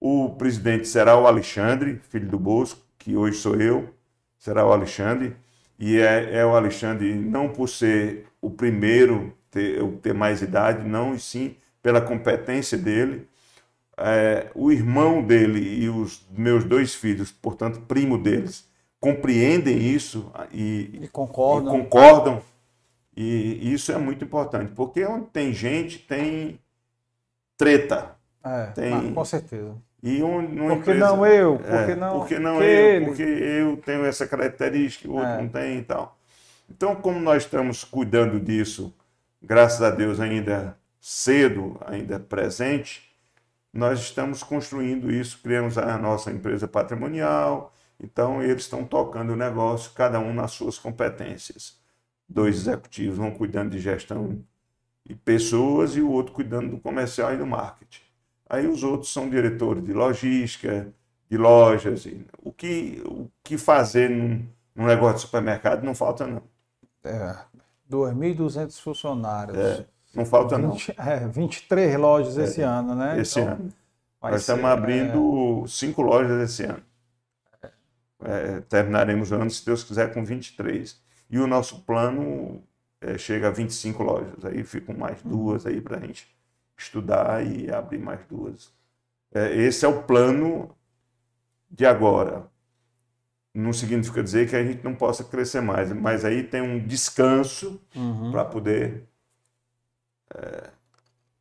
O 0.00 0.30
presidente 0.30 0.86
será 0.86 1.18
o 1.18 1.26
Alexandre, 1.26 2.00
filho 2.10 2.28
do 2.28 2.38
Bosco, 2.38 2.80
que 2.98 3.16
hoje 3.16 3.38
sou 3.38 3.56
eu, 3.56 3.88
será 4.38 4.66
o 4.66 4.72
Alexandre. 4.72 5.36
E 5.78 5.98
é, 5.98 6.38
é 6.38 6.46
o 6.46 6.54
Alexandre 6.54 7.14
não 7.14 7.48
por 7.48 7.68
ser 7.68 8.26
o 8.40 8.50
primeiro, 8.50 9.32
ter, 9.50 9.82
ter 10.02 10.14
mais 10.14 10.42
idade, 10.42 10.86
não, 10.86 11.14
e 11.14 11.20
sim 11.20 11.56
pela 11.82 12.00
competência 12.00 12.76
dele 12.76 13.28
é, 13.96 14.50
o 14.54 14.70
irmão 14.70 15.22
dele 15.22 15.60
e 15.60 15.88
os 15.88 16.26
meus 16.30 16.64
dois 16.64 16.94
filhos, 16.94 17.32
portanto, 17.32 17.80
primo 17.80 18.18
deles, 18.18 18.68
compreendem 19.00 19.78
isso 19.78 20.30
e, 20.52 21.00
e 21.02 21.08
concordam. 21.08 21.74
E, 21.74 21.82
concordam. 21.82 22.42
e 23.16 23.72
isso 23.72 23.90
é 23.92 23.98
muito 23.98 24.24
importante, 24.24 24.72
porque 24.74 25.04
onde 25.04 25.26
tem 25.26 25.52
gente, 25.52 25.98
tem 25.98 26.60
treta. 27.56 28.16
É, 28.44 28.66
tem... 28.66 29.14
com 29.14 29.24
certeza. 29.24 29.74
E 30.06 30.22
um, 30.22 30.68
por 30.68 30.84
que 30.84 30.94
não 30.94 31.26
eu? 31.26 31.60
É, 31.64 31.86
que 31.86 31.94
não, 31.96 32.20
porque 32.20 32.38
não 32.38 32.62
eu? 32.62 32.94
Ele? 32.94 33.06
Porque 33.06 33.22
eu 33.24 33.76
tenho 33.78 34.04
essa 34.04 34.24
característica, 34.24 35.08
o 35.08 35.14
outro 35.14 35.30
é. 35.30 35.42
não 35.42 35.48
tem 35.48 35.78
e 35.78 35.82
tal. 35.82 36.16
Então, 36.70 36.94
como 36.94 37.18
nós 37.18 37.42
estamos 37.42 37.82
cuidando 37.82 38.38
disso, 38.38 38.94
graças 39.42 39.82
a 39.82 39.90
Deus 39.90 40.20
ainda 40.20 40.78
cedo, 41.00 41.76
ainda 41.84 42.20
presente, 42.20 43.02
nós 43.72 43.98
estamos 43.98 44.44
construindo 44.44 45.10
isso, 45.10 45.40
criamos 45.42 45.76
a 45.76 45.98
nossa 45.98 46.30
empresa 46.30 46.68
patrimonial, 46.68 47.74
então 48.00 48.40
eles 48.40 48.62
estão 48.62 48.84
tocando 48.84 49.32
o 49.32 49.36
negócio, 49.36 49.90
cada 49.92 50.20
um 50.20 50.32
nas 50.32 50.52
suas 50.52 50.78
competências. 50.78 51.80
Dois 52.28 52.54
executivos 52.58 53.18
vão 53.18 53.32
cuidando 53.32 53.70
de 53.70 53.80
gestão 53.80 54.40
e 55.04 55.16
pessoas 55.16 55.96
e 55.96 56.00
o 56.00 56.12
outro 56.12 56.32
cuidando 56.32 56.70
do 56.70 56.78
comercial 56.78 57.34
e 57.34 57.36
do 57.36 57.46
marketing. 57.46 58.05
Aí 58.48 58.66
os 58.66 58.82
outros 58.82 59.12
são 59.12 59.28
diretores 59.28 59.84
de 59.84 59.92
logística, 59.92 60.92
de 61.28 61.36
lojas. 61.36 62.06
O 62.42 62.52
que, 62.52 63.02
o 63.04 63.28
que 63.42 63.58
fazer 63.58 64.08
num, 64.08 64.46
num 64.74 64.86
negócio 64.86 65.16
de 65.16 65.20
supermercado 65.22 65.82
não 65.82 65.94
falta, 65.94 66.26
não. 66.26 66.42
É, 67.04 67.36
2.200 67.90 68.80
funcionários. 68.80 69.58
É, 69.58 69.86
não 70.14 70.24
falta, 70.24 70.56
20, 70.56 70.94
não. 70.96 71.04
É, 71.04 71.28
23 71.28 71.96
lojas 71.96 72.36
esse 72.36 72.62
ano, 72.62 72.94
né? 72.94 73.20
Esse 73.20 73.40
então, 73.40 73.52
ano. 73.52 73.72
Nós 74.22 74.40
estamos 74.40 74.64
abrindo 74.64 75.62
é... 75.64 75.68
cinco 75.68 76.02
lojas 76.02 76.50
esse 76.50 76.64
ano. 76.64 76.82
É, 78.24 78.60
terminaremos 78.60 79.30
o 79.30 79.34
ano, 79.34 79.50
se 79.50 79.64
Deus 79.64 79.84
quiser, 79.84 80.12
com 80.12 80.24
23. 80.24 81.00
E 81.28 81.38
o 81.38 81.46
nosso 81.46 81.80
plano 81.82 82.62
é, 83.00 83.18
chega 83.18 83.48
a 83.48 83.50
25 83.50 84.02
lojas. 84.02 84.44
Aí 84.44 84.62
ficam 84.62 84.96
mais 84.96 85.20
duas 85.22 85.66
aí 85.66 85.80
para 85.80 85.98
a 85.98 86.00
gente 86.00 86.35
estudar 86.76 87.44
e 87.46 87.70
abrir 87.70 87.98
mais 87.98 88.20
duas. 88.26 88.72
É, 89.32 89.54
esse 89.56 89.84
é 89.84 89.88
o 89.88 90.02
plano 90.02 90.74
de 91.70 91.86
agora. 91.86 92.46
Não 93.54 93.72
significa 93.72 94.22
dizer 94.22 94.48
que 94.48 94.56
a 94.56 94.64
gente 94.64 94.84
não 94.84 94.94
possa 94.94 95.24
crescer 95.24 95.60
mais, 95.60 95.90
mas 95.92 96.24
aí 96.24 96.42
tem 96.42 96.60
um 96.60 96.78
descanso 96.78 97.80
uhum. 97.94 98.30
para 98.30 98.44
poder 98.44 99.04
é, 100.34 100.70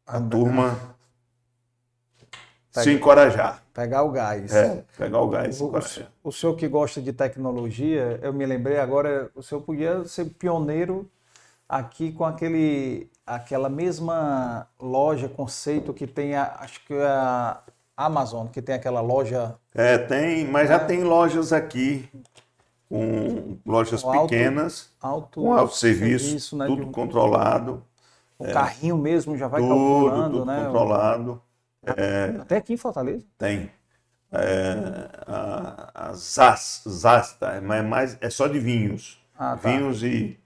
a 0.05 0.21
turma 0.21 0.95
Pega, 2.73 2.83
se 2.83 2.91
encorajar. 2.91 3.63
Pegar 3.73 4.03
o 4.03 4.11
gás. 4.11 4.53
É, 4.53 4.83
pegar 4.97 5.19
o 5.21 5.29
gás. 5.29 5.59
O, 5.61 5.71
o, 6.23 6.31
senhor 6.31 6.55
que 6.55 6.67
gosta 6.67 7.01
de 7.01 7.13
tecnologia, 7.13 8.19
eu 8.21 8.33
me 8.33 8.45
lembrei 8.45 8.77
agora, 8.77 9.31
o 9.33 9.41
senhor 9.41 9.61
podia 9.61 10.05
ser 10.05 10.25
pioneiro 10.25 11.09
aqui 11.67 12.11
com 12.11 12.25
aquele, 12.25 13.09
aquela 13.25 13.69
mesma 13.69 14.67
loja, 14.79 15.27
conceito 15.27 15.93
que 15.93 16.05
tem, 16.05 16.35
a, 16.35 16.57
acho 16.59 16.85
que 16.85 16.93
é 16.93 17.05
a 17.05 17.61
Amazon, 17.97 18.47
que 18.47 18.61
tem 18.61 18.75
aquela 18.75 19.01
loja. 19.01 19.55
É, 19.73 19.97
tem, 19.97 20.45
mas 20.45 20.69
é. 20.69 20.73
já 20.73 20.79
tem 20.79 21.03
lojas 21.03 21.51
aqui 21.51 22.09
com 22.87 23.57
lojas 23.65 24.03
com 24.03 24.11
pequenas, 24.21 24.91
alto, 25.01 25.41
com 25.41 25.53
alto 25.53 25.75
serviço, 25.75 26.25
serviço 26.25 26.57
né, 26.57 26.65
tudo 26.67 26.87
controlado. 26.87 27.83
O 28.37 28.45
é, 28.45 28.51
carrinho 28.51 28.97
mesmo 28.97 29.37
já 29.37 29.47
vai 29.47 29.61
tudo, 29.61 29.69
calculando, 29.69 30.39
tudo 30.39 30.45
né? 30.45 30.65
controlado. 30.65 31.41
É, 31.85 32.35
Até 32.41 32.57
aqui 32.57 32.73
em 32.73 32.77
Fortaleza? 32.77 33.25
Tem. 33.37 33.71
É, 34.31 35.09
a, 35.27 36.09
a 36.09 36.13
Zas, 36.13 36.83
Zasta, 36.87 37.61
mas 37.61 37.79
é, 37.79 37.81
mais, 37.81 38.17
é 38.19 38.29
só 38.29 38.47
de 38.47 38.59
vinhos. 38.59 39.21
Ah, 39.37 39.57
tá. 39.57 39.69
Vinhos 39.69 40.03
e, 40.03 40.37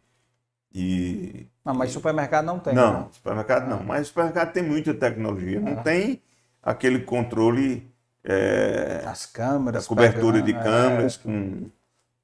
e. 0.73 1.47
Não, 1.69 1.75
mas 1.75 1.91
supermercado 1.91 2.45
não 2.45 2.57
tem. 2.57 2.73
Não, 2.73 3.01
né? 3.01 3.07
supermercado 3.11 3.69
não. 3.69 3.83
Mas 3.83 4.07
supermercado 4.07 4.51
tem 4.51 4.63
muita 4.63 4.91
tecnologia. 4.91 5.59
Não 5.59 5.73
ah. 5.73 5.83
tem 5.83 6.19
aquele 6.63 6.99
controle. 6.99 7.87
É, 8.23 9.03
As 9.05 9.27
câmeras. 9.27 9.85
cobertura 9.87 10.41
pegando, 10.41 10.45
de 10.45 10.53
câmeras 10.53 11.19
é. 11.19 11.23
com, 11.23 11.69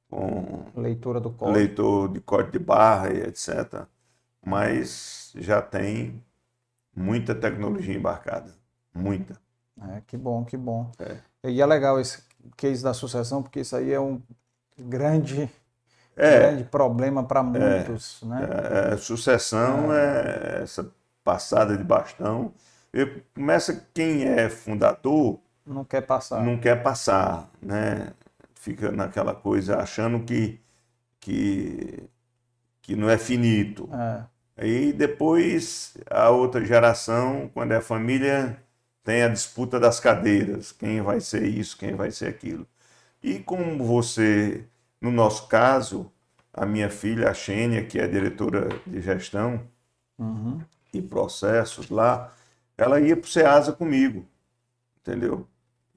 com. 0.09 0.65
Leitura 0.75 1.19
do 1.19 1.29
código. 1.29 1.57
Leitor 1.57 2.11
de 2.11 2.19
código 2.21 2.51
de 2.53 2.59
barra 2.59 3.13
e 3.13 3.19
etc. 3.21 3.83
Mas 4.43 5.31
já 5.35 5.61
tem 5.61 6.23
muita 6.95 7.35
tecnologia 7.35 7.95
embarcada. 7.95 8.51
Muita. 8.93 9.39
É, 9.89 10.01
que 10.07 10.17
bom, 10.17 10.43
que 10.43 10.57
bom. 10.57 10.91
É. 10.97 11.49
E 11.51 11.61
é 11.61 11.65
legal 11.67 11.99
esse 11.99 12.23
case 12.57 12.83
da 12.83 12.95
sucessão, 12.95 13.43
porque 13.43 13.59
isso 13.59 13.75
aí 13.75 13.91
é 13.91 13.99
um 13.99 14.19
grande, 14.77 15.51
é, 16.15 16.39
grande 16.39 16.63
problema 16.65 17.23
para 17.23 17.43
muitos. 17.43 18.21
É, 18.23 18.25
né? 18.25 18.47
É, 18.89 18.93
é, 18.93 18.97
sucessão 18.97 19.93
é. 19.93 20.61
essa 20.63 20.89
passada 21.23 21.75
de 21.75 21.83
bastão. 21.83 22.53
E 22.93 23.05
começa 23.33 23.85
quem 23.93 24.23
é 24.23 24.49
fundador. 24.49 25.39
Não 25.65 25.83
quer 25.83 26.01
passar. 26.01 26.43
Não 26.43 26.57
quer 26.57 26.81
passar, 26.81 27.49
né? 27.61 28.13
Fica 28.53 28.91
naquela 28.91 29.33
coisa 29.35 29.77
achando 29.77 30.21
que, 30.23 30.59
que, 31.19 32.03
que 32.81 32.95
não 32.95 33.09
é 33.09 33.17
finito. 33.17 33.89
É. 33.93 34.23
Aí 34.57 34.93
depois 34.93 35.97
a 36.09 36.29
outra 36.29 36.63
geração, 36.63 37.49
quando 37.53 37.73
é 37.73 37.81
família, 37.81 38.57
tem 39.03 39.23
a 39.23 39.27
disputa 39.27 39.79
das 39.79 39.99
cadeiras, 39.99 40.71
quem 40.71 41.01
vai 41.01 41.19
ser 41.21 41.45
isso, 41.45 41.77
quem 41.77 41.93
vai 41.95 42.11
ser 42.11 42.27
aquilo. 42.27 42.65
E 43.21 43.39
como 43.39 43.83
você, 43.83 44.65
no 45.01 45.11
nosso 45.11 45.47
caso, 45.47 46.11
a 46.53 46.65
minha 46.65 46.89
filha, 46.89 47.29
a 47.29 47.33
Xênia, 47.33 47.85
que 47.85 47.99
é 47.99 48.07
diretora 48.07 48.69
de 48.85 49.01
gestão 49.01 49.61
uhum. 50.17 50.59
e 50.93 51.01
processos 51.01 51.89
lá, 51.89 52.31
ela 52.77 52.99
ia 52.99 53.15
para 53.15 53.25
o 53.25 53.29
SEASA 53.29 53.73
comigo, 53.73 54.27
entendeu? 54.99 55.47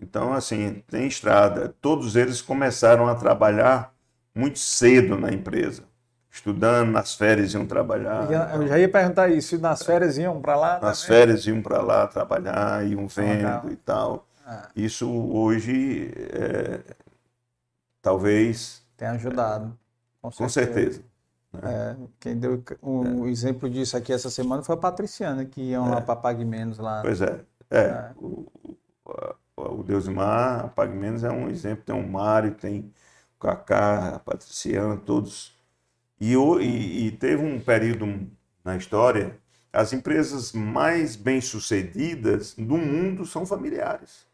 Então, 0.00 0.32
assim, 0.32 0.82
tem 0.86 1.06
estrada. 1.06 1.74
Todos 1.80 2.14
eles 2.14 2.40
começaram 2.40 3.08
a 3.08 3.14
trabalhar 3.14 3.92
muito 4.34 4.58
cedo 4.58 5.18
na 5.18 5.32
empresa 5.32 5.88
estudando, 6.30 6.90
nas 6.90 7.14
férias 7.14 7.52
iam 7.54 7.66
trabalhar. 7.66 8.30
Eu 8.54 8.68
já 8.68 8.78
ia 8.78 8.88
perguntar 8.88 9.28
isso, 9.28 9.58
nas 9.58 9.82
férias 9.82 10.16
iam 10.16 10.40
para 10.40 10.56
lá? 10.56 10.78
Nas 10.80 11.02
também? 11.02 11.18
férias 11.18 11.46
iam 11.46 11.60
para 11.60 11.82
lá 11.82 12.06
trabalhar, 12.06 12.86
iam 12.86 13.06
vendo 13.08 13.36
Legal. 13.36 13.64
e 13.70 13.76
tal. 13.76 14.26
Ah. 14.46 14.68
Isso 14.74 15.10
hoje, 15.10 16.12
é, 16.32 16.80
talvez... 18.00 18.86
Tem 18.98 19.08
ajudado, 19.08 19.78
com 20.20 20.30
certeza. 20.30 20.44
Com 20.44 20.48
certeza 20.48 21.04
né? 21.52 21.60
é, 21.62 21.96
quem 22.20 22.38
deu 22.38 22.62
o 22.82 23.26
é. 23.26 23.30
exemplo 23.30 23.70
disso 23.70 23.96
aqui 23.96 24.12
essa 24.12 24.28
semana 24.28 24.62
foi 24.62 24.74
a 24.74 24.78
Patriciana, 24.78 25.44
que 25.44 25.62
iam 25.62 25.88
lá 25.88 25.98
é. 25.98 26.00
para 26.00 26.16
Pague 26.16 26.44
Menos 26.44 26.78
lá. 26.78 27.00
Pois 27.00 27.22
é, 27.22 27.40
é. 27.70 27.78
é. 27.78 28.12
O, 28.16 28.46
o, 29.56 29.78
o 29.78 29.82
Deus 29.82 30.06
Mar, 30.08 30.66
a 30.66 30.68
Pague 30.68 30.94
Menos 30.94 31.24
é 31.24 31.30
um 31.30 31.48
exemplo, 31.48 31.84
tem 31.84 31.94
o 31.94 32.06
Mário, 32.06 32.54
tem 32.54 32.92
o 33.36 33.40
Cacá, 33.40 34.16
a 34.16 34.18
Patriciana, 34.18 34.96
todos 34.96 35.56
e, 36.20 36.34
e, 36.34 37.06
e 37.06 37.12
teve 37.12 37.42
um 37.42 37.60
período 37.60 38.28
na 38.64 38.76
história, 38.76 39.38
as 39.72 39.92
empresas 39.92 40.52
mais 40.52 41.16
bem-sucedidas 41.16 42.54
do 42.54 42.76
mundo 42.76 43.24
são 43.24 43.46
familiares. 43.46 44.26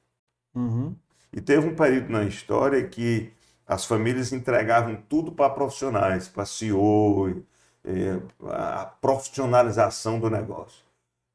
Uhum. 0.54 0.94
E 1.32 1.40
teve 1.40 1.66
um 1.66 1.74
período 1.74 2.10
na 2.10 2.24
história 2.24 2.82
que 2.86 3.32
as 3.66 3.84
famílias 3.84 4.32
entregavam 4.32 4.96
tudo 5.08 5.32
para 5.32 5.50
profissionais, 5.50 6.28
para 6.28 6.44
CEO, 6.44 7.42
é, 7.84 8.18
a 8.50 8.86
profissionalização 9.00 10.18
do 10.18 10.30
negócio. 10.30 10.84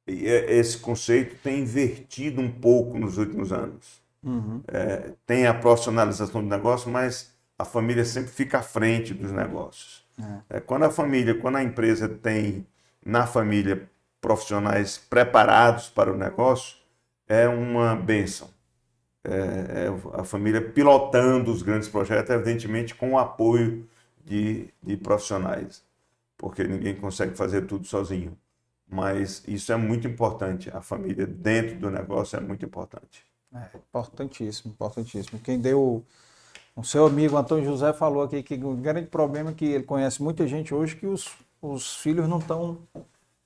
E 0.07 0.26
esse 0.26 0.77
conceito 0.77 1.35
tem 1.43 1.60
invertido 1.60 2.41
um 2.41 2.51
pouco 2.51 2.97
nos 2.97 3.18
últimos 3.18 3.51
anos. 3.51 4.01
Uhum. 4.23 4.61
É, 4.68 5.11
tem 5.26 5.45
a 5.47 5.53
profissionalização 5.53 6.41
do 6.41 6.49
negócio, 6.49 6.89
mas 6.89 7.31
a 7.57 7.65
família 7.65 8.03
sempre 8.03 8.31
fica 8.31 8.60
à 8.60 8.61
frente 8.61 9.14
dos 9.14 9.31
negócios. 9.31 10.03
É. 10.49 10.57
É, 10.57 10.60
quando 10.60 10.84
a 10.84 10.89
família, 10.89 11.35
quando 11.35 11.57
a 11.57 11.64
empresa 11.64 12.10
tem 12.10 12.65
na 13.06 13.26
família 13.27 13.89
profissionais 14.19 14.97
preparados 14.97 15.89
para 15.89 16.11
o 16.11 16.18
negócio, 16.18 16.77
é 17.27 17.47
uma 17.47 17.95
benção. 17.95 18.49
É, 19.24 19.88
é 19.88 20.20
a 20.20 20.24
família 20.24 20.62
pilotando 20.62 21.52
os 21.52 21.62
grandes 21.62 21.90
projetos, 21.90 22.30
evidentemente 22.30 22.96
com 22.96 23.14
o 23.14 23.20
apoio 23.20 23.88
de, 24.24 24.70
de 24.82 24.96
profissionais, 24.96 25.84
porque 26.38 26.64
ninguém 26.64 26.96
consegue 26.96 27.36
fazer 27.36 27.66
tudo 27.66 27.86
sozinho. 27.86 28.38
Mas 28.88 29.44
isso 29.48 29.72
é 29.72 29.76
muito 29.76 30.08
importante. 30.08 30.70
A 30.74 30.82
família 30.82 31.28
dentro 31.28 31.78
do 31.78 31.91
negócio 31.91 32.38
é 32.38 32.40
muito 32.40 32.66
importante. 32.66 33.24
É, 33.54 33.78
importantíssimo, 33.78 34.72
importantíssimo. 34.72 35.40
Quem 35.40 35.60
deu 35.60 36.04
o 36.76 36.84
seu 36.84 37.06
amigo 37.06 37.36
Antônio 37.36 37.66
José 37.66 37.91
falou 37.91 38.24
aqui 38.24 38.41
que 38.41 38.56
o 38.56 38.74
grande 38.74 39.08
problema 39.08 39.52
é 39.52 39.54
que 39.54 39.66
ele 39.66 39.84
conhece 39.84 40.24
muita 40.24 40.48
gente 40.48 40.74
hoje 40.74 40.96
que 40.96 41.06
os, 41.06 41.28
os 41.62 41.98
filhos 41.98 42.28
não 42.28 42.40
estão 42.40 42.78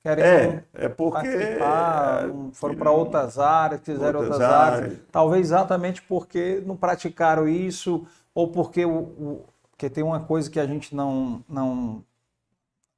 querendo 0.04 0.26
é, 0.26 0.64
é 0.74 0.88
porque 0.88 1.30
participar, 1.30 2.28
foram 2.52 2.74
para 2.74 2.90
outras 2.90 3.38
áreas, 3.38 3.80
fizeram 3.80 4.20
outras, 4.20 4.38
outras 4.38 4.50
áreas. 4.50 4.82
áreas. 4.82 4.98
Talvez 5.10 5.46
exatamente 5.46 6.02
porque 6.02 6.62
não 6.66 6.76
praticaram 6.76 7.48
isso 7.48 8.06
ou 8.34 8.48
porque 8.48 8.84
o, 8.84 8.98
o 8.98 9.44
porque 9.70 9.88
tem 9.88 10.04
uma 10.04 10.20
coisa 10.20 10.48
que 10.50 10.60
a 10.60 10.66
gente 10.66 10.94
não 10.94 11.42
não 11.48 12.04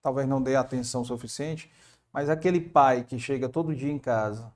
talvez 0.02 0.28
não 0.28 0.42
dê 0.42 0.56
atenção 0.56 1.04
suficiente, 1.04 1.70
mas 2.12 2.28
aquele 2.28 2.60
pai 2.60 3.04
que 3.04 3.18
chega 3.20 3.48
todo 3.48 3.74
dia 3.74 3.92
em 3.92 3.98
casa 3.98 4.52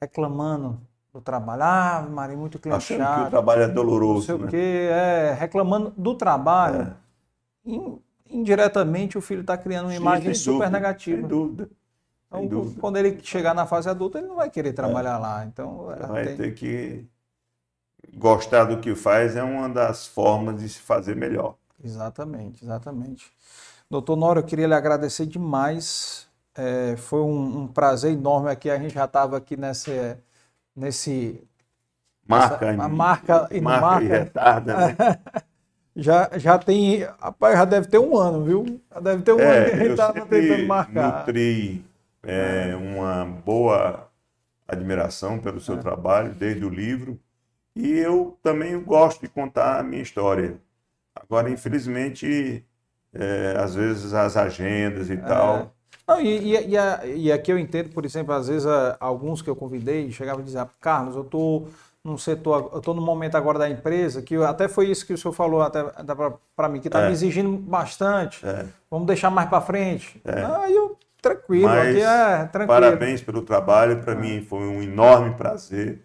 reclamando 0.00 0.80
do 1.12 1.20
trabalho. 1.20 1.62
Ah, 1.62 2.06
Maria, 2.10 2.36
muito 2.36 2.58
cliente 2.58 2.92
Achando 2.92 3.22
que 3.22 3.28
o 3.28 3.30
trabalho 3.30 3.62
é 3.62 3.68
doloroso. 3.68 4.14
Não 4.14 4.20
sei 4.20 4.38
né? 4.38 4.44
o 4.44 4.48
quê, 4.48 4.88
é, 4.90 5.36
reclamando 5.38 5.94
do 5.96 6.16
trabalho. 6.16 6.96
É. 7.66 8.04
Indiretamente, 8.28 9.16
o 9.16 9.20
filho 9.20 9.42
está 9.42 9.56
criando 9.56 9.86
uma 9.86 9.92
Sim, 9.92 10.00
imagem 10.00 10.34
super 10.34 10.52
dúvida, 10.52 10.70
negativa. 10.70 11.20
Sem 11.20 11.28
dúvida. 11.28 11.70
Então, 12.42 12.62
dúvida. 12.62 12.80
quando 12.80 12.96
ele 12.96 13.20
chegar 13.22 13.54
na 13.54 13.66
fase 13.66 13.88
adulta, 13.88 14.18
ele 14.18 14.28
não 14.28 14.36
vai 14.36 14.50
querer 14.50 14.72
trabalhar 14.72 15.16
é. 15.16 15.18
lá. 15.18 15.44
Então, 15.44 15.86
vai 16.08 16.24
tem... 16.24 16.36
ter 16.36 16.54
que 16.54 17.06
gostar 18.14 18.64
do 18.64 18.78
que 18.78 18.94
faz, 18.94 19.36
é 19.36 19.42
uma 19.42 19.68
das 19.68 20.06
formas 20.06 20.60
de 20.60 20.68
se 20.68 20.80
fazer 20.80 21.16
melhor. 21.16 21.56
Exatamente, 21.82 22.64
exatamente. 22.64 23.30
Doutor 23.90 24.16
Nora, 24.16 24.40
eu 24.40 24.44
queria 24.44 24.66
lhe 24.66 24.74
agradecer 24.74 25.26
demais. 25.26 26.26
É, 26.54 26.96
foi 26.96 27.20
um, 27.20 27.62
um 27.62 27.68
prazer 27.68 28.12
enorme 28.12 28.50
aqui. 28.50 28.70
A 28.70 28.78
gente 28.78 28.94
já 28.94 29.04
estava 29.04 29.36
aqui 29.36 29.56
nessa 29.56 30.18
nesse 30.74 31.42
marca, 32.26 32.66
Essa, 32.66 32.82
a 32.82 32.88
marca 32.88 33.48
e 33.50 33.60
marca, 33.60 33.80
marca 33.80 34.04
e 34.04 34.08
retarda. 34.08 34.76
Né? 34.76 34.96
já, 35.94 36.30
já 36.36 36.58
tem. 36.58 37.02
Rapaz, 37.18 37.58
já 37.58 37.64
deve 37.64 37.88
ter 37.88 37.98
um 37.98 38.16
ano, 38.16 38.44
viu? 38.44 38.80
Já 38.92 39.00
deve 39.00 39.22
ter 39.22 39.32
um 39.32 39.40
É, 39.40 39.58
ano 39.58 39.66
que 39.66 39.72
a 39.72 39.78
gente 39.78 39.90
estava 39.90 40.26
tentando 40.26 40.66
marcar. 40.66 41.18
Nutri 41.18 41.84
é, 42.26 42.74
uma 42.76 43.24
boa 43.24 44.08
admiração 44.66 45.38
pelo 45.38 45.58
É. 45.58 45.60
seu 45.60 45.76
trabalho, 45.78 46.32
desde 46.34 46.64
o 46.64 46.68
livro. 46.68 47.18
E 47.76 47.90
eu 47.98 48.38
também 48.42 48.78
gosto 48.82 49.20
de 49.22 49.28
contar 49.28 49.80
a 49.80 49.82
minha 49.82 50.02
história. 50.02 50.56
Agora, 51.14 51.50
infelizmente, 51.50 52.64
é, 53.12 53.56
às 53.58 53.74
vezes 53.74 54.12
as 54.14 54.36
agendas 54.36 55.10
e 55.10 55.16
tal. 55.16 55.72
Não, 56.06 56.20
e, 56.20 56.54
e, 56.54 56.68
e, 56.70 56.78
a- 56.78 57.00
e 57.06 57.32
aqui 57.32 57.52
eu 57.52 57.58
entendo, 57.58 57.90
por 57.90 58.04
exemplo, 58.04 58.34
às 58.34 58.48
vezes 58.48 58.66
a- 58.66 58.96
alguns 59.00 59.40
que 59.42 59.48
eu 59.48 59.56
convidei 59.56 60.10
chegavam 60.10 60.42
e 60.42 60.44
diziam, 60.44 60.68
Carlos, 60.80 61.16
eu 61.16 61.22
estou 61.22 61.68
num 62.04 62.18
setor, 62.18 62.68
eu 62.72 62.78
estou 62.80 62.92
no 62.94 63.00
momento 63.00 63.34
agora 63.36 63.58
da 63.58 63.68
empresa, 63.70 64.20
que 64.20 64.34
eu- 64.34 64.44
até 64.46 64.68
foi 64.68 64.90
isso 64.90 65.06
que 65.06 65.14
o 65.14 65.18
senhor 65.18 65.32
falou 65.32 65.62
até 65.62 65.82
para 66.54 66.68
mim, 66.68 66.78
que 66.80 66.88
está 66.88 67.00
É. 67.00 67.06
me 67.06 67.12
exigindo 67.12 67.56
bastante. 67.56 68.44
É. 68.46 68.66
Vamos 68.90 69.06
deixar 69.06 69.30
mais 69.30 69.48
para 69.48 69.60
frente. 69.62 70.20
Aí 70.24 70.74
eu, 70.74 70.98
tranquilo, 71.24 71.68
Mas 71.68 71.88
aqui 71.88 72.02
é 72.02 72.44
tranquilo. 72.46 72.80
parabéns 72.80 73.22
pelo 73.22 73.42
trabalho, 73.42 74.02
para 74.02 74.14
mim 74.14 74.42
foi 74.42 74.66
um 74.66 74.82
enorme 74.82 75.34
prazer 75.34 76.02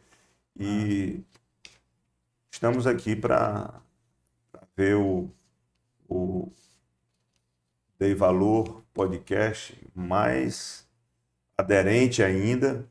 e 0.58 1.22
estamos 2.52 2.88
aqui 2.88 3.16
para 3.16 3.74
ver 4.76 4.96
o, 4.96 5.30
o 6.08 6.52
Dei 7.98 8.16
Valor 8.16 8.84
podcast 8.94 9.78
mais 9.94 10.88
aderente 11.58 12.24
ainda 12.24 12.86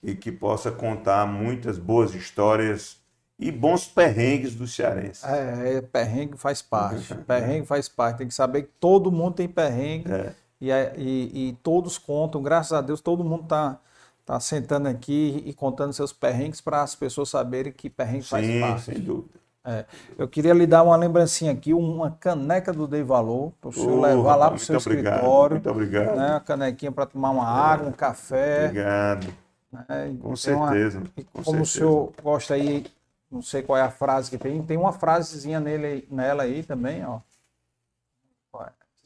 e 0.00 0.14
que 0.14 0.30
possa 0.30 0.70
contar 0.70 1.26
muitas 1.26 1.78
boas 1.78 2.14
histórias 2.14 3.04
e 3.38 3.50
bons 3.50 3.86
perrengues 3.86 4.54
do 4.54 4.66
cearense. 4.66 5.26
É, 5.26 5.76
é, 5.76 5.80
perrengue 5.82 6.38
faz 6.38 6.62
parte. 6.62 7.14
Perrengue 7.26 7.66
faz 7.66 7.88
parte. 7.88 8.18
Tem 8.18 8.28
que 8.28 8.34
saber 8.34 8.62
que 8.62 8.72
todo 8.80 9.10
mundo 9.10 9.34
tem 9.34 9.48
perrengue 9.48 10.10
É. 10.10 10.32
e, 10.60 10.70
e- 10.70 11.48
e 11.48 11.52
todos 11.62 11.98
contam. 11.98 12.42
Graças 12.42 12.72
a 12.72 12.80
Deus, 12.80 13.00
todo 13.00 13.24
mundo 13.24 13.44
está 13.44 13.78
tá 14.24 14.40
sentando 14.40 14.88
aqui 14.88 15.42
e 15.46 15.52
contando 15.54 15.92
seus 15.92 16.12
perrengues 16.12 16.60
para 16.60 16.82
as 16.82 16.94
pessoas 16.94 17.28
saberem 17.28 17.72
que 17.72 17.88
perrengue 17.88 18.24
faz 18.24 18.46
parte. 18.60 18.82
sem 18.82 19.00
dúvida. 19.00 19.34
É, 19.68 19.84
eu 20.16 20.28
queria 20.28 20.54
lhe 20.54 20.64
dar 20.66 20.84
uma 20.84 20.94
lembrancinha 20.96 21.50
aqui, 21.50 21.74
uma 21.74 22.12
caneca 22.12 22.72
do 22.72 22.86
Dei 22.86 23.02
Valor, 23.02 23.52
para 23.60 23.70
o 23.70 23.72
senhor 23.72 23.98
Ô, 23.98 24.00
levar 24.00 24.36
lá 24.36 24.46
para 24.48 24.56
o 24.56 24.58
seu 24.60 24.76
obrigado, 24.78 25.14
escritório. 25.14 25.54
Muito 25.56 25.70
obrigado. 25.70 26.16
Né, 26.16 26.30
uma 26.30 26.40
canequinha 26.40 26.92
para 26.92 27.06
tomar 27.06 27.30
uma 27.30 27.44
água, 27.48 27.88
um 27.88 27.92
café. 27.92 28.66
Obrigado. 28.66 29.26
né, 29.72 30.16
Com 30.22 30.28
uma- 30.28 30.36
certeza. 30.36 31.02
e 31.16 31.24
com 31.24 31.42
como 31.42 31.62
o 31.62 31.66
certeza. 31.66 31.78
senhor 31.78 32.12
gosta 32.22 32.54
aí, 32.54 32.86
não 33.28 33.42
sei 33.42 33.60
qual 33.62 33.76
é 33.76 33.82
a 33.82 33.90
frase 33.90 34.30
que 34.30 34.38
tem, 34.38 34.62
tem 34.62 34.76
uma 34.76 34.92
frasezinha 34.92 35.58
nele, 35.58 36.06
nela 36.10 36.44
aí 36.44 36.62
também, 36.62 37.04
ó. 37.04 37.18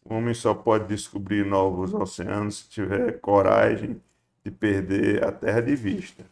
O 0.04 0.14
homem 0.14 0.34
só 0.34 0.54
pode 0.54 0.86
descobrir 0.86 1.44
novos 1.44 1.92
oceanos 1.94 2.60
se 2.60 2.68
tiver 2.70 3.20
coragem 3.20 4.00
de 4.44 4.50
perder 4.50 5.22
a 5.24 5.30
terra 5.30 5.60
de 5.60 5.76
vista. 5.76 6.24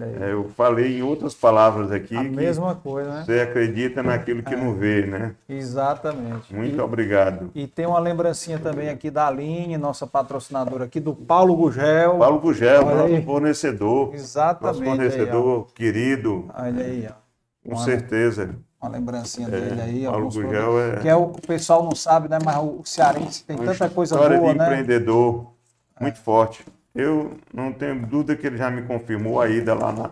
Aí. 0.00 0.22
É, 0.22 0.32
eu 0.32 0.48
falei 0.50 0.98
em 0.98 1.02
outras 1.02 1.34
palavras 1.34 1.90
aqui 1.90 2.16
a 2.16 2.22
que 2.22 2.28
mesma 2.30 2.74
coisa, 2.76 3.10
né? 3.10 3.24
você 3.24 3.40
acredita 3.40 4.00
naquilo 4.00 4.44
que 4.44 4.54
não 4.54 4.74
vê, 4.74 5.04
né? 5.04 5.34
Exatamente. 5.48 6.54
Muito 6.54 6.76
e, 6.76 6.80
obrigado. 6.80 7.50
e 7.52 7.66
tem 7.66 7.84
uma 7.86 7.98
lembrancinha 7.98 8.60
também 8.60 8.90
aqui 8.90 9.10
da 9.10 9.26
Aline, 9.26 9.76
nossa 9.76 10.06
patrocinadora 10.06 10.84
aqui, 10.84 11.00
do 11.00 11.14
Paulo 11.14 11.56
Gugel. 11.56 12.18
Paulo 12.18 12.38
Gugel, 12.38 12.84
Olha 12.86 12.94
nosso 12.96 13.14
aí. 13.14 13.24
fornecedor, 13.24 14.06
nosso 14.06 14.14
Exatamente. 14.14 14.82
aí, 14.82 14.88
ó. 14.88 14.90
fornecedor 14.96 15.66
querido, 15.74 16.48
Olha 16.56 16.84
aí, 16.84 17.08
ó. 17.10 17.68
com 17.68 17.74
Uma- 17.74 17.84
certeza. 17.84 18.54
Uma 18.80 18.90
lembrancinha 18.90 19.48
dele 19.48 19.80
aí. 19.80 20.04
Paulo 20.04 20.28
Gugel 20.30 20.80
é- 20.80 20.96
Que 21.00 21.08
é 21.08 21.16
o, 21.16 21.22
o 21.24 21.40
pessoal 21.40 21.82
não 21.82 21.94
sabe, 21.96 22.28
né? 22.28 22.38
Mas 22.44 22.56
o 22.58 22.80
cearense 22.84 23.42
tem 23.44 23.56
tanta 23.56 23.88
coisa 23.90 24.14
história 24.14 24.38
boa, 24.38 24.52
de 24.52 24.58
né? 24.58 24.64
empreendedor 24.66 25.52
muito 26.00 26.18
forte. 26.20 26.64
Eu 26.94 27.32
não 27.52 27.72
tenho 27.72 28.06
dúvida 28.06 28.36
que 28.36 28.46
ele 28.46 28.56
já 28.56 28.70
me 28.70 28.82
confirmou 28.82 29.40
a 29.40 29.48
ida 29.48 29.74
lá 29.74 29.92
na, 29.92 30.10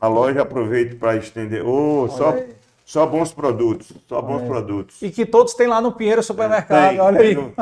na 0.00 0.08
loja. 0.08 0.42
Aproveito 0.42 0.98
para 0.98 1.16
estender. 1.16 1.66
Ô, 1.66 2.06
só, 2.08 2.30
aí. 2.32 2.54
só 2.84 3.06
bons 3.06 3.32
produtos, 3.32 3.92
só 4.06 4.20
bons 4.20 4.42
aí. 4.42 4.46
produtos. 4.46 5.00
E 5.00 5.10
que 5.10 5.24
todos 5.24 5.54
têm 5.54 5.66
lá 5.66 5.80
no 5.80 5.92
Pinheiro 5.92 6.22
Supermercado, 6.22 6.90
Tem, 6.90 7.00
olha 7.00 7.20
aí. 7.20 7.34
no- 7.34 7.52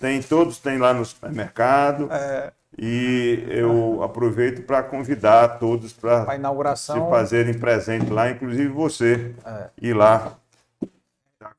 tem, 0.00 0.20
todos 0.20 0.58
têm 0.58 0.78
lá 0.78 0.92
no 0.92 1.04
supermercado. 1.04 2.08
É. 2.10 2.52
E 2.78 3.44
eu 3.48 4.02
aproveito 4.02 4.62
para 4.62 4.82
convidar 4.82 5.58
todos 5.58 5.92
Para 5.92 6.74
se 6.76 6.92
fazerem 7.10 7.52
presente 7.54 8.10
lá, 8.10 8.30
inclusive 8.30 8.68
você 8.68 9.34
É. 9.44 9.70
ir 9.80 9.94
lá. 9.94 10.38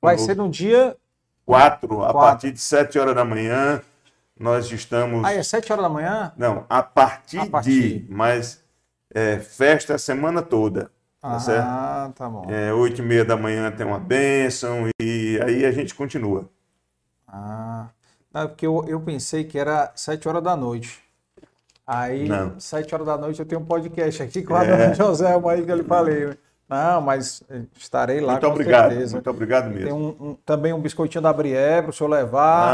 Vai 0.02 0.18
ser 0.18 0.36
no 0.36 0.50
dia. 0.50 0.98
quatro, 1.46 2.04
a 2.04 2.12
Quatro. 2.12 2.20
partir 2.20 2.52
de 2.52 2.60
7 2.60 2.98
horas 2.98 3.14
da 3.16 3.24
manhã. 3.26 3.82
Nós 4.40 4.72
estamos. 4.72 5.24
Ah, 5.24 5.34
é 5.34 5.44
7 5.44 5.72
horas 5.72 5.84
da 5.84 5.90
manhã? 5.90 6.34
Não, 6.38 6.66
a 6.70 6.82
partir, 6.82 7.38
A 7.40 7.46
partir. 7.46 8.00
de, 8.00 8.12
mas 8.12 8.64
é, 9.14 9.38
festa 9.40 9.94
a 9.96 9.98
semana 10.00 10.42
toda, 10.42 10.90
tá 11.22 11.40
certo? 11.40 11.66
Ah, 11.68 12.12
tá 12.16 12.28
bom. 12.28 12.46
É, 12.50 12.74
oito 12.74 13.02
e 13.02 13.06
meia 13.06 13.24
da 13.24 13.38
manhã 13.38 13.70
tem 13.72 13.86
uma 13.86 14.00
bênção 14.00 14.90
e 15.00 15.40
aí 15.46 15.64
a 15.66 15.72
gente 15.72 15.94
continua. 15.94 16.50
Ah, 17.28 17.88
não, 18.34 18.42
é 18.42 18.48
porque 18.48 18.66
eu, 18.66 18.84
eu 18.88 19.00
pensei 19.02 19.44
que 19.44 19.60
era 19.60 19.92
7 19.96 20.28
horas 20.28 20.42
da 20.44 20.56
noite. 20.56 21.03
Aí, 21.86 22.28
Não. 22.30 22.58
7 22.60 22.94
horas 22.96 23.08
da 23.08 23.18
noite, 23.18 23.40
eu 23.40 23.46
tenho 23.46 23.60
um 23.62 23.66
podcast 23.66 24.24
aqui 24.24 24.42
com 24.42 24.56
a 24.56 24.64
É. 24.64 24.68
dona 24.68 24.94
Joselma 24.94 25.52
aí 25.52 25.64
que 25.64 25.72
eu 25.72 25.76
lhe 25.78 25.84
falei. 25.84 26.30
Não, 26.70 27.02
mas 27.02 27.44
eh, 27.52 27.62
estarei 27.78 28.22
lá 28.22 28.32
muito 28.34 28.48
com 28.48 28.54
obrigado, 28.54 28.90
certeza. 28.92 29.14
muito 29.18 29.30
obrigado 29.30 29.64
Tem 29.74 29.84
mesmo. 29.84 30.16
um, 30.20 30.30
um- 30.30 30.38
também 30.46 30.72
um 30.74 30.80
biscoitinho 30.80 31.22
da 31.22 31.32
Brié 31.32 31.82
para 31.82 31.92
o 31.92 31.94
senhor 31.94 32.10
levar. 32.10 32.68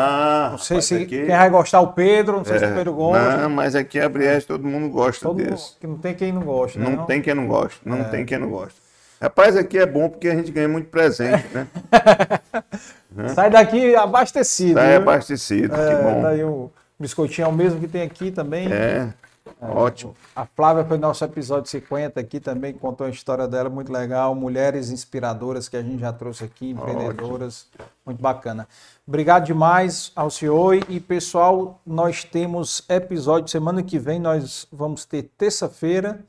Ah, 0.47 0.49
não 0.51 0.57
sei 0.59 0.79
se 0.81 0.95
aqui- 0.95 1.05
quem 1.25 1.27
vai 1.35 1.49
gostar 1.49 1.81
o 1.81 1.87
Pedro, 1.91 2.37
não 2.37 2.45
sei 2.45 2.59
se 2.59 2.65
o 2.65 2.67
é, 2.69 2.73
Pedro 2.75 2.93
gosta. 2.93 3.37
Não, 3.37 3.49
mas 3.49 3.75
aqui 3.75 3.99
a 3.99 4.07
Brieste 4.07 4.47
todo 4.47 4.65
mundo 4.65 4.89
gosta 4.89 5.25
Todo 5.25 5.39
mundo- 5.39 5.49
desse. 5.49 5.75
que 5.77 5.87
não 5.87 5.97
tem 5.97 6.13
quem 6.13 6.31
não 6.31 6.43
gosta, 6.43 6.79
né? 6.79 6.87
Não 6.89 7.05
tem 7.05 7.21
quem 7.21 7.33
não 7.33 7.47
gosta, 7.47 7.79
não 7.83 8.03
tem 8.05 8.23
quem 8.25 8.37
não 8.37 8.49
gosta. 8.49 8.75
Rapaz, 9.19 9.57
aqui 9.57 9.77
é 9.77 9.85
bom 9.87 10.07
porque 10.07 10.29
a 10.29 10.35
gente 10.35 10.51
ganha 10.51 10.69
muito 10.69 10.87
presente, 10.89 11.45
né? 11.53 11.67
Sai 13.35 13.49
daqui 13.49 13.95
abastecido. 13.95 14.75
Tá 14.75 14.87
viu? 14.87 14.97
abastecido, 14.97 15.75
É, 15.75 15.89
que 15.95 16.03
bom. 16.03 16.21
tá 16.21 16.29
o 16.45 16.71
biscoitinho 16.99 17.45
é 17.45 17.47
o 17.47 17.53
mesmo 17.53 17.79
que 17.79 17.87
tem 17.87 18.01
aqui 18.01 18.31
também. 18.31 18.71
É, 18.71 19.13
ótimo. 19.61 20.15
A 20.35 20.45
Flávia 20.45 20.83
foi 20.83 20.97
no 20.97 21.07
nosso 21.07 21.23
episódio 21.23 21.69
50 21.69 22.19
aqui 22.19 22.39
também, 22.39 22.73
contou 22.73 23.07
a 23.07 23.09
história 23.09 23.47
dela, 23.47 23.69
muito 23.69 23.91
legal. 23.91 24.35
Mulheres 24.35 24.89
inspiradoras 24.89 25.69
que 25.69 25.77
a 25.77 25.81
gente 25.81 25.99
já 25.99 26.11
trouxe 26.11 26.43
aqui, 26.43 26.71
empreendedoras, 26.71 27.67
muito 28.05 28.21
bacana. 28.21 28.67
Obrigado 29.07 29.45
demais 29.45 30.11
ao 30.15 30.29
senhor. 30.29 30.75
E 30.89 30.99
pessoal, 30.99 31.79
nós 31.85 32.23
temos 32.23 32.83
episódio 32.89 33.49
semana 33.49 33.81
que 33.81 33.97
vem, 33.97 34.19
nós 34.19 34.67
vamos 34.71 35.05
ter 35.05 35.23
terça-feira 35.37 36.19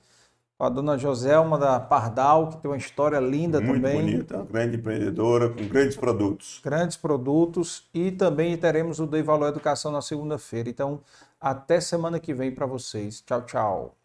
com 0.61 0.66
a 0.66 0.69
dona 0.69 0.99
Joselma 0.99 1.57
da 1.57 1.81
Pardal, 1.81 2.51
que 2.51 2.59
tem 2.59 2.70
uma 2.70 2.77
história 2.77 3.19
linda 3.19 3.62
Muito 3.62 3.81
também. 3.81 3.99
bonita, 3.99 4.37
uma 4.37 4.45
grande 4.45 4.77
empreendedora 4.77 5.49
com 5.49 5.66
grandes 5.66 5.97
produtos. 5.97 6.61
grandes 6.62 6.99
produtos 6.99 7.89
e 7.95 8.12
também 8.12 8.55
teremos 8.59 9.01
o 9.01 9.07
Dei 9.07 9.23
Valor 9.23 9.49
Educação 9.49 9.91
na 9.91 10.03
segunda-feira. 10.03 10.69
Então, 10.69 11.01
até 11.41 11.81
semana 11.81 12.20
que 12.20 12.35
vem 12.35 12.55
para 12.55 12.66
vocês. 12.66 13.23
Tchau, 13.23 13.41
tchau. 13.47 13.97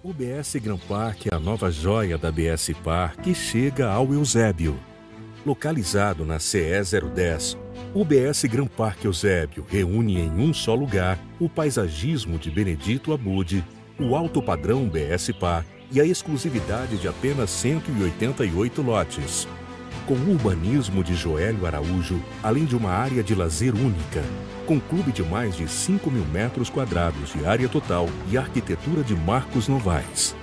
O 0.00 0.12
BS 0.12 0.54
Gran 0.60 0.78
Park 0.78 1.26
é 1.26 1.34
a 1.34 1.40
nova 1.40 1.72
joia 1.72 2.16
da 2.16 2.30
BS 2.30 2.74
Par 2.84 3.16
que 3.16 3.34
chega 3.34 3.90
ao 3.90 4.14
Eusébio. 4.14 4.93
Localizado 5.44 6.24
na 6.24 6.38
CE 6.38 6.80
010, 7.14 7.58
o 7.92 8.02
BS 8.02 8.44
Gran 8.44 8.66
Park 8.66 9.04
Eusébio 9.04 9.66
reúne 9.68 10.18
em 10.18 10.30
um 10.30 10.54
só 10.54 10.74
lugar 10.74 11.18
o 11.38 11.50
paisagismo 11.50 12.38
de 12.38 12.50
Benedito 12.50 13.12
Abude, 13.12 13.62
o 14.00 14.16
alto 14.16 14.42
padrão 14.42 14.88
BS 14.88 15.32
Par 15.38 15.66
e 15.92 16.00
a 16.00 16.04
exclusividade 16.04 16.96
de 16.96 17.06
apenas 17.06 17.50
188 17.50 18.80
lotes. 18.80 19.46
Com 20.06 20.14
o 20.14 20.30
urbanismo 20.30 21.04
de 21.04 21.14
Joélio 21.14 21.66
Araújo, 21.66 22.18
além 22.42 22.64
de 22.64 22.74
uma 22.74 22.90
área 22.90 23.22
de 23.22 23.34
lazer 23.34 23.74
única, 23.74 24.24
com 24.66 24.80
clube 24.80 25.12
de 25.12 25.22
mais 25.22 25.54
de 25.54 25.68
5 25.68 26.10
mil 26.10 26.24
metros 26.24 26.70
quadrados 26.70 27.34
de 27.34 27.44
área 27.44 27.68
total 27.68 28.08
e 28.30 28.38
arquitetura 28.38 29.02
de 29.02 29.14
Marcos 29.14 29.68
Novaes. 29.68 30.34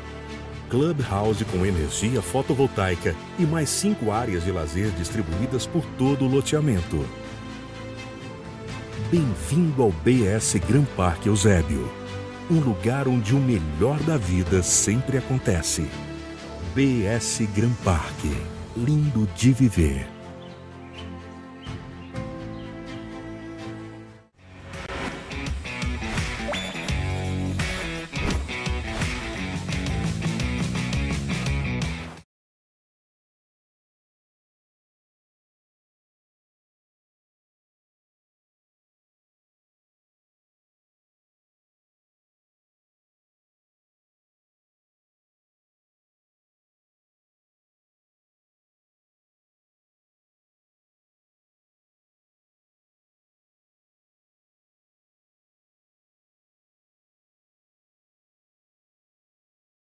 Clubhouse 0.72 1.44
com 1.44 1.66
energia 1.66 2.22
fotovoltaica 2.22 3.14
e 3.38 3.44
mais 3.44 3.68
cinco 3.68 4.10
áreas 4.10 4.46
de 4.46 4.54
lazer 4.54 4.90
distribuídas 4.92 5.66
por 5.68 5.86
todo 5.98 6.24
o 6.24 6.30
loteamento. 6.30 7.06
Bem-vindo 9.12 9.84
ao 9.84 9.92
BS 9.92 10.56
Gran 10.66 10.86
Parque 10.96 11.28
Eusébio, 11.28 11.92
um 12.50 12.62
lugar 12.62 13.10
onde 13.10 13.36
o 13.36 13.40
melhor 13.40 14.00
da 14.04 14.16
vida 14.16 14.64
sempre 14.64 15.18
acontece. 15.18 15.90
BS 16.74 17.42
Gran 17.54 17.74
Parque, 17.84 18.34
lindo 18.78 19.28
de 19.36 19.52
viver. 19.52 20.21